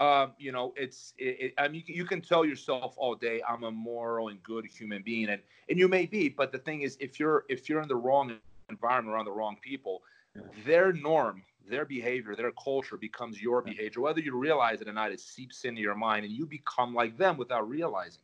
yeah. 0.00 0.22
um, 0.22 0.32
you 0.38 0.52
know, 0.52 0.72
it's 0.76 1.14
it, 1.18 1.36
it, 1.40 1.54
I 1.58 1.68
mean, 1.68 1.76
you 1.76 1.82
can, 1.84 1.94
you 1.94 2.04
can 2.04 2.20
tell 2.20 2.44
yourself 2.44 2.94
all 2.96 3.14
day, 3.14 3.42
I'm 3.48 3.64
a 3.64 3.70
moral 3.70 4.28
and 4.28 4.42
good 4.42 4.66
human 4.66 5.02
being, 5.02 5.28
and 5.30 5.42
and 5.68 5.78
you 5.78 5.88
may 5.88 6.06
be, 6.06 6.28
but 6.28 6.52
the 6.52 6.58
thing 6.58 6.82
is, 6.82 6.96
if 7.00 7.18
you're 7.20 7.44
if 7.48 7.68
you're 7.68 7.80
in 7.82 7.88
the 7.88 7.96
wrong 7.96 8.32
environment 8.68 9.14
around 9.14 9.26
the 9.26 9.32
wrong 9.32 9.56
people, 9.62 10.02
Yeah. 10.34 10.42
their 10.64 10.92
norm, 10.92 11.42
their 11.68 11.84
behavior, 11.84 12.34
their 12.34 12.52
culture 12.52 12.96
becomes 12.96 13.40
your 13.40 13.62
behavior, 13.62 14.00
whether 14.02 14.20
you 14.20 14.36
realize 14.36 14.80
it 14.80 14.88
or 14.88 14.92
not. 14.92 15.12
It 15.12 15.20
seeps 15.20 15.64
into 15.64 15.80
your 15.80 15.94
mind, 15.94 16.24
and 16.24 16.32
you 16.34 16.46
become 16.46 16.94
like 16.94 17.16
them 17.16 17.36
without 17.36 17.68
realizing. 17.68 18.22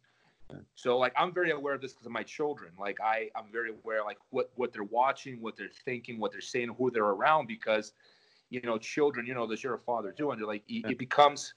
So 0.74 0.96
like 0.98 1.12
I'm 1.16 1.32
very 1.34 1.50
aware 1.50 1.74
of 1.74 1.80
this 1.80 1.92
because 1.92 2.06
of 2.06 2.12
my 2.12 2.22
children. 2.22 2.72
Like 2.78 2.98
I 3.00 3.30
I'm 3.36 3.50
very 3.52 3.70
aware 3.70 4.04
like 4.04 4.18
what 4.30 4.50
what 4.54 4.72
they're 4.72 4.84
watching, 4.84 5.40
what 5.40 5.56
they're 5.56 5.70
thinking, 5.84 6.18
what 6.18 6.32
they're 6.32 6.40
saying, 6.40 6.74
who 6.78 6.90
they're 6.90 7.04
around 7.04 7.46
because 7.46 7.92
you 8.50 8.60
know 8.62 8.78
children 8.78 9.26
you 9.26 9.34
know 9.34 9.46
that 9.46 9.62
you're 9.62 9.74
a 9.74 9.78
father 9.78 10.12
too 10.12 10.30
and 10.30 10.40
they're 10.40 10.46
like 10.46 10.62
it, 10.68 10.90
it 10.90 10.98
becomes 10.98 11.54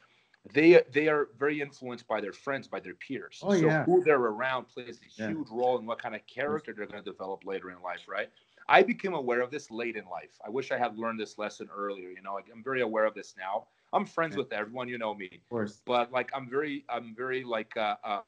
they 0.53 0.81
they 0.91 1.07
are 1.07 1.29
very 1.37 1.61
influenced 1.61 2.07
by 2.07 2.19
their 2.19 2.33
friends 2.33 2.67
by 2.67 2.79
their 2.79 2.95
peers 2.95 3.39
Oh, 3.43 3.53
so 3.53 3.67
yeah. 3.67 3.85
who 3.85 4.03
they're 4.03 4.17
around 4.19 4.65
plays 4.67 4.99
a 5.01 5.21
Yeah. 5.21 5.29
huge 5.29 5.47
role 5.49 5.77
in 5.79 5.85
what 5.85 6.01
kind 6.01 6.15
of 6.15 6.25
character 6.27 6.73
they're 6.75 6.87
going 6.87 7.03
to 7.03 7.09
develop 7.09 7.45
later 7.45 7.69
in 7.71 7.81
life 7.81 8.01
right 8.07 8.29
i 8.67 8.81
became 8.81 9.13
aware 9.13 9.39
of 9.41 9.51
this 9.51 9.69
late 9.71 9.95
in 9.95 10.05
life 10.05 10.37
i 10.45 10.49
wish 10.49 10.71
i 10.71 10.77
had 10.77 10.97
learned 10.97 11.19
this 11.19 11.37
lesson 11.37 11.69
earlier 11.73 12.09
you 12.09 12.21
know 12.21 12.33
like, 12.33 12.45
i'm 12.53 12.63
very 12.63 12.81
aware 12.81 13.05
of 13.05 13.13
this 13.13 13.35
now 13.37 13.67
i'm 13.93 14.05
friends 14.05 14.35
Yeah. 14.35 14.39
with 14.39 14.51
everyone 14.51 14.89
you 14.89 14.97
know 14.97 15.13
me 15.13 15.29
Of 15.31 15.49
course. 15.49 15.81
but 15.85 16.11
like 16.11 16.29
i'm 16.35 16.49
very 16.49 16.83
i'm 16.89 17.13
very 17.15 17.43
like 17.43 17.71
uh, 17.77 17.95
uh 18.03 18.19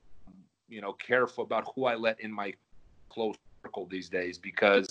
you 0.74 0.82
know 0.82 0.94
careful 0.94 1.44
about 1.44 1.72
who 1.76 1.86
i 1.86 1.96
let 1.96 2.20
in 2.20 2.32
my 2.32 2.52
close 3.10 3.36
circle 3.64 3.86
these 3.86 4.10
days 4.10 4.38
because 4.38 4.88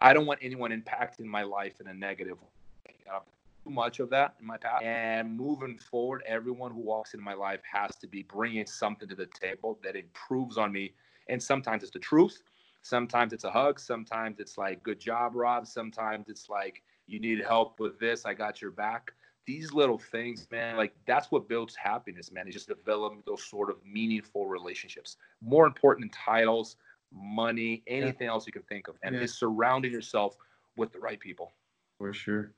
i 0.00 0.12
don't 0.12 0.26
want 0.26 0.38
anyone 0.42 0.70
impacting 0.70 1.24
my 1.24 1.42
life 1.42 1.80
in 1.80 1.86
a 1.86 1.94
negative 1.94 2.38
way. 2.42 2.94
Uh, 3.12 3.20
too 3.64 3.70
much 3.70 4.00
of 4.00 4.10
that 4.10 4.34
in 4.40 4.46
my 4.46 4.56
past. 4.56 4.82
And 4.82 5.36
moving 5.36 5.78
forward 5.78 6.22
everyone 6.26 6.72
who 6.72 6.80
walks 6.80 7.14
into 7.14 7.24
my 7.24 7.34
life 7.34 7.60
has 7.70 7.94
to 7.96 8.08
be 8.08 8.24
bringing 8.24 8.66
something 8.66 9.08
to 9.08 9.14
the 9.14 9.28
table 9.40 9.78
that 9.84 9.94
improves 9.94 10.58
on 10.58 10.72
me. 10.72 10.94
And 11.28 11.40
sometimes 11.40 11.82
it's 11.82 11.92
the 11.92 12.00
truth. 12.00 12.42
Sometimes 12.82 13.32
it's 13.32 13.44
a 13.44 13.50
hug. 13.50 13.78
Sometimes 13.78 14.40
it's 14.40 14.58
like 14.58 14.82
good 14.82 14.98
job 14.98 15.32
rob. 15.36 15.66
Sometimes 15.66 16.28
it's 16.28 16.48
like 16.48 16.82
you 17.06 17.20
need 17.20 17.40
help 17.44 17.78
with 17.78 17.98
this. 18.00 18.26
I 18.26 18.34
got 18.34 18.60
your 18.60 18.72
back 18.72 19.12
these 19.46 19.72
little 19.72 19.98
things, 19.98 20.46
man, 20.50 20.76
like 20.76 20.94
that's 21.06 21.30
what 21.30 21.48
builds 21.48 21.74
happiness, 21.74 22.30
man. 22.30 22.46
It's 22.46 22.54
just 22.54 22.68
developing 22.68 23.22
those 23.26 23.44
sort 23.44 23.70
of 23.70 23.76
meaningful 23.84 24.46
relationships. 24.46 25.16
More 25.40 25.66
important 25.66 26.04
than 26.04 26.10
titles, 26.10 26.76
money, 27.12 27.82
anything 27.86 28.28
else 28.28 28.46
you 28.46 28.52
can 28.52 28.62
think 28.62 28.88
of. 28.88 28.96
And 29.02 29.14
Yeah. 29.14 29.22
it's 29.22 29.34
surrounding 29.34 29.92
yourself 29.92 30.36
with 30.76 30.92
the 30.92 30.98
right 30.98 31.18
people. 31.18 31.52
For 31.98 32.12
sure. 32.12 32.52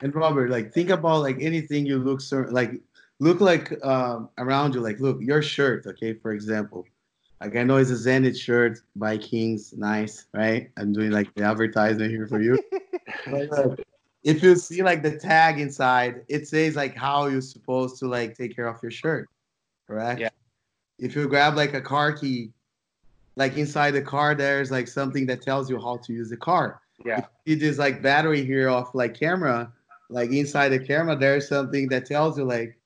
And 0.00 0.14
Robert, 0.14 0.50
like 0.50 0.72
think 0.72 0.90
about 0.90 1.22
like 1.22 1.36
anything 1.40 1.86
you 1.86 1.98
look 1.98 2.20
certain 2.20 2.54
like 2.54 2.72
look 3.18 3.40
like 3.40 3.72
um 3.84 4.30
around 4.38 4.74
you, 4.74 4.80
like 4.80 4.98
look, 4.98 5.20
your 5.20 5.42
shirt, 5.42 5.86
okay, 5.86 6.14
for 6.14 6.32
example. 6.32 6.86
Like 7.40 7.56
I 7.56 7.62
know 7.62 7.76
it's 7.76 7.90
a 7.90 7.96
Zenith 7.96 8.36
shirt, 8.36 8.80
Vikings, 8.96 9.72
nice, 9.74 10.26
right? 10.34 10.70
I'm 10.76 10.92
doing 10.92 11.10
like 11.10 11.32
the 11.34 11.44
advertisement 11.44 12.10
here 12.10 12.26
for 12.26 12.40
you. 12.40 12.58
But, 13.26 13.52
uh, 13.52 13.74
if 14.22 14.42
you 14.42 14.54
see 14.56 14.82
like 14.82 15.02
the 15.02 15.16
tag 15.16 15.58
inside, 15.58 16.22
it 16.28 16.46
says 16.46 16.76
like 16.76 16.94
how 16.94 17.26
you're 17.26 17.40
supposed 17.40 17.98
to 18.00 18.06
like 18.06 18.36
take 18.36 18.54
care 18.54 18.68
of 18.68 18.82
your 18.82 18.90
shirt, 18.90 19.28
correct? 19.86 20.20
Yeah. 20.20 20.30
If 20.98 21.16
you 21.16 21.26
grab 21.28 21.56
like 21.56 21.72
a 21.72 21.80
car 21.80 22.12
key, 22.12 22.52
like 23.36 23.56
inside 23.56 23.92
the 23.92 24.02
car, 24.02 24.34
there's 24.34 24.70
like 24.70 24.88
something 24.88 25.26
that 25.26 25.40
tells 25.40 25.70
you 25.70 25.80
how 25.80 25.96
to 25.98 26.12
use 26.12 26.28
the 26.28 26.36
car. 26.36 26.82
Yeah. 27.04 27.24
You 27.46 27.56
this 27.56 27.78
like 27.78 28.02
battery 28.02 28.44
here 28.44 28.68
off 28.68 28.94
like 28.94 29.14
camera, 29.14 29.72
like 30.10 30.30
inside 30.30 30.68
the 30.68 30.78
camera, 30.78 31.16
there's 31.16 31.48
something 31.48 31.88
that 31.88 32.04
tells 32.04 32.36
you 32.36 32.44
like 32.44 32.78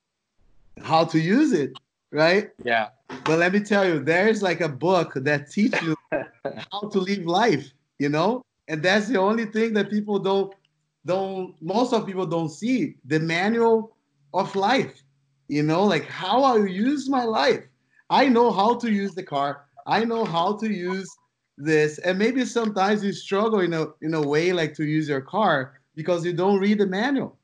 how 0.83 1.05
to 1.05 1.19
use 1.19 1.53
it, 1.53 1.73
right? 2.13 2.51
Yeah. 2.63 2.91
But 3.25 3.41
let 3.41 3.53
me 3.53 3.61
tell 3.61 3.87
you, 3.87 3.99
there's 3.99 4.43
like 4.43 4.61
a 4.61 4.69
book 4.69 5.15
that 5.17 5.51
teaches 5.51 5.83
you 5.83 5.97
how 6.71 6.89
to 6.89 6.99
live 7.01 7.27
life, 7.27 7.73
you 7.99 8.09
know? 8.09 8.45
And 8.69 8.83
that's 8.83 9.09
the 9.09 9.19
only 9.19 9.47
thing 9.47 9.75
that 9.75 9.91
people 9.91 10.19
don't 10.19 10.55
don't 11.07 11.55
most 11.61 11.93
of 11.93 12.07
people 12.07 12.27
don't 12.27 12.49
see 12.49 12.97
the 13.05 13.21
manual 13.21 13.97
of 14.33 14.55
life. 14.57 15.03
You 15.49 15.63
know, 15.63 15.85
like 15.85 16.07
how 16.07 16.43
I 16.43 16.65
use 16.65 17.09
my 17.09 17.25
life. 17.25 17.65
I 18.11 18.29
know 18.29 18.51
how 18.51 18.77
to 18.77 18.91
use 18.91 19.15
the 19.15 19.23
car. 19.23 19.67
I 19.87 20.05
know 20.05 20.25
how 20.25 20.57
to 20.57 20.73
use 20.73 21.09
this. 21.59 21.99
And 21.99 22.19
maybe 22.19 22.45
sometimes 22.45 23.05
you 23.05 23.13
struggle 23.13 23.61
in 23.61 23.75
a 23.75 23.87
in 24.01 24.15
a 24.15 24.23
way 24.23 24.53
like 24.53 24.75
to 24.75 24.85
use 24.85 25.09
your 25.09 25.21
car 25.21 25.81
because 25.95 26.25
you 26.25 26.33
don't 26.33 26.61
read 26.61 26.79
the 26.79 26.87
manual. 26.87 27.37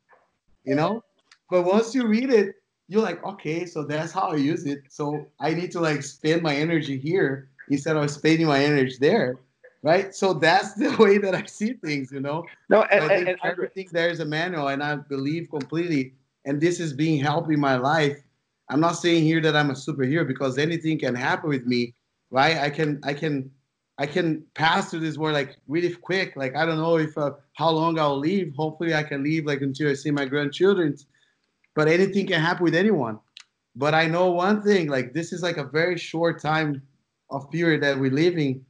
You 0.65 0.75
know? 0.75 1.05
But 1.51 1.63
once 1.63 1.95
you 1.95 2.07
read 2.07 2.31
it, 2.31 2.57
you're 2.89 3.03
like, 3.03 3.25
okay, 3.25 3.67
so 3.67 3.85
that's 3.85 4.13
how 4.13 4.31
I 4.31 4.37
use 4.37 4.67
it. 4.67 4.83
So 4.89 5.27
I 5.39 5.55
need 5.55 5.71
to 5.73 5.81
like 5.81 6.03
spend 6.03 6.43
my 6.43 6.55
energy 6.55 6.99
here 6.99 7.49
instead 7.69 7.97
of 7.97 8.11
spending 8.11 8.47
my 8.47 8.63
energy 8.65 8.97
there, 9.01 9.39
right? 9.83 10.15
So 10.15 10.35
that's 10.35 10.75
the 10.75 10.95
way 10.99 11.19
that 11.19 11.35
I 11.35 11.45
see 11.47 11.75
things, 11.75 12.13
you 12.13 12.21
know. 12.21 12.45
No, 12.69 12.81
I 12.83 12.87
and, 12.93 13.09
think 13.09 13.21
and, 13.21 13.29
and 13.29 13.39
everything 13.43 13.89
there 13.93 14.11
is 14.11 14.21
a 14.21 14.25
manual, 14.25 14.69
and 14.69 14.83
I 14.83 14.97
believe 14.97 15.49
completely. 15.51 16.15
And 16.47 16.61
this 16.61 16.81
is 16.81 16.93
being 16.93 17.23
helped 17.23 17.51
in 17.53 17.61
my 17.61 17.77
life. 17.77 18.17
I'm 18.71 18.81
not 18.81 18.93
saying 18.93 19.25
here 19.25 19.41
that 19.43 19.57
I'm 19.57 19.71
a 19.71 19.75
superhero 19.75 20.27
because 20.27 20.57
anything 20.57 20.99
can 20.99 21.15
happen 21.15 21.51
with 21.51 21.67
me, 21.67 21.95
right? 22.31 22.57
I 22.57 22.71
can, 22.71 23.01
I 23.03 23.13
can, 23.13 23.51
I 23.99 24.07
can 24.07 24.43
pass 24.55 24.91
through 24.91 25.01
this 25.01 25.19
world 25.19 25.35
like 25.35 25.57
really 25.69 25.95
quick. 25.95 26.35
Like 26.37 26.57
I 26.57 26.65
don't 26.65 26.79
know 26.79 26.97
if 26.97 27.19
uh, 27.19 27.33
how 27.55 27.71
long 27.71 27.99
I'll 27.99 28.19
leave. 28.19 28.55
Hopefully, 28.55 28.95
I 28.95 29.03
can 29.03 29.23
leave 29.23 29.45
like 29.45 29.61
until 29.61 29.91
I 29.91 29.95
see 29.95 30.11
my 30.11 30.25
grandchildren. 30.25 30.97
But 31.75 31.89
anything 31.89 32.27
can 32.27 32.41
happen 32.41 32.65
with 32.65 32.75
anyone. 32.75 33.19
But 33.77 33.95
I 33.95 34.07
know 34.07 34.31
one 34.31 34.63
thing: 34.63 34.89
like 34.89 35.13
this 35.13 35.33
is 35.33 35.43
like 35.43 35.59
a 35.59 35.65
very 35.65 35.99
short 35.99 36.41
time 36.41 36.81
of 37.29 37.51
period 37.51 37.83
that 37.83 37.99
we're 37.99 38.11
living 38.11 38.65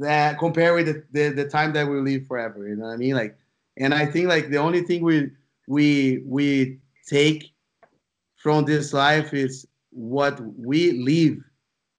that 0.00 0.38
compare 0.38 0.74
with 0.74 0.86
the, 0.86 1.04
the, 1.12 1.28
the 1.34 1.48
time 1.48 1.72
that 1.72 1.86
we 1.86 2.00
live 2.00 2.26
forever 2.26 2.68
you 2.68 2.76
know 2.76 2.86
what 2.86 2.92
i 2.92 2.96
mean? 2.96 3.14
Like 3.14 3.36
and 3.76 3.94
i 3.94 4.04
think 4.04 4.28
like 4.28 4.50
the 4.50 4.58
only 4.58 4.82
thing 4.82 5.02
we 5.02 5.30
we 5.68 6.22
we 6.26 6.78
take 7.06 7.52
from 8.36 8.64
this 8.64 8.92
life 8.92 9.32
is 9.34 9.66
what 9.90 10.40
we 10.58 10.92
live 10.92 11.38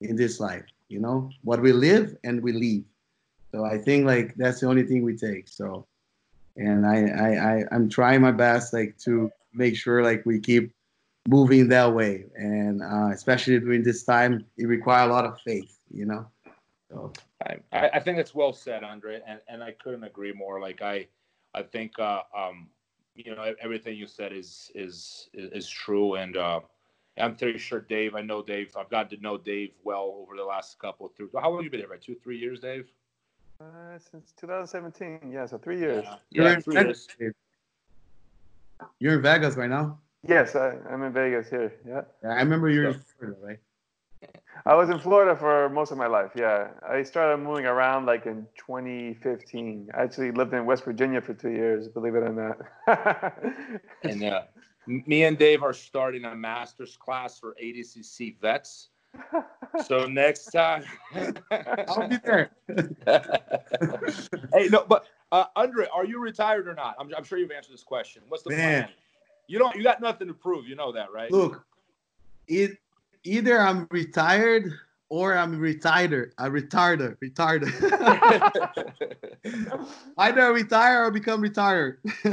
in 0.01 0.15
this 0.15 0.39
life 0.39 0.65
you 0.91 0.99
know? 0.99 1.29
What 1.43 1.61
we 1.61 1.71
live 1.71 2.17
and 2.25 2.43
we 2.43 2.51
leave. 2.51 2.83
So 3.51 3.65
i 3.65 3.77
think 3.77 4.05
like 4.05 4.35
that's 4.35 4.59
the 4.59 4.67
only 4.67 4.83
thing 4.83 5.03
we 5.03 5.15
take 5.15 5.47
so. 5.47 5.87
And 6.57 6.85
i 6.85 6.97
i, 7.27 7.29
I 7.51 7.63
i'm 7.71 7.89
trying 7.89 8.21
my 8.21 8.31
best 8.31 8.73
like 8.73 8.97
to 9.05 9.31
make 9.53 9.75
sure 9.75 10.03
like 10.03 10.25
we 10.25 10.39
keep 10.39 10.73
moving 11.27 11.67
that 11.69 11.93
way. 11.93 12.25
And 12.35 12.81
uh, 12.81 13.09
especially 13.13 13.59
during 13.59 13.83
this 13.83 14.03
time 14.03 14.45
it 14.57 14.65
requires 14.65 15.09
a 15.09 15.13
lot 15.13 15.25
of 15.25 15.39
faith 15.41 15.77
you 15.93 16.05
know 16.05 16.25
so 16.91 17.13
I, 17.45 17.55
I 17.71 17.89
I 17.93 17.99
think 17.99 18.17
that's 18.17 18.35
well 18.35 18.53
said, 18.53 18.83
Andre, 18.83 19.21
and, 19.25 19.39
and 19.47 19.63
I 19.63 19.71
couldn't 19.71 20.03
agree 20.03 20.33
more. 20.33 20.59
Like 20.59 20.81
I, 20.81 21.07
I 21.53 21.63
think 21.63 21.97
uh, 21.99 22.21
um, 22.37 22.67
you 23.15 23.33
know 23.35 23.53
everything 23.61 23.95
you 23.97 24.07
said 24.07 24.33
is 24.33 24.71
is 24.75 25.29
is, 25.33 25.51
is 25.51 25.69
true, 25.69 26.15
and 26.15 26.35
uh, 26.37 26.59
I'm 27.17 27.35
pretty 27.35 27.59
sure 27.59 27.81
Dave. 27.81 28.15
I 28.15 28.21
know 28.21 28.41
Dave. 28.43 28.75
I've 28.77 28.89
gotten 28.89 29.17
to 29.17 29.23
know 29.23 29.37
Dave 29.37 29.71
well 29.83 30.15
over 30.21 30.35
the 30.35 30.43
last 30.43 30.79
couple 30.79 31.05
of 31.05 31.15
three. 31.15 31.27
How 31.33 31.49
long 31.49 31.59
have 31.59 31.65
you 31.65 31.71
been 31.71 31.79
here? 31.79 31.89
Right, 31.89 32.01
two, 32.01 32.15
three 32.15 32.37
years, 32.37 32.59
Dave. 32.59 32.91
Uh, 33.61 33.99
since 34.11 34.33
2017, 34.37 35.31
yeah, 35.31 35.45
so 35.45 35.57
three 35.57 35.79
years. 35.79 36.03
Yeah, 36.03 36.15
You're 36.31 36.45
yeah 36.45 36.55
in 36.55 36.61
three 36.61 36.75
Vegas. 36.75 37.07
years. 37.19 37.35
You're 38.99 39.15
in 39.15 39.21
Vegas 39.21 39.55
right 39.55 39.69
now. 39.69 39.99
Yes, 40.27 40.55
I, 40.55 40.77
I'm 40.89 41.03
in 41.03 41.13
Vegas 41.13 41.49
here. 41.49 41.71
Yeah, 41.87 42.01
Yeah, 42.23 42.29
I 42.29 42.39
remember 42.41 42.69
you're 42.69 42.85
in 42.85 42.99
Florida, 42.99 43.37
right? 43.41 43.59
I 44.65 44.75
was 44.75 44.89
in 44.89 44.99
Florida 44.99 45.35
for 45.35 45.69
most 45.69 45.91
of 45.91 45.97
my 45.97 46.07
life. 46.07 46.31
Yeah, 46.35 46.69
I 46.87 47.03
started 47.03 47.37
moving 47.37 47.65
around 47.65 48.05
like 48.05 48.25
in 48.25 48.47
2015. 48.57 49.89
I 49.93 50.03
actually 50.03 50.31
lived 50.31 50.53
in 50.53 50.65
West 50.65 50.83
Virginia 50.83 51.21
for 51.21 51.33
two 51.33 51.49
years, 51.49 51.87
believe 51.87 52.15
it 52.15 52.23
or 52.23 52.33
not. 52.87 53.33
And 54.03 54.23
uh, 54.23 54.43
me 54.87 55.23
and 55.23 55.37
Dave 55.37 55.63
are 55.63 55.73
starting 55.73 56.25
a 56.25 56.35
master's 56.35 56.97
class 56.97 57.39
for 57.39 57.55
ADCC 57.61 58.39
vets. 58.39 58.89
So 59.85 60.05
next 60.09 60.45
time, 60.51 60.83
I'll 61.87 62.07
be 62.07 62.17
there. 62.23 62.51
hey, 64.53 64.67
no, 64.69 64.85
but 64.87 65.05
uh, 65.31 65.45
Andre, 65.55 65.87
are 65.93 66.05
you 66.05 66.19
retired 66.19 66.67
or 66.67 66.73
not? 66.73 66.95
I'm, 66.99 67.11
I'm 67.15 67.23
sure 67.23 67.37
you've 67.37 67.51
answered 67.51 67.73
this 67.73 67.83
question. 67.83 68.21
What's 68.27 68.43
the 68.43 68.51
Man. 68.51 68.83
plan? 68.83 68.93
You 69.47 69.59
don't. 69.59 69.75
You 69.75 69.83
got 69.83 70.01
nothing 70.01 70.27
to 70.27 70.33
prove. 70.33 70.67
You 70.67 70.75
know 70.75 70.91
that, 70.93 71.11
right? 71.11 71.31
Look, 71.31 71.65
it 72.47 72.77
either 73.23 73.59
I'm 73.59 73.87
retired 73.91 74.71
or 75.09 75.37
I'm 75.37 75.59
retired. 75.59 76.33
I 76.37 76.47
retarded, 76.49 77.17
retarded. 77.23 77.71
either 80.17 80.53
retire 80.53 81.05
or 81.05 81.11
become 81.11 81.41
retired. 81.41 81.99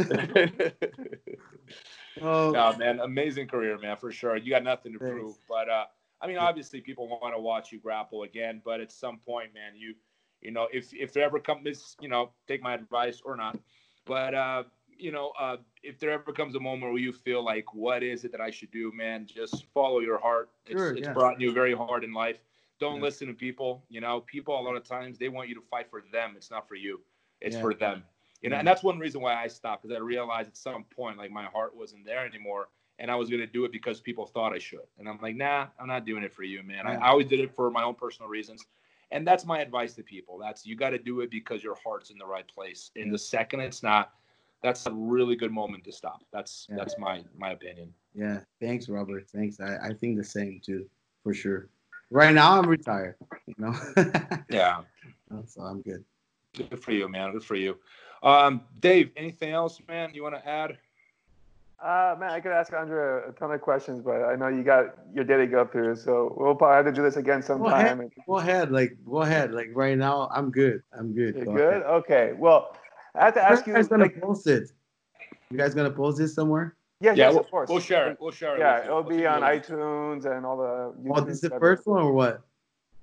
oh, 2.22 2.52
no, 2.52 2.76
man, 2.76 3.00
amazing 3.00 3.48
career, 3.48 3.78
man, 3.78 3.96
for 3.96 4.12
sure. 4.12 4.36
You 4.36 4.50
got 4.50 4.62
nothing 4.64 4.92
to 4.92 4.98
Thanks. 4.98 5.12
prove, 5.12 5.36
but 5.48 5.68
uh, 5.68 5.84
I 6.20 6.26
mean, 6.26 6.38
obviously, 6.38 6.80
people 6.80 7.08
want 7.08 7.34
to 7.34 7.40
watch 7.40 7.72
you 7.72 7.78
grapple 7.80 8.22
again. 8.22 8.62
But 8.64 8.80
at 8.80 8.90
some 8.92 9.18
point, 9.18 9.54
man, 9.54 9.72
you, 9.76 9.94
you 10.40 10.50
know, 10.50 10.68
if 10.72 10.92
if 10.94 11.12
there 11.12 11.24
ever 11.24 11.40
comes, 11.40 11.96
you 12.00 12.08
know, 12.08 12.30
take 12.46 12.62
my 12.62 12.74
advice 12.74 13.20
or 13.24 13.36
not, 13.36 13.58
but 14.04 14.34
uh, 14.34 14.62
you 14.98 15.12
know, 15.12 15.32
uh, 15.38 15.56
if 15.82 15.98
there 15.98 16.10
ever 16.10 16.32
comes 16.32 16.54
a 16.54 16.60
moment 16.60 16.92
where 16.92 17.00
you 17.00 17.12
feel 17.12 17.42
like, 17.44 17.72
what 17.74 18.02
is 18.02 18.24
it 18.24 18.32
that 18.32 18.40
I 18.40 18.50
should 18.50 18.70
do, 18.70 18.92
man? 18.92 19.26
Just 19.26 19.66
follow 19.72 20.00
your 20.00 20.18
heart. 20.18 20.50
It's, 20.66 20.80
Sure, 20.80 20.90
it's 20.92 21.06
yeah. 21.06 21.12
brought 21.12 21.40
you 21.40 21.52
very 21.52 21.74
hard 21.74 22.04
in 22.04 22.12
life. 22.12 22.42
Don't 22.78 22.96
Yeah. 22.96 23.02
listen 23.02 23.28
to 23.28 23.34
people. 23.34 23.84
You 23.88 24.00
know, 24.00 24.20
people 24.20 24.58
a 24.58 24.62
lot 24.62 24.76
of 24.76 24.84
times 24.84 25.18
they 25.18 25.28
want 25.28 25.48
you 25.48 25.54
to 25.54 25.60
fight 25.60 25.88
for 25.90 26.02
them. 26.12 26.34
It's 26.36 26.50
not 26.50 26.68
for 26.68 26.74
you. 26.74 27.00
It's 27.40 27.56
Yeah. 27.56 27.60
for 27.62 27.74
them. 27.74 28.04
You 28.42 28.50
know, 28.50 28.56
and 28.56 28.66
that's 28.66 28.82
one 28.82 28.98
reason 28.98 29.20
why 29.20 29.34
I 29.34 29.48
stopped 29.48 29.82
because 29.82 29.96
I 29.96 30.00
realized 30.00 30.48
at 30.48 30.56
some 30.56 30.84
point 30.84 31.18
like 31.18 31.30
my 31.30 31.44
heart 31.44 31.74
wasn't 31.74 32.04
there 32.04 32.24
anymore, 32.24 32.68
and 32.98 33.10
I 33.10 33.16
was 33.16 33.28
gonna 33.28 33.46
do 33.46 33.64
it 33.64 33.72
because 33.72 34.00
people 34.00 34.26
thought 34.26 34.52
I 34.52 34.58
should, 34.58 34.86
and 34.98 35.08
I'm 35.08 35.18
like, 35.20 35.34
nah, 35.36 35.68
I'm 35.78 35.88
not 35.88 36.04
doing 36.04 36.22
it 36.22 36.32
for 36.32 36.44
you, 36.44 36.62
man. 36.62 36.86
I. 36.86 36.94
I 36.94 37.08
always 37.08 37.26
did 37.26 37.40
it 37.40 37.50
for 37.54 37.70
my 37.70 37.82
own 37.82 37.94
personal 37.96 38.28
reasons, 38.28 38.64
and 39.10 39.26
that's 39.26 39.44
my 39.44 39.60
advice 39.60 39.94
to 39.94 40.02
people. 40.04 40.38
That's 40.38 40.64
you 40.66 40.76
got 40.76 40.90
to 40.90 40.98
do 40.98 41.20
it 41.20 41.30
because 41.30 41.64
your 41.64 41.74
heart's 41.74 42.10
in 42.10 42.18
the 42.18 42.26
right 42.26 42.46
place. 42.46 42.90
And 42.94 43.12
the 43.12 43.18
second 43.18 43.60
it's 43.60 43.82
not, 43.82 44.14
that's 44.62 44.86
a 44.86 44.92
really 44.92 45.36
good 45.36 45.52
moment 45.52 45.84
to 45.84 45.92
stop. 45.92 46.22
That's 46.32 46.66
Yeah. 46.68 46.76
that's 46.76 46.98
my 46.98 47.22
my 47.36 47.50
opinion. 47.52 47.92
yeah. 48.14 48.40
Thanks, 48.60 48.88
Robert. 48.88 49.28
Thanks. 49.28 49.60
I, 49.60 49.76
I 49.88 49.92
think 49.94 50.16
the 50.18 50.24
same 50.24 50.60
too, 50.64 50.88
for 51.22 51.32
sure. 51.34 51.68
Right 52.10 52.34
now, 52.34 52.58
I'm 52.58 52.66
retired. 52.68 53.16
You 53.46 53.54
know, 53.58 53.74
Yeah, 54.50 54.80
so 55.46 55.62
I'm 55.62 55.82
good. 55.82 56.04
good 56.56 56.82
for 56.82 56.92
you, 56.92 57.06
man. 57.08 57.32
Good 57.32 57.44
for 57.44 57.54
you. 57.54 57.76
Um, 58.22 58.62
Dave, 58.80 59.10
anything 59.16 59.52
else, 59.52 59.80
man? 59.86 60.10
You 60.14 60.22
want 60.22 60.34
to 60.34 60.48
add? 60.48 60.78
Uh, 61.80 62.16
man, 62.18 62.30
I 62.30 62.40
could 62.40 62.50
ask 62.50 62.72
Andre 62.72 63.28
a 63.28 63.32
ton 63.32 63.52
of 63.52 63.60
questions, 63.60 64.00
but 64.00 64.24
I 64.24 64.34
know 64.34 64.48
you 64.48 64.64
got 64.64 64.96
your 65.14 65.22
day 65.22 65.36
to 65.36 65.46
go 65.46 65.64
through, 65.64 65.94
so 65.96 66.34
we'll 66.36 66.56
probably 66.56 66.76
have 66.76 66.86
to 66.86 66.92
do 66.92 67.02
this 67.04 67.16
again 67.16 67.40
sometime. 67.42 68.00
And- 68.00 68.10
Go 68.26 68.38
ahead, 68.38 68.72
like 68.72 68.96
go 69.08 69.22
ahead. 69.22 69.52
Like 69.52 69.68
right 69.74 69.96
now, 69.96 70.28
I'm 70.32 70.50
good. 70.50 70.82
I'm 70.92 71.12
good. 71.14 71.36
You're 71.36 71.44
Go 71.44 71.52
good? 71.52 71.68
ahead. 71.68 71.82
Okay. 71.84 72.32
Well, 72.36 72.74
I 73.18 73.24
have 73.26 73.34
to 73.34 73.42
ask 73.42 73.66
you 73.66 73.72
you. 73.72 73.76
guys 73.78 73.88
gonna 73.88 74.04
Like, 74.04 74.20
post 74.20 74.46
it? 74.46 74.70
You 75.50 75.58
guys 75.58 75.74
gonna 75.74 75.90
post 75.90 76.18
this 76.18 76.34
somewhere? 76.34 76.76
yeah, 77.00 77.10
Yeah, 77.12 77.16
yes, 77.16 77.32
we'll, 77.34 77.40
of 77.40 77.50
course. 77.50 77.68
we'll 77.68 77.80
share 77.80 78.10
it. 78.12 78.18
We'll 78.20 78.30
share 78.32 78.56
it. 78.56 78.60
Yeah, 78.60 78.84
it'll 78.84 79.02
We'll 79.02 79.16
be 79.18 79.26
on 79.26 79.40
you 79.40 79.46
iTunes 79.60 80.24
and 80.26 80.44
all 80.46 80.56
the. 80.56 80.94
Oh, 81.14 81.20
this 81.20 81.36
is 81.36 81.40
the 81.42 81.50
first 81.58 81.86
one 81.86 82.02
or 82.02 82.12
what? 82.12 82.42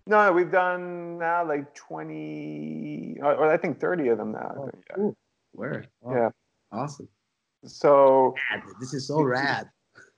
No, 0.08 0.32
we've 0.32 0.52
done 0.52 1.18
now 1.18 1.48
like 1.48 1.74
20, 1.74 3.18
or, 3.22 3.34
or 3.36 3.52
I 3.52 3.58
think 3.58 3.80
30 3.80 4.10
of 4.10 4.18
them 4.20 4.32
now. 4.34 4.54
Oh, 4.58 4.66
think, 4.70 4.84
yeah. 4.90 4.96
cool. 4.96 5.18
Where? 5.54 5.86
Oh, 6.04 6.12
Yeah. 6.14 6.30
Awesome. 6.72 7.08
So, 7.66 8.36
Rad. 8.52 8.64
This 8.80 8.94
is 8.94 9.08
so 9.08 9.22
rad. 9.24 9.70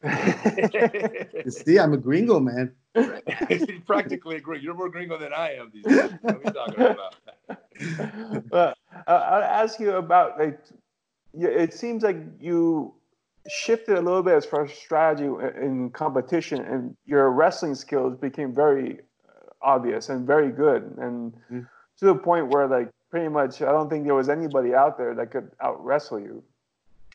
See, 1.48 1.80
I'm 1.80 1.94
a 1.94 1.98
gringo, 1.98 2.40
man. 2.42 2.74
you 2.96 3.82
practically 3.86 4.36
agree. 4.36 4.60
You're 4.60 4.74
more 4.74 4.90
gringo 4.90 5.18
than 5.18 5.32
I 5.34 5.54
am 5.54 5.72
these 5.74 5.86
days. 5.86 6.12
What 6.22 6.36
are 6.36 6.40
we 6.44 6.52
talking 6.52 6.82
about? 6.84 7.16
but 8.50 8.78
uh, 9.08 9.12
I'll 9.12 9.44
ask 9.44 9.80
you 9.80 9.92
about 9.94 10.40
like, 10.40 10.60
it 11.34 11.74
seems 11.74 12.04
like 12.04 12.18
you 12.40 12.94
shifted 13.48 13.98
a 13.98 14.02
little 14.02 14.24
bit 14.24 14.34
as 14.34 14.46
far 14.46 14.66
as 14.66 14.74
strategy 14.74 15.26
in- 15.26 15.90
competition, 15.92 16.62
and 16.62 16.96
your 17.06 17.32
wrestling 17.32 17.76
skills 17.76 18.18
became 18.18 18.54
very 18.54 19.00
uh, 19.28 19.50
obvious 19.62 20.10
and 20.10 20.26
very 20.28 20.52
good, 20.52 20.96
and 20.98 21.34
Mm. 21.52 21.68
to 22.00 22.06
the 22.06 22.16
point 22.16 22.48
where 22.50 22.68
like 22.68 22.90
pretty 23.10 23.30
much 23.30 23.62
I 23.62 23.72
don't 23.72 23.90
think 23.90 24.06
there 24.06 24.16
was 24.16 24.30
anybody 24.30 24.74
out 24.76 24.98
there 24.98 25.16
that 25.16 25.32
could 25.32 25.50
out 25.62 25.84
wrestle 25.84 26.20
you, 26.20 26.44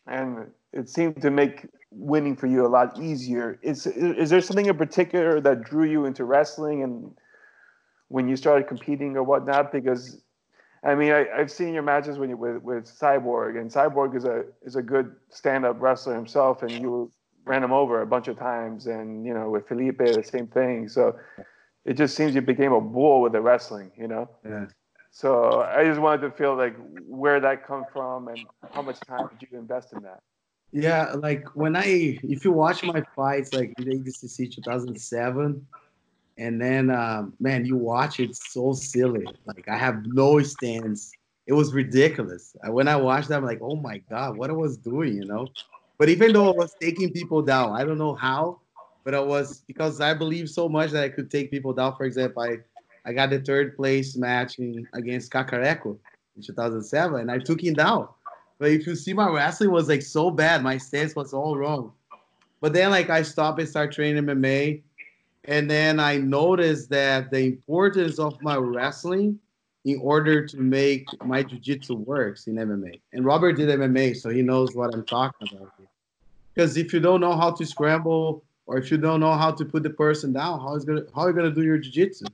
and 0.07 0.51
it 0.73 0.89
seemed 0.89 1.21
to 1.23 1.31
make 1.31 1.67
winning 1.91 2.37
for 2.37 2.47
you 2.47 2.67
a 2.67 2.69
lot 2.69 2.99
easier. 2.99 3.59
Is 3.63 3.87
is 3.87 4.31
there 4.31 4.41
something 4.41 4.67
in 4.67 4.77
particular 4.77 5.41
that 5.41 5.63
drew 5.65 5.85
you 5.85 6.07
into 6.07 6.25
wrestling 6.25 6.83
and 6.83 7.15
when 8.13 8.29
you 8.29 8.37
started 8.37 8.69
competing 8.69 9.17
or 9.17 9.23
whatnot? 9.23 9.73
Because 9.73 10.23
I 10.85 10.95
mean, 10.95 11.13
I, 11.13 11.27
I've 11.37 11.51
seen 11.51 11.73
your 11.75 11.83
matches 11.83 12.19
when 12.19 12.29
you 12.29 12.37
with, 12.37 12.63
with 12.63 12.85
Cyborg, 12.85 13.59
and 13.59 13.71
Cyborg 13.71 14.17
is 14.17 14.25
a 14.25 14.45
is 14.63 14.77
a 14.77 14.83
good 14.83 15.15
stand 15.31 15.65
up 15.65 15.81
wrestler 15.81 16.15
himself, 16.15 16.63
and 16.63 16.81
you 16.81 17.11
ran 17.45 17.65
him 17.65 17.73
over 17.73 18.03
a 18.03 18.07
bunch 18.07 18.29
of 18.29 18.39
times, 18.39 18.87
and 18.87 19.25
you 19.27 19.33
know 19.33 19.51
with 19.51 19.67
Felipe 19.67 19.99
the 19.99 20.23
same 20.23 20.47
thing. 20.47 20.89
So 20.89 21.17
it 21.85 21.95
just 21.95 22.15
seems 22.17 22.35
you 22.35 22.43
became 22.43 22.73
a 22.73 22.81
bull 22.81 23.23
with 23.23 23.33
the 23.33 23.41
wrestling, 23.41 23.91
you 23.97 24.09
know. 24.09 24.29
Yeah. 24.45 24.67
So 25.11 25.61
I 25.61 25.85
just 25.85 26.01
wanted 26.01 26.23
to 26.23 26.31
feel 26.31 26.57
like 26.57 26.75
where 27.07 27.39
that 27.41 27.67
come 27.67 27.85
from 27.93 28.29
and 28.29 28.39
how 28.73 28.83
much 28.83 28.99
time 29.01 29.29
did 29.39 29.49
you 29.51 29.59
invest 29.59 29.93
in 29.93 30.03
that? 30.03 30.21
Yeah, 30.73 31.13
like 31.13 31.45
when 31.55 31.77
I, 31.77 32.19
if 32.23 32.47
you 32.47 32.53
watch 32.53 32.83
my 32.83 33.03
fights, 33.15 33.53
like 33.53 33.75
in 33.77 33.85
the 33.85 33.97
ADCC 33.97 34.55
2007, 34.55 35.67
and 36.39 36.61
then, 36.61 36.91
um, 36.91 37.35
man, 37.41 37.65
you 37.65 37.77
watch 37.77 38.21
it 38.21 38.35
so 38.35 38.73
silly. 38.73 39.27
Like 39.47 39.69
I 39.69 39.77
have 39.77 40.07
no 40.07 40.41
stance. 40.41 41.13
It 41.47 41.53
was 41.53 41.73
ridiculous. 41.73 42.57
When 42.67 42.89
I 42.89 42.97
watched 42.97 43.29
that, 43.29 43.39
I'm 43.39 43.45
like, 43.45 43.61
oh 43.61 43.77
my 43.77 43.99
god, 43.99 44.37
what 44.37 44.51
I 44.51 44.55
was 44.55 44.77
doing, 44.77 45.15
you 45.15 45.25
know. 45.25 45.49
But 45.99 46.09
even 46.09 46.33
though 46.33 46.53
I 46.53 46.57
was 46.57 46.75
taking 46.81 47.13
people 47.13 47.43
down, 47.43 47.73
I 47.73 47.85
don't 47.85 47.99
know 47.99 48.15
how, 48.15 48.61
but 49.05 49.15
I 49.15 49.21
was 49.21 49.63
because 49.67 50.01
I 50.01 50.15
believe 50.15 50.49
so 50.49 50.69
much 50.69 50.91
that 50.93 51.05
I 51.05 51.09
could 51.09 51.31
take 51.31 51.51
people 51.51 51.73
down. 51.73 51.97
For 51.97 52.05
example, 52.05 52.43
I, 52.43 52.59
I 53.05 53.13
got 53.13 53.31
the 53.31 53.41
third 53.41 53.77
place 53.77 54.17
match 54.17 54.59
in, 54.59 54.87
against 54.95 55.33
Kakareko 55.33 55.99
in 56.37 56.43
2007, 56.43 57.21
and 57.21 57.31
I 57.31 57.39
took 57.39 57.63
him 57.63 57.75
down. 57.75 58.09
But 58.59 58.71
if 58.71 58.87
you 58.87 58.95
see 58.95 59.13
my 59.13 59.29
wrestling 59.29 59.71
was 59.71 59.89
like 59.89 60.03
so 60.03 60.31
bad, 60.31 60.63
my 60.63 60.79
stance 60.79 61.15
was 61.15 61.33
all 61.33 61.57
wrong. 61.57 61.93
But 62.61 62.73
then 62.73 62.91
like 62.91 63.11
I 63.11 63.23
stopped 63.23 63.59
and 63.59 63.69
started 63.69 63.93
training 63.93 64.25
MMA, 64.25 64.83
and 65.45 65.71
then 65.71 65.99
I 65.99 66.19
noticed 66.19 66.91
that 66.91 67.31
the 67.31 67.41
importance 67.41 68.19
of 68.19 68.41
my 68.43 68.57
wrestling 68.57 69.39
in 69.85 69.99
order 70.01 70.47
to 70.47 70.57
make 70.57 71.07
my 71.25 71.43
jiu-jitsu 71.43 71.95
works 71.95 72.47
in 72.47 72.55
MMA. 72.55 73.01
And 73.13 73.25
Robert 73.25 73.55
did 73.55 73.69
MMA, 73.69 74.17
so 74.17 74.31
he 74.31 74.43
knows 74.43 74.75
what 74.75 74.95
I'm 74.95 75.05
talking 75.05 75.49
about. 75.53 75.73
Because 76.55 76.77
if 76.77 76.93
you 76.93 77.01
don't 77.01 77.21
know 77.21 77.35
how 77.35 77.51
to 77.51 77.67
scramble 77.67 78.45
or 78.67 78.79
if 78.79 78.91
you 78.91 78.99
don't 78.99 79.19
know 79.19 79.33
how 79.33 79.51
to 79.51 79.65
put 79.65 79.83
the 79.83 79.91
person 79.91 80.33
down, 80.33 80.61
how 80.61 80.77
is 80.77 80.85
gonna 80.85 81.03
how 81.15 81.23
are 81.23 81.31
you 81.31 81.35
gonna 81.35 81.51
do 81.51 81.65
your 81.65 81.79
jiu-jitsu? 81.79 82.27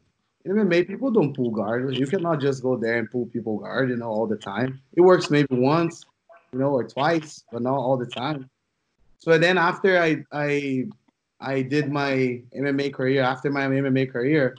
In 0.45 0.53
MMA, 0.53 0.87
people 0.87 1.11
don't 1.11 1.35
pull 1.35 1.51
guard. 1.51 1.97
You 1.97 2.07
cannot 2.07 2.41
just 2.41 2.63
go 2.63 2.77
there 2.77 2.99
and 2.99 3.11
pull 3.11 3.27
people 3.27 3.59
guard, 3.59 3.89
you 3.89 3.97
know, 3.97 4.09
all 4.09 4.27
the 4.27 4.37
time. 4.37 4.81
It 4.95 5.01
works 5.01 5.31
maybe 5.31 5.57
once, 5.57 6.05
you 6.53 6.59
know, 6.59 6.71
or 6.71 6.85
twice, 6.85 7.45
but 7.51 7.63
not 7.63 7.75
all 7.75 7.97
the 7.97 8.07
time. 8.07 8.51
So 9.19 9.39
then 9.39 9.57
after 9.57 9.99
I 9.99 10.25
I 10.33 10.89
I 11.41 11.63
did 11.63 11.91
my 11.91 12.43
MMA 12.57 12.93
career, 12.93 13.23
after 13.23 13.51
my 13.51 13.67
MMA 13.67 14.11
career, 14.11 14.57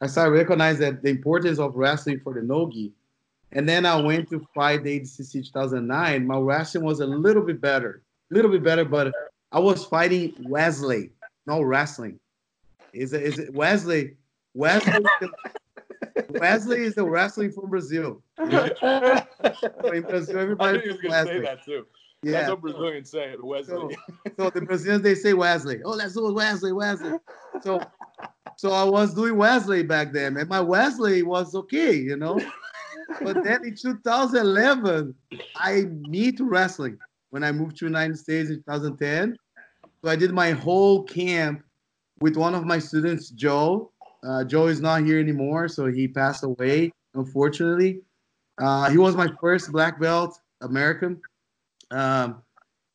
I 0.00 0.06
started 0.06 0.32
recognizing 0.32 0.80
that 0.80 1.02
the 1.02 1.10
importance 1.10 1.58
of 1.58 1.74
wrestling 1.74 2.20
for 2.20 2.32
the 2.32 2.42
nogi. 2.42 2.92
And 3.52 3.68
then 3.68 3.84
I 3.84 4.00
went 4.00 4.30
to 4.30 4.46
fight 4.54 4.84
the 4.84 5.00
ADCC 5.00 5.44
2009. 5.46 6.26
My 6.26 6.38
wrestling 6.38 6.84
was 6.84 7.00
a 7.00 7.06
little 7.06 7.42
bit 7.42 7.60
better, 7.60 8.02
a 8.30 8.34
little 8.34 8.50
bit 8.50 8.62
better, 8.62 8.84
but 8.84 9.12
I 9.50 9.58
was 9.58 9.84
fighting 9.84 10.34
Wesley, 10.48 11.10
no 11.46 11.60
wrestling. 11.60 12.20
Is 12.92 13.12
it, 13.12 13.22
is 13.22 13.38
it 13.38 13.52
Wesley? 13.52 14.14
Wesley, 14.54 15.04
Wesley 16.30 16.82
is 16.82 16.94
the 16.94 17.04
wrestling 17.04 17.50
from 17.50 17.68
Brazil. 17.68 18.22
In 18.38 18.48
Brazil, 20.02 20.56
I 20.60 20.72
knew 20.72 20.80
he 20.80 20.88
was 20.88 20.98
to 21.00 21.24
say 21.24 21.40
that 21.40 21.64
too. 21.64 21.86
Yeah. 22.22 22.32
That's 22.32 22.50
what 22.50 22.60
Brazilians 22.60 23.10
say, 23.10 23.34
Wesley. 23.40 23.96
So 24.36 24.50
the 24.50 24.60
Brazilians 24.60 25.02
they 25.02 25.14
say 25.14 25.32
Wesley. 25.32 25.80
Oh, 25.84 25.92
let's 25.92 26.14
do 26.14 26.32
Wesley, 26.32 26.72
Wesley. 26.72 27.18
So 27.62 27.80
so 28.56 28.72
I 28.72 28.84
was 28.84 29.14
doing 29.14 29.36
Wesley 29.36 29.82
back 29.82 30.12
then, 30.12 30.36
and 30.36 30.48
my 30.48 30.60
Wesley 30.60 31.22
was 31.22 31.54
okay, 31.54 31.94
you 31.94 32.16
know. 32.16 32.38
But 33.22 33.42
then 33.42 33.64
in 33.64 33.74
2011, 33.74 35.14
I 35.56 35.82
meet 36.08 36.38
wrestling 36.40 36.98
when 37.30 37.42
I 37.42 37.52
moved 37.52 37.78
to 37.78 37.86
United 37.86 38.18
States 38.18 38.50
in 38.50 38.56
2010. 38.56 39.36
So 40.02 40.10
I 40.10 40.16
did 40.16 40.32
my 40.32 40.50
whole 40.50 41.02
camp 41.04 41.62
with 42.20 42.36
one 42.36 42.54
of 42.54 42.64
my 42.64 42.78
students, 42.78 43.30
Joe. 43.30 43.90
Uh, 44.22 44.44
Joe 44.44 44.66
is 44.66 44.80
not 44.80 45.04
here 45.04 45.18
anymore, 45.18 45.68
so 45.68 45.86
he 45.86 46.06
passed 46.06 46.44
away, 46.44 46.92
unfortunately. 47.14 48.02
Uh, 48.58 48.90
he 48.90 48.98
was 48.98 49.16
my 49.16 49.28
first 49.40 49.72
black 49.72 49.98
belt 49.98 50.38
American. 50.60 51.20
Um, 51.90 52.42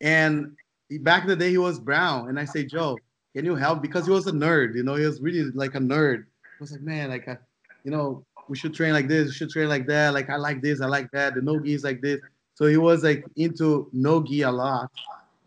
and 0.01 0.55
back 1.01 1.23
in 1.23 1.29
the 1.29 1.35
day, 1.35 1.49
he 1.49 1.57
was 1.57 1.79
brown. 1.79 2.29
And 2.29 2.39
I 2.39 2.45
say, 2.45 2.65
Joe, 2.65 2.97
can 3.35 3.45
you 3.45 3.55
help? 3.55 3.81
Because 3.81 4.05
he 4.05 4.11
was 4.11 4.27
a 4.27 4.31
nerd, 4.31 4.75
you 4.75 4.83
know, 4.83 4.95
he 4.95 5.05
was 5.05 5.21
really 5.21 5.43
like 5.51 5.75
a 5.75 5.79
nerd. 5.79 6.25
I 6.43 6.47
was 6.59 6.71
like, 6.71 6.81
man, 6.81 7.09
like, 7.09 7.27
I, 7.27 7.37
you 7.83 7.91
know, 7.91 8.23
we 8.47 8.55
should 8.55 8.73
train 8.73 8.93
like 8.93 9.07
this, 9.07 9.27
we 9.27 9.33
should 9.33 9.49
train 9.49 9.67
like 9.67 9.87
that. 9.87 10.13
Like, 10.13 10.29
I 10.29 10.37
like 10.37 10.61
this, 10.61 10.81
I 10.81 10.87
like 10.87 11.11
that. 11.11 11.35
The 11.35 11.41
no 11.41 11.59
gi 11.59 11.73
is 11.73 11.83
like 11.83 12.01
this. 12.01 12.21
So 12.53 12.67
he 12.67 12.77
was 12.77 13.03
like 13.03 13.25
into 13.35 13.89
no 13.91 14.23
gi 14.23 14.43
a 14.43 14.51
lot. 14.51 14.89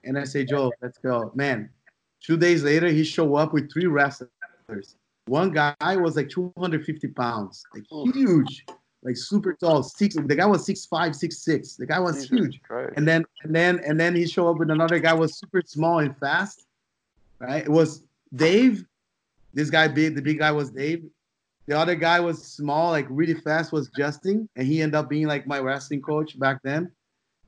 And 0.04 0.18
I 0.18 0.24
say, 0.24 0.44
Joe, 0.44 0.72
let's 0.82 0.98
go. 0.98 1.32
Man, 1.34 1.70
two 2.20 2.36
days 2.36 2.62
later, 2.62 2.88
he 2.88 3.04
show 3.04 3.36
up 3.36 3.52
with 3.52 3.72
three 3.72 3.86
wrestlers. 3.86 4.96
One 5.26 5.50
guy 5.50 5.74
was 5.96 6.16
like 6.16 6.28
250 6.28 7.08
pounds, 7.08 7.64
like 7.74 7.84
huge, 8.14 8.64
like 9.02 9.16
super 9.16 9.54
tall. 9.54 9.82
Six. 9.82 10.16
The 10.16 10.34
guy 10.34 10.46
was 10.46 10.66
six 10.66 10.86
five, 10.86 11.14
six 11.14 11.38
six. 11.38 11.76
The 11.76 11.86
guy 11.86 12.00
was 12.00 12.16
Jesus 12.16 12.30
huge. 12.30 12.62
Christ. 12.62 12.94
And 12.96 13.06
then 13.06 13.24
and 13.42 13.54
then 13.54 13.80
and 13.86 13.98
then 13.98 14.14
he 14.14 14.26
show 14.26 14.48
up 14.48 14.58
with 14.58 14.70
another 14.70 14.98
guy 14.98 15.14
was 15.14 15.38
super 15.38 15.62
small 15.64 16.00
and 16.00 16.16
fast. 16.18 16.66
Right? 17.38 17.64
It 17.64 17.70
was 17.70 18.02
Dave. 18.34 18.84
This 19.54 19.70
guy 19.70 19.88
big, 19.88 20.14
the 20.14 20.22
big 20.22 20.38
guy 20.38 20.50
was 20.50 20.70
Dave. 20.70 21.04
The 21.66 21.78
other 21.78 21.94
guy 21.94 22.18
was 22.18 22.42
small, 22.42 22.90
like 22.90 23.06
really 23.10 23.34
fast, 23.34 23.72
was 23.72 23.90
Justin, 23.96 24.48
and 24.56 24.66
he 24.66 24.80
ended 24.80 24.94
up 24.94 25.10
being 25.10 25.26
like 25.26 25.46
my 25.46 25.58
wrestling 25.58 26.00
coach 26.00 26.38
back 26.38 26.62
then. 26.62 26.90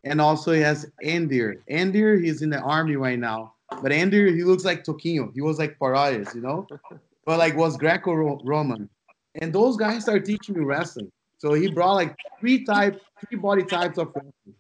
And 0.04 0.20
also 0.20 0.52
he 0.52 0.60
has 0.60 0.86
Andir. 1.02 1.56
Andir, 1.70 2.22
he's 2.22 2.42
in 2.42 2.50
the 2.50 2.60
army 2.60 2.96
right 2.96 3.18
now. 3.18 3.54
But 3.82 3.92
Andir, 3.92 4.34
he 4.34 4.44
looks 4.44 4.64
like 4.64 4.84
Toquinho. 4.84 5.32
He 5.34 5.40
was 5.40 5.58
like 5.58 5.78
Palhares, 5.78 6.34
you 6.34 6.40
know? 6.40 6.66
But 7.26 7.38
like 7.38 7.54
was 7.54 7.76
Greco-Roman. 7.76 8.88
And 9.36 9.52
those 9.52 9.76
guys 9.76 10.02
started 10.02 10.24
teaching 10.24 10.56
me 10.56 10.64
wrestling. 10.64 11.12
So 11.40 11.54
he 11.54 11.70
brought 11.70 11.94
like 11.94 12.16
three 12.38 12.64
type, 12.64 13.00
three 13.26 13.38
body 13.38 13.64
types 13.64 13.96
of 13.96 14.08
wrestling. 14.14 14.54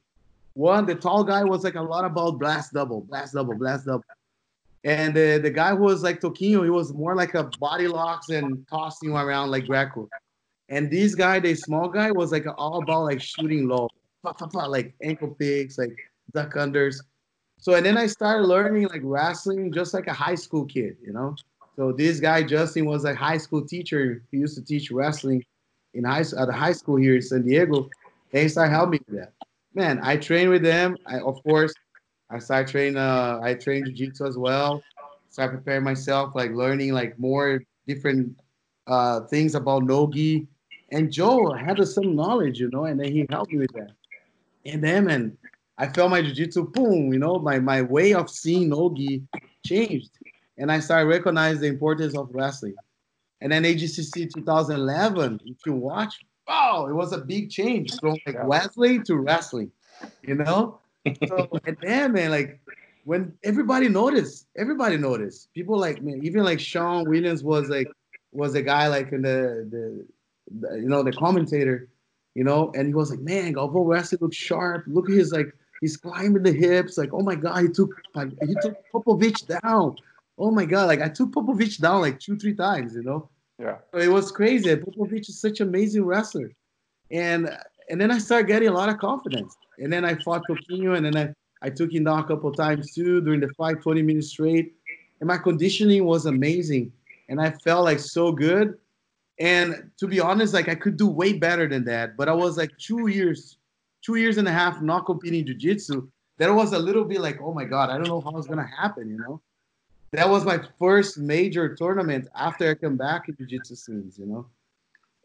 One, 0.54 0.86
the 0.86 0.94
tall 0.94 1.24
guy 1.24 1.44
was 1.44 1.62
like 1.62 1.74
a 1.74 1.82
lot 1.82 2.06
about 2.06 2.38
blast 2.38 2.72
double, 2.72 3.02
blast 3.02 3.34
double, 3.34 3.54
blast 3.54 3.84
double. 3.84 4.02
And 4.82 5.14
the, 5.14 5.38
the 5.42 5.50
guy 5.50 5.76
who 5.76 5.82
was 5.82 6.02
like 6.02 6.20
Toquinho, 6.20 6.64
he 6.64 6.70
was 6.70 6.94
more 6.94 7.14
like 7.14 7.34
a 7.34 7.44
body 7.60 7.86
locks 7.86 8.30
and 8.30 8.66
tossing 8.66 9.10
around 9.10 9.50
like 9.50 9.66
Greco. 9.66 10.08
And 10.70 10.90
this 10.90 11.14
guy, 11.14 11.38
the 11.38 11.54
small 11.54 11.88
guy, 11.88 12.10
was 12.12 12.32
like 12.32 12.46
all 12.56 12.82
about 12.82 13.04
like 13.04 13.20
shooting 13.20 13.68
low, 13.68 13.90
pa, 14.22 14.32
pa, 14.32 14.46
pa, 14.46 14.64
like 14.64 14.94
ankle 15.02 15.36
picks, 15.38 15.76
like 15.76 15.94
duck 16.32 16.54
unders. 16.54 17.02
So 17.58 17.74
and 17.74 17.84
then 17.84 17.98
I 17.98 18.06
started 18.06 18.46
learning 18.46 18.88
like 18.88 19.02
wrestling 19.04 19.70
just 19.70 19.92
like 19.92 20.06
a 20.06 20.14
high 20.14 20.34
school 20.34 20.64
kid, 20.64 20.96
you 21.04 21.12
know. 21.12 21.36
So 21.76 21.92
this 21.92 22.20
guy 22.20 22.42
Justin 22.42 22.86
was 22.86 23.04
a 23.04 23.14
high 23.14 23.36
school 23.36 23.66
teacher. 23.66 24.22
He 24.30 24.38
used 24.38 24.56
to 24.56 24.64
teach 24.64 24.90
wrestling 24.90 25.44
in 25.94 26.04
high 26.04 26.20
at 26.20 26.48
a 26.48 26.52
high 26.52 26.72
school 26.72 26.96
here 26.96 27.16
in 27.16 27.22
San 27.22 27.42
Diego. 27.42 27.88
they 28.32 28.42
he 28.42 28.48
started 28.48 28.72
helping 28.72 28.92
me 28.92 29.00
with 29.08 29.18
that. 29.18 29.32
Man, 29.74 30.00
I 30.02 30.16
trained 30.16 30.50
with 30.50 30.62
them. 30.62 30.96
I 31.06 31.18
of 31.18 31.42
course 31.42 31.72
I 32.30 32.38
started 32.38 32.70
training. 32.70 32.96
Uh, 32.96 33.40
I 33.42 33.54
trained 33.54 33.86
jiu-jitsu 33.86 34.26
as 34.26 34.38
well. 34.38 34.82
Started 35.30 35.58
preparing 35.58 35.84
myself, 35.84 36.34
like 36.34 36.52
learning 36.52 36.92
like 36.92 37.18
more 37.18 37.62
different 37.86 38.36
uh, 38.86 39.20
things 39.22 39.54
about 39.54 39.84
nogi. 39.84 40.46
And 40.92 41.12
Joe 41.12 41.52
had 41.52 41.86
some 41.86 42.16
knowledge, 42.16 42.58
you 42.58 42.68
know, 42.70 42.84
and 42.84 42.98
then 42.98 43.12
he 43.12 43.26
helped 43.30 43.52
me 43.52 43.58
with 43.58 43.72
that. 43.74 43.92
And 44.66 44.82
then, 44.82 45.06
man, 45.06 45.38
I 45.78 45.86
felt 45.88 46.10
my 46.10 46.20
jiu-jitsu, 46.20 46.70
boom, 46.70 47.12
you 47.12 47.18
know, 47.18 47.38
my, 47.38 47.58
my 47.58 47.82
way 47.82 48.12
of 48.12 48.28
seeing 48.28 48.68
nogi 48.68 49.22
changed. 49.64 50.10
And 50.58 50.70
I 50.70 50.80
started 50.80 51.08
recognizing 51.08 51.62
the 51.62 51.68
importance 51.68 52.16
of 52.16 52.28
wrestling. 52.32 52.74
And 53.40 53.50
then 53.50 53.64
ADCC 53.64 54.32
2011, 54.34 55.40
if 55.46 55.56
you 55.64 55.72
watch, 55.72 56.20
wow, 56.46 56.86
it 56.88 56.92
was 56.92 57.12
a 57.12 57.18
big 57.18 57.50
change 57.50 57.98
from 57.98 58.16
like 58.26 58.44
Wesley 58.44 59.00
to 59.04 59.16
wrestling, 59.16 59.70
you 60.22 60.34
know? 60.34 60.78
So, 61.26 61.48
and 61.64 61.76
then, 61.80 62.12
man, 62.12 62.30
like 62.30 62.60
when 63.04 63.32
everybody 63.44 63.88
noticed, 63.88 64.46
everybody 64.56 64.96
noticed. 64.96 65.52
People 65.54 65.78
like, 65.78 66.02
man, 66.02 66.20
even 66.22 66.44
like 66.44 66.60
Sean 66.60 67.08
Williams 67.08 67.42
was 67.42 67.68
like, 67.68 67.88
was 68.32 68.54
a 68.54 68.62
guy 68.62 68.88
like 68.88 69.12
in 69.12 69.22
the, 69.22 69.66
the, 69.70 70.06
the 70.60 70.76
you 70.76 70.88
know, 70.88 71.02
the 71.02 71.12
commentator, 71.12 71.88
you 72.34 72.44
know, 72.44 72.70
and 72.74 72.86
he 72.86 72.94
was 72.94 73.10
like, 73.10 73.20
man, 73.20 73.54
Galvão 73.54 73.84
Wesley 73.84 74.18
looks 74.20 74.36
sharp. 74.36 74.84
Look 74.86 75.08
at 75.08 75.16
his 75.16 75.32
like, 75.32 75.52
he's 75.80 75.96
climbing 75.96 76.42
the 76.42 76.52
hips. 76.52 76.98
Like, 76.98 77.10
oh 77.12 77.22
my 77.22 77.34
God, 77.34 77.62
he 77.62 77.68
took, 77.68 77.90
he 78.14 78.54
took 78.60 78.76
Popovitch 78.92 79.46
down. 79.62 79.96
Oh 80.40 80.50
my 80.50 80.64
God, 80.64 80.88
like 80.88 81.02
I 81.02 81.08
took 81.08 81.32
Popovitch 81.32 81.80
down 81.80 82.00
like 82.00 82.18
two, 82.18 82.36
three 82.36 82.54
times, 82.54 82.94
you 82.94 83.02
know. 83.02 83.28
yeah. 83.58 83.76
It 83.92 84.08
was 84.08 84.32
crazy. 84.32 84.74
Popovitch 84.74 85.28
is 85.28 85.38
such 85.38 85.60
an 85.60 85.68
amazing 85.68 86.04
wrestler. 86.04 86.50
And 87.10 87.50
and 87.90 88.00
then 88.00 88.10
I 88.10 88.18
started 88.18 88.46
getting 88.46 88.68
a 88.68 88.72
lot 88.72 88.88
of 88.88 88.98
confidence. 88.98 89.54
And 89.78 89.92
then 89.92 90.04
I 90.04 90.14
fought 90.14 90.42
Toquinho, 90.48 90.96
and 90.96 91.04
then 91.04 91.16
I, 91.16 91.66
I 91.66 91.70
took 91.70 91.92
him 91.92 92.04
down 92.04 92.20
a 92.20 92.24
couple 92.24 92.50
times 92.52 92.94
too 92.94 93.20
during 93.20 93.40
the 93.40 93.48
fight, 93.48 93.82
20 93.82 94.02
minutes 94.02 94.28
straight. 94.28 94.74
And 95.20 95.26
my 95.26 95.36
conditioning 95.36 96.04
was 96.04 96.24
amazing. 96.26 96.92
And 97.28 97.40
I 97.40 97.50
felt 97.50 97.84
like 97.84 97.98
so 97.98 98.32
good. 98.32 98.78
And 99.38 99.90
to 99.98 100.06
be 100.06 100.20
honest, 100.20 100.54
like 100.54 100.68
I 100.68 100.74
could 100.74 100.96
do 100.96 101.08
way 101.08 101.32
better 101.34 101.68
than 101.68 101.84
that. 101.84 102.16
But 102.16 102.28
I 102.28 102.32
was 102.32 102.56
like 102.56 102.70
two 102.78 103.08
years, 103.08 103.58
two 104.02 104.16
years 104.16 104.38
and 104.38 104.48
a 104.48 104.52
half 104.52 104.80
not 104.80 105.04
competing 105.04 105.44
jiu-jitsu. 105.46 106.08
That 106.38 106.54
was 106.54 106.72
a 106.72 106.78
little 106.78 107.04
bit 107.04 107.20
like, 107.20 107.38
oh 107.42 107.52
my 107.52 107.64
God, 107.64 107.90
I 107.90 107.94
don't 107.94 108.08
know 108.08 108.20
how 108.20 108.36
it's 108.38 108.46
gonna 108.46 108.70
happen, 108.80 109.10
you 109.10 109.18
know? 109.18 109.42
That 110.12 110.28
was 110.28 110.44
my 110.44 110.60
first 110.78 111.18
major 111.18 111.74
tournament 111.74 112.28
after 112.34 112.70
I 112.70 112.74
come 112.74 112.96
back 112.96 113.28
in 113.28 113.36
jiu-jitsu 113.36 113.76
scenes, 113.76 114.18
you 114.18 114.26
know. 114.26 114.46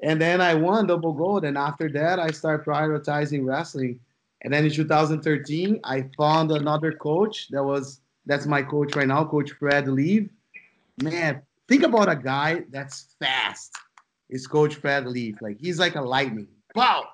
And 0.01 0.21
then 0.21 0.41
I 0.41 0.53
won 0.53 0.87
double 0.87 1.13
gold. 1.13 1.45
And 1.45 1.57
after 1.57 1.89
that, 1.89 2.19
I 2.19 2.29
started 2.29 2.65
prioritizing 2.65 3.45
wrestling. 3.45 3.99
And 4.41 4.53
then 4.53 4.65
in 4.65 4.71
2013, 4.71 5.79
I 5.83 6.07
found 6.17 6.51
another 6.51 6.91
coach 6.91 7.47
that 7.49 7.63
was 7.63 8.01
that's 8.27 8.45
my 8.45 8.61
coach 8.61 8.95
right 8.95 9.07
now, 9.07 9.25
Coach 9.25 9.51
Fred 9.51 9.87
Leave. 9.87 10.29
Man, 11.01 11.41
think 11.67 11.83
about 11.83 12.09
a 12.09 12.15
guy 12.15 12.63
that's 12.69 13.15
fast. 13.19 13.75
It's 14.29 14.47
Coach 14.47 14.75
Fred 14.75 15.07
Leave. 15.07 15.37
Like 15.41 15.57
he's 15.59 15.79
like 15.79 15.95
a 15.95 16.01
lightning. 16.01 16.47
Wow. 16.75 17.05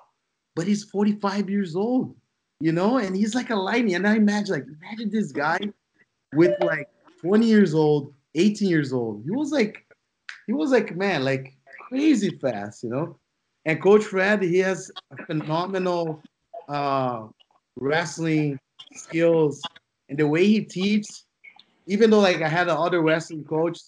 But 0.54 0.66
he's 0.66 0.84
45 0.84 1.48
years 1.48 1.76
old, 1.76 2.14
you 2.60 2.72
know, 2.72 2.98
and 2.98 3.16
he's 3.16 3.34
like 3.34 3.50
a 3.50 3.56
lightning. 3.56 3.94
And 3.94 4.06
I 4.06 4.16
imagine, 4.16 4.54
like, 4.54 4.66
imagine 4.66 5.10
this 5.10 5.32
guy 5.32 5.58
with 6.34 6.52
like 6.62 6.88
20 7.22 7.46
years 7.46 7.74
old, 7.74 8.12
18 8.34 8.68
years 8.68 8.92
old. 8.92 9.22
He 9.24 9.30
was 9.30 9.50
like, 9.50 9.86
he 10.46 10.52
was 10.52 10.70
like, 10.70 10.94
man, 10.96 11.24
like 11.24 11.56
crazy 11.88 12.30
fast, 12.30 12.82
you 12.82 12.90
know. 12.90 13.18
And 13.64 13.80
Coach 13.80 14.04
Fred, 14.04 14.42
he 14.42 14.58
has 14.58 14.90
phenomenal 15.26 16.22
uh, 16.68 17.26
wrestling 17.76 18.58
skills, 18.92 19.68
and 20.08 20.18
the 20.18 20.26
way 20.26 20.46
he 20.46 20.62
teaches. 20.62 21.24
Even 21.86 22.10
though 22.10 22.20
like 22.20 22.40
I 22.42 22.48
had 22.48 22.68
another 22.68 23.02
wrestling 23.02 23.44
coach, 23.44 23.78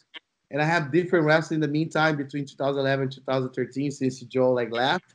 and 0.51 0.61
I 0.61 0.65
have 0.65 0.93
different 0.93 1.27
wrestling 1.27 1.56
in 1.59 1.61
the 1.62 1.69
meantime 1.69 2.16
between 2.16 2.44
2011 2.44 3.02
and 3.05 3.12
2013 3.12 3.90
since 3.90 4.20
Joe 4.20 4.52
like 4.52 4.70
left. 4.70 5.15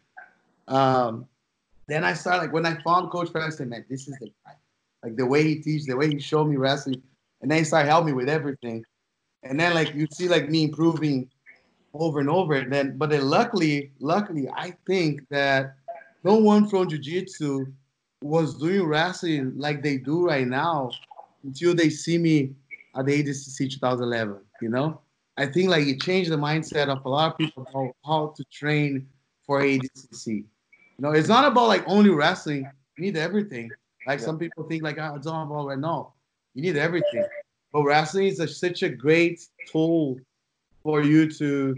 Um, 0.67 1.25
then 1.87 2.03
I 2.03 2.13
started 2.13 2.43
like 2.43 2.53
when 2.53 2.65
I 2.65 2.75
found 2.83 3.09
Coach 3.09 3.31
Fred, 3.31 3.45
I 3.45 3.49
said, 3.49 3.69
man, 3.69 3.85
this 3.89 4.07
is 4.07 4.17
the 4.19 4.27
guy. 4.45 4.53
Like 5.03 5.15
the 5.15 5.25
way 5.25 5.43
he 5.43 5.55
teaches, 5.55 5.87
the 5.87 5.95
way 5.95 6.09
he 6.09 6.19
showed 6.19 6.45
me 6.45 6.57
wrestling, 6.57 7.01
and 7.41 7.49
then 7.49 7.59
he 7.59 7.63
started 7.63 7.89
helping 7.89 8.07
me 8.07 8.13
with 8.13 8.29
everything. 8.29 8.83
And 9.43 9.59
then 9.59 9.73
like 9.73 9.93
you 9.93 10.07
see 10.11 10.27
like 10.27 10.49
me 10.49 10.63
improving 10.63 11.29
over 11.93 12.19
and 12.19 12.29
over. 12.29 12.55
And 12.55 12.71
then, 12.71 12.97
but 12.97 13.09
then 13.09 13.27
luckily, 13.29 13.91
luckily, 13.99 14.49
I 14.49 14.73
think 14.85 15.27
that 15.29 15.75
no 16.23 16.35
one 16.35 16.67
from 16.67 16.89
jiu-jitsu 16.89 17.65
was 18.21 18.55
doing 18.55 18.85
wrestling 18.85 19.53
like 19.55 19.81
they 19.81 19.97
do 19.97 20.25
right 20.25 20.47
now 20.47 20.91
until 21.43 21.73
they 21.73 21.89
see 21.89 22.17
me 22.17 22.51
at 22.95 23.05
the 23.05 23.23
ADCC 23.23 23.71
2011. 23.71 24.37
You 24.61 24.69
know, 24.69 24.99
I 25.37 25.45
think 25.45 25.69
like 25.69 25.87
it 25.87 26.01
changed 26.01 26.31
the 26.31 26.37
mindset 26.37 26.89
of 26.89 27.05
a 27.05 27.09
lot 27.09 27.31
of 27.31 27.37
people 27.37 27.65
about 27.69 27.95
how 28.05 28.33
to 28.35 28.43
train 28.51 29.07
for 29.45 29.61
ADCC. 29.61 30.27
You 30.27 30.45
know, 30.99 31.11
it's 31.11 31.29
not 31.29 31.49
about 31.49 31.69
like 31.69 31.83
only 31.87 32.09
wrestling. 32.09 32.69
You 32.97 33.03
need 33.05 33.15
everything. 33.15 33.71
Like 34.05 34.19
Yeah. 34.19 34.25
some 34.25 34.37
people 34.37 34.63
think 34.63 34.83
like, 34.83 34.97
oh, 34.99 35.15
it's 35.15 35.27
all 35.27 35.43
about 35.43 35.67
right 35.67 35.79
now. 35.79 36.13
You 36.53 36.61
need 36.63 36.77
everything. 36.77 37.25
But 37.71 37.83
wrestling 37.83 38.27
is 38.27 38.39
a, 38.39 38.47
such 38.47 38.83
a 38.83 38.89
great 38.89 39.41
tool 39.71 40.19
for 40.83 41.01
you 41.01 41.31
to 41.33 41.75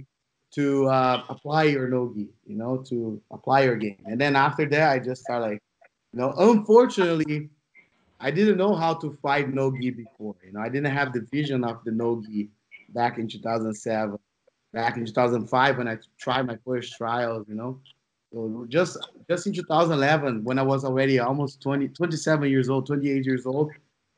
to 0.56 0.88
uh, 0.90 1.24
apply 1.30 1.64
your 1.64 1.88
nogi, 1.88 2.28
you 2.46 2.58
know, 2.58 2.78
to 2.78 3.22
apply 3.32 3.62
your 3.64 3.78
game. 3.78 3.98
And 4.06 4.20
then 4.20 4.36
after 4.36 4.68
that, 4.68 4.92
I 4.92 5.00
just 5.00 5.22
start 5.22 5.44
like, 5.44 5.60
you 6.12 6.20
know, 6.20 6.34
unfortunately, 6.38 7.50
I 8.20 8.32
didn't 8.32 8.58
know 8.58 8.76
how 8.76 8.94
to 8.96 9.18
fight 9.22 9.54
nogi 9.54 9.92
before. 9.92 10.36
You 10.46 10.52
know, 10.52 10.60
I 10.60 10.68
didn't 10.68 10.92
have 10.92 11.14
the 11.14 11.22
vision 11.32 11.64
of 11.64 11.84
the 11.86 11.92
nogi 11.92 12.50
back 12.90 13.18
in 13.18 13.28
2007, 13.28 14.18
back 14.74 14.98
in 14.98 15.06
2005 15.06 15.78
when 15.78 15.88
I 15.88 15.98
tried 16.20 16.48
my 16.48 16.58
first 16.66 16.98
trials. 16.98 17.48
You 17.48 17.56
know, 17.56 17.80
so 18.34 18.66
just 18.70 18.98
just 19.30 19.48
in 19.48 19.54
2011 19.54 20.44
when 20.44 20.60
I 20.60 20.64
was 20.64 20.84
already 20.84 21.20
almost 21.20 21.62
20, 21.62 21.88
27 21.90 22.50
years 22.50 22.70
old, 22.70 22.86
28 22.88 23.26
years 23.26 23.46
old, 23.46 23.72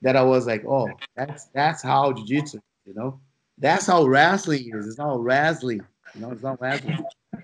that 0.03 0.15
I 0.15 0.21
was 0.21 0.45
like, 0.45 0.63
oh, 0.65 0.89
that's 1.15 1.45
that's 1.53 1.81
how 1.81 2.11
jiu-jitsu. 2.11 2.59
You 2.85 2.93
know, 2.93 3.19
that's 3.57 3.87
how 3.87 4.05
wrestling 4.05 4.69
is. 4.73 4.87
It's 4.87 4.97
not 4.97 5.23
wrestling. 5.23 5.81
You 6.13 6.21
know, 6.21 6.31
it's 6.31 6.43
not 6.43 6.61
wrestling. 6.61 7.03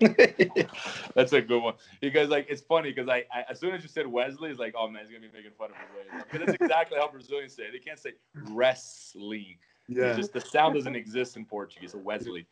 That's 1.14 1.32
a 1.32 1.40
good 1.40 1.60
one. 1.60 1.74
Because 2.00 2.28
like 2.28 2.46
it's 2.48 2.62
funny 2.62 2.92
because 2.92 3.08
I, 3.08 3.24
I, 3.34 3.44
as 3.50 3.58
soon 3.58 3.74
as 3.74 3.82
you 3.82 3.88
said 3.88 4.06
Wesley, 4.06 4.50
it's 4.50 4.60
like, 4.60 4.74
oh 4.78 4.88
man, 4.88 5.02
he's 5.02 5.10
gonna 5.10 5.26
be 5.26 5.36
making 5.36 5.50
fun 5.58 5.70
of 5.70 5.76
me. 5.76 6.22
Because 6.30 6.46
that's 6.46 6.62
exactly 6.62 6.96
how 6.96 7.10
Brazilians 7.10 7.54
say 7.54 7.64
it. 7.64 7.72
They 7.72 7.80
can't 7.80 7.98
say 7.98 8.12
wrestling. 8.50 9.56
Yeah. 9.88 10.04
It's 10.04 10.18
just 10.18 10.32
the 10.32 10.40
sound 10.40 10.76
doesn't 10.76 10.94
exist 10.94 11.36
in 11.36 11.44
Portuguese, 11.44 11.92
so 11.92 11.98
Wesley. 11.98 12.46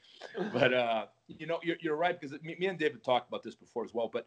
But 0.52 0.74
uh, 0.74 1.06
you 1.28 1.46
know, 1.46 1.60
you're, 1.62 1.76
you're 1.80 1.96
right 1.96 2.20
because 2.20 2.36
me, 2.42 2.56
me, 2.58 2.66
and 2.66 2.78
David 2.78 3.04
talked 3.04 3.28
about 3.28 3.44
this 3.44 3.54
before 3.54 3.84
as 3.84 3.94
well. 3.94 4.10
But 4.12 4.26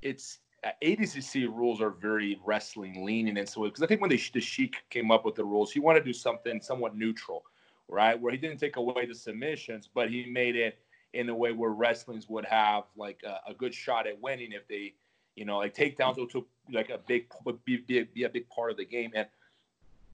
it's 0.00 0.38
ADCC 0.82 1.46
rules 1.46 1.80
are 1.80 1.90
very 1.90 2.40
wrestling 2.44 3.04
leaning, 3.04 3.38
and 3.38 3.48
so 3.48 3.64
because 3.64 3.82
I 3.82 3.86
think 3.86 4.00
when 4.00 4.10
the, 4.10 4.22
the 4.32 4.40
Sheik 4.40 4.76
came 4.90 5.10
up 5.10 5.24
with 5.24 5.34
the 5.34 5.44
rules, 5.44 5.72
he 5.72 5.80
wanted 5.80 6.00
to 6.00 6.06
do 6.06 6.12
something 6.12 6.60
somewhat 6.60 6.96
neutral, 6.96 7.44
right? 7.88 8.20
Where 8.20 8.32
he 8.32 8.38
didn't 8.38 8.58
take 8.58 8.76
away 8.76 9.06
the 9.06 9.14
submissions, 9.14 9.88
but 9.92 10.10
he 10.10 10.26
made 10.26 10.54
it 10.54 10.78
in 11.14 11.28
a 11.28 11.34
way 11.34 11.52
where 11.52 11.70
wrestlings 11.70 12.28
would 12.28 12.44
have 12.44 12.84
like 12.96 13.20
a, 13.26 13.50
a 13.50 13.54
good 13.54 13.74
shot 13.74 14.06
at 14.06 14.20
winning 14.20 14.52
if 14.52 14.66
they, 14.68 14.94
you 15.34 15.44
know, 15.44 15.58
like 15.58 15.74
takedowns 15.74 16.16
will 16.16 16.28
took 16.28 16.46
like 16.72 16.90
a 16.90 16.98
big 17.06 17.26
be, 17.64 17.78
be, 17.78 18.04
be 18.04 18.22
a 18.22 18.28
big 18.28 18.48
part 18.48 18.70
of 18.70 18.76
the 18.76 18.84
game, 18.84 19.10
and 19.14 19.26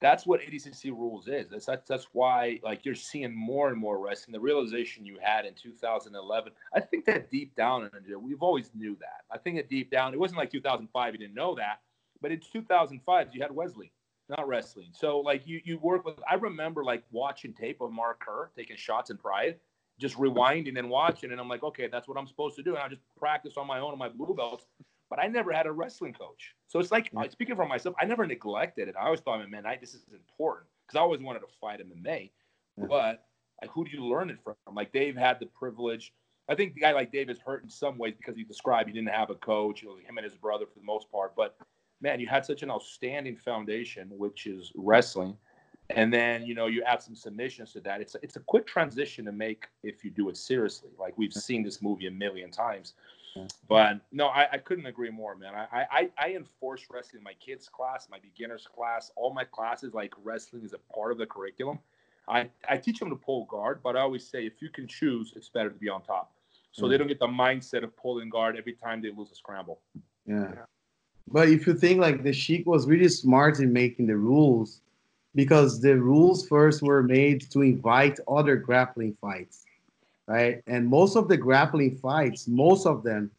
that's 0.01 0.25
what 0.25 0.41
ADCC 0.41 0.91
rules 0.91 1.27
is. 1.27 1.49
That's, 1.49 1.65
that's 1.65 1.87
that's 1.87 2.07
why 2.13 2.59
like 2.63 2.85
you're 2.85 2.95
seeing 2.95 3.35
more 3.35 3.69
and 3.69 3.77
more 3.77 3.99
wrestling. 3.99 4.33
The 4.33 4.39
realization 4.39 5.05
you 5.05 5.17
had 5.21 5.45
in 5.45 5.53
2011, 5.53 6.53
I 6.73 6.79
think 6.79 7.05
that 7.05 7.29
deep 7.29 7.55
down, 7.55 7.89
we've 8.21 8.41
always 8.41 8.71
knew 8.73 8.95
that. 8.99 9.21
I 9.31 9.37
think 9.37 9.57
that 9.57 9.69
deep 9.69 9.91
down, 9.91 10.13
it 10.13 10.19
wasn't 10.19 10.39
like 10.39 10.51
2005 10.51 11.13
you 11.13 11.19
didn't 11.19 11.35
know 11.35 11.55
that, 11.55 11.81
but 12.21 12.31
in 12.31 12.39
2005 12.39 13.27
you 13.33 13.41
had 13.41 13.51
Wesley, 13.51 13.91
not 14.29 14.47
wrestling. 14.47 14.89
So 14.93 15.19
like 15.19 15.45
you 15.47 15.61
you 15.63 15.77
work 15.79 16.05
with. 16.05 16.15
I 16.29 16.35
remember 16.35 16.83
like 16.83 17.03
watching 17.11 17.53
tape 17.53 17.81
of 17.81 17.91
Mark 17.91 18.19
Kerr 18.19 18.51
taking 18.55 18.77
shots 18.77 19.09
in 19.09 19.17
Pride 19.17 19.55
just 19.99 20.15
rewinding 20.15 20.79
and 20.79 20.89
watching, 20.89 21.31
and 21.31 21.41
I'm 21.41 21.49
like, 21.49 21.61
okay, 21.61 21.87
that's 21.91 22.07
what 22.07 22.17
I'm 22.17 22.25
supposed 22.25 22.55
to 22.55 22.63
do, 22.63 22.69
and 22.75 22.79
I 22.79 22.87
just 22.87 23.01
practice 23.17 23.55
on 23.57 23.67
my 23.67 23.79
own 23.79 23.91
on 23.91 23.97
my 23.97 24.07
blue 24.07 24.33
belts. 24.33 24.65
But 25.09 25.19
I 25.19 25.27
never 25.27 25.51
had 25.51 25.65
a 25.65 25.71
wrestling 25.71 26.13
coach, 26.13 26.53
so 26.67 26.79
it's 26.79 26.91
like 26.91 27.11
speaking 27.31 27.55
for 27.55 27.65
myself, 27.65 27.95
I 27.99 28.05
never 28.05 28.27
neglected 28.27 28.87
it. 28.87 28.95
I 28.99 29.05
always 29.05 29.21
thought, 29.21 29.47
man, 29.49 29.65
I, 29.65 29.77
this 29.77 29.93
is 29.93 30.03
important 30.13 30.67
because 30.85 30.97
I 30.97 31.01
always 31.01 31.19
wanted 31.19 31.39
to 31.39 31.47
fight 31.59 31.79
MMA, 31.79 32.29
but 32.87 33.25
like, 33.61 33.71
who 33.71 33.85
do 33.85 33.91
you 33.91 34.05
learn 34.05 34.29
it 34.29 34.37
from? 34.43 34.55
Like 34.73 34.91
Dave 34.91 35.15
had 35.15 35.39
the 35.39 35.47
privilege. 35.47 36.13
I 36.47 36.55
think 36.55 36.75
the 36.75 36.81
guy 36.81 36.91
like 36.91 37.11
Dave 37.11 37.29
is 37.29 37.39
hurt 37.39 37.63
in 37.63 37.69
some 37.69 37.97
ways 37.97 38.13
because 38.17 38.35
he 38.35 38.43
described 38.43 38.87
he 38.87 38.93
didn't 38.93 39.09
have 39.09 39.29
a 39.29 39.35
coach, 39.35 39.81
you 39.81 39.89
know, 39.89 39.95
him 39.95 40.17
and 40.17 40.23
his 40.23 40.35
brother 40.35 40.65
for 40.65 40.79
the 40.79 40.85
most 40.85 41.11
part. 41.11 41.35
But 41.35 41.55
man, 42.01 42.19
you 42.19 42.27
had 42.27 42.45
such 42.45 42.63
an 42.63 42.71
outstanding 42.71 43.35
foundation, 43.35 44.09
which 44.11 44.45
is 44.45 44.71
wrestling 44.75 45.37
and 45.89 46.13
then 46.13 46.45
you 46.45 46.53
know 46.53 46.67
you 46.67 46.83
add 46.83 47.01
some 47.01 47.15
submissions 47.15 47.73
to 47.73 47.79
that 47.81 48.01
it's 48.01 48.15
a, 48.15 48.19
it's 48.21 48.35
a 48.35 48.39
quick 48.41 48.67
transition 48.67 49.25
to 49.25 49.31
make 49.31 49.65
if 49.83 50.03
you 50.03 50.11
do 50.11 50.29
it 50.29 50.37
seriously 50.37 50.89
like 50.99 51.17
we've 51.17 51.33
seen 51.33 51.63
this 51.63 51.81
movie 51.81 52.07
a 52.07 52.11
million 52.11 52.51
times 52.51 52.93
but 53.67 54.01
no 54.11 54.27
I, 54.27 54.47
I 54.53 54.57
couldn't 54.57 54.85
agree 54.85 55.09
more 55.09 55.35
man. 55.35 55.53
I, 55.55 55.85
I 55.91 56.09
i 56.17 56.29
enforce 56.33 56.85
wrestling 56.91 57.19
in 57.19 57.23
my 57.23 57.33
kids 57.33 57.69
class 57.69 58.07
my 58.09 58.19
beginners 58.19 58.67
class 58.73 59.11
all 59.15 59.33
my 59.33 59.43
classes 59.43 59.93
like 59.93 60.13
wrestling 60.23 60.63
is 60.63 60.73
a 60.73 60.93
part 60.93 61.11
of 61.11 61.17
the 61.17 61.25
curriculum. 61.25 61.79
I 62.27 62.49
i 62.67 62.77
teach 62.77 62.99
them 62.99 63.09
to 63.09 63.15
pull 63.15 63.45
guard 63.45 63.81
but 63.83 63.95
i 63.95 64.01
always 64.01 64.27
say 64.27 64.45
if 64.45 64.61
you 64.61 64.69
can 64.69 64.87
choose 64.87 65.33
it's 65.35 65.49
better 65.49 65.69
to 65.69 65.79
be 65.79 65.89
on 65.89 66.01
top. 66.01 66.31
So 66.71 66.87
they 66.87 66.97
don't 66.97 67.07
get 67.07 67.19
the 67.19 67.27
mindset 67.27 67.83
of 67.83 67.95
pulling 67.97 68.29
guard 68.29 68.55
every 68.55 68.73
time 68.73 69.01
they 69.01 69.11
lose 69.11 69.31
a 69.31 69.35
scramble. 69.35 69.81
Yeah. 70.25 70.53
But 71.27 71.49
if 71.49 71.67
you 71.67 71.73
think 71.73 71.99
like 71.99 72.23
the 72.23 72.33
sheik 72.33 72.65
was 72.65 72.87
really 72.87 73.09
smart 73.09 73.59
in 73.59 73.73
making 73.73 74.07
the 74.07 74.15
rules 74.15 74.81
because 75.35 75.81
the 75.81 75.95
rules 75.95 76.47
first 76.47 76.81
were 76.81 77.03
made 77.03 77.49
to 77.51 77.61
invite 77.61 78.19
other 78.27 78.55
grappling 78.55 79.15
fights, 79.21 79.65
right? 80.29 80.61
And 80.67 80.87
most 80.87 81.17
of 81.17 81.27
the 81.27 81.35
grappling 81.35 81.95
fights, 81.95 82.47
most 82.47 82.85
of 82.85 83.01
them, 83.03 83.31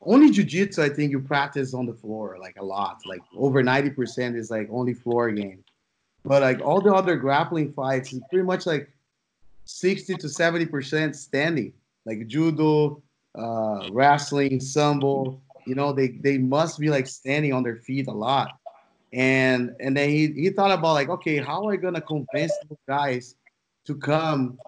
only 0.00 0.28
jiu-jitsu, 0.32 0.82
I 0.82 0.88
think 0.88 1.12
you 1.12 1.20
practice 1.20 1.72
on 1.72 1.86
the 1.86 1.94
floor 1.94 2.36
like 2.40 2.56
a 2.58 2.64
lot. 2.64 3.00
Like 3.06 3.22
over 3.36 3.62
90% 3.62 4.36
is 4.36 4.50
like 4.50 4.68
only 4.68 4.92
floor 4.92 5.30
game. 5.30 5.62
But 6.24 6.42
like 6.42 6.60
all 6.60 6.80
the 6.80 6.92
other 6.92 7.14
grappling 7.16 7.72
fights 7.72 8.12
is 8.12 8.20
pretty 8.28 8.44
much 8.44 8.66
like 8.66 8.90
60 9.66 10.16
to 10.16 10.26
70% 10.26 11.14
standing. 11.14 11.72
Like 12.04 12.26
judo, 12.26 13.00
uh, 13.36 13.88
wrestling, 13.92 14.58
sambo, 14.58 15.40
you 15.64 15.76
know, 15.76 15.92
they, 15.92 16.08
they 16.08 16.38
must 16.38 16.80
be 16.80 16.90
like 16.90 17.06
standing 17.06 17.52
on 17.52 17.62
their 17.62 17.76
feet 17.76 18.08
a 18.08 18.12
lot 18.12 18.58
and 19.12 19.76
and 19.78 19.94
then 19.94 20.08
he, 20.08 20.28
he 20.32 20.48
thought 20.48 20.70
about 20.70 20.94
like 20.94 21.10
okay 21.10 21.36
how 21.36 21.66
are 21.66 21.74
i 21.74 21.76
gonna 21.76 22.00
convince 22.00 22.50
those 22.66 22.78
guys 22.88 23.34
to 23.84 23.94
come 23.94 24.58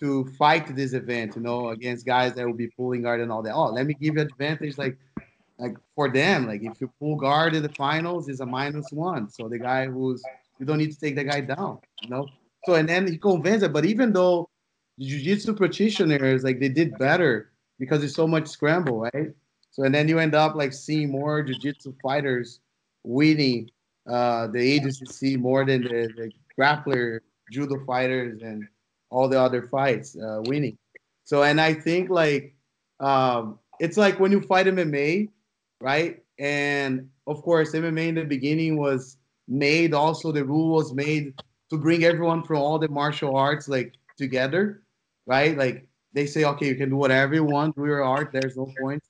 to 0.00 0.24
fight 0.38 0.74
this 0.74 0.92
event 0.92 1.36
you 1.36 1.42
know 1.42 1.70
against 1.70 2.06
guys 2.06 2.32
that 2.34 2.46
will 2.46 2.54
be 2.54 2.68
pulling 2.68 3.02
guard 3.02 3.20
and 3.20 3.30
all 3.30 3.42
that. 3.42 3.54
Oh 3.54 3.66
let 3.66 3.86
me 3.86 3.94
give 3.94 4.14
you 4.14 4.22
advantage 4.22 4.78
like 4.78 4.96
like 5.58 5.76
for 5.94 6.10
them. 6.10 6.46
Like 6.46 6.62
if 6.62 6.80
you 6.80 6.90
pull 6.98 7.16
guard 7.16 7.54
in 7.54 7.62
the 7.62 7.68
finals 7.70 8.28
is 8.28 8.40
a 8.40 8.46
minus 8.46 8.90
one. 8.92 9.28
So 9.30 9.48
the 9.48 9.58
guy 9.58 9.86
who's 9.86 10.22
you 10.58 10.66
don't 10.66 10.78
need 10.78 10.92
to 10.92 11.00
take 11.00 11.16
the 11.16 11.24
guy 11.24 11.40
down 11.40 11.78
you 12.02 12.08
know? 12.08 12.28
So 12.64 12.74
and 12.74 12.88
then 12.88 13.06
he 13.06 13.18
convinced 13.18 13.64
it. 13.64 13.72
But 13.72 13.84
even 13.84 14.12
though 14.12 14.48
the 14.98 15.06
jiu-jitsu 15.06 15.54
practitioners 15.54 16.44
like 16.44 16.60
they 16.60 16.68
did 16.68 16.98
better 16.98 17.52
because 17.78 18.02
it's 18.04 18.14
so 18.14 18.26
much 18.26 18.48
scramble 18.48 19.00
right? 19.00 19.30
So 19.70 19.84
and 19.84 19.94
then 19.94 20.08
you 20.08 20.18
end 20.18 20.34
up 20.34 20.54
like 20.54 20.72
seeing 20.72 21.10
more 21.10 21.42
jiu-jitsu 21.42 21.94
fighters 22.02 22.60
winning 23.04 23.70
uh, 24.08 24.46
the 24.48 24.80
ADCC 24.80 25.38
more 25.38 25.64
than 25.64 25.82
the, 25.82 26.10
the, 26.16 26.32
grappler, 26.58 27.20
judo 27.50 27.82
fighters, 27.86 28.42
and 28.42 28.66
all 29.10 29.28
the 29.28 29.40
other 29.40 29.62
fights 29.62 30.16
uh, 30.16 30.40
winning. 30.44 30.78
So, 31.24 31.42
and 31.42 31.60
I 31.60 31.74
think 31.74 32.10
like 32.10 32.54
um, 33.00 33.58
it's 33.78 33.96
like 33.96 34.18
when 34.18 34.32
you 34.32 34.40
fight 34.40 34.66
MMA, 34.66 35.28
right? 35.80 36.22
And 36.38 37.08
of 37.26 37.42
course, 37.42 37.72
MMA 37.72 38.08
in 38.08 38.14
the 38.14 38.24
beginning 38.24 38.78
was 38.78 39.18
made. 39.48 39.94
Also, 39.94 40.32
the 40.32 40.44
rule 40.44 40.74
was 40.74 40.94
made 40.94 41.34
to 41.70 41.76
bring 41.76 42.04
everyone 42.04 42.42
from 42.42 42.58
all 42.58 42.78
the 42.78 42.88
martial 42.88 43.36
arts 43.36 43.68
like 43.68 43.94
together, 44.16 44.82
right? 45.26 45.56
Like 45.56 45.86
they 46.12 46.26
say, 46.26 46.44
okay, 46.44 46.66
you 46.66 46.74
can 46.74 46.90
do 46.90 46.96
whatever 46.96 47.34
you 47.34 47.44
want, 47.44 47.76
do 47.76 47.86
your 47.86 48.02
art. 48.02 48.30
There's 48.32 48.56
no 48.56 48.72
point, 48.80 49.02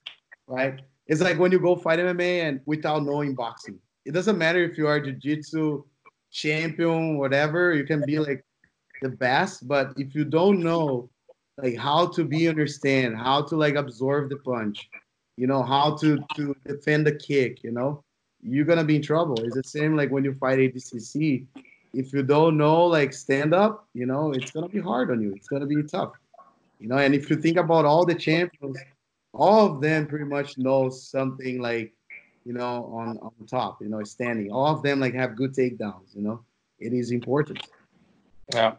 right? 0.47 0.79
It's 1.07 1.21
like 1.21 1.39
when 1.39 1.51
you 1.51 1.59
go 1.59 1.75
fight 1.75 1.99
MMA 1.99 2.47
and 2.47 2.61
without 2.65 3.03
knowing 3.03 3.35
boxing, 3.35 3.79
it 4.05 4.11
doesn't 4.11 4.37
matter 4.37 4.63
if 4.63 4.77
you 4.77 4.87
are 4.87 4.99
jiu-jitsu 4.99 5.83
champion, 6.31 7.17
whatever, 7.17 7.73
you 7.73 7.83
can 7.83 8.03
be 8.05 8.19
like 8.19 8.43
the 9.01 9.09
best, 9.09 9.67
but 9.67 9.93
if 9.97 10.15
you 10.15 10.23
don't 10.23 10.61
know 10.61 11.09
like 11.57 11.77
how 11.77 12.07
to 12.07 12.23
be 12.23 12.47
understand, 12.47 13.17
how 13.17 13.41
to 13.43 13.55
like 13.55 13.75
absorb 13.75 14.29
the 14.29 14.37
punch, 14.37 14.89
you 15.37 15.47
know, 15.47 15.63
how 15.63 15.95
to 15.97 16.23
to 16.35 16.55
defend 16.65 17.05
the 17.05 17.15
kick, 17.15 17.63
you 17.63 17.71
know, 17.71 18.03
you're 18.41 18.65
gonna 18.65 18.83
be 18.83 18.95
in 18.95 19.01
trouble. 19.01 19.43
It's 19.43 19.55
the 19.55 19.63
same 19.63 19.95
like 19.95 20.11
when 20.11 20.23
you 20.23 20.33
fight 20.33 20.59
ADCC. 20.59 21.45
If 21.93 22.13
you 22.13 22.23
don't 22.23 22.57
know 22.57 22.85
like 22.85 23.11
stand 23.11 23.53
up, 23.53 23.87
you 23.93 24.05
know, 24.05 24.31
it's 24.31 24.51
gonna 24.51 24.69
be 24.69 24.79
hard 24.79 25.11
on 25.11 25.21
you. 25.21 25.33
It's 25.33 25.47
gonna 25.47 25.65
be 25.65 25.83
tough, 25.83 26.13
you 26.79 26.87
know. 26.87 26.97
And 26.97 27.13
if 27.13 27.29
you 27.29 27.35
think 27.35 27.57
about 27.57 27.85
all 27.85 28.05
the 28.05 28.15
champions, 28.15 28.77
all 29.33 29.65
of 29.65 29.81
them 29.81 30.07
pretty 30.07 30.25
much 30.25 30.57
know 30.57 30.89
something 30.89 31.61
like 31.61 31.93
you 32.45 32.53
know, 32.53 32.85
on 32.93 33.17
on 33.19 33.33
top, 33.47 33.81
you 33.81 33.89
know, 33.89 34.03
standing. 34.03 34.51
All 34.51 34.75
of 34.75 34.83
them 34.83 34.99
like 34.99 35.13
have 35.13 35.35
good 35.35 35.53
takedowns, 35.53 36.15
you 36.15 36.21
know. 36.21 36.43
It 36.79 36.93
is 36.93 37.11
important. 37.11 37.67
Yeah. 38.53 38.75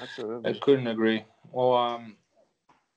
Absolutely. 0.00 0.50
I 0.50 0.58
couldn't 0.58 0.86
agree. 0.86 1.24
Well, 1.52 1.74
um, 1.74 2.16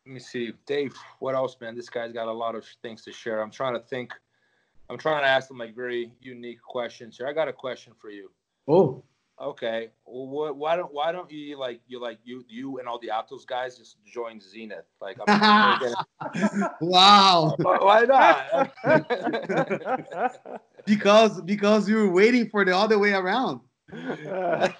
let 0.05 0.13
me 0.13 0.19
see, 0.19 0.51
Dave. 0.65 0.95
What 1.19 1.35
else, 1.35 1.55
man? 1.61 1.76
This 1.76 1.89
guy's 1.89 2.11
got 2.11 2.27
a 2.27 2.31
lot 2.31 2.55
of 2.55 2.65
things 2.81 3.03
to 3.03 3.11
share. 3.11 3.41
I'm 3.41 3.51
trying 3.51 3.73
to 3.73 3.80
think. 3.80 4.13
I'm 4.89 4.97
trying 4.97 5.23
to 5.23 5.27
ask 5.27 5.49
him 5.49 5.57
like 5.57 5.76
very 5.76 6.11
unique 6.19 6.61
questions 6.61 7.18
here. 7.18 7.27
I 7.27 7.34
got 7.34 7.47
a 7.47 7.53
question 7.53 7.93
for 7.99 8.09
you. 8.09 8.30
Oh. 8.68 9.03
Okay. 9.41 9.89
Well, 10.05 10.53
why 10.53 10.76
don't 10.76 10.93
why 10.93 11.11
don't 11.11 11.31
you 11.31 11.57
like 11.57 11.81
you 11.88 11.99
like 11.99 12.19
you 12.23 12.45
you 12.47 12.77
and 12.77 12.88
all 12.88 12.99
the 12.99 13.07
Atos 13.07 13.45
guys 13.45 13.77
just 13.77 13.97
join 14.05 14.39
Zenith? 14.39 14.85
Like, 14.99 15.18
I'm 15.26 15.41
wow. 16.81 17.55
why 17.59 18.03
not? 18.03 18.72
because 20.85 21.41
because 21.41 21.89
you 21.89 21.95
were 21.95 22.11
waiting 22.11 22.49
for 22.49 22.63
the 22.65 22.76
other 22.76 22.99
way 22.99 23.13
around. 23.13 23.61
I 23.93 24.73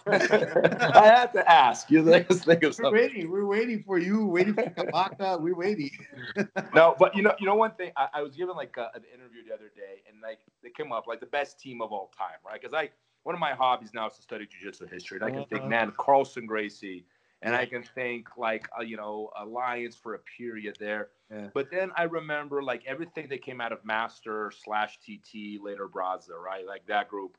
had 0.94 1.34
to 1.34 1.44
ask. 1.52 1.92
You 1.92 2.02
let's 2.02 2.40
think 2.46 2.64
of 2.64 2.76
something. 2.76 2.92
We're 2.94 3.02
waiting. 3.02 3.32
We're 3.32 3.46
waiting 3.46 3.84
for 3.84 3.98
you. 3.98 4.26
Waiting 4.26 4.54
for 4.54 4.64
Kabaka. 4.64 5.40
We're 5.42 5.56
waiting. 5.56 5.92
no, 6.76 6.96
but 6.98 7.16
you 7.16 7.22
know, 7.22 7.34
you 7.40 7.46
know 7.46 7.56
one 7.56 7.72
thing. 7.72 7.92
I, 7.98 8.08
I 8.14 8.22
was 8.22 8.36
given 8.36 8.56
like 8.56 8.76
a, 8.78 8.90
an 8.96 9.04
interview 9.14 9.44
the 9.48 9.54
other 9.54 9.72
day, 9.76 10.02
and 10.10 10.22
like 10.22 10.40
they 10.64 10.70
came 10.70 10.92
up 10.92 11.08
like 11.08 11.20
the 11.20 11.26
best 11.26 11.60
team 11.60 11.82
of 11.82 11.92
all 11.92 12.12
time, 12.18 12.38
right? 12.46 12.62
Because 12.62 12.74
I 12.74 12.90
one 13.24 13.36
of 13.36 13.42
my 13.42 13.52
hobbies 13.52 13.92
now 13.94 14.08
is 14.08 14.16
to 14.16 14.22
study 14.22 14.48
jiu-jitsu 14.48 14.88
history. 14.88 15.20
And 15.22 15.26
I 15.26 15.30
can 15.30 15.46
think, 15.46 15.62
Uh-huh. 15.62 15.70
man, 15.70 15.94
Carlson 15.98 16.46
Gracie, 16.48 17.06
and 17.44 17.54
I 17.56 17.66
can 17.66 17.84
think 17.84 18.30
like 18.38 18.68
uh, 18.78 18.82
you 18.84 18.98
know 18.98 19.30
Alliance 19.38 19.96
for 19.96 20.16
a 20.16 20.20
period 20.38 20.78
there. 20.80 21.10
Yeah. 21.30 21.48
But 21.54 21.70
then 21.72 21.92
I 21.98 22.04
remember 22.04 22.64
like 22.64 22.84
everything 22.86 23.28
that 23.30 23.42
came 23.44 23.60
out 23.62 23.72
of 23.72 23.84
Master 23.84 24.52
slash 24.64 25.00
TT 25.00 25.60
later 25.62 25.88
Brasa, 25.90 26.38
right? 26.44 26.66
Like 26.66 26.86
that 26.88 27.10
group. 27.10 27.38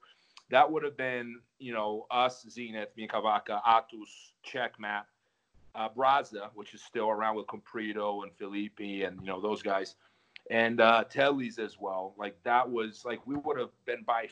That 0.53 0.71
would 0.71 0.85
have 0.85 0.99
been 0.99 1.41
you 1.59 1.73
know 1.73 2.07
us, 2.11 2.45
Zenith, 2.49 2.91
Minkavaka, 2.97 3.63
Atos, 3.65 4.35
Checkmat, 4.47 5.05
uh, 5.75 5.89
Brasa, 5.89 6.51
which 6.55 6.75
is 6.75 6.83
still 6.83 7.09
around 7.09 7.37
with 7.37 7.47
Comprido 7.47 8.23
and 8.23 8.33
Felipe 8.37 8.79
and 8.81 9.19
you 9.21 9.27
know 9.27 9.41
those 9.41 9.63
guys, 9.63 9.97
and 10.51 10.79
uh, 10.81 11.05
Telly's 11.11 11.59
as 11.59 11.79
well. 11.81 12.15
Like 12.19 12.37
that 12.45 12.69
was 12.69 13.03
like 13.07 13.27
we 13.27 13.35
would 13.37 13.59
have 13.59 13.71
been 13.87 14.03
by 14.07 14.29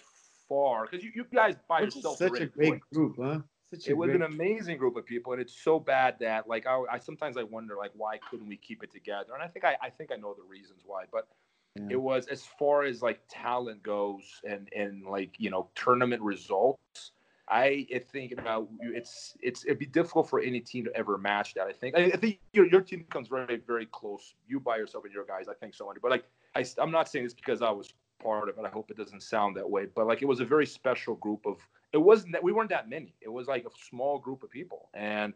far 0.46 0.86
because 0.86 1.02
you, 1.02 1.10
you 1.14 1.24
guys 1.32 1.56
by 1.66 1.80
yourself. 1.80 2.18
such 2.18 2.38
a 2.38 2.46
great 2.46 2.70
win. 2.70 2.80
group, 2.92 3.16
huh? 3.18 3.38
Such 3.72 3.86
a 3.86 3.90
It 3.92 3.96
was 3.96 4.08
great 4.08 4.16
an 4.16 4.22
amazing 4.22 4.76
group 4.76 4.96
of 4.96 5.06
people, 5.06 5.32
and 5.32 5.40
it's 5.40 5.58
so 5.58 5.80
bad 5.80 6.16
that 6.20 6.46
like 6.46 6.66
I, 6.66 6.82
I 6.92 6.98
sometimes 6.98 7.38
I 7.38 7.44
wonder 7.44 7.76
like 7.78 7.92
why 7.94 8.18
couldn't 8.30 8.46
we 8.46 8.58
keep 8.58 8.82
it 8.82 8.92
together? 8.92 9.32
And 9.32 9.42
I 9.42 9.46
think 9.46 9.64
I, 9.64 9.78
I 9.80 9.88
think 9.88 10.12
I 10.12 10.16
know 10.16 10.34
the 10.34 10.44
reasons 10.46 10.82
why, 10.84 11.04
but 11.10 11.28
Yeah. 11.76 11.86
it 11.90 12.00
was 12.00 12.26
as 12.26 12.44
far 12.44 12.82
as 12.82 13.00
like 13.00 13.20
talent 13.28 13.82
goes 13.82 14.40
and 14.48 14.68
and 14.74 15.04
like 15.04 15.34
you 15.38 15.50
know 15.50 15.68
tournament 15.74 16.20
results. 16.22 17.12
I 17.48 17.86
think 18.12 18.32
about 18.32 18.68
it's 18.80 19.36
it's 19.40 19.64
it'd 19.64 19.78
be 19.78 19.86
difficult 19.86 20.28
for 20.28 20.40
any 20.40 20.60
team 20.60 20.84
to 20.84 20.96
ever 20.96 21.18
match 21.18 21.54
that. 21.54 21.66
I 21.66 21.72
think 21.72 21.96
I, 21.96 22.04
I 22.06 22.16
think 22.16 22.38
your 22.52 22.66
your 22.66 22.80
team 22.80 23.04
comes 23.10 23.28
very 23.28 23.56
very 23.56 23.86
close. 23.86 24.34
You 24.48 24.58
by 24.60 24.76
yourself 24.78 25.04
and 25.04 25.12
your 25.14 25.24
guys, 25.24 25.48
I 25.48 25.54
think 25.54 25.74
so. 25.74 25.92
But 26.02 26.10
like 26.10 26.24
I 26.56 26.64
I'm 26.78 26.90
not 26.90 27.08
saying 27.08 27.24
this 27.24 27.34
because 27.34 27.62
I 27.62 27.70
was 27.70 27.92
part 28.22 28.48
of 28.48 28.58
it. 28.58 28.64
I 28.64 28.68
hope 28.68 28.90
it 28.90 28.96
doesn't 28.96 29.22
sound 29.22 29.56
that 29.56 29.68
way. 29.68 29.86
But 29.94 30.06
like 30.06 30.22
it 30.22 30.26
was 30.26 30.40
a 30.40 30.44
very 30.44 30.66
special 30.66 31.14
group 31.16 31.46
of. 31.46 31.58
It 31.92 31.98
wasn't 31.98 32.32
that 32.32 32.42
we 32.42 32.52
weren't 32.52 32.70
that 32.70 32.88
many. 32.88 33.14
It 33.20 33.28
was 33.28 33.48
like 33.48 33.64
a 33.64 33.70
small 33.88 34.18
group 34.18 34.42
of 34.44 34.50
people, 34.50 34.88
and 34.94 35.32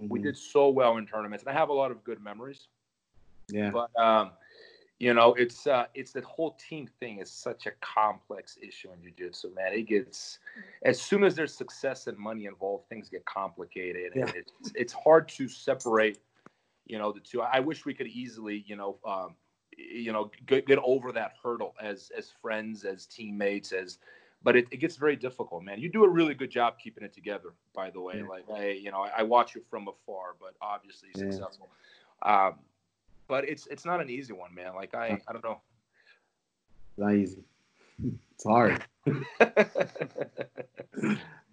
we 0.00 0.20
Mhm. 0.20 0.24
did 0.24 0.36
so 0.36 0.68
well 0.68 0.98
in 0.98 1.06
tournaments. 1.06 1.42
And 1.44 1.50
I 1.50 1.58
have 1.58 1.68
a 1.68 1.72
lot 1.72 1.90
of 1.90 2.04
good 2.04 2.20
memories. 2.22 2.68
Yeah. 3.48 3.70
But 3.70 3.90
um, 4.00 4.32
you 4.98 5.12
know, 5.12 5.34
it's 5.34 5.66
uh, 5.66 5.86
it's 5.94 6.12
that 6.12 6.24
whole 6.24 6.52
team 6.52 6.88
thing 6.98 7.18
is 7.18 7.30
such 7.30 7.66
a 7.66 7.72
complex 7.80 8.58
issue 8.62 8.90
in 8.92 9.02
jiu-jitsu, 9.02 9.54
man. 9.54 9.74
It 9.74 9.82
gets 9.82 10.38
as 10.84 11.00
soon 11.00 11.22
as 11.22 11.34
there's 11.34 11.54
success 11.54 12.06
and 12.06 12.16
money 12.16 12.46
involved, 12.46 12.88
things 12.88 13.10
get 13.10 13.24
complicated, 13.26 14.14
and 14.14 14.28
Yeah. 14.28 14.40
it's 14.40 14.72
it's 14.74 14.92
hard 14.94 15.28
to 15.30 15.48
separate, 15.48 16.18
you 16.86 16.98
know, 16.98 17.12
the 17.12 17.20
two. 17.20 17.42
I 17.42 17.60
wish 17.60 17.84
we 17.84 17.92
could 17.92 18.06
easily, 18.06 18.64
you 18.66 18.76
know, 18.76 18.98
um, 19.04 19.34
you 19.76 20.12
know, 20.12 20.30
get, 20.46 20.66
get 20.66 20.78
over 20.82 21.12
that 21.12 21.34
hurdle 21.42 21.74
as 21.80 22.10
as 22.16 22.30
friends, 22.40 22.84
as 22.84 23.04
teammates, 23.04 23.72
as 23.72 23.98
but 24.42 24.56
it, 24.56 24.66
it 24.70 24.78
gets 24.78 24.96
very 24.96 25.16
difficult, 25.16 25.62
man. 25.62 25.78
You 25.78 25.90
do 25.90 26.04
a 26.04 26.08
really 26.08 26.32
good 26.32 26.50
job 26.50 26.78
keeping 26.78 27.04
it 27.04 27.12
together, 27.12 27.52
by 27.74 27.90
the 27.90 28.00
way. 28.00 28.18
Yeah. 28.18 28.28
Like 28.28 28.46
hey 28.48 28.78
you 28.78 28.90
know, 28.90 29.02
I, 29.02 29.18
I 29.18 29.22
watch 29.24 29.54
you 29.54 29.60
from 29.68 29.88
afar, 29.88 30.36
but 30.40 30.54
obviously 30.62 31.10
Yeah. 31.14 31.30
successful. 31.30 31.68
Um, 32.22 32.60
but 33.28 33.48
it's 33.48 33.66
it's 33.68 33.84
not 33.84 34.00
an 34.00 34.10
easy 34.10 34.32
one, 34.32 34.54
man. 34.54 34.74
Like 34.74 34.94
I, 34.94 35.18
I 35.28 35.32
don't 35.32 35.44
know. 35.44 35.60
Not 36.96 37.14
easy. 37.14 37.44
It's 38.34 38.44
hard. 38.44 38.82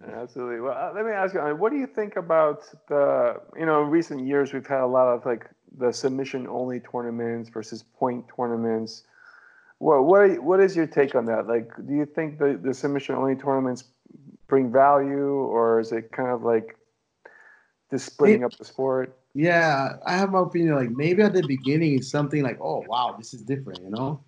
Absolutely. 0.06 0.60
Well, 0.60 0.78
uh, 0.78 0.92
let 0.94 1.06
me 1.06 1.12
ask 1.12 1.34
you, 1.34 1.40
uh, 1.40 1.54
what 1.54 1.72
do 1.72 1.78
you 1.78 1.88
think 1.88 2.18
about 2.18 2.64
the, 2.90 3.40
you 3.58 3.66
know, 3.66 3.84
in 3.84 3.90
recent 3.90 4.26
years, 4.28 4.52
we've 4.54 4.68
had 4.68 4.82
a 4.82 4.88
lot 4.88 5.08
of 5.08 5.26
like 5.26 5.50
the 5.78 5.92
submission 5.92 6.46
only 6.48 6.82
tournaments 6.82 7.50
versus 7.50 7.84
point 7.98 8.26
tournaments. 8.36 9.04
What, 9.80 10.04
what, 10.04 10.40
what 10.44 10.60
is 10.60 10.76
your 10.76 10.88
take 10.88 11.16
on 11.16 11.26
that? 11.26 11.48
Like, 11.48 11.72
do 11.88 11.94
you 11.94 12.06
think 12.06 12.38
the, 12.38 12.60
the 12.62 12.74
submission 12.74 13.16
only 13.16 13.36
tournaments 13.36 13.86
bring 14.48 14.72
value 14.72 15.34
or 15.34 15.80
is 15.80 15.92
it 15.92 16.12
kind 16.12 16.30
of 16.30 16.44
like 16.44 16.78
just 17.90 18.06
splitting 18.06 18.44
up 18.44 18.58
the 18.58 18.66
sport? 18.66 19.18
Yeah, 19.34 19.94
I 20.06 20.16
have 20.16 20.32
my 20.32 20.42
opinion. 20.42 20.76
Like 20.76 20.92
maybe 20.92 21.24
at 21.24 21.34
the 21.34 21.46
beginning 21.46 21.96
it's 21.96 22.10
something 22.10 22.44
like, 22.44 22.60
oh 22.62 22.84
wow, 22.88 23.16
this 23.18 23.34
is 23.34 23.42
different, 23.42 23.82
you 23.84 23.90
know. 23.90 24.22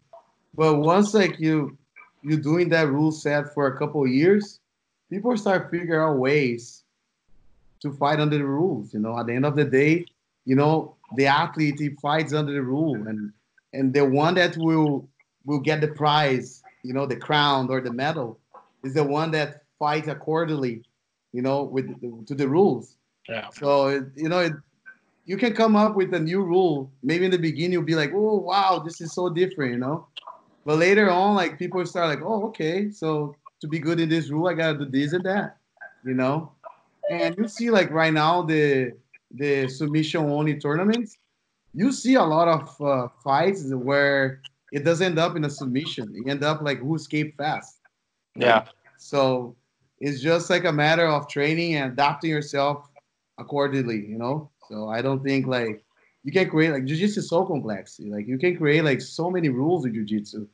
But 0.55 0.75
once 0.75 1.13
like 1.13 1.39
you 1.39 1.77
you're 2.23 2.39
doing 2.39 2.69
that 2.69 2.87
rule 2.87 3.11
set 3.11 3.53
for 3.53 3.67
a 3.67 3.77
couple 3.77 4.03
of 4.03 4.09
years, 4.09 4.59
people 5.09 5.35
start 5.37 5.69
figuring 5.69 6.01
out 6.01 6.17
ways 6.17 6.83
to 7.81 7.93
fight 7.93 8.19
under 8.19 8.37
the 8.37 8.45
rules. 8.45 8.93
You 8.93 8.99
know, 8.99 9.17
at 9.19 9.27
the 9.27 9.33
end 9.33 9.45
of 9.45 9.55
the 9.55 9.65
day, 9.65 10.05
you 10.45 10.55
know, 10.55 10.95
the 11.15 11.27
athlete 11.27 11.79
he 11.79 11.89
fights 12.01 12.33
under 12.33 12.53
the 12.53 12.61
rule, 12.61 12.95
and 13.07 13.31
and 13.73 13.93
the 13.93 14.05
one 14.05 14.35
that 14.35 14.57
will 14.57 15.07
will 15.45 15.59
get 15.59 15.81
the 15.81 15.89
prize, 15.89 16.63
you 16.83 16.93
know, 16.93 17.05
the 17.05 17.15
crown 17.15 17.69
or 17.69 17.79
the 17.79 17.93
medal, 17.93 18.39
is 18.83 18.95
the 18.95 19.03
one 19.03 19.29
that 19.31 19.63
fights 19.77 20.07
accordingly, 20.07 20.83
you 21.31 21.43
know, 21.43 21.63
with 21.63 21.87
to 22.25 22.33
the 22.33 22.47
rules. 22.47 22.97
Yeah. 23.29 23.49
So 23.51 23.89
you 24.15 24.29
know, 24.29 24.39
it, 24.39 24.53
you 25.25 25.37
can 25.37 25.53
come 25.53 25.75
up 25.75 25.95
with 25.95 26.13
a 26.13 26.19
new 26.19 26.43
rule. 26.43 26.91
Maybe 27.03 27.25
in 27.25 27.31
the 27.31 27.39
beginning 27.39 27.73
you'll 27.73 27.83
be 27.83 27.95
like, 27.95 28.11
"Oh, 28.13 28.37
wow, 28.37 28.79
this 28.85 29.01
is 29.01 29.13
so 29.13 29.29
different," 29.29 29.73
you 29.73 29.79
know. 29.79 30.07
But 30.65 30.77
later 30.77 31.09
on, 31.09 31.35
like 31.35 31.59
people 31.59 31.85
start 31.85 32.09
like, 32.09 32.21
"Oh, 32.23 32.47
okay, 32.47 32.89
so 32.91 33.35
to 33.61 33.67
be 33.67 33.79
good 33.79 33.99
in 33.99 34.09
this 34.09 34.29
rule, 34.29 34.47
I 34.47 34.53
gotta 34.53 34.77
do 34.79 34.85
this 34.85 35.13
and 35.13 35.25
that," 35.25 35.57
you 36.05 36.13
know. 36.13 36.51
And 37.09 37.35
you 37.37 37.47
see, 37.47 37.69
like 37.69 37.91
right 37.91 38.13
now, 38.13 38.41
the 38.43 38.93
the 39.31 39.67
submission 39.67 40.21
only 40.25 40.59
tournaments, 40.59 41.17
you 41.73 41.91
see 41.91 42.15
a 42.15 42.23
lot 42.23 42.47
of 42.47 42.81
uh, 42.81 43.07
fights 43.23 43.65
where 43.73 44.41
it 44.71 44.83
doesn't 44.83 45.05
end 45.05 45.19
up 45.19 45.35
in 45.35 45.43
a 45.45 45.49
submission. 45.49 46.13
You 46.15 46.25
end 46.31 46.43
up 46.43 46.61
like 46.61 46.79
who 46.79 46.95
escaped 46.95 47.37
fast. 47.37 47.79
Yeah. 48.35 48.65
So 48.97 49.55
it's 49.99 50.21
just 50.21 50.49
like 50.49 50.65
a 50.65 50.71
matter 50.71 51.07
of 51.07 51.27
training 51.27 51.75
and 51.75 51.93
adapting 51.93 52.29
yourself 52.29 52.89
accordingly, 53.37 54.05
you 54.07 54.17
know. 54.17 54.49
So 54.69 54.89
I 54.89 55.01
don't 55.01 55.23
think 55.23 55.47
like 55.47 55.83
you 56.23 56.31
can 56.31 56.49
create 56.49 56.71
like 56.71 56.85
jiu-jitsu 56.85 57.19
is 57.19 57.29
so 57.29 57.45
complex. 57.45 57.99
Like 57.99 58.27
you 58.27 58.37
can 58.37 58.57
create 58.57 58.83
like 58.83 59.01
so 59.01 59.29
many 59.29 59.49
rules 59.49 59.85
in 59.85 59.93
jiu-jitsu, 59.93 60.47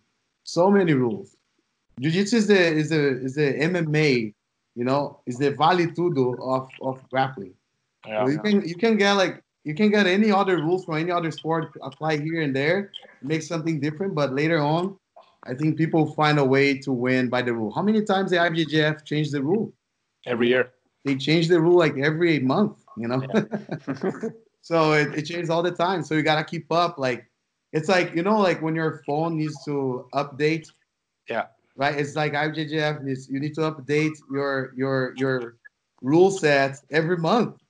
so 0.44 0.70
many 0.70 0.94
rules. 0.94 1.36
Jiu-jitsu 2.00 2.38
is 2.38 2.48
the 2.48 2.60
is 2.60 2.90
the 2.90 3.22
is 3.22 3.36
the 3.36 3.54
MMA, 3.54 4.34
you 4.76 4.84
know, 4.84 5.20
is 5.26 5.38
the 5.38 5.52
vale 5.52 5.88
tudo 5.88 6.36
of 6.42 6.70
of 6.82 7.02
grappling. 7.10 7.54
Yeah. 8.06 8.26
So 8.26 8.32
you 8.32 8.40
can 8.40 8.68
you 8.68 8.76
can 8.76 8.98
get 8.98 9.14
like 9.14 9.42
you 9.64 9.76
can 9.76 9.92
get 9.92 10.08
any 10.08 10.32
other 10.32 10.58
rules 10.58 10.86
from 10.86 10.96
any 10.98 11.12
other 11.12 11.32
sport 11.32 11.72
apply 11.82 12.18
here 12.18 12.42
and 12.42 12.56
there, 12.56 12.92
make 13.22 13.44
something 13.44 13.80
different. 13.80 14.16
But 14.16 14.34
later 14.34 14.60
on, 14.60 14.98
I 15.44 15.54
think 15.54 15.78
people 15.78 16.14
find 16.14 16.40
a 16.40 16.46
way 16.46 16.78
to 16.80 16.92
win 16.92 17.30
by 17.30 17.42
the 17.42 17.54
rule. 17.54 17.72
How 17.72 17.82
many 17.82 18.04
times 18.04 18.32
the 18.32 18.38
IBJJF 18.38 19.06
changed 19.06 19.32
the 19.32 19.44
rule? 19.44 19.74
Every 20.26 20.50
year. 20.50 20.72
They 21.04 21.16
change 21.16 21.48
the 21.48 21.60
rule 21.60 21.78
like 21.78 21.98
every 21.98 22.40
month, 22.40 22.81
you 22.98 23.08
know. 23.08 23.22
so 24.62 24.94
it, 24.94 25.14
it 25.16 25.24
changes 25.24 25.50
all 25.50 25.64
the 25.64 25.72
time. 25.72 26.04
So 26.04 26.16
you 26.16 26.22
gotta 26.22 26.44
keep 26.44 26.72
up. 26.72 26.98
Like 26.98 27.30
it's 27.72 27.90
like 27.90 28.16
you 28.16 28.24
know, 28.24 28.40
like 28.40 28.62
when 28.62 28.76
your 28.76 29.02
phone 29.06 29.38
needs 29.38 29.64
to 29.66 30.08
update. 30.14 30.68
Yeah. 31.30 31.46
Right. 31.76 31.98
It's 31.98 32.16
like 32.16 32.34
IBJJF 32.34 33.04
needs 33.04 33.30
you 33.30 33.40
need 33.40 33.56
to 33.56 33.62
update 33.62 34.18
your 34.32 34.74
your 34.76 35.14
your 35.18 35.56
rule 36.02 36.32
set 36.32 36.78
every 36.92 37.18
month. 37.18 37.61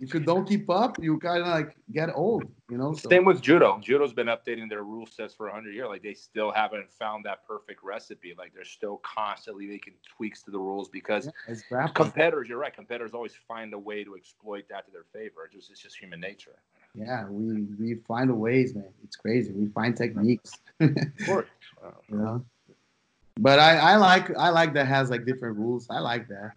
If 0.00 0.14
you 0.14 0.20
don't 0.20 0.48
keep 0.48 0.70
up, 0.70 0.96
you 1.02 1.18
kind 1.18 1.42
of 1.42 1.48
like 1.48 1.76
get 1.92 2.08
old, 2.14 2.44
you 2.70 2.78
know. 2.78 2.94
So, 2.94 3.10
Same 3.10 3.26
with 3.26 3.42
judo. 3.42 3.78
Judo's 3.82 4.14
been 4.14 4.28
updating 4.28 4.68
their 4.68 4.82
rule 4.82 5.06
sets 5.06 5.34
for 5.34 5.46
100 5.46 5.74
years. 5.74 5.88
Like 5.88 6.02
they 6.02 6.14
still 6.14 6.50
haven't 6.50 6.90
found 6.90 7.24
that 7.26 7.46
perfect 7.46 7.84
recipe. 7.84 8.34
Like 8.36 8.54
they're 8.54 8.64
still 8.64 9.00
constantly 9.04 9.66
making 9.66 9.94
tweaks 10.16 10.42
to 10.44 10.50
the 10.50 10.58
rules 10.58 10.88
because 10.88 11.28
yeah, 11.70 11.88
competitors, 11.88 12.48
you're 12.48 12.58
right, 12.58 12.74
competitors 12.74 13.12
always 13.12 13.34
find 13.46 13.74
a 13.74 13.78
way 13.78 14.02
to 14.02 14.16
exploit 14.16 14.64
that 14.70 14.86
to 14.86 14.90
their 14.90 15.04
favor. 15.12 15.44
It's 15.44 15.54
just, 15.54 15.70
it's 15.70 15.80
just 15.80 15.98
human 15.98 16.18
nature. 16.18 16.56
Yeah, 16.94 17.28
we 17.28 17.62
we 17.78 17.94
find 18.08 18.34
ways, 18.40 18.74
man. 18.74 18.88
It's 19.04 19.16
crazy. 19.16 19.52
We 19.52 19.68
find 19.68 19.96
techniques. 19.96 20.58
Of 20.80 21.26
course. 21.26 21.48
you 22.08 22.16
know. 22.16 22.44
But 23.38 23.58
I, 23.58 23.76
I 23.76 23.96
like 23.96 24.36
I 24.36 24.48
like 24.48 24.74
that 24.74 24.86
has 24.86 25.10
like 25.10 25.26
different 25.26 25.58
rules. 25.58 25.86
I 25.90 25.98
like 25.98 26.28
that. 26.28 26.52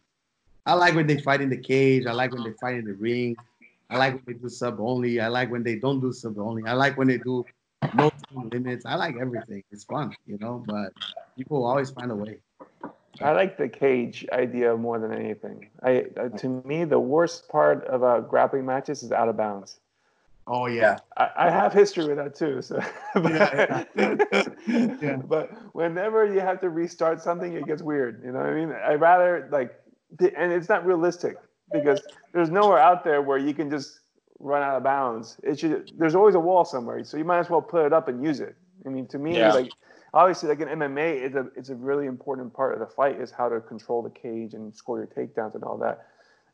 I 0.65 0.73
like 0.73 0.95
when 0.95 1.07
they 1.07 1.19
fight 1.19 1.41
in 1.41 1.49
the 1.49 1.57
cage. 1.57 2.05
I 2.05 2.13
like 2.13 2.31
when 2.31 2.43
they 2.43 2.53
fight 2.53 2.75
in 2.75 2.85
the 2.85 2.93
ring. 2.93 3.35
I 3.89 3.97
like 3.97 4.13
when 4.13 4.23
they 4.25 4.33
do 4.33 4.49
sub 4.49 4.79
only. 4.79 5.19
I 5.19 5.27
like 5.27 5.51
when 5.51 5.63
they 5.63 5.75
don't 5.75 5.99
do 5.99 6.13
sub 6.13 6.37
only. 6.39 6.63
I 6.65 6.73
like 6.73 6.97
when 6.97 7.07
they 7.07 7.17
do 7.17 7.45
no 7.93 8.11
limits. 8.33 8.85
I 8.85 8.95
like 8.95 9.15
everything. 9.19 9.63
It's 9.71 9.83
fun, 9.83 10.15
you 10.25 10.37
know. 10.39 10.63
But 10.65 10.93
people 11.37 11.65
always 11.65 11.91
find 11.91 12.11
a 12.11 12.15
way. 12.15 12.39
I 13.21 13.31
like 13.31 13.57
the 13.57 13.69
cage 13.69 14.25
idea 14.31 14.75
more 14.75 14.99
than 14.99 15.13
anything. 15.13 15.69
I 15.83 16.05
uh, 16.17 16.29
to 16.29 16.61
me 16.65 16.83
the 16.85 16.99
worst 16.99 17.47
part 17.49 17.85
about 17.87 18.29
grappling 18.29 18.65
matches 18.65 19.03
is 19.03 19.11
out 19.11 19.29
of 19.29 19.37
bounds. 19.37 19.79
Oh 20.47 20.65
yeah, 20.65 20.97
I, 21.15 21.29
I 21.37 21.49
have 21.49 21.71
history 21.71 22.05
with 22.05 22.17
that 22.17 22.35
too. 22.35 22.61
So, 22.61 22.81
Yeah, 23.15 23.83
yeah. 23.95 24.15
Yeah. 25.01 25.17
but 25.17 25.51
whenever 25.73 26.25
you 26.25 26.41
have 26.41 26.59
to 26.61 26.69
restart 26.69 27.21
something, 27.21 27.53
it 27.53 27.65
gets 27.65 27.81
weird. 27.81 28.21
You 28.25 28.31
know 28.31 28.39
what 28.39 28.49
I 28.49 28.53
mean? 28.53 28.71
I 28.71 28.93
rather 28.95 29.47
like, 29.51 29.73
and 30.19 30.51
it's 30.51 30.69
not 30.69 30.85
realistic 30.85 31.37
because 31.71 32.01
there's 32.33 32.49
nowhere 32.49 32.79
out 32.79 33.03
there 33.03 33.21
where 33.21 33.37
you 33.37 33.53
can 33.53 33.69
just 33.69 33.99
run 34.39 34.61
out 34.61 34.75
of 34.77 34.83
bounds. 34.83 35.37
It 35.43 35.59
should. 35.59 35.91
There's 35.97 36.15
always 36.15 36.35
a 36.35 36.39
wall 36.39 36.65
somewhere, 36.65 37.03
so 37.03 37.17
you 37.17 37.25
might 37.25 37.39
as 37.39 37.49
well 37.49 37.61
put 37.61 37.85
it 37.85 37.93
up 37.93 38.07
and 38.07 38.23
use 38.23 38.39
it. 38.39 38.55
I 38.85 38.89
mean, 38.89 39.07
to 39.07 39.17
me, 39.19 39.37
Yeah. 39.37 39.53
like 39.53 39.71
obviously, 40.13 40.49
like 40.49 40.59
in 40.59 40.67
MMA, 40.67 41.21
it's 41.23 41.35
a 41.35 41.47
it's 41.55 41.69
a 41.69 41.75
really 41.75 42.05
important 42.07 42.53
part 42.53 42.73
of 42.73 42.79
the 42.79 42.87
fight 42.87 43.19
is 43.19 43.31
how 43.31 43.49
to 43.49 43.61
control 43.61 44.01
the 44.01 44.09
cage 44.09 44.53
and 44.53 44.75
score 44.75 44.97
your 44.97 45.07
takedowns 45.07 45.55
and 45.55 45.63
all 45.63 45.77
that. 45.77 46.07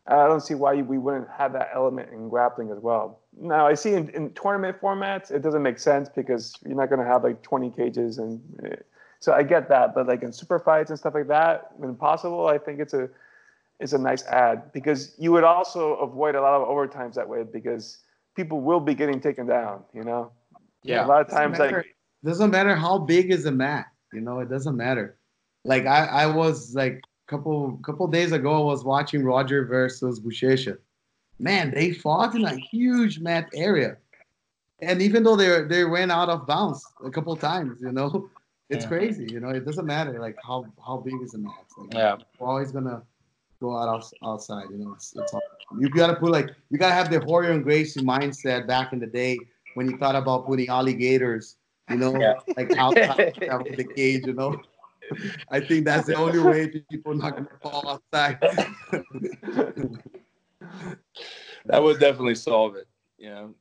I 0.08 0.26
don't 0.28 0.42
see 0.42 0.56
why 0.56 0.76
we 0.82 0.98
wouldn't 0.98 1.28
have 1.30 1.54
that 1.54 1.70
element 1.74 2.10
in 2.12 2.30
grappling 2.30 2.72
as 2.72 2.80
well. 2.80 3.20
Now, 3.40 3.68
I 3.68 3.76
see 3.76 3.94
in, 3.94 4.10
in 4.10 4.34
tournament 4.34 4.82
formats, 4.82 5.30
it 5.30 5.44
doesn't 5.44 5.62
make 5.62 5.78
sense 5.78 6.10
because 6.10 6.56
you're 6.66 6.76
not 6.76 6.90
going 6.90 7.00
to 7.00 7.06
have 7.06 7.24
like 7.24 7.44
20 7.44 7.70
cages, 7.72 8.18
and 8.18 8.42
eh, 8.66 8.76
so 9.20 9.34
I 9.34 9.44
get 9.44 9.70
that. 9.70 9.94
But 9.94 10.08
like 10.08 10.24
in 10.24 10.34
super 10.34 10.58
fights 10.58 10.90
and 10.90 10.98
stuff 10.98 11.14
like 11.14 11.28
that, 11.28 11.72
when 11.78 11.94
possible, 11.96 12.48
I 12.48 12.58
think 12.58 12.80
it's 12.80 12.94
a 12.96 13.10
it's 13.80 13.94
a 13.94 13.98
nice 13.98 14.26
ad 14.28 14.72
because 14.74 15.16
you 15.18 15.32
would 15.32 15.44
also 15.44 15.96
avoid 15.96 16.36
a 16.36 16.42
lot 16.42 16.62
of 16.62 16.68
overtimes 16.68 17.14
that 17.16 17.28
way 17.28 17.44
because 17.44 18.00
people 18.36 18.62
will 18.62 18.80
be 18.80 18.94
getting 18.94 19.20
taken 19.20 19.46
down. 19.48 19.84
You 19.94 20.04
know, 20.04 20.32
Yeah. 20.84 21.06
a 21.06 21.08
lot 21.08 21.22
of 21.22 21.28
Doesn't 21.28 21.40
times 21.40 21.60
matter. 21.60 21.78
like 21.78 21.86
doesn't 22.24 22.52
matter 22.52 22.76
how 22.76 23.00
big 23.00 23.32
is 23.32 23.44
the 23.44 23.52
mat 23.52 23.86
you 24.14 24.22
know 24.22 24.40
it 24.40 24.50
doesn't 24.50 24.76
matter 24.76 25.18
like 25.64 25.86
i 25.86 26.06
i 26.24 26.26
was 26.26 26.74
like 26.76 26.96
a 27.28 27.32
couple 27.32 27.78
couple 27.84 28.08
days 28.08 28.32
ago 28.32 28.52
i 28.62 28.64
was 28.64 28.84
watching 28.84 29.24
roger 29.24 29.66
versus 29.66 30.20
buchecha 30.20 30.78
man 31.40 31.72
they 31.74 31.92
fought 31.92 32.36
in 32.36 32.44
a 32.46 32.56
huge 32.56 33.20
mat 33.20 33.50
area 33.54 33.98
and 34.82 35.02
even 35.02 35.24
though 35.24 35.36
they 35.36 35.64
they 35.64 35.84
went 35.86 36.12
out 36.12 36.30
of 36.30 36.46
bounds 36.48 36.86
a 37.06 37.10
couple 37.10 37.36
times 37.36 37.80
you 37.82 37.92
know 37.92 38.30
it's 38.70 38.86
Yeah. 38.86 38.88
crazy 38.88 39.26
you 39.26 39.40
know 39.40 39.50
it 39.50 39.66
doesn't 39.66 39.86
matter 39.86 40.20
like 40.20 40.38
how 40.46 40.66
how 40.86 40.98
big 40.98 41.22
is 41.22 41.32
the 41.32 41.40
mat 41.40 41.66
like, 41.78 41.90
Yeah. 41.94 42.18
we're 42.40 42.48
always 42.48 42.72
gonna 42.72 43.02
go 43.60 43.76
out 43.78 44.04
outside 44.24 44.66
you 44.72 44.78
know 44.78 44.94
it's, 44.96 45.16
it's 45.16 45.34
you 45.78 45.90
gotta 45.90 46.16
put 46.16 46.32
like 46.32 46.50
you 46.70 46.78
gotta 46.78 46.94
have 46.94 47.10
the 47.12 47.20
Rorion 47.20 47.62
Gracie 47.64 48.02
mindset 48.02 48.68
back 48.68 48.94
in 48.94 49.00
the 49.00 49.08
day 49.08 49.48
when 49.74 49.90
you 49.90 49.98
thought 49.98 50.16
about 50.16 50.46
putting 50.46 50.68
alligators 50.70 51.58
you 51.90 51.98
know 51.98 52.20
Yeah. 52.20 52.40
like 52.58 52.72
outside 52.78 53.34
of 53.50 53.66
the 53.76 53.84
cage 53.84 54.26
you 54.26 54.34
know 54.34 54.62
I 55.52 55.60
think 55.60 55.86
that's 55.86 56.08
the 56.08 56.16
only 56.16 56.40
way 56.40 56.68
people 56.68 57.16
not 57.16 57.36
gonna 57.36 57.50
fall 57.62 58.00
outside. 58.14 58.40
That 61.66 61.84
would 61.84 62.00
definitely 62.00 62.36
solve 62.36 62.76
it. 62.76 62.88
You 63.18 63.30
know. 63.30 63.54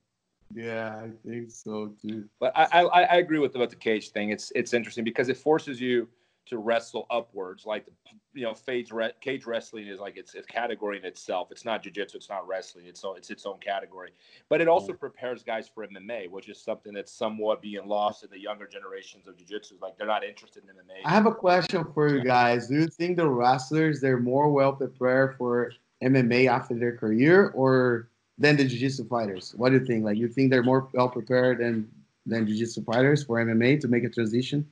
yeah, 0.55 1.03
I 1.05 1.11
think 1.27 1.51
so 1.51 1.95
too. 2.01 2.25
But 2.39 2.53
I, 2.57 2.83
I, 2.83 3.03
I 3.03 3.17
agree 3.17 3.39
with 3.39 3.55
about 3.55 3.71
the 3.71 3.77
cage 3.77 4.11
thing. 4.11 4.31
It's 4.31 4.53
it's 4.55 4.73
interesting 4.73 5.05
because 5.05 5.29
it 5.29 5.37
forces 5.37 5.81
you 5.81 6.09
to 6.49 6.59
wrestle 6.59 7.07
upwards. 7.11 7.67
Like 7.67 7.87
you 8.35 8.45
know, 8.45 8.55
cage 8.55 8.91
re- 8.93 9.13
cage 9.21 9.47
wrestling 9.47 9.87
is 9.87 10.01
like 10.01 10.17
it's 10.17 10.35
a 10.35 10.43
category 10.43 10.99
in 10.99 11.05
itself. 11.05 11.49
It's 11.51 11.65
not 11.65 11.83
jujitsu. 11.83 12.17
It's 12.17 12.29
not 12.29 12.47
wrestling. 12.47 12.87
It's 12.87 13.01
so 13.01 13.15
it's 13.15 13.31
its 13.31 13.47
own 13.47 13.59
category. 13.59 14.11
But 14.49 14.61
it 14.61 14.69
also 14.69 14.93
mm. 14.93 15.01
prepares 15.01 15.43
guys 15.43 15.69
for 15.73 15.87
MMA, 15.87 16.31
which 16.31 16.49
is 16.49 16.61
something 16.61 16.93
that's 16.93 17.13
somewhat 17.13 17.63
being 17.63 17.87
lost 17.87 18.25
in 18.25 18.31
the 18.31 18.41
younger 18.41 18.67
generations 18.67 19.27
of 19.27 19.37
jujitsu. 19.37 19.81
Like 19.81 19.97
they're 19.97 20.07
not 20.07 20.25
interested 20.25 20.65
in 20.65 20.71
MMA. 20.71 21.05
I 21.05 21.11
have 21.11 21.27
a 21.27 21.35
question 21.35 21.85
for 21.95 22.09
you 22.09 22.23
guys. 22.23 22.69
Do 22.69 22.75
you 22.75 22.89
think 22.89 23.17
the 23.17 23.29
wrestlers 23.29 24.01
they're 24.01 24.21
more 24.21 24.51
well 24.51 24.73
prepared 24.73 25.37
for 25.37 25.73
MMA 26.03 26.49
after 26.49 26.75
their 26.75 26.97
career 26.97 27.49
or 27.55 28.09
than 28.39 28.57
the 28.57 28.65
jiu-jitsu 28.65 29.09
fighters? 29.09 29.55
What 29.57 29.71
do 29.71 29.79
you 29.79 29.85
think? 29.85 30.05
Like 30.05 30.17
you 30.17 30.29
think 30.29 30.51
they're 30.51 30.63
more 30.63 30.89
well 30.95 31.09
prepared 31.09 31.59
than 31.59 31.91
than 32.27 32.47
jiu-jitsu 32.47 32.85
fighters 32.85 33.25
for 33.25 33.45
MMA 33.45 33.81
to 33.81 33.89
make 33.89 34.05
a 34.05 34.11
transition? 34.11 34.69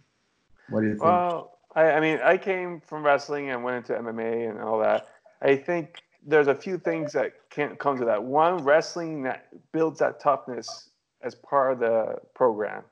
What 0.69 0.81
do 0.81 0.87
you 0.87 0.93
think? 0.93 1.05
Well, 1.05 1.56
I, 1.77 1.93
I 1.93 2.01
mean, 2.01 2.19
I 2.25 2.39
came 2.39 2.81
from 2.81 3.05
wrestling 3.05 3.51
and 3.51 3.63
went 3.63 3.77
into 3.89 4.03
MMA 4.03 4.51
and 4.51 4.61
all 4.61 4.81
that. 4.81 5.09
I 5.43 5.57
think 5.57 6.03
there's 6.27 6.49
a 6.49 6.55
few 6.55 6.79
things 6.79 7.13
that 7.13 7.33
can 7.51 7.77
come 7.77 7.99
to 7.99 8.07
that. 8.07 8.25
One, 8.25 8.65
wrestling 8.65 9.23
that 9.25 9.49
builds 9.73 10.01
that 10.01 10.19
toughness 10.21 10.91
as 11.23 11.37
part 11.37 11.75
of 11.75 11.79
the 11.81 12.17
program, 12.35 12.85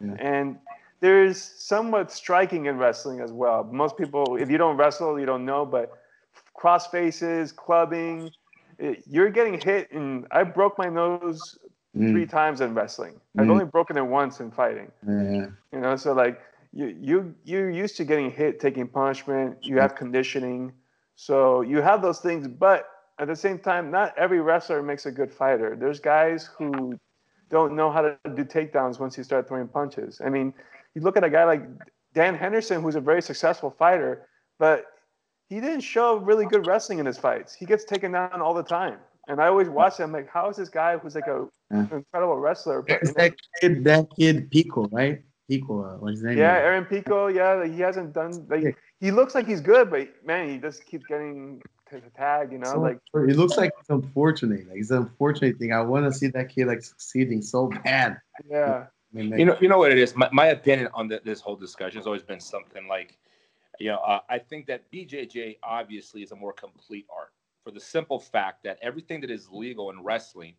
Yeah. 0.00 0.16
and 0.20 0.58
there's 1.00 1.40
somewhat 1.40 2.10
striking 2.12 2.66
in 2.66 2.78
wrestling 2.78 3.20
as 3.20 3.32
well. 3.32 3.64
Most 3.64 3.96
people, 3.98 4.36
if 4.36 4.50
you 4.50 4.58
don't 4.58 4.76
wrestle, 4.76 5.20
you 5.20 5.26
don't 5.26 5.44
know, 5.44 5.66
but 5.66 5.92
cross 6.54 6.88
faces, 6.88 7.52
clubbing, 7.52 8.32
it, 8.78 9.04
you're 9.08 9.30
getting 9.30 9.60
hit. 9.60 9.92
And 9.92 10.26
I 10.30 10.44
broke 10.44 10.78
my 10.78 10.88
nose 10.88 11.58
Mm, 11.96 12.12
three 12.12 12.26
times 12.26 12.60
in 12.60 12.74
wrestling. 12.74 13.20
I've 13.38 13.46
Mm. 13.46 13.50
only 13.52 13.64
broken 13.64 13.96
it 13.96 14.04
once 14.06 14.40
in 14.40 14.50
fighting. 14.50 14.92
yeah. 15.06 15.46
You 15.72 15.80
know, 15.80 15.96
so 15.96 16.12
like 16.12 16.40
you 16.78 16.96
you 17.00 17.34
you're 17.44 17.70
used 17.70 17.96
to 17.96 18.04
getting 18.04 18.30
hit, 18.30 18.60
taking 18.60 18.86
punishment. 18.86 19.58
You 19.62 19.78
have 19.78 19.96
conditioning, 19.96 20.72
so 21.16 21.62
you 21.62 21.80
have 21.80 22.00
those 22.02 22.20
things. 22.20 22.46
But 22.46 22.86
at 23.18 23.26
the 23.26 23.34
same 23.34 23.58
time, 23.58 23.90
not 23.90 24.16
every 24.16 24.40
wrestler 24.40 24.80
makes 24.80 25.04
a 25.04 25.10
good 25.10 25.32
fighter. 25.32 25.76
There's 25.78 25.98
guys 25.98 26.48
who 26.56 26.96
don't 27.50 27.74
know 27.74 27.90
how 27.90 28.02
to 28.02 28.16
do 28.36 28.44
takedowns 28.44 29.00
once 29.00 29.18
you 29.18 29.24
start 29.24 29.48
throwing 29.48 29.66
punches. 29.66 30.20
I 30.24 30.28
mean, 30.28 30.54
you 30.94 31.00
look 31.02 31.16
at 31.16 31.24
a 31.24 31.30
guy 31.30 31.44
like 31.44 31.62
Dan 32.14 32.36
Henderson, 32.36 32.80
who's 32.80 32.94
a 32.94 33.00
very 33.00 33.22
successful 33.22 33.70
fighter, 33.70 34.28
but 34.60 34.86
he 35.48 35.60
didn't 35.60 35.80
show 35.80 36.18
really 36.18 36.46
good 36.46 36.64
wrestling 36.64 37.00
in 37.00 37.06
his 37.06 37.18
fights. 37.18 37.54
He 37.54 37.66
gets 37.66 37.84
taken 37.84 38.12
down 38.12 38.40
all 38.40 38.54
the 38.54 38.62
time. 38.62 38.98
And 39.26 39.40
I 39.42 39.48
always 39.48 39.68
watch 39.68 39.98
him 39.98 40.12
like, 40.12 40.28
how 40.30 40.48
is 40.48 40.56
this 40.56 40.68
guy 40.68 40.96
who's 40.96 41.16
like 41.16 41.26
a 41.26 41.48
Yeah. 41.72 41.86
incredible 41.90 42.38
wrestler? 42.38 42.82
But 42.82 43.02
It's 43.02 43.14
that 43.14 43.34
kid, 43.60 43.84
that 43.84 44.06
kid 44.16 44.50
Pico, 44.50 44.88
right? 44.92 45.22
Pico, 45.48 45.82
uh, 45.82 45.96
what's 45.96 46.16
his 46.16 46.24
name? 46.24 46.38
Yeah, 46.38 46.56
Aaron 46.56 46.84
Pico. 46.84 47.28
Yeah, 47.28 47.54
like, 47.54 47.72
he 47.72 47.80
hasn't 47.80 48.12
done 48.12 48.46
Yeah. 48.50 48.56
like 48.56 48.76
he 49.00 49.10
looks 49.10 49.34
like 49.34 49.46
he's 49.46 49.60
good, 49.60 49.90
but 49.90 50.08
man, 50.24 50.48
he 50.48 50.58
just 50.58 50.84
keeps 50.84 51.06
getting 51.06 51.62
t- 51.90 51.96
t- 51.96 52.02
tagged. 52.14 52.52
You 52.52 52.58
know, 52.58 52.72
So, 52.72 52.80
like 52.80 52.98
it 53.14 53.36
looks 53.36 53.56
like 53.56 53.72
it's 53.80 53.88
unfortunate. 53.88 54.68
Like 54.68 54.78
it's 54.78 54.90
an 54.90 54.98
unfortunate 54.98 55.58
thing. 55.58 55.72
I 55.72 55.80
want 55.80 56.04
to 56.04 56.12
see 56.12 56.26
that 56.28 56.50
kid 56.50 56.66
like 56.66 56.82
succeeding 56.82 57.40
so 57.40 57.68
bad. 57.84 58.20
yeah, 58.48 58.86
I 58.86 59.16
mean, 59.16 59.30
like, 59.30 59.38
You 59.38 59.46
know, 59.46 59.56
you 59.60 59.68
know 59.68 59.78
what 59.78 59.90
it 59.90 59.98
is. 59.98 60.14
My, 60.14 60.28
my 60.32 60.46
opinion 60.48 60.88
on 60.92 61.08
the, 61.08 61.20
this 61.24 61.40
whole 61.40 61.56
discussion 61.56 61.98
has 61.98 62.06
always 62.06 62.22
been 62.22 62.40
something 62.40 62.86
like, 62.86 63.16
you 63.80 63.88
know, 63.88 63.98
uh, 63.98 64.20
I 64.28 64.38
think 64.38 64.66
that 64.66 64.90
BJJ 64.92 65.58
obviously 65.62 66.22
is 66.22 66.32
a 66.32 66.36
more 66.36 66.52
complete 66.52 67.06
art 67.14 67.32
for 67.64 67.70
the 67.70 67.80
simple 67.80 68.18
fact 68.18 68.64
that 68.64 68.78
everything 68.82 69.20
that 69.22 69.30
is 69.30 69.48
legal 69.50 69.90
in 69.90 70.02
wrestling 70.02 70.54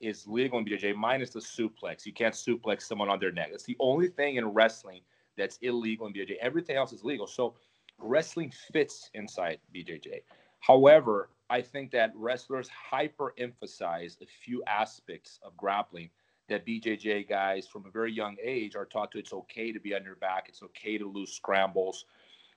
is 0.00 0.26
legal 0.26 0.58
in 0.58 0.64
BJJ 0.64 0.96
minus 0.96 1.30
the 1.30 1.40
suplex. 1.40 2.06
You 2.06 2.12
can't 2.12 2.34
suplex 2.34 2.82
someone 2.82 3.08
on 3.08 3.18
their 3.18 3.32
neck. 3.32 3.48
That's 3.50 3.64
the 3.64 3.76
only 3.80 4.08
thing 4.08 4.36
in 4.36 4.46
wrestling 4.48 5.02
that's 5.36 5.58
illegal 5.62 6.06
in 6.06 6.12
BJJ. 6.12 6.36
Everything 6.40 6.76
else 6.76 6.92
is 6.92 7.04
legal. 7.04 7.26
So 7.26 7.54
wrestling 7.98 8.52
fits 8.72 9.10
inside 9.14 9.58
BJJ. 9.74 10.22
However, 10.60 11.30
I 11.48 11.60
think 11.62 11.90
that 11.92 12.12
wrestlers 12.14 12.68
hyper 12.68 13.34
emphasize 13.38 14.16
a 14.22 14.26
few 14.26 14.62
aspects 14.66 15.38
of 15.42 15.56
grappling 15.56 16.10
that 16.48 16.66
BJJ 16.66 17.28
guys 17.28 17.66
from 17.66 17.86
a 17.86 17.90
very 17.90 18.12
young 18.12 18.36
age 18.42 18.76
are 18.76 18.84
taught 18.84 19.10
to 19.12 19.18
it's 19.18 19.32
okay 19.32 19.72
to 19.72 19.80
be 19.80 19.94
on 19.94 20.04
your 20.04 20.16
back, 20.16 20.46
it's 20.48 20.62
okay 20.62 20.98
to 20.98 21.10
lose 21.10 21.32
scrambles. 21.32 22.04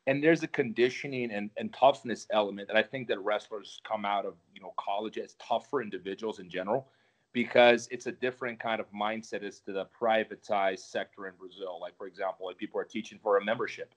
And 0.06 0.22
there's 0.22 0.44
a 0.44 0.48
conditioning 0.48 1.32
and, 1.32 1.49
and 1.56 1.74
toughness 1.74 2.28
element 2.32 2.68
that 2.68 2.76
I 2.76 2.84
think 2.84 3.07
that 3.07 3.24
wrestlers 3.24 3.80
come 3.88 4.03
out 4.03 4.26
of, 4.26 4.34
you 4.53 4.60
know, 4.60 4.74
college 4.78 5.18
as 5.18 5.36
tougher 5.36 5.82
individuals 5.82 6.40
in 6.40 6.49
general 6.49 6.90
because 7.34 7.88
it's 7.92 8.06
a 8.06 8.12
different 8.12 8.60
kind 8.60 8.80
of 8.80 8.86
mindset 8.92 9.44
as 9.44 9.60
to 9.62 9.74
the 9.74 9.88
privatized 10.00 10.80
sector 10.80 11.28
in 11.28 11.34
Brazil. 11.38 11.80
Like, 11.82 11.98
for 11.98 12.08
example, 12.08 12.46
like 12.46 12.58
people 12.58 12.80
are 12.80 12.86
teaching 12.86 13.20
for 13.22 13.38
a 13.38 13.44
membership. 13.44 13.94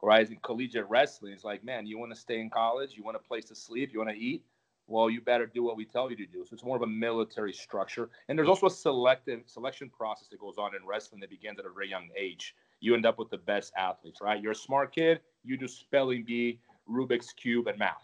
Whereas 0.00 0.30
in 0.30 0.36
collegiate 0.42 0.88
wrestling, 0.88 1.32
it's 1.32 1.44
like, 1.44 1.64
man, 1.64 1.86
you 1.86 1.96
want 1.96 2.12
to 2.12 2.18
stay 2.18 2.40
in 2.40 2.50
college, 2.50 2.94
you 2.96 3.04
want 3.04 3.16
a 3.16 3.20
place 3.20 3.44
to 3.46 3.54
sleep, 3.54 3.90
you 3.92 4.00
want 4.00 4.10
to 4.10 4.16
eat, 4.16 4.44
well, 4.88 5.08
you 5.08 5.20
better 5.20 5.46
do 5.46 5.62
what 5.62 5.76
we 5.76 5.84
tell 5.84 6.10
you 6.10 6.16
to 6.16 6.26
do. 6.26 6.44
So 6.44 6.54
it's 6.54 6.64
more 6.64 6.76
of 6.76 6.82
a 6.82 6.88
military 6.88 7.52
structure. 7.52 8.10
And 8.28 8.36
there's 8.36 8.48
also 8.48 8.66
a 8.66 8.70
selective 8.70 9.42
selection 9.46 9.88
process 9.88 10.26
that 10.28 10.40
goes 10.40 10.58
on 10.58 10.74
in 10.74 10.84
wrestling 10.84 11.20
that 11.20 11.30
begins 11.30 11.60
at 11.60 11.66
a 11.66 11.70
very 11.70 11.88
young 11.88 12.08
age. 12.16 12.56
You 12.80 12.96
end 12.96 13.06
up 13.06 13.16
with 13.16 13.30
the 13.30 13.38
best 13.38 13.72
athletes, 13.76 14.20
right? 14.20 14.42
You're 14.42 14.52
a 14.52 14.56
smart 14.56 14.92
kid, 14.92 15.20
you 15.44 15.56
do 15.56 15.68
spelling 15.68 16.24
bee, 16.24 16.58
Rubik's 16.90 17.32
Cube, 17.32 17.68
and 17.68 17.78
math. 17.78 18.02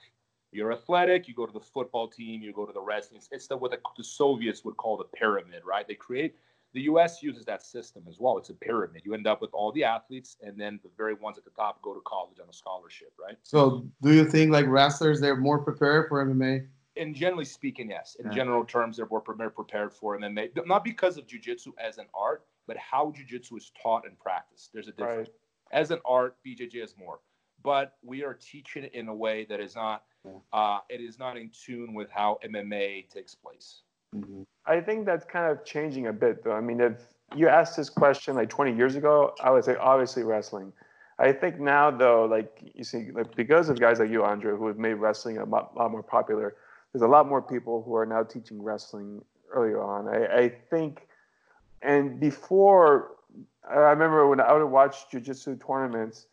You're 0.50 0.72
athletic, 0.72 1.28
you 1.28 1.34
go 1.34 1.46
to 1.46 1.52
the 1.52 1.60
football 1.60 2.08
team, 2.08 2.42
you 2.42 2.52
go 2.52 2.64
to 2.64 2.72
the 2.72 2.80
wrestling. 2.80 3.20
It's 3.30 3.46
the, 3.46 3.56
what 3.56 3.70
the, 3.70 3.78
the 3.96 4.04
Soviets 4.04 4.64
would 4.64 4.76
call 4.76 4.96
the 4.96 5.04
pyramid, 5.04 5.62
right? 5.64 5.86
They 5.86 5.94
create, 5.94 6.36
the 6.72 6.82
US 6.82 7.22
uses 7.22 7.44
that 7.46 7.62
system 7.62 8.04
as 8.08 8.18
well. 8.18 8.38
It's 8.38 8.50
a 8.50 8.54
pyramid. 8.54 9.02
You 9.04 9.14
end 9.14 9.26
up 9.26 9.40
with 9.40 9.50
all 9.52 9.72
the 9.72 9.84
athletes, 9.84 10.36
and 10.42 10.58
then 10.58 10.80
the 10.82 10.90
very 10.96 11.14
ones 11.14 11.38
at 11.38 11.44
the 11.44 11.50
top 11.50 11.82
go 11.82 11.94
to 11.94 12.00
college 12.06 12.38
on 12.42 12.48
a 12.48 12.52
scholarship, 12.52 13.12
right? 13.20 13.36
so 13.42 13.86
do 14.02 14.12
you 14.12 14.24
think 14.24 14.50
like 14.50 14.66
wrestlers 14.66 15.20
they're 15.20 15.36
more 15.36 15.58
prepared 15.58 16.08
for 16.08 16.24
MMA? 16.24 16.66
And 16.96 17.14
generally 17.14 17.44
speaking, 17.44 17.90
yes. 17.90 18.16
In 18.18 18.26
Yeah. 18.26 18.32
general 18.32 18.64
terms, 18.64 18.96
they're 18.96 19.06
more 19.06 19.20
pre- 19.20 19.48
prepared 19.50 19.92
for 19.92 20.16
MMA, 20.16 20.66
not 20.66 20.82
because 20.82 21.16
of 21.16 21.26
jujitsu 21.26 21.72
as 21.78 21.98
an 21.98 22.06
art, 22.12 22.44
but 22.66 22.76
how 22.76 23.12
jujitsu 23.12 23.56
is 23.56 23.70
taught 23.80 24.04
and 24.06 24.18
practiced. 24.18 24.72
There's 24.72 24.88
a 24.88 24.92
difference. 24.92 25.28
right. 25.28 25.34
As 25.70 25.90
an 25.90 26.00
art, 26.04 26.36
BJJ 26.44 26.82
is 26.82 26.96
more, 26.96 27.20
but 27.62 27.96
we 28.02 28.24
are 28.24 28.34
teaching 28.34 28.84
it 28.84 28.94
in 28.94 29.08
a 29.08 29.14
way 29.14 29.44
that 29.48 29.60
is 29.60 29.74
not. 29.74 30.04
Uh, 30.52 30.80
it 30.90 31.00
is 31.00 31.18
not 31.18 31.36
in 31.36 31.50
tune 31.50 31.94
with 31.94 32.10
how 32.10 32.38
MMA 32.44 33.08
takes 33.08 33.34
place. 33.34 33.82
Mhm. 34.14 34.44
I 34.66 34.80
think 34.80 35.06
that's 35.06 35.24
kind 35.24 35.50
of 35.50 35.64
changing 35.64 36.08
a 36.08 36.12
bit, 36.12 36.42
though. 36.44 36.52
I 36.52 36.60
mean, 36.60 36.80
if 36.80 37.02
you 37.34 37.48
asked 37.48 37.76
this 37.76 37.88
question 37.88 38.34
like 38.34 38.50
20 38.50 38.74
years 38.74 38.96
ago, 38.96 39.34
I 39.40 39.50
would 39.50 39.64
say 39.64 39.76
obviously 39.76 40.24
wrestling. 40.24 40.72
I 41.18 41.32
think 41.32 41.58
now, 41.58 41.90
though, 41.90 42.26
like 42.26 42.60
you 42.74 42.84
see, 42.84 43.10
like 43.10 43.34
because 43.34 43.68
of 43.68 43.80
guys 43.80 43.98
like 43.98 44.10
you, 44.10 44.24
Andre, 44.24 44.56
who 44.56 44.66
have 44.66 44.78
made 44.78 44.94
wrestling 44.94 45.38
a 45.38 45.44
lot, 45.44 45.76
lot 45.76 45.90
more 45.90 46.02
popular, 46.02 46.56
there's 46.92 47.02
a 47.02 47.08
lot 47.08 47.28
more 47.28 47.42
people 47.42 47.82
who 47.82 47.94
are 47.96 48.06
now 48.06 48.22
teaching 48.22 48.62
wrestling 48.62 49.22
earlier 49.50 49.82
on. 49.82 50.08
I, 50.08 50.26
I 50.42 50.48
think, 50.48 51.08
and 51.82 52.20
before 52.20 53.16
I 53.68 53.74
remember 53.74 54.28
when 54.28 54.40
I 54.40 54.52
would 54.52 54.64
watch 54.66 55.10
jujitsu 55.10 55.64
tournaments, 55.64 56.26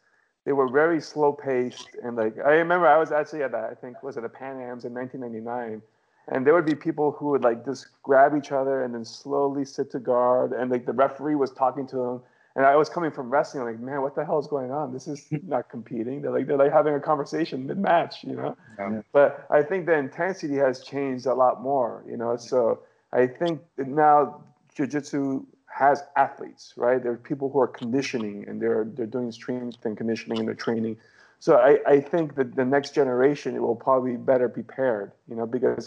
they 0.46 0.54
were 0.54 0.70
very 0.70 1.02
slow 1.02 1.34
paced 1.34 1.90
and 2.04 2.16
like 2.16 2.38
I 2.38 2.52
remember 2.52 2.88
I 2.88 2.98
was 2.98 3.12
actually 3.12 3.44
at 3.44 3.52
that 3.52 3.66
I 3.66 3.74
think 3.74 4.02
was 4.04 4.16
it 4.18 4.22
the 4.22 4.30
Pan 4.30 4.62
Am's 4.62 4.86
in 4.86 4.94
1999, 4.94 5.82
and 6.28 6.46
there 6.46 6.54
would 6.54 6.66
be 6.66 6.76
people 6.76 7.12
who 7.12 7.32
would 7.32 7.44
like 7.44 7.66
just 7.66 7.88
grab 8.04 8.36
each 8.38 8.52
other 8.52 8.84
and 8.84 8.94
then 8.94 9.04
slowly 9.04 9.66
sit 9.66 9.92
to 9.92 10.00
guard, 10.00 10.54
and 10.54 10.72
like 10.72 10.86
the 10.86 10.94
referee 10.94 11.36
was 11.36 11.52
talking 11.52 11.88
to 11.88 11.96
them. 11.98 12.22
And 12.58 12.66
I 12.66 12.78
was 12.78 12.88
coming 12.88 13.12
from 13.12 13.30
wrestling, 13.30 13.66
like, 13.66 13.82
man, 13.82 14.02
what 14.02 14.16
the 14.16 14.24
hell 14.24 14.40
is 14.40 14.48
going 14.48 14.72
on? 14.72 14.94
This 14.94 15.10
is 15.10 15.28
not 15.46 15.68
competing. 15.68 16.22
They're 16.22 16.32
like, 16.32 16.48
they're 16.48 16.56
like 16.56 16.72
having 16.72 16.94
a 16.94 17.02
conversation 17.02 17.68
mid 17.68 17.78
match, 17.78 18.24
you 18.24 18.34
know. 18.34 18.56
Yeah. 18.80 19.02
But 19.12 19.46
I 19.50 19.62
think 19.62 19.88
the 19.88 19.98
intensity 19.98 20.56
has 20.56 20.82
changed 20.82 21.26
a 21.26 21.34
lot 21.34 21.62
more, 21.62 22.02
you 22.08 22.16
know. 22.16 22.38
So 22.38 22.80
I 23.12 23.28
think 23.28 23.62
that 23.76 23.88
now 23.88 24.42
jujitsu 24.74 25.46
has 25.76 26.03
athletes, 26.15 26.73
right? 26.77 27.03
There 27.03 27.11
are 27.11 27.18
people 27.18 27.49
who 27.49 27.60
are 27.60 27.68
conditioning 27.68 28.45
and 28.47 28.61
they're 28.61 28.85
they're 28.85 29.06
doing 29.06 29.30
strength 29.31 29.84
and 29.84 29.97
conditioning 29.97 30.39
and 30.39 30.47
they're 30.47 30.56
training. 30.56 30.95
So 31.39 31.57
I, 31.57 31.80
I 31.85 31.99
think 31.99 32.35
that 32.35 32.56
the 32.56 32.64
next 32.64 32.95
generation 32.95 33.61
will 33.61 33.76
probably 33.76 34.11
be 34.11 34.18
better 34.18 34.47
prepared, 34.47 35.11
you 35.27 35.35
know, 35.35 35.45
because 35.45 35.85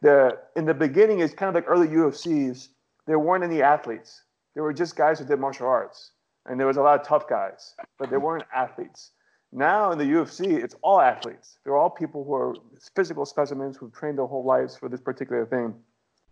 the 0.00 0.38
in 0.56 0.64
the 0.64 0.74
beginning 0.74 1.20
it's 1.20 1.34
kind 1.34 1.48
of 1.48 1.54
like 1.54 1.66
early 1.68 1.86
UFCs. 1.88 2.68
There 3.06 3.18
weren't 3.18 3.44
any 3.44 3.62
athletes. 3.62 4.22
There 4.54 4.64
were 4.64 4.72
just 4.72 4.96
guys 4.96 5.20
who 5.20 5.24
did 5.24 5.38
martial 5.38 5.68
arts, 5.68 6.10
and 6.46 6.58
there 6.58 6.66
was 6.66 6.76
a 6.76 6.82
lot 6.82 7.00
of 7.00 7.06
tough 7.06 7.28
guys, 7.28 7.74
but 7.98 8.10
they 8.10 8.16
weren't 8.16 8.44
athletes. 8.54 9.12
Now 9.52 9.92
in 9.92 9.98
the 9.98 10.04
UFC, 10.04 10.62
it's 10.64 10.74
all 10.82 11.00
athletes. 11.00 11.58
They're 11.62 11.76
all 11.76 11.90
people 11.90 12.24
who 12.24 12.34
are 12.34 12.54
physical 12.96 13.24
specimens 13.24 13.76
who've 13.76 13.92
trained 13.92 14.18
their 14.18 14.26
whole 14.26 14.44
lives 14.44 14.76
for 14.76 14.88
this 14.88 15.00
particular 15.00 15.46
thing. 15.46 15.74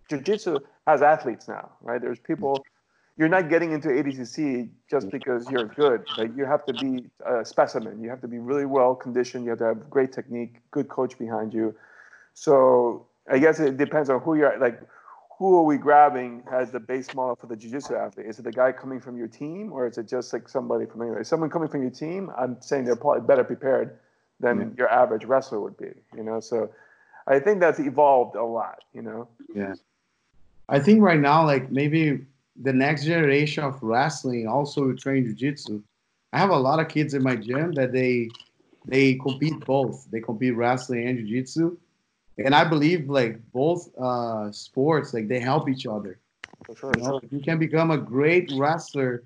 Jiu-Jitsu 0.09 0.59
has 0.89 1.03
athletes 1.03 1.47
now, 1.47 1.71
right? 1.83 2.01
There's 2.01 2.19
people 2.19 2.65
you're 3.17 3.29
not 3.29 3.49
getting 3.49 3.73
into 3.73 3.89
ADCC 3.89 4.71
just 4.91 5.11
because 5.11 5.51
you're 5.51 5.67
good. 5.67 6.05
Like 6.17 6.31
you 6.37 6.45
have 6.45 6.65
to 6.67 6.73
be 6.73 7.07
a 7.27 7.45
specimen. 7.45 8.03
You 8.03 8.09
have 8.11 8.21
to 8.23 8.29
be 8.29 8.39
really 8.39 8.67
well 8.67 8.95
conditioned. 8.95 9.45
You 9.45 9.51
have 9.51 9.59
to 9.59 9.67
have 9.67 9.91
great 9.91 10.13
technique, 10.13 10.61
good 10.71 10.89
coach 10.89 11.19
behind 11.19 11.53
you. 11.53 11.75
So 12.35 13.07
I 13.31 13.39
guess 13.39 13.61
it 13.61 13.77
depends 13.77 14.09
on 14.11 14.21
who 14.21 14.35
you're 14.35 14.59
like. 14.59 14.81
Who 15.39 15.57
are 15.57 15.63
we 15.63 15.79
grabbing 15.79 16.43
as 16.53 16.71
the 16.71 16.79
base 16.79 17.15
model 17.15 17.35
for 17.35 17.47
the 17.47 17.57
jiu-jitsu 17.57 17.95
athlete? 17.95 18.27
Is 18.27 18.39
it 18.39 18.43
the 18.43 18.53
guy 18.53 18.73
coming 18.73 19.01
from 19.01 19.17
your 19.17 19.27
team, 19.27 19.73
or 19.73 19.87
is 19.87 19.97
it 19.97 20.07
just 20.07 20.31
like 20.35 20.51
somebody 20.51 20.85
from 20.85 21.01
anywhere? 21.01 21.25
Someone 21.25 21.49
coming 21.49 21.67
from 21.67 21.81
your 21.81 21.91
team, 21.91 22.31
I'm 22.37 22.61
saying 22.61 22.85
they're 22.85 22.95
probably 22.95 23.23
better 23.23 23.43
prepared 23.43 23.99
than 24.39 24.75
your 24.77 24.91
average 24.91 25.25
wrestler 25.25 25.59
would 25.59 25.79
be. 25.79 25.93
You 26.15 26.25
know, 26.25 26.41
so 26.41 26.71
I 27.27 27.39
think 27.39 27.61
that's 27.61 27.79
evolved 27.79 28.37
a 28.37 28.45
lot. 28.45 28.85
You 28.93 29.01
know, 29.01 29.29
Yeah. 29.55 29.77
I 30.69 30.79
think 30.79 31.01
right 31.01 31.19
now, 31.19 31.47
like 31.47 31.73
maybe 31.73 32.27
the 32.61 32.73
next 32.73 33.05
generation 33.05 33.65
of 33.65 33.83
wrestling 33.83 34.47
also 34.49 34.93
train 34.93 35.25
jujitsu. 35.27 35.83
I 36.33 36.39
have 36.39 36.51
a 36.51 36.57
lot 36.59 36.81
of 36.81 36.89
kids 36.89 37.15
in 37.15 37.23
my 37.23 37.37
gym 37.37 37.75
that 37.75 37.93
they 37.93 38.35
they 38.87 39.15
compete 39.17 39.67
both. 39.67 40.07
They 40.11 40.21
compete 40.21 40.57
wrestling 40.57 41.09
and 41.09 41.19
jujitsu, 41.19 41.77
and 42.39 42.55
I 42.55 42.65
believe 42.65 43.09
like 43.11 43.41
both 43.53 43.91
uh, 43.99 44.53
sports 44.53 45.15
like 45.15 45.29
they 45.29 45.41
help 45.41 45.69
each 45.69 45.87
other. 45.87 46.19
for 46.67 46.77
sure. 46.77 46.97
You, 46.97 47.03
know, 47.03 47.21
you 47.31 47.41
can 47.41 47.59
become 47.59 47.91
a 47.91 47.99
great 47.99 48.51
wrestler 48.51 49.25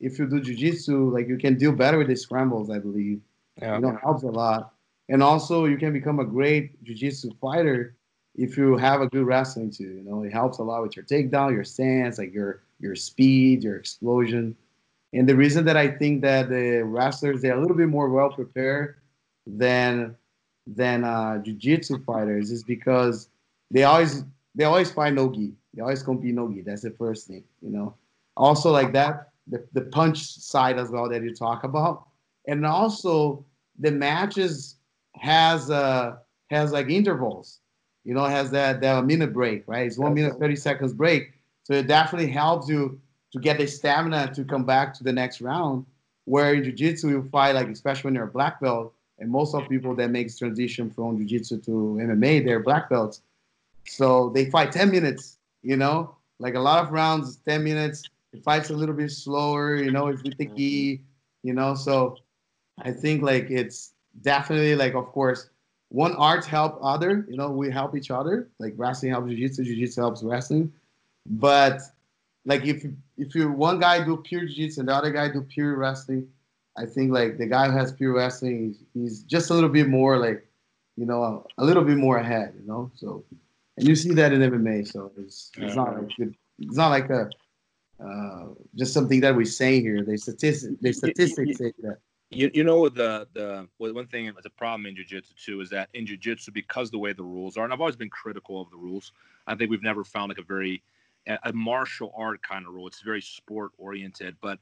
if 0.00 0.18
you 0.18 0.26
do 0.28 0.40
jujitsu. 0.40 1.12
Like 1.12 1.28
you 1.28 1.38
can 1.38 1.56
deal 1.56 1.72
better 1.72 1.98
with 1.98 2.08
the 2.08 2.16
scrambles. 2.16 2.70
I 2.70 2.78
believe 2.78 3.20
Yeah. 3.60 3.76
you 3.76 3.82
know, 3.82 3.96
helps 4.02 4.22
a 4.24 4.30
lot. 4.30 4.74
And 5.08 5.22
also, 5.22 5.66
you 5.66 5.78
can 5.78 5.92
become 5.92 6.20
a 6.20 6.24
great 6.24 6.82
jiu-jitsu 6.84 7.32
fighter 7.40 7.95
if 8.36 8.56
you 8.56 8.76
have 8.76 9.00
a 9.00 9.08
good 9.08 9.26
wrestling 9.26 9.70
too. 9.70 9.84
You 9.84 10.02
know, 10.02 10.22
it 10.22 10.32
helps 10.32 10.58
a 10.58 10.62
lot 10.62 10.82
with 10.82 10.96
your 10.96 11.04
takedown, 11.04 11.52
your 11.52 11.64
stance, 11.64 12.18
like 12.18 12.32
your 12.32 12.62
your 12.78 12.94
speed, 12.94 13.64
your 13.64 13.76
explosion. 13.76 14.54
And 15.12 15.28
the 15.28 15.36
reason 15.36 15.64
that 15.64 15.76
I 15.76 15.88
think 15.88 16.22
that 16.22 16.48
the 16.50 16.82
wrestlers 16.84 17.40
they're 17.40 17.56
a 17.56 17.60
little 17.60 17.76
bit 17.76 17.88
more 17.88 18.10
well 18.10 18.30
prepared 18.30 18.96
than 19.46 20.14
than 20.66 21.04
uh, 21.04 21.38
jiu-jitsu 21.38 22.02
fighters 22.04 22.50
is 22.50 22.62
because 22.62 23.28
they 23.70 23.84
always 23.84 24.24
they 24.54 24.64
always 24.64 24.90
fight 24.90 25.14
no 25.14 25.32
gi. 25.32 25.52
They 25.74 25.82
always 25.82 26.02
compete 26.02 26.34
no 26.34 26.52
gi. 26.52 26.62
That's 26.62 26.82
the 26.82 26.90
first 26.90 27.26
thing. 27.26 27.44
You 27.62 27.70
know. 27.70 27.94
Also, 28.36 28.70
like 28.70 28.92
that, 28.92 29.30
the, 29.46 29.66
the 29.72 29.80
punch 29.80 30.22
side 30.22 30.78
as 30.78 30.90
well 30.90 31.08
that 31.08 31.22
you 31.22 31.34
talk 31.34 31.64
about, 31.64 32.06
and 32.46 32.66
also 32.66 33.44
the 33.78 33.90
matches 33.90 34.76
has 35.14 35.70
uh 35.70 36.16
has 36.50 36.72
like 36.72 36.90
intervals 36.90 37.60
you 38.06 38.14
know 38.14 38.24
has 38.24 38.50
that 38.52 38.80
that 38.80 39.04
minute 39.04 39.32
break 39.34 39.64
right? 39.66 39.86
It's 39.86 39.98
one 39.98 40.14
minute 40.14 40.38
30 40.38 40.56
seconds 40.56 40.92
break. 40.94 41.32
So 41.64 41.74
it 41.74 41.88
definitely 41.88 42.30
helps 42.30 42.68
you 42.68 43.00
to 43.32 43.40
get 43.40 43.58
the 43.58 43.66
stamina 43.66 44.32
to 44.34 44.44
come 44.44 44.64
back 44.64 44.94
to 44.94 45.04
the 45.04 45.12
next 45.12 45.40
round 45.40 45.84
where 46.24 46.54
in 46.54 46.62
jiu-jitsu 46.64 47.08
you 47.08 47.28
fight 47.30 47.54
like 47.56 47.68
especially 47.68 48.08
when 48.08 48.14
you're 48.14 48.24
a 48.24 48.28
black 48.38 48.60
belt 48.60 48.94
and 49.18 49.30
most 49.30 49.54
of 49.54 49.68
people 49.68 49.94
that 49.96 50.10
makes 50.10 50.38
transition 50.38 50.90
from 50.90 51.18
jiu-jitsu 51.18 51.60
to 51.60 51.70
mma 52.00 52.44
they're 52.44 52.60
black 52.60 52.88
belts. 52.88 53.20
So 53.88 54.30
they 54.30 54.48
fight 54.50 54.70
10 54.72 54.90
minutes 54.90 55.38
you 55.62 55.76
know? 55.76 56.14
Like 56.38 56.54
a 56.54 56.60
lot 56.60 56.84
of 56.84 56.92
rounds 56.92 57.38
10 57.48 57.64
minutes 57.64 58.04
the 58.32 58.40
fight's 58.40 58.70
a 58.70 58.74
little 58.74 58.94
bit 58.94 59.10
slower 59.10 59.74
you 59.76 59.90
know 59.90 60.06
it's 60.06 60.22
with 60.22 60.38
the 60.38 60.46
gi 60.46 61.00
you 61.42 61.52
know? 61.52 61.74
So 61.74 62.16
i 62.78 62.92
think 62.92 63.22
like 63.22 63.50
it's 63.50 63.92
definitely 64.22 64.76
like 64.76 64.94
of 64.94 65.06
course 65.06 65.50
one 65.88 66.14
art 66.16 66.44
help 66.44 66.78
other 66.82 67.26
you 67.28 67.36
know 67.36 67.50
we 67.50 67.70
help 67.70 67.96
each 67.96 68.10
other. 68.10 68.48
Like 68.58 68.74
wrestling 68.76 69.12
helps 69.12 69.28
jiu-jitsu 69.28 69.64
jiu-jitsu 69.64 70.00
helps 70.00 70.22
wrestling. 70.22 70.72
But 71.28 71.80
like 72.46 72.64
if 72.64 72.86
if 73.18 73.34
you 73.34 73.50
one 73.50 73.78
guy 73.78 74.02
do 74.04 74.16
pure 74.16 74.46
jiu-jitsu 74.46 74.80
and 74.80 74.88
the 74.88 74.94
other 74.94 75.10
guy 75.10 75.28
do 75.28 75.42
pure 75.42 75.76
wrestling 75.76 76.26
i 76.78 76.86
think 76.86 77.12
like 77.12 77.36
the 77.36 77.46
guy 77.46 77.68
who 77.68 77.76
has 77.76 77.92
pure 77.92 78.14
wrestling 78.14 78.68
he's, 78.68 78.78
he's 78.94 79.22
just 79.24 79.50
a 79.50 79.54
little 79.54 79.68
bit 79.68 79.88
more 79.88 80.16
like 80.16 80.46
you 80.96 81.04
know 81.04 81.44
a, 81.58 81.64
little 81.64 81.84
bit 81.84 81.98
more 81.98 82.18
ahead 82.18 82.54
you 82.58 82.66
know? 82.66 82.90
So 82.94 83.24
and 83.76 83.86
you 83.86 83.96
see 83.96 84.14
that 84.14 84.32
in 84.32 84.40
mma 84.40 84.86
so 84.86 85.10
it's, 85.18 85.50
it's 85.58 85.74
not 85.74 85.94
like 85.94 86.16
good, 86.16 86.34
it's 86.60 86.76
not 86.76 86.88
like 86.88 87.10
a 87.10 87.28
uh, 87.98 88.48
just 88.74 88.92
something 88.92 89.20
that 89.20 89.34
we 89.34 89.46
say 89.46 89.80
here. 89.80 90.04
They 90.04 90.18
statistics 90.18 90.76
they 90.82 90.92
statistics 90.92 91.56
say 91.56 91.72
that 91.78 91.96
You, 92.30 92.50
you 92.52 92.64
know 92.64 92.88
the 92.88 93.28
the 93.34 93.68
one 93.78 94.08
thing 94.08 94.26
that's 94.34 94.46
a 94.46 94.50
problem 94.50 94.86
in 94.86 94.96
jiu-jitsu 94.96 95.34
too 95.36 95.60
is 95.60 95.70
that 95.70 95.88
in 95.94 96.06
jiu-jitsu 96.06 96.50
because 96.50 96.90
the 96.90 96.98
way 96.98 97.12
the 97.12 97.22
rules 97.22 97.56
are 97.56 97.62
and 97.64 97.72
I've 97.72 97.80
always 97.80 97.94
been 97.96 98.10
critical 98.10 98.60
of 98.60 98.68
the 98.70 98.76
rules 98.76 99.12
I 99.46 99.54
think 99.54 99.70
we've 99.70 99.82
never 99.82 100.02
found 100.02 100.30
like 100.30 100.38
a 100.38 100.42
very 100.42 100.82
a, 101.28 101.52
martial 101.52 102.12
art 102.16 102.42
kind 102.42 102.66
of 102.66 102.72
rule. 102.74 102.86
It's 102.88 103.00
very 103.00 103.22
sport 103.22 103.72
oriented 103.78 104.36
but 104.40 104.58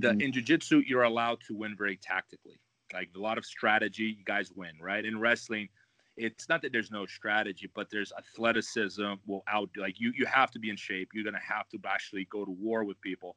the 0.00 0.14
Mhm. 0.14 0.22
in 0.22 0.32
jiu-jitsu 0.32 0.84
you're 0.86 1.02
allowed 1.02 1.40
to 1.48 1.56
win 1.56 1.76
very 1.76 1.96
tactically. 1.96 2.60
Like 2.92 3.10
a 3.16 3.18
lot 3.18 3.36
of 3.36 3.44
strategy 3.44 4.14
you 4.18 4.24
guys 4.24 4.52
win 4.52 4.78
right? 4.80 5.04
In 5.04 5.18
wrestling 5.18 5.68
it's 6.16 6.48
not 6.48 6.62
that 6.62 6.72
there's 6.72 6.92
no 6.92 7.04
strategy 7.04 7.68
but 7.74 7.90
there's 7.90 8.12
athleticism 8.12 9.14
will 9.26 9.42
out 9.48 9.70
like 9.76 9.98
you 9.98 10.12
you 10.16 10.24
have 10.26 10.52
to 10.52 10.60
be 10.60 10.70
in 10.70 10.76
shape. 10.76 11.10
You're 11.12 11.24
going 11.24 11.34
to 11.34 11.40
have 11.40 11.68
to 11.70 11.78
actually 11.84 12.26
go 12.26 12.44
to 12.44 12.50
war 12.52 12.84
with 12.84 13.00
people 13.00 13.36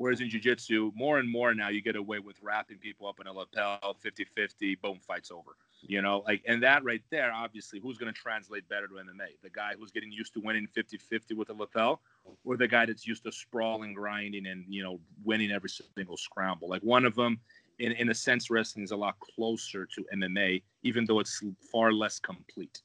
Whereas 0.00 0.22
in 0.22 0.30
jiu-jitsu, 0.30 0.92
more 0.94 1.18
and 1.18 1.30
more 1.30 1.52
now 1.52 1.68
you 1.68 1.82
get 1.82 1.94
away 1.94 2.20
with 2.20 2.36
wrapping 2.40 2.78
people 2.78 3.06
up 3.06 3.20
in 3.20 3.26
a 3.26 3.32
lapel, 3.34 3.98
50-50, 4.02 4.80
boom, 4.80 4.98
fight's 5.06 5.30
over. 5.30 5.58
You 5.82 6.00
know, 6.00 6.22
like 6.26 6.42
and 6.46 6.62
that 6.62 6.82
right 6.84 7.02
there, 7.10 7.30
obviously, 7.30 7.80
who's 7.80 7.98
going 7.98 8.10
to 8.10 8.18
translate 8.18 8.66
better 8.66 8.86
to 8.86 8.94
MMA? 8.94 9.36
The 9.42 9.50
guy 9.50 9.72
who's 9.78 9.90
getting 9.90 10.10
used 10.10 10.32
to 10.32 10.40
winning 10.40 10.66
50-50 10.74 11.36
with 11.36 11.50
a 11.50 11.52
lapel, 11.52 12.00
or 12.46 12.56
the 12.56 12.66
guy 12.66 12.86
that's 12.86 13.06
used 13.06 13.24
to 13.24 13.32
sprawling, 13.32 13.92
grinding, 13.92 14.46
and 14.46 14.64
you 14.70 14.82
know, 14.82 15.00
winning 15.22 15.50
every 15.50 15.68
single 15.68 16.16
scramble. 16.16 16.66
Like 16.66 16.80
one 16.80 17.04
of 17.04 17.14
them, 17.14 17.38
in 17.78 17.92
in 17.92 18.08
a 18.08 18.14
sense, 18.14 18.48
wrestling 18.48 18.84
is 18.84 18.92
a 18.92 18.96
lot 18.96 19.16
closer 19.20 19.84
to 19.84 20.06
MMA, 20.14 20.62
even 20.82 21.04
though 21.04 21.20
it's 21.20 21.42
far 21.70 21.92
less 21.92 22.18
complete. 22.18 22.80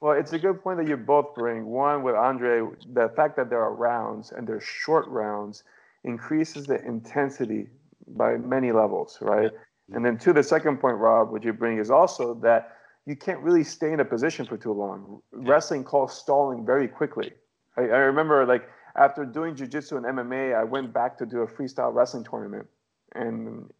Well, 0.00 0.12
it's 0.12 0.32
a 0.32 0.38
good 0.38 0.62
point 0.62 0.78
that 0.78 0.86
you 0.86 0.96
both 0.96 1.34
bring. 1.34 1.66
One 1.66 2.04
with 2.04 2.14
Andre, 2.14 2.62
the 2.92 3.08
fact 3.16 3.34
that 3.36 3.50
there 3.50 3.62
are 3.62 3.74
rounds 3.74 4.30
and 4.30 4.46
they're 4.46 4.60
short 4.60 5.08
rounds 5.08 5.64
increases 6.04 6.66
the 6.66 6.84
intensity 6.84 7.68
by 8.08 8.36
many 8.36 8.72
levels, 8.72 9.18
right? 9.20 9.50
And 9.92 10.04
then 10.04 10.18
to 10.18 10.32
the 10.32 10.42
second 10.42 10.78
point, 10.78 10.96
Rob, 10.96 11.30
what 11.30 11.44
you 11.44 11.52
bring 11.52 11.78
is 11.78 11.90
also 11.90 12.34
that 12.34 12.76
you 13.06 13.16
can't 13.16 13.40
really 13.40 13.64
stay 13.64 13.92
in 13.92 14.00
a 14.00 14.04
position 14.04 14.46
for 14.46 14.56
too 14.56 14.72
long. 14.72 15.20
Wrestling 15.32 15.84
calls 15.84 16.16
stalling 16.16 16.64
very 16.64 16.88
quickly. 16.88 17.32
I, 17.76 17.82
I 17.82 17.98
remember 17.98 18.46
like 18.46 18.68
after 18.96 19.24
doing 19.24 19.54
jujitsu 19.54 19.96
and 19.96 20.06
MMA, 20.06 20.54
I 20.54 20.64
went 20.64 20.92
back 20.92 21.18
to 21.18 21.26
do 21.26 21.40
a 21.40 21.46
freestyle 21.46 21.92
wrestling 21.92 22.24
tournament, 22.24 22.66
and 23.14 23.70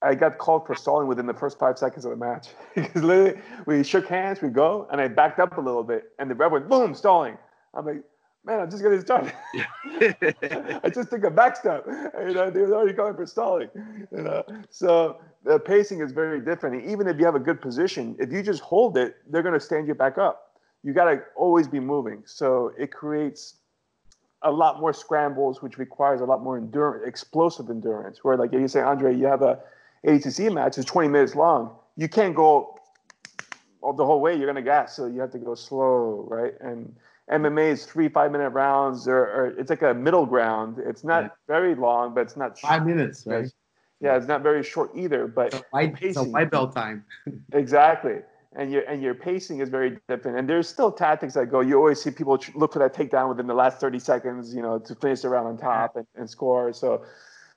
I 0.00 0.14
got 0.14 0.38
called 0.38 0.66
for 0.66 0.74
stalling 0.74 1.06
within 1.06 1.26
the 1.26 1.34
first 1.34 1.58
five 1.58 1.78
seconds 1.78 2.04
of 2.04 2.10
the 2.10 2.16
match. 2.16 2.48
because 2.74 3.02
literally, 3.02 3.40
we 3.66 3.84
shook 3.84 4.06
hands, 4.08 4.40
we 4.40 4.48
go, 4.48 4.88
and 4.90 5.00
I 5.00 5.08
backed 5.08 5.38
up 5.38 5.58
a 5.58 5.60
little 5.60 5.84
bit, 5.84 6.12
and 6.18 6.30
the 6.30 6.34
ref 6.34 6.52
went 6.52 6.68
boom, 6.68 6.94
stalling. 6.94 7.36
I'm 7.74 7.84
like, 7.84 8.02
man, 8.44 8.60
I'm 8.60 8.70
just 8.70 8.82
getting 8.82 9.00
started. 9.00 9.32
I 10.84 10.90
just 10.92 11.10
took 11.10 11.24
a 11.24 11.30
back 11.30 11.56
step. 11.56 11.86
You 11.86 12.34
know, 12.34 12.50
they 12.50 12.60
were 12.60 12.74
already 12.74 12.94
calling 12.94 13.14
for 13.14 13.26
stalling. 13.26 13.68
You 14.10 14.22
know, 14.22 14.42
so 14.70 15.20
the 15.44 15.58
pacing 15.58 16.00
is 16.00 16.12
very 16.12 16.40
different. 16.40 16.82
And 16.82 16.90
even 16.90 17.08
if 17.08 17.18
you 17.18 17.24
have 17.24 17.34
a 17.34 17.40
good 17.40 17.60
position, 17.60 18.16
if 18.18 18.32
you 18.32 18.42
just 18.42 18.62
hold 18.62 18.96
it, 18.96 19.16
they're 19.30 19.42
going 19.42 19.54
to 19.54 19.60
stand 19.60 19.86
you 19.86 19.94
back 19.94 20.18
up. 20.18 20.56
You 20.82 20.92
got 20.92 21.04
to 21.04 21.22
always 21.36 21.68
be 21.68 21.80
moving. 21.80 22.22
So 22.24 22.72
it 22.78 22.92
creates 22.92 23.56
a 24.42 24.50
lot 24.50 24.80
more 24.80 24.92
scrambles, 24.92 25.62
which 25.62 25.78
requires 25.78 26.20
a 26.20 26.24
lot 26.24 26.42
more 26.42 26.56
endurance, 26.56 27.04
explosive 27.06 27.70
endurance. 27.70 28.22
Where 28.22 28.36
like 28.36 28.52
you 28.52 28.68
say, 28.68 28.80
Andre, 28.80 29.16
you 29.16 29.26
have 29.26 29.42
a 29.42 29.58
ADCC 30.06 30.52
match 30.52 30.78
it's 30.78 30.86
20 30.86 31.08
minutes 31.08 31.34
long. 31.34 31.74
You 31.96 32.08
can't 32.08 32.34
go 32.34 32.78
the 33.82 34.04
whole 34.04 34.20
way. 34.20 34.36
You're 34.36 34.46
gonna 34.46 34.62
gas, 34.62 34.94
so 34.94 35.06
you 35.06 35.20
have 35.20 35.32
to 35.32 35.38
go 35.38 35.54
slow, 35.54 36.26
right? 36.28 36.54
And 36.60 36.94
MMA 37.30 37.70
is 37.70 37.86
three 37.86 38.08
five 38.08 38.32
minute 38.32 38.50
rounds, 38.50 39.06
or, 39.06 39.18
or 39.18 39.54
it's 39.58 39.70
like 39.70 39.82
a 39.82 39.94
middle 39.94 40.26
ground. 40.26 40.78
It's 40.84 41.04
not 41.04 41.24
yeah. 41.24 41.28
very 41.46 41.74
long, 41.74 42.14
but 42.14 42.22
it's 42.22 42.36
not 42.36 42.58
five 42.58 42.86
minutes, 42.86 43.24
right? 43.26 43.50
Yeah, 44.00 44.16
it's 44.16 44.28
not 44.28 44.42
very 44.42 44.62
short 44.62 44.90
either. 44.94 45.26
But 45.26 45.48
it's 45.48 45.56
a 45.56 45.64
white, 45.70 45.98
it's 46.00 46.16
a 46.16 46.24
white 46.24 46.50
belt 46.50 46.74
time. 46.74 47.04
exactly 47.52 48.20
and 48.58 48.72
your 48.72 48.82
and 48.82 49.02
your 49.02 49.14
pacing 49.14 49.60
is 49.60 49.68
very 49.68 49.98
different. 50.08 50.38
And 50.38 50.48
there's 50.48 50.68
still 50.68 50.90
tactics 50.90 51.34
that 51.34 51.46
go. 51.46 51.60
You 51.60 51.76
always 51.76 52.02
see 52.02 52.10
people 52.10 52.38
look 52.54 52.72
for 52.72 52.78
that 52.80 52.94
takedown 52.94 53.28
within 53.28 53.46
the 53.46 53.54
last 53.54 53.78
30 53.78 53.98
seconds, 53.98 54.54
you 54.54 54.62
know, 54.62 54.78
to 54.78 54.94
finish 54.96 55.20
the 55.20 55.28
round 55.28 55.46
on 55.46 55.58
top 55.58 55.96
and, 55.96 56.06
and 56.16 56.28
score. 56.28 56.72
So, 56.72 57.04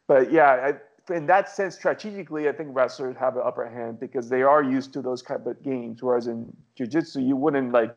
but 0.07 0.31
yeah, 0.31 0.73
I, 1.10 1.14
in 1.14 1.26
that 1.26 1.49
sense, 1.49 1.76
strategically, 1.76 2.48
I 2.48 2.52
think 2.52 2.69
wrestlers 2.73 3.15
have 3.18 3.35
an 3.35 3.41
upper 3.43 3.68
hand 3.68 3.99
because 3.99 4.30
they 4.30 4.43
are 4.43 4.64
used 4.64 4.93
to 4.93 5.02
those 5.02 5.22
type 5.22 5.45
of 5.45 5.61
games. 5.64 6.03
Whereas 6.03 6.27
in 6.27 6.56
jiu-jitsu, 6.76 7.22
you 7.22 7.35
wouldn't 7.35 7.72
like 7.72 7.95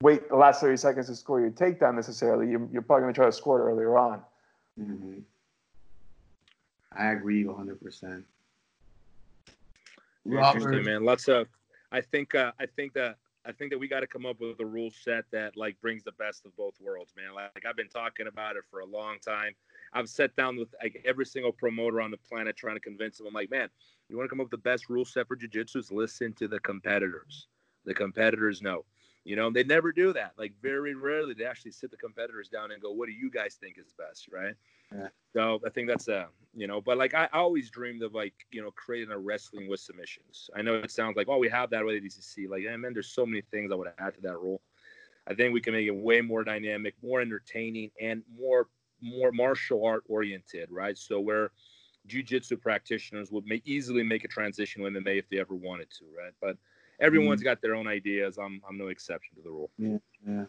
wait 0.00 0.28
the 0.28 0.36
last 0.36 0.60
30 0.60 0.76
seconds 0.76 1.06
to 1.06 1.16
score 1.16 1.40
your 1.40 1.50
takedown 1.50 1.94
necessarily. 1.94 2.50
You're, 2.50 2.68
you're 2.72 2.82
probably 2.82 3.02
going 3.02 3.14
to 3.14 3.18
try 3.18 3.26
to 3.26 3.32
score 3.32 3.60
it 3.60 3.64
earlier 3.64 3.96
on. 3.96 4.20
Mm-hmm. 4.80 5.18
I 6.96 7.12
agree 7.12 7.44
100%. 7.44 8.22
Robert, 10.24 10.84
man. 10.84 11.04
Lots 11.04 11.28
of 11.28 11.46
I 11.92 12.00
think 12.00 12.34
uh, 12.34 12.52
I 12.58 12.66
think 12.66 12.94
that 12.94 13.16
I 13.44 13.52
think 13.52 13.70
that 13.70 13.78
we 13.78 13.86
got 13.86 14.00
to 14.00 14.06
come 14.06 14.26
up 14.26 14.40
with 14.40 14.58
a 14.60 14.66
rule 14.66 14.90
set 14.90 15.24
that 15.30 15.56
like 15.56 15.80
brings 15.80 16.02
the 16.02 16.12
best 16.12 16.44
of 16.44 16.56
both 16.56 16.74
worlds, 16.80 17.12
man. 17.16 17.34
Like 17.34 17.64
I've 17.68 17.76
been 17.76 17.88
talking 17.88 18.26
about 18.26 18.56
it 18.56 18.64
for 18.70 18.80
a 18.80 18.86
long 18.86 19.18
time. 19.24 19.54
I've 19.92 20.08
sat 20.08 20.34
down 20.34 20.56
with 20.56 20.68
like 20.82 21.00
every 21.06 21.24
single 21.26 21.52
promoter 21.52 22.00
on 22.00 22.10
the 22.10 22.16
planet 22.16 22.56
trying 22.56 22.74
to 22.74 22.80
convince 22.80 23.18
them. 23.18 23.28
I'm 23.28 23.34
like, 23.34 23.50
man, 23.50 23.68
you 24.08 24.16
want 24.16 24.26
to 24.26 24.30
come 24.30 24.40
up 24.40 24.46
with 24.46 24.62
the 24.62 24.68
best 24.68 24.88
rule 24.88 25.04
set 25.04 25.28
for 25.28 25.36
jiu-jitsu? 25.36 25.82
Listen 25.92 26.32
to 26.34 26.48
the 26.48 26.58
competitors. 26.60 27.46
The 27.84 27.94
competitors 27.94 28.62
know. 28.62 28.84
You 29.26 29.34
know, 29.34 29.50
they 29.50 29.64
never 29.64 29.90
do 29.90 30.12
that. 30.12 30.32
Like 30.38 30.52
very 30.62 30.94
rarely 30.94 31.34
they 31.34 31.44
actually 31.44 31.72
sit 31.72 31.90
the 31.90 31.96
competitors 31.96 32.48
down 32.48 32.70
and 32.70 32.80
go, 32.80 32.92
"What 32.92 33.06
do 33.06 33.12
you 33.12 33.28
guys 33.28 33.56
think 33.60 33.76
is 33.76 33.92
best?" 33.98 34.28
Right? 34.32 34.54
Yeah. 34.94 35.08
So 35.32 35.60
I 35.66 35.70
think 35.70 35.88
that's 35.88 36.06
a 36.06 36.28
you 36.54 36.68
know, 36.68 36.80
but 36.80 36.96
like 36.96 37.12
I, 37.12 37.28
always 37.32 37.68
dreamed 37.68 38.02
of 38.04 38.14
like 38.14 38.34
you 38.52 38.62
know 38.62 38.70
creating 38.70 39.10
a 39.10 39.18
wrestling 39.18 39.68
with 39.68 39.80
submissions. 39.80 40.48
I 40.54 40.62
know 40.62 40.74
it 40.74 40.92
sounds 40.92 41.16
like 41.16 41.28
oh 41.28 41.38
we 41.38 41.48
have 41.48 41.70
that 41.70 41.84
with 41.84 42.00
ADCC. 42.00 42.48
Like 42.48 42.62
man, 42.78 42.92
there's 42.92 43.08
so 43.08 43.26
many 43.26 43.42
things 43.50 43.72
I 43.72 43.74
would 43.74 43.88
add 43.98 44.14
to 44.14 44.20
that 44.22 44.38
rule. 44.38 44.60
I 45.26 45.34
think 45.34 45.52
we 45.52 45.60
can 45.60 45.72
make 45.72 45.88
it 45.88 45.96
way 45.96 46.20
more 46.20 46.44
dynamic, 46.44 46.94
more 47.02 47.20
entertaining, 47.20 47.90
and 48.00 48.22
more 48.38 48.68
more 49.02 49.32
martial 49.32 49.84
art 49.84 50.04
oriented, 50.08 50.70
right? 50.70 50.96
So 50.96 51.18
where 51.18 51.50
jiu-jitsu 52.06 52.56
practitioners 52.58 53.32
would 53.32 53.44
make 53.44 53.62
easily 53.66 54.04
make 54.04 54.24
a 54.24 54.28
transition 54.28 54.82
with 54.82 54.94
MMA 54.94 55.18
if 55.18 55.28
they 55.28 55.40
ever 55.40 55.54
wanted 55.54 55.90
to, 55.98 56.04
right? 56.16 56.32
But 56.40 56.56
everyone's 57.00 57.40
mm-hmm. 57.40 57.48
got 57.48 57.62
their 57.62 57.74
own 57.74 57.86
ideas. 57.86 58.38
I'm 58.38 58.60
I'm 58.68 58.78
no 58.78 58.88
exception 58.88 59.36
to 59.36 59.42
the 59.42 59.50
rule. 59.50 59.70
Yeah, 59.78 59.98
yeah. 60.26 60.44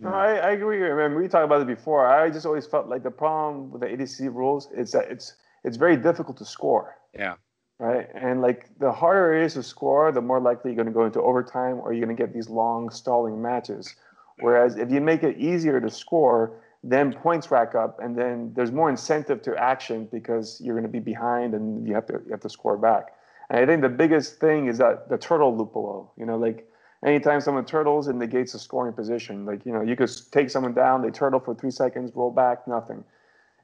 No, 0.00 0.10
I, 0.10 0.36
I 0.36 0.50
agree. 0.52 0.88
I 0.88 1.08
mean, 1.08 1.18
we 1.18 1.26
talked 1.26 1.44
about 1.44 1.60
it 1.60 1.66
before. 1.66 2.06
I 2.06 2.30
just 2.30 2.46
always 2.46 2.66
felt 2.66 2.86
like 2.86 3.02
the 3.02 3.10
problem 3.10 3.72
with 3.72 3.80
the 3.80 3.88
ADC 3.88 4.32
rules 4.32 4.70
is 4.72 4.92
that 4.92 5.10
it's 5.10 5.34
it's 5.64 5.76
very 5.76 5.96
difficult 5.96 6.36
to 6.38 6.44
score. 6.44 6.96
Yeah. 7.14 7.34
Right. 7.80 8.08
And 8.14 8.42
like 8.42 8.70
the 8.78 8.90
harder 8.90 9.34
it 9.34 9.44
is 9.44 9.54
to 9.54 9.62
score, 9.62 10.10
the 10.10 10.20
more 10.20 10.40
likely 10.40 10.72
you're 10.72 10.76
going 10.76 10.92
to 10.92 10.92
go 10.92 11.04
into 11.04 11.22
overtime 11.22 11.78
or 11.78 11.92
you're 11.92 12.04
going 12.04 12.16
to 12.16 12.20
get 12.20 12.34
these 12.34 12.48
long 12.48 12.90
stalling 12.90 13.40
matches. 13.40 13.94
Whereas 14.40 14.76
if 14.76 14.90
you 14.90 15.00
make 15.00 15.22
it 15.22 15.36
easier 15.38 15.80
to 15.80 15.90
score, 15.90 16.60
then 16.82 17.12
points 17.12 17.50
rack 17.50 17.74
up, 17.74 17.98
and 18.00 18.16
then 18.16 18.52
there's 18.54 18.70
more 18.70 18.88
incentive 18.88 19.42
to 19.42 19.56
action 19.56 20.08
because 20.12 20.60
you're 20.60 20.74
going 20.74 20.84
to 20.84 20.88
be 20.88 21.00
behind 21.00 21.54
and 21.54 21.86
you 21.86 21.94
have 21.94 22.06
to 22.06 22.14
you 22.24 22.30
have 22.30 22.40
to 22.40 22.48
score 22.48 22.76
back. 22.76 23.08
And 23.50 23.60
I 23.60 23.66
think 23.66 23.82
the 23.82 23.88
biggest 23.88 24.40
thing 24.40 24.66
is 24.66 24.78
that 24.78 25.08
the 25.08 25.18
turtle 25.18 25.56
loophole. 25.56 26.12
You 26.16 26.26
know, 26.26 26.36
like 26.36 26.68
anytime 27.04 27.40
someone 27.40 27.64
turtles, 27.64 28.08
it 28.08 28.16
negates 28.16 28.52
the 28.52 28.58
scoring 28.58 28.92
position. 28.92 29.46
Like, 29.46 29.64
you 29.64 29.72
know, 29.72 29.82
you 29.82 29.96
could 29.96 30.10
take 30.30 30.50
someone 30.50 30.74
down, 30.74 31.02
they 31.02 31.10
turtle 31.10 31.40
for 31.40 31.54
three 31.54 31.70
seconds, 31.70 32.12
roll 32.14 32.30
back, 32.30 32.66
nothing. 32.68 33.04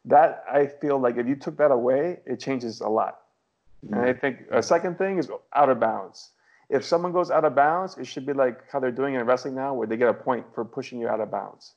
That 0.06 0.44
I 0.50 0.66
feel 0.66 0.98
like 0.98 1.16
if 1.16 1.26
you 1.26 1.36
took 1.36 1.56
that 1.58 1.70
away, 1.70 2.20
it 2.26 2.40
changes 2.40 2.80
a 2.80 2.88
lot. 2.88 3.20
Mm-hmm. 3.84 3.94
And 3.94 4.04
I 4.04 4.12
think 4.12 4.38
a 4.50 4.62
second 4.62 4.98
thing 4.98 5.18
is 5.18 5.30
out 5.54 5.68
of 5.68 5.80
bounds. 5.80 6.30
If 6.70 6.84
someone 6.84 7.12
goes 7.12 7.30
out 7.30 7.44
of 7.44 7.54
bounds, 7.54 7.98
it 7.98 8.06
should 8.06 8.24
be 8.24 8.32
like 8.32 8.70
how 8.70 8.80
they're 8.80 8.90
doing 8.90 9.14
in 9.14 9.24
wrestling 9.26 9.54
now, 9.54 9.74
where 9.74 9.86
they 9.86 9.96
get 9.96 10.08
a 10.08 10.14
point 10.14 10.46
for 10.54 10.64
pushing 10.64 10.98
you 10.98 11.08
out 11.08 11.20
of 11.20 11.30
bounds. 11.30 11.74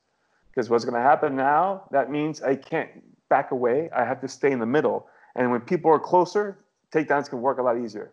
Because 0.49 0.69
what's 0.69 0.85
going 0.85 0.95
to 0.95 1.01
happen 1.01 1.35
now, 1.35 1.83
that 1.91 2.09
means 2.09 2.41
I 2.41 2.55
can't 2.55 2.89
back 3.29 3.51
away. 3.51 3.89
I 3.95 4.05
have 4.05 4.21
to 4.21 4.27
stay 4.27 4.51
in 4.51 4.59
the 4.59 4.65
middle. 4.65 5.07
And 5.35 5.51
when 5.51 5.61
people 5.61 5.91
are 5.91 5.99
closer, 5.99 6.57
takedowns 6.91 7.29
can 7.29 7.41
work 7.41 7.57
a 7.57 7.61
lot 7.61 7.77
easier. 7.77 8.11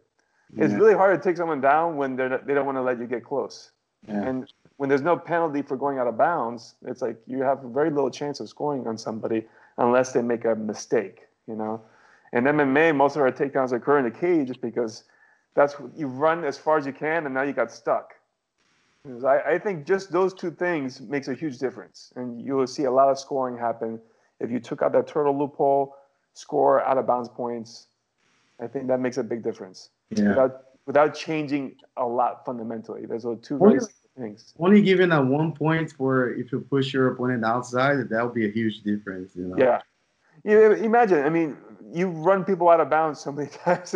Yeah. 0.52 0.64
It's 0.64 0.74
really 0.74 0.94
hard 0.94 1.20
to 1.20 1.28
take 1.28 1.36
someone 1.36 1.60
down 1.60 1.96
when 1.96 2.16
they're 2.16 2.38
they 2.38 2.54
don't 2.54 2.66
want 2.66 2.78
to 2.78 2.82
let 2.82 2.98
you 2.98 3.06
get 3.06 3.24
close. 3.24 3.70
Yeah. 4.06 4.22
And 4.22 4.52
when 4.76 4.88
there's 4.88 5.02
no 5.02 5.16
penalty 5.16 5.62
for 5.62 5.76
going 5.76 5.98
out 5.98 6.06
of 6.06 6.18
bounds, 6.18 6.74
it's 6.86 7.00
like 7.00 7.16
you 7.26 7.42
have 7.42 7.60
very 7.62 7.90
little 7.90 8.10
chance 8.10 8.40
of 8.40 8.48
scoring 8.48 8.86
on 8.86 8.98
somebody 8.98 9.44
unless 9.78 10.12
they 10.12 10.22
make 10.22 10.44
a 10.44 10.54
mistake, 10.54 11.26
you 11.46 11.54
know. 11.54 11.80
In 12.32 12.44
MMA, 12.44 12.94
most 12.94 13.16
of 13.16 13.22
our 13.22 13.30
takedowns 13.30 13.72
occur 13.72 13.98
in 13.98 14.04
the 14.04 14.10
cage 14.10 14.48
just 14.48 14.60
because 14.60 15.04
that's 15.54 15.76
you 15.94 16.08
run 16.08 16.44
as 16.44 16.58
far 16.58 16.76
as 16.76 16.86
you 16.86 16.92
can 16.92 17.26
and 17.26 17.34
now 17.34 17.42
you 17.42 17.52
got 17.52 17.70
stuck. 17.70 18.14
I, 19.24 19.40
I 19.54 19.58
think 19.58 19.86
just 19.86 20.10
those 20.10 20.32
two 20.32 20.50
things 20.50 21.00
makes 21.00 21.28
a 21.28 21.34
huge 21.34 21.58
difference, 21.58 22.12
and 22.16 22.40
you 22.40 22.54
will 22.54 22.66
see 22.66 22.84
a 22.84 22.90
lot 22.90 23.10
of 23.10 23.18
scoring 23.18 23.56
happen 23.56 24.00
if 24.40 24.50
you 24.50 24.58
took 24.58 24.82
out 24.82 24.92
that 24.92 25.06
turtle 25.06 25.36
loophole, 25.38 25.94
score 26.32 26.82
out 26.82 26.98
of 26.98 27.06
bounds 27.06 27.28
points. 27.28 27.86
I 28.60 28.66
think 28.66 28.88
that 28.88 29.00
makes 29.00 29.18
a 29.18 29.22
big 29.24 29.42
difference 29.42 29.90
yeah. 30.10 30.28
without 30.28 30.62
without 30.86 31.14
changing 31.14 31.76
a 31.96 32.06
lot 32.06 32.44
fundamentally. 32.44 33.06
There's 33.06 33.26
two 33.42 33.58
only, 33.60 33.80
things. 34.16 34.54
Only 34.58 34.82
given 34.82 35.12
at 35.12 35.24
one 35.24 35.52
point 35.52 35.92
for 35.92 36.32
if 36.34 36.52
you 36.52 36.60
push 36.60 36.92
your 36.92 37.12
opponent 37.12 37.44
outside, 37.44 37.96
that 38.10 38.24
would 38.24 38.34
be 38.34 38.46
a 38.46 38.50
huge 38.50 38.82
difference. 38.82 39.34
You 39.34 39.48
know? 39.48 39.56
Yeah. 39.58 39.80
You 40.44 40.72
imagine. 40.72 41.24
I 41.24 41.30
mean, 41.30 41.56
you 41.92 42.08
run 42.08 42.44
people 42.44 42.68
out 42.68 42.80
of 42.80 42.90
bounds 42.90 43.20
so 43.20 43.32
many 43.32 43.48
times, 43.64 43.94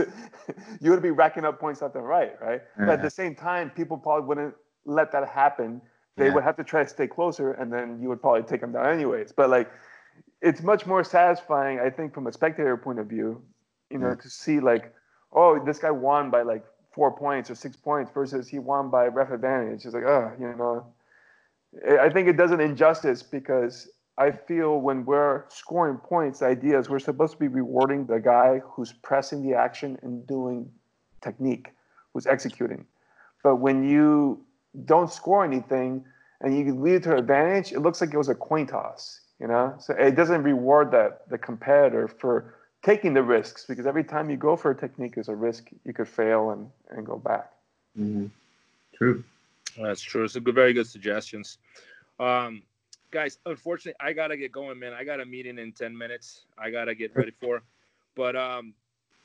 you 0.80 0.90
would 0.90 1.02
be 1.02 1.10
racking 1.10 1.44
up 1.44 1.60
points 1.60 1.82
left 1.82 1.94
and 1.94 2.06
right, 2.06 2.40
right? 2.40 2.62
Yeah. 2.78 2.86
But 2.86 2.90
at 2.90 3.02
the 3.02 3.10
same 3.10 3.34
time, 3.34 3.70
people 3.70 3.96
probably 3.96 4.26
wouldn't 4.26 4.54
let 4.84 5.12
that 5.12 5.28
happen. 5.28 5.82
They 6.16 6.26
yeah. 6.26 6.34
would 6.34 6.44
have 6.44 6.56
to 6.56 6.64
try 6.64 6.82
to 6.82 6.88
stay 6.88 7.06
closer, 7.06 7.52
and 7.52 7.72
then 7.72 8.00
you 8.00 8.08
would 8.08 8.20
probably 8.20 8.42
take 8.42 8.60
them 8.60 8.72
down 8.72 8.86
anyways. 8.86 9.32
But 9.32 9.50
like, 9.50 9.70
it's 10.40 10.62
much 10.62 10.86
more 10.86 11.04
satisfying, 11.04 11.80
I 11.80 11.90
think, 11.90 12.14
from 12.14 12.26
a 12.26 12.32
spectator 12.32 12.76
point 12.76 12.98
of 12.98 13.06
view, 13.06 13.42
you 13.90 13.98
know, 13.98 14.14
to 14.14 14.30
see 14.30 14.60
like 14.60 14.94
oh, 15.32 15.62
this 15.64 15.78
guy 15.78 15.90
won 15.90 16.30
by 16.30 16.42
like 16.42 16.64
four 16.92 17.14
points 17.16 17.50
or 17.50 17.54
six 17.54 17.76
points 17.76 18.10
versus 18.12 18.48
he 18.48 18.58
won 18.58 18.90
by 18.90 19.06
ref 19.06 19.30
advantage. 19.30 19.84
It's 19.84 19.94
like, 19.94 20.04
oh, 20.04 20.32
you 20.40 20.54
know, 20.54 20.86
I 22.00 22.08
think 22.08 22.28
it 22.28 22.36
does 22.36 22.50
an 22.50 22.60
injustice 22.60 23.22
because 23.22 23.88
I 24.16 24.30
feel 24.30 24.80
when 24.80 25.04
we're 25.04 25.44
scoring 25.48 25.98
points, 25.98 26.40
the 26.40 26.46
idea 26.46 26.78
is 26.78 26.88
we're 26.88 26.98
supposed 26.98 27.34
to 27.34 27.38
be 27.38 27.48
rewarding 27.48 28.06
the 28.06 28.18
guy 28.18 28.60
who's 28.64 28.92
pressing 28.92 29.48
the 29.48 29.56
action 29.56 29.98
and 30.02 30.26
doing 30.26 30.70
technique, 31.22 31.72
who's 32.12 32.26
executing. 32.26 32.84
But 33.44 33.56
when 33.56 33.88
you 33.88 34.44
don't 34.84 35.10
score 35.12 35.44
anything 35.44 36.04
and 36.40 36.56
you 36.56 36.74
lead 36.74 36.94
it 36.94 37.02
to 37.04 37.16
advantage, 37.16 37.72
it 37.72 37.80
looks 37.80 38.00
like 38.00 38.12
it 38.12 38.18
was 38.18 38.28
a 38.28 38.34
coin 38.34 38.66
toss, 38.66 39.20
you 39.38 39.46
know? 39.46 39.74
So 39.78 39.94
it 39.94 40.16
doesn't 40.16 40.42
reward 40.42 40.90
that 40.92 41.28
the 41.28 41.38
competitor 41.38 42.08
for 42.08 42.57
taking 42.82 43.14
the 43.14 43.22
risks 43.22 43.64
because 43.66 43.86
every 43.86 44.04
time 44.04 44.30
you 44.30 44.36
go 44.36 44.56
for 44.56 44.70
a 44.70 44.74
technique 44.74 45.18
is 45.18 45.28
a 45.28 45.34
risk 45.34 45.68
you 45.84 45.92
could 45.92 46.08
fail 46.08 46.50
and, 46.50 46.70
and 46.90 47.06
go 47.06 47.16
back. 47.16 47.50
Mm-hmm. 47.98 48.26
True. 48.94 49.24
That's 49.76 50.00
true. 50.00 50.24
It's 50.24 50.36
a 50.36 50.40
good, 50.40 50.54
very 50.54 50.72
good 50.72 50.86
suggestions. 50.86 51.58
Um, 52.18 52.62
guys, 53.10 53.38
unfortunately, 53.46 53.96
I 54.00 54.12
gotta 54.12 54.36
get 54.36 54.52
going, 54.52 54.78
man. 54.78 54.92
I 54.92 55.04
got 55.04 55.20
a 55.20 55.24
meeting 55.24 55.58
in 55.58 55.72
ten 55.72 55.96
minutes. 55.96 56.46
I 56.58 56.70
gotta 56.70 56.94
get 56.94 57.14
ready 57.14 57.32
for. 57.40 57.62
But 58.16 58.34
um, 58.34 58.74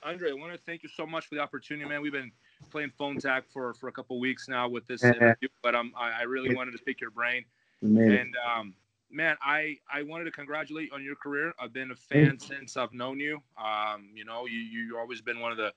Andre, 0.03 0.29
I 0.29 0.33
want 0.33 0.51
to 0.53 0.59
thank 0.59 0.83
you 0.83 0.89
so 0.89 1.05
much 1.05 1.25
for 1.25 1.35
the 1.35 1.41
opportunity, 1.41 1.87
man. 1.87 2.01
We've 2.01 2.11
been 2.11 2.31
playing 2.69 2.91
phone 2.97 3.17
tag 3.17 3.43
for 3.51 3.73
for 3.73 3.87
a 3.87 3.91
couple 3.91 4.19
weeks 4.19 4.47
now 4.47 4.69
with 4.69 4.85
this 4.85 5.03
interview, 5.03 5.47
but 5.63 5.73
um, 5.73 5.93
I, 5.97 6.21
I 6.21 6.23
really 6.23 6.53
wanted 6.55 6.71
to 6.77 6.83
pick 6.83 7.01
your 7.01 7.11
brain. 7.11 7.45
And 7.81 8.35
um, 8.47 8.73
man, 9.13 9.37
I 9.41 9.77
I 9.91 10.03
wanted 10.03 10.25
to 10.25 10.31
congratulate 10.31 10.89
you 10.89 10.95
on 10.95 11.03
your 11.03 11.15
career. 11.15 11.53
I've 11.59 11.73
been 11.73 11.91
a 11.91 11.95
fan 11.95 12.39
since 12.39 12.75
I've 12.75 12.93
known 12.93 13.19
you. 13.19 13.41
Um, 13.57 14.09
you 14.15 14.25
know, 14.25 14.45
you 14.45 14.59
you've 14.59 14.97
always 14.97 15.21
been 15.21 15.39
one 15.39 15.51
of 15.51 15.57
the 15.57 15.71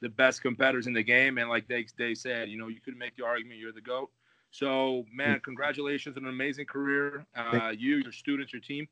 the 0.00 0.08
best 0.08 0.42
competitors 0.42 0.86
in 0.86 0.92
the 0.92 1.02
game, 1.02 1.38
and 1.38 1.48
like 1.48 1.66
they 1.68 1.86
they 1.98 2.14
said, 2.14 2.48
you 2.48 2.58
know, 2.58 2.68
you 2.68 2.80
could 2.80 2.96
make 2.96 3.16
the 3.16 3.24
argument 3.24 3.58
you're 3.58 3.72
the 3.72 3.80
goat. 3.80 4.10
So, 4.50 5.04
man, 5.12 5.40
congratulations 5.40 6.16
on 6.16 6.24
an 6.24 6.30
amazing 6.30 6.66
career. 6.66 7.26
Uh, 7.36 7.72
you, 7.76 7.96
your 7.96 8.12
students, 8.12 8.52
your 8.54 8.62
team, 8.62 8.88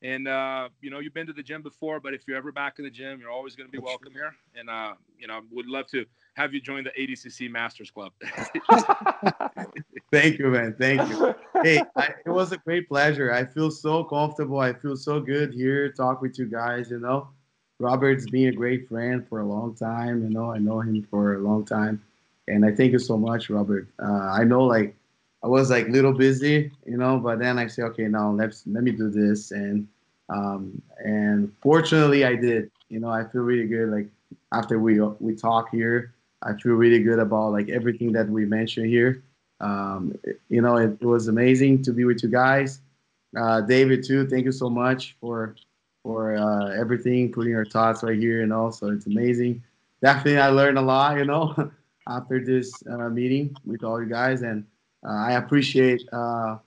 And 0.00 0.26
uh, 0.26 0.70
you 0.80 0.90
know, 0.90 1.00
you've 1.00 1.12
been 1.12 1.26
to 1.26 1.34
the 1.34 1.42
gym 1.42 1.60
before, 1.62 2.00
but 2.00 2.14
if 2.14 2.22
you're 2.26 2.36
ever 2.36 2.50
back 2.50 2.78
in 2.78 2.84
the 2.84 2.90
gym, 2.90 3.20
you're 3.20 3.30
always 3.30 3.54
going 3.54 3.68
to 3.68 3.72
be 3.72 3.78
welcome 3.78 4.12
here. 4.12 4.34
And 4.54 4.70
uh, 4.70 4.94
you 5.18 5.26
know, 5.26 5.40
would 5.50 5.66
love 5.66 5.86
to 5.88 6.06
have 6.34 6.54
you 6.54 6.60
join 6.60 6.84
the 6.84 6.90
ADCC 6.98 7.50
Masters 7.50 7.90
Club. 7.90 8.12
Thank 10.12 10.38
you, 10.38 10.46
man. 10.48 10.74
Thank 10.78 11.08
you. 11.08 11.34
Hey, 11.62 11.80
I, 11.96 12.08
it 12.26 12.30
was 12.30 12.52
a 12.52 12.56
great 12.58 12.88
pleasure. 12.88 13.32
I 13.32 13.44
feel 13.44 13.70
so 13.70 14.04
comfortable. 14.04 14.58
I 14.58 14.72
feel 14.72 14.96
so 14.96 15.20
good 15.20 15.52
here, 15.54 15.92
talk 15.92 16.20
with 16.20 16.38
you 16.38 16.46
guys. 16.46 16.90
You 16.90 16.98
know, 16.98 17.28
Robert's 17.78 18.28
been 18.28 18.48
a 18.48 18.52
great 18.52 18.88
friend 18.88 19.26
for 19.28 19.40
a 19.40 19.46
long 19.46 19.74
time. 19.74 20.22
You 20.22 20.30
know, 20.30 20.50
I 20.50 20.58
know 20.58 20.80
him 20.80 21.06
for 21.10 21.34
a 21.34 21.38
long 21.38 21.64
time, 21.64 22.02
and 22.48 22.64
I 22.64 22.72
thank 22.72 22.92
you 22.92 22.98
so 22.98 23.16
much, 23.16 23.48
Robert. 23.50 23.88
Uh, 24.02 24.30
I 24.32 24.44
know, 24.44 24.62
like, 24.64 24.96
I 25.44 25.48
was 25.48 25.70
like 25.70 25.88
little 25.88 26.12
busy, 26.12 26.70
you 26.86 26.96
know, 26.96 27.18
but 27.18 27.38
then 27.38 27.58
I 27.58 27.66
say, 27.66 27.82
okay, 27.84 28.08
now 28.08 28.30
let's 28.32 28.66
let 28.66 28.82
me 28.82 28.92
do 28.92 29.08
this, 29.10 29.50
and 29.52 29.86
um, 30.28 30.80
and 31.04 31.52
fortunately, 31.62 32.24
I 32.24 32.34
did. 32.36 32.70
You 32.88 33.00
know, 33.00 33.08
I 33.10 33.24
feel 33.24 33.42
really 33.42 33.66
good. 33.66 33.90
Like 33.90 34.08
after 34.52 34.78
we 34.78 35.00
we 35.20 35.34
talk 35.34 35.70
here, 35.70 36.14
I 36.42 36.54
feel 36.54 36.74
really 36.74 37.02
good 37.02 37.18
about 37.18 37.52
like 37.52 37.68
everything 37.68 38.12
that 38.12 38.28
we 38.28 38.44
mentioned 38.46 38.86
here. 38.86 39.22
Um, 39.62 40.18
you 40.48 40.60
know, 40.60 40.76
it, 40.76 40.98
it, 41.00 41.06
was 41.06 41.28
amazing 41.28 41.82
to 41.82 41.92
be 41.92 42.04
with 42.04 42.22
you 42.22 42.28
guys. 42.28 42.80
Uh, 43.36 43.60
David 43.60 44.04
too, 44.04 44.26
thank 44.26 44.44
you 44.44 44.52
so 44.52 44.68
much 44.68 45.16
for 45.20 45.54
for 46.02 46.36
uh, 46.36 46.70
everything, 46.70 47.30
putting 47.30 47.52
your 47.52 47.64
thoughts 47.64 48.02
right 48.02 48.18
here, 48.18 48.42
and 48.42 48.52
also 48.52 48.90
it's 48.90 49.06
amazing. 49.06 49.62
Definitely, 50.02 50.40
I 50.40 50.48
learned 50.48 50.78
a 50.78 50.82
lot. 50.82 51.16
You 51.16 51.24
know, 51.24 51.70
after 52.08 52.44
this 52.44 52.72
uh, 52.90 53.08
meeting 53.08 53.56
with 53.64 53.84
all 53.84 54.02
you 54.02 54.08
guys, 54.08 54.42
and 54.42 54.64
uh, 55.06 55.12
I 55.12 55.32
appreciate 55.34 56.02
uh, 56.12 56.58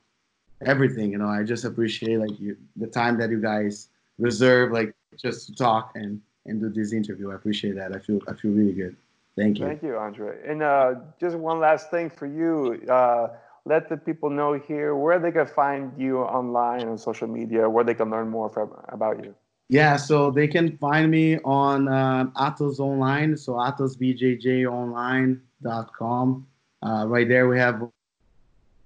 everything. 0.66 1.12
You 1.12 1.18
know, 1.18 1.28
I 1.28 1.44
just 1.44 1.66
appreciate 1.66 2.18
like 2.20 2.40
you, 2.40 2.56
the 2.78 2.88
time 2.88 3.18
that 3.20 3.30
you 3.30 3.42
guys 3.42 3.90
reserve, 4.18 4.72
like 4.72 4.96
just 5.18 5.48
to 5.48 5.56
talk 5.56 5.92
and 5.96 6.22
and 6.46 6.62
do 6.62 6.70
this 6.70 6.94
interview. 6.94 7.32
I 7.32 7.36
appreciate 7.36 7.76
that. 7.76 7.94
I 7.94 8.00
feel 8.00 8.22
I 8.30 8.34
feel 8.36 8.52
really 8.52 8.74
good. 8.74 8.96
Thank 9.38 9.60
you. 9.60 9.66
Thank 9.66 9.84
you, 9.84 9.98
Andre. 9.98 10.38
And 10.46 10.64
uh, 10.64 10.96
just 11.20 11.36
one 11.36 11.60
last 11.60 11.92
thing 11.92 12.10
for 12.10 12.26
you. 12.26 12.82
Uh, 12.90 13.28
let 13.66 13.90
the 13.90 13.98
people 13.98 14.30
know 14.30 14.54
here 14.54 14.96
where 14.96 15.20
they 15.20 15.32
can 15.32 15.48
find 15.48 15.92
you 15.98 16.20
online 16.20 16.88
on 16.88 16.98
social 16.98 17.28
media, 17.28 17.70
where 17.70 17.84
they 17.84 17.96
can 17.96 18.10
learn 18.10 18.30
more 18.30 18.50
from, 18.50 18.72
about 18.90 19.22
you. 19.24 19.36
Yeah, 19.68 19.98
so 19.98 20.30
they 20.30 20.48
can 20.48 20.78
find 20.78 21.10
me 21.10 21.40
on 21.40 21.88
uh, 21.88 22.26
Atos 22.38 22.80
Online, 22.80 23.36
so 23.36 23.54
atosbjjonline.com. 23.54 26.48
Uh, 26.84 27.06
right 27.08 27.28
there, 27.28 27.50
we 27.50 27.58
have 27.58 27.90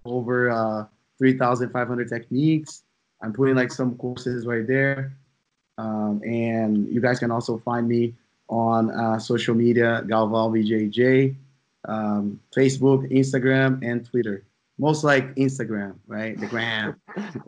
over 0.06 0.50
uh, 0.50 0.86
3,500 1.18 2.08
techniques. 2.08 2.84
I'm 3.22 3.34
putting 3.34 3.56
like 3.56 3.74
some 3.74 3.98
courses 3.98 4.46
right 4.46 4.66
there. 4.66 5.18
Um, 5.78 6.22
and 6.24 6.88
you 6.88 7.02
guys 7.02 7.20
can 7.20 7.32
also 7.32 7.58
find 7.58 7.86
me 7.88 8.16
on 8.50 8.92
uh, 8.92 9.20
social 9.20 9.56
media, 9.56 10.04
Galvão 10.08 10.52
BJJ, 10.52 11.36
um, 11.88 12.40
Facebook, 12.56 13.10
Instagram, 13.12 13.80
and 13.84 14.06
Twitter. 14.06 14.44
Most 14.78 15.04
like 15.04 15.36
Instagram, 15.36 15.96
right? 16.08 16.40
The 16.40 16.48
gram. 16.48 16.96
so, 17.34 17.40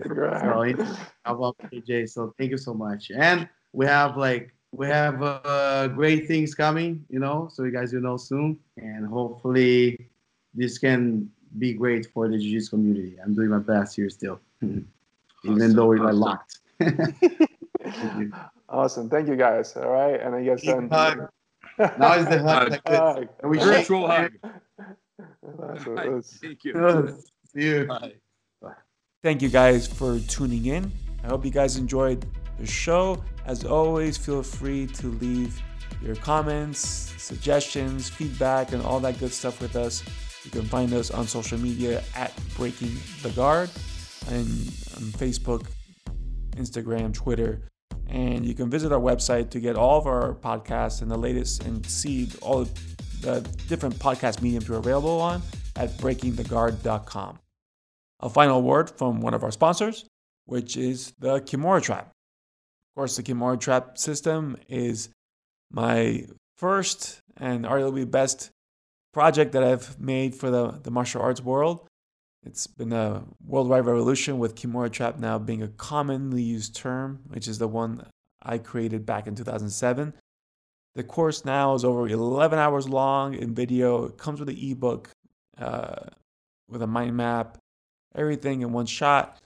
Galvão 1.26 1.54
BJJ. 1.64 2.10
So 2.10 2.34
thank 2.38 2.52
you 2.52 2.58
so 2.58 2.74
much. 2.74 3.12
And 3.12 3.48
we 3.74 3.86
have 3.86 4.18
like 4.18 4.54
we 4.72 4.88
have 4.88 5.22
uh, 5.22 5.88
great 5.90 6.28
things 6.28 6.54
coming, 6.54 7.06
you 7.10 7.20
know. 7.20 7.50
So 7.52 7.64
you 7.64 7.72
guys 7.72 7.94
will 7.94 8.02
know 8.02 8.18
soon, 8.18 8.58
and 8.78 9.06
hopefully 9.06 10.10
this 10.54 10.78
can 10.78 11.30
be 11.58 11.74
great 11.74 12.06
for 12.14 12.30
the 12.30 12.38
jiu-jitsu 12.38 12.70
community. 12.70 13.18
I'm 13.24 13.34
doing 13.34 13.50
my 13.50 13.60
best 13.60 13.96
here 13.96 14.10
still, 14.10 14.40
even 14.62 14.86
awesome. 15.46 15.74
though 15.74 15.88
we're 15.88 16.06
awesome. 16.06 16.20
locked. 16.20 16.60
Thank 18.72 18.84
awesome. 18.84 19.10
Thank 19.10 19.28
you 19.28 19.36
guys. 19.36 19.76
All 19.76 19.90
right. 19.90 20.20
And 20.20 20.34
I 20.34 20.44
guess 20.44 20.66
then. 20.66 20.90
Hug. 20.90 21.28
now 21.78 22.14
is 22.14 22.26
the 22.26 22.42
hug. 22.42 22.70
Like 22.70 22.88
hug. 22.88 23.28
We 23.44 23.58
Virtual 23.58 24.08
hug. 24.08 24.32
Thank 26.42 26.64
you. 26.64 27.18
See 27.54 27.64
you. 27.64 27.86
Bye. 27.86 28.14
Thank 29.24 29.42
you 29.42 29.50
guys 29.50 29.88
for 29.88 30.20
tuning 30.20 30.68
in. 30.68 30.92
I 31.24 31.28
hope 31.28 31.44
you 31.44 31.52
guys 31.52 31.76
enjoyed 31.76 32.26
the 32.60 32.66
show. 32.66 33.22
As 33.46 33.66
always, 33.66 34.18
feel 34.18 34.42
free 34.42 34.88
to 34.88 35.08
leave 35.08 35.62
your 36.02 36.16
comments, 36.16 36.80
suggestions, 37.18 38.10
feedback, 38.10 38.72
and 38.72 38.82
all 38.84 39.00
that 39.02 39.20
good 39.20 39.34
stuff 39.34 39.62
with 39.62 39.76
us. 39.76 40.02
You 40.46 40.50
can 40.50 40.64
find 40.64 40.94
us 40.94 41.12
on 41.12 41.28
social 41.28 41.60
media 41.60 42.04
at 42.16 42.34
Breaking 42.56 42.98
the 43.22 43.30
Guard 43.32 43.70
and 44.30 44.48
on 44.96 45.12
Facebook, 45.20 45.68
Instagram, 46.56 47.14
Twitter. 47.14 47.62
And 48.08 48.46
you 48.46 48.54
can 48.54 48.70
visit 48.70 48.92
our 48.92 49.00
website 49.00 49.50
to 49.52 49.60
get 49.60 49.76
all 49.76 49.98
of 49.98 50.08
our 50.08 50.34
podcasts 50.36 51.02
and 51.02 51.10
the 51.10 51.18
latest 51.18 51.64
and 51.64 51.86
see 51.86 52.30
all 52.42 52.68
the 53.22 53.42
different 53.68 53.96
podcast 53.96 54.42
mediums 54.42 54.70
we're 54.70 54.78
available 54.78 55.22
on 55.22 55.42
at 55.76 55.90
breakingtheguard.com. 55.98 57.40
A 58.20 58.30
final 58.30 58.62
word 58.62 58.90
from 58.90 59.22
one 59.22 59.34
of 59.34 59.44
our 59.44 59.52
sponsors, 59.52 60.06
which 60.46 60.78
is 60.78 61.14
the 61.20 61.40
Kimura 61.42 61.82
Trap. 61.82 62.06
Of 62.06 62.96
course, 62.96 63.16
the 63.16 63.24
Kimura 63.24 63.60
Trap 63.60 63.98
system 63.98 64.58
is 64.68 65.10
my 65.72 66.26
first 66.58 67.20
and 67.38 67.66
arguably 67.66 68.10
best 68.10 68.52
project 69.14 69.54
that 69.54 69.64
I've 69.64 70.00
made 70.00 70.36
for 70.36 70.50
the, 70.50 70.80
the 70.84 70.92
martial 70.92 71.22
arts 71.22 71.42
world. 71.42 71.88
It's 72.44 72.66
been 72.66 72.92
a 72.92 73.24
worldwide 73.46 73.86
revolution 73.86 74.40
with 74.40 74.56
Kimura 74.56 74.92
Trap 74.92 75.20
now 75.20 75.38
being 75.38 75.62
a 75.62 75.68
commonly 75.68 76.42
used 76.42 76.76
term, 76.76 77.20
which 77.28 77.48
is 77.48 77.60
the 77.60 77.68
one 77.68 78.08
I 78.42 78.58
created 78.58 79.06
back 79.06 79.28
in 79.28 79.36
2007. 79.36 80.14
The 80.96 81.04
course 81.04 81.46
now 81.46 81.76
is 81.76 81.86
over 81.86 82.08
11 82.08 82.58
hours 82.58 82.90
long 82.90 83.36
in 83.36 83.54
video. 83.54 84.06
It 84.06 84.18
comes 84.18 84.40
with 84.40 84.50
an 84.50 84.58
ebook, 84.58 85.12
uh, 85.58 86.08
with 86.68 86.82
a 86.82 86.88
mind 86.88 87.16
map, 87.16 87.58
everything 88.16 88.62
in 88.62 88.74
one 88.74 88.88
shot. 88.88 89.38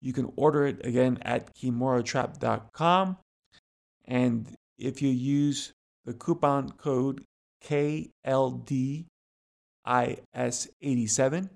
You 0.00 0.12
can 0.12 0.32
order 0.36 0.66
it 0.66 0.86
again 0.86 1.18
at 1.22 1.54
kimuratrap.com. 1.54 3.16
And 4.06 4.54
if 4.78 5.02
you 5.02 5.08
use 5.08 5.72
the 6.04 6.12
coupon 6.12 6.70
code 6.70 7.24
KLD 7.64 9.06
IS87, 9.86 11.48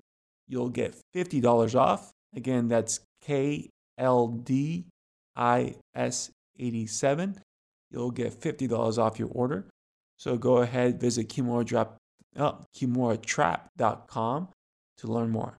you'll 0.49 0.69
get 0.69 0.95
$50 1.15 1.79
off. 1.79 2.11
Again, 2.35 2.67
that's 2.67 2.99
KLD 3.25 4.85
IS87. 5.37 7.37
You'll 7.91 8.11
get 8.11 8.39
$50 8.39 8.97
off 8.97 9.19
your 9.19 9.29
order. 9.31 9.65
So 10.17 10.37
go 10.37 10.57
ahead, 10.57 10.99
visit 10.99 11.29
oh, 11.29 11.95
uh, 12.35 12.51
KimuraTrap.com 12.75 14.49
to 14.97 15.07
learn 15.07 15.29
more. 15.29 15.57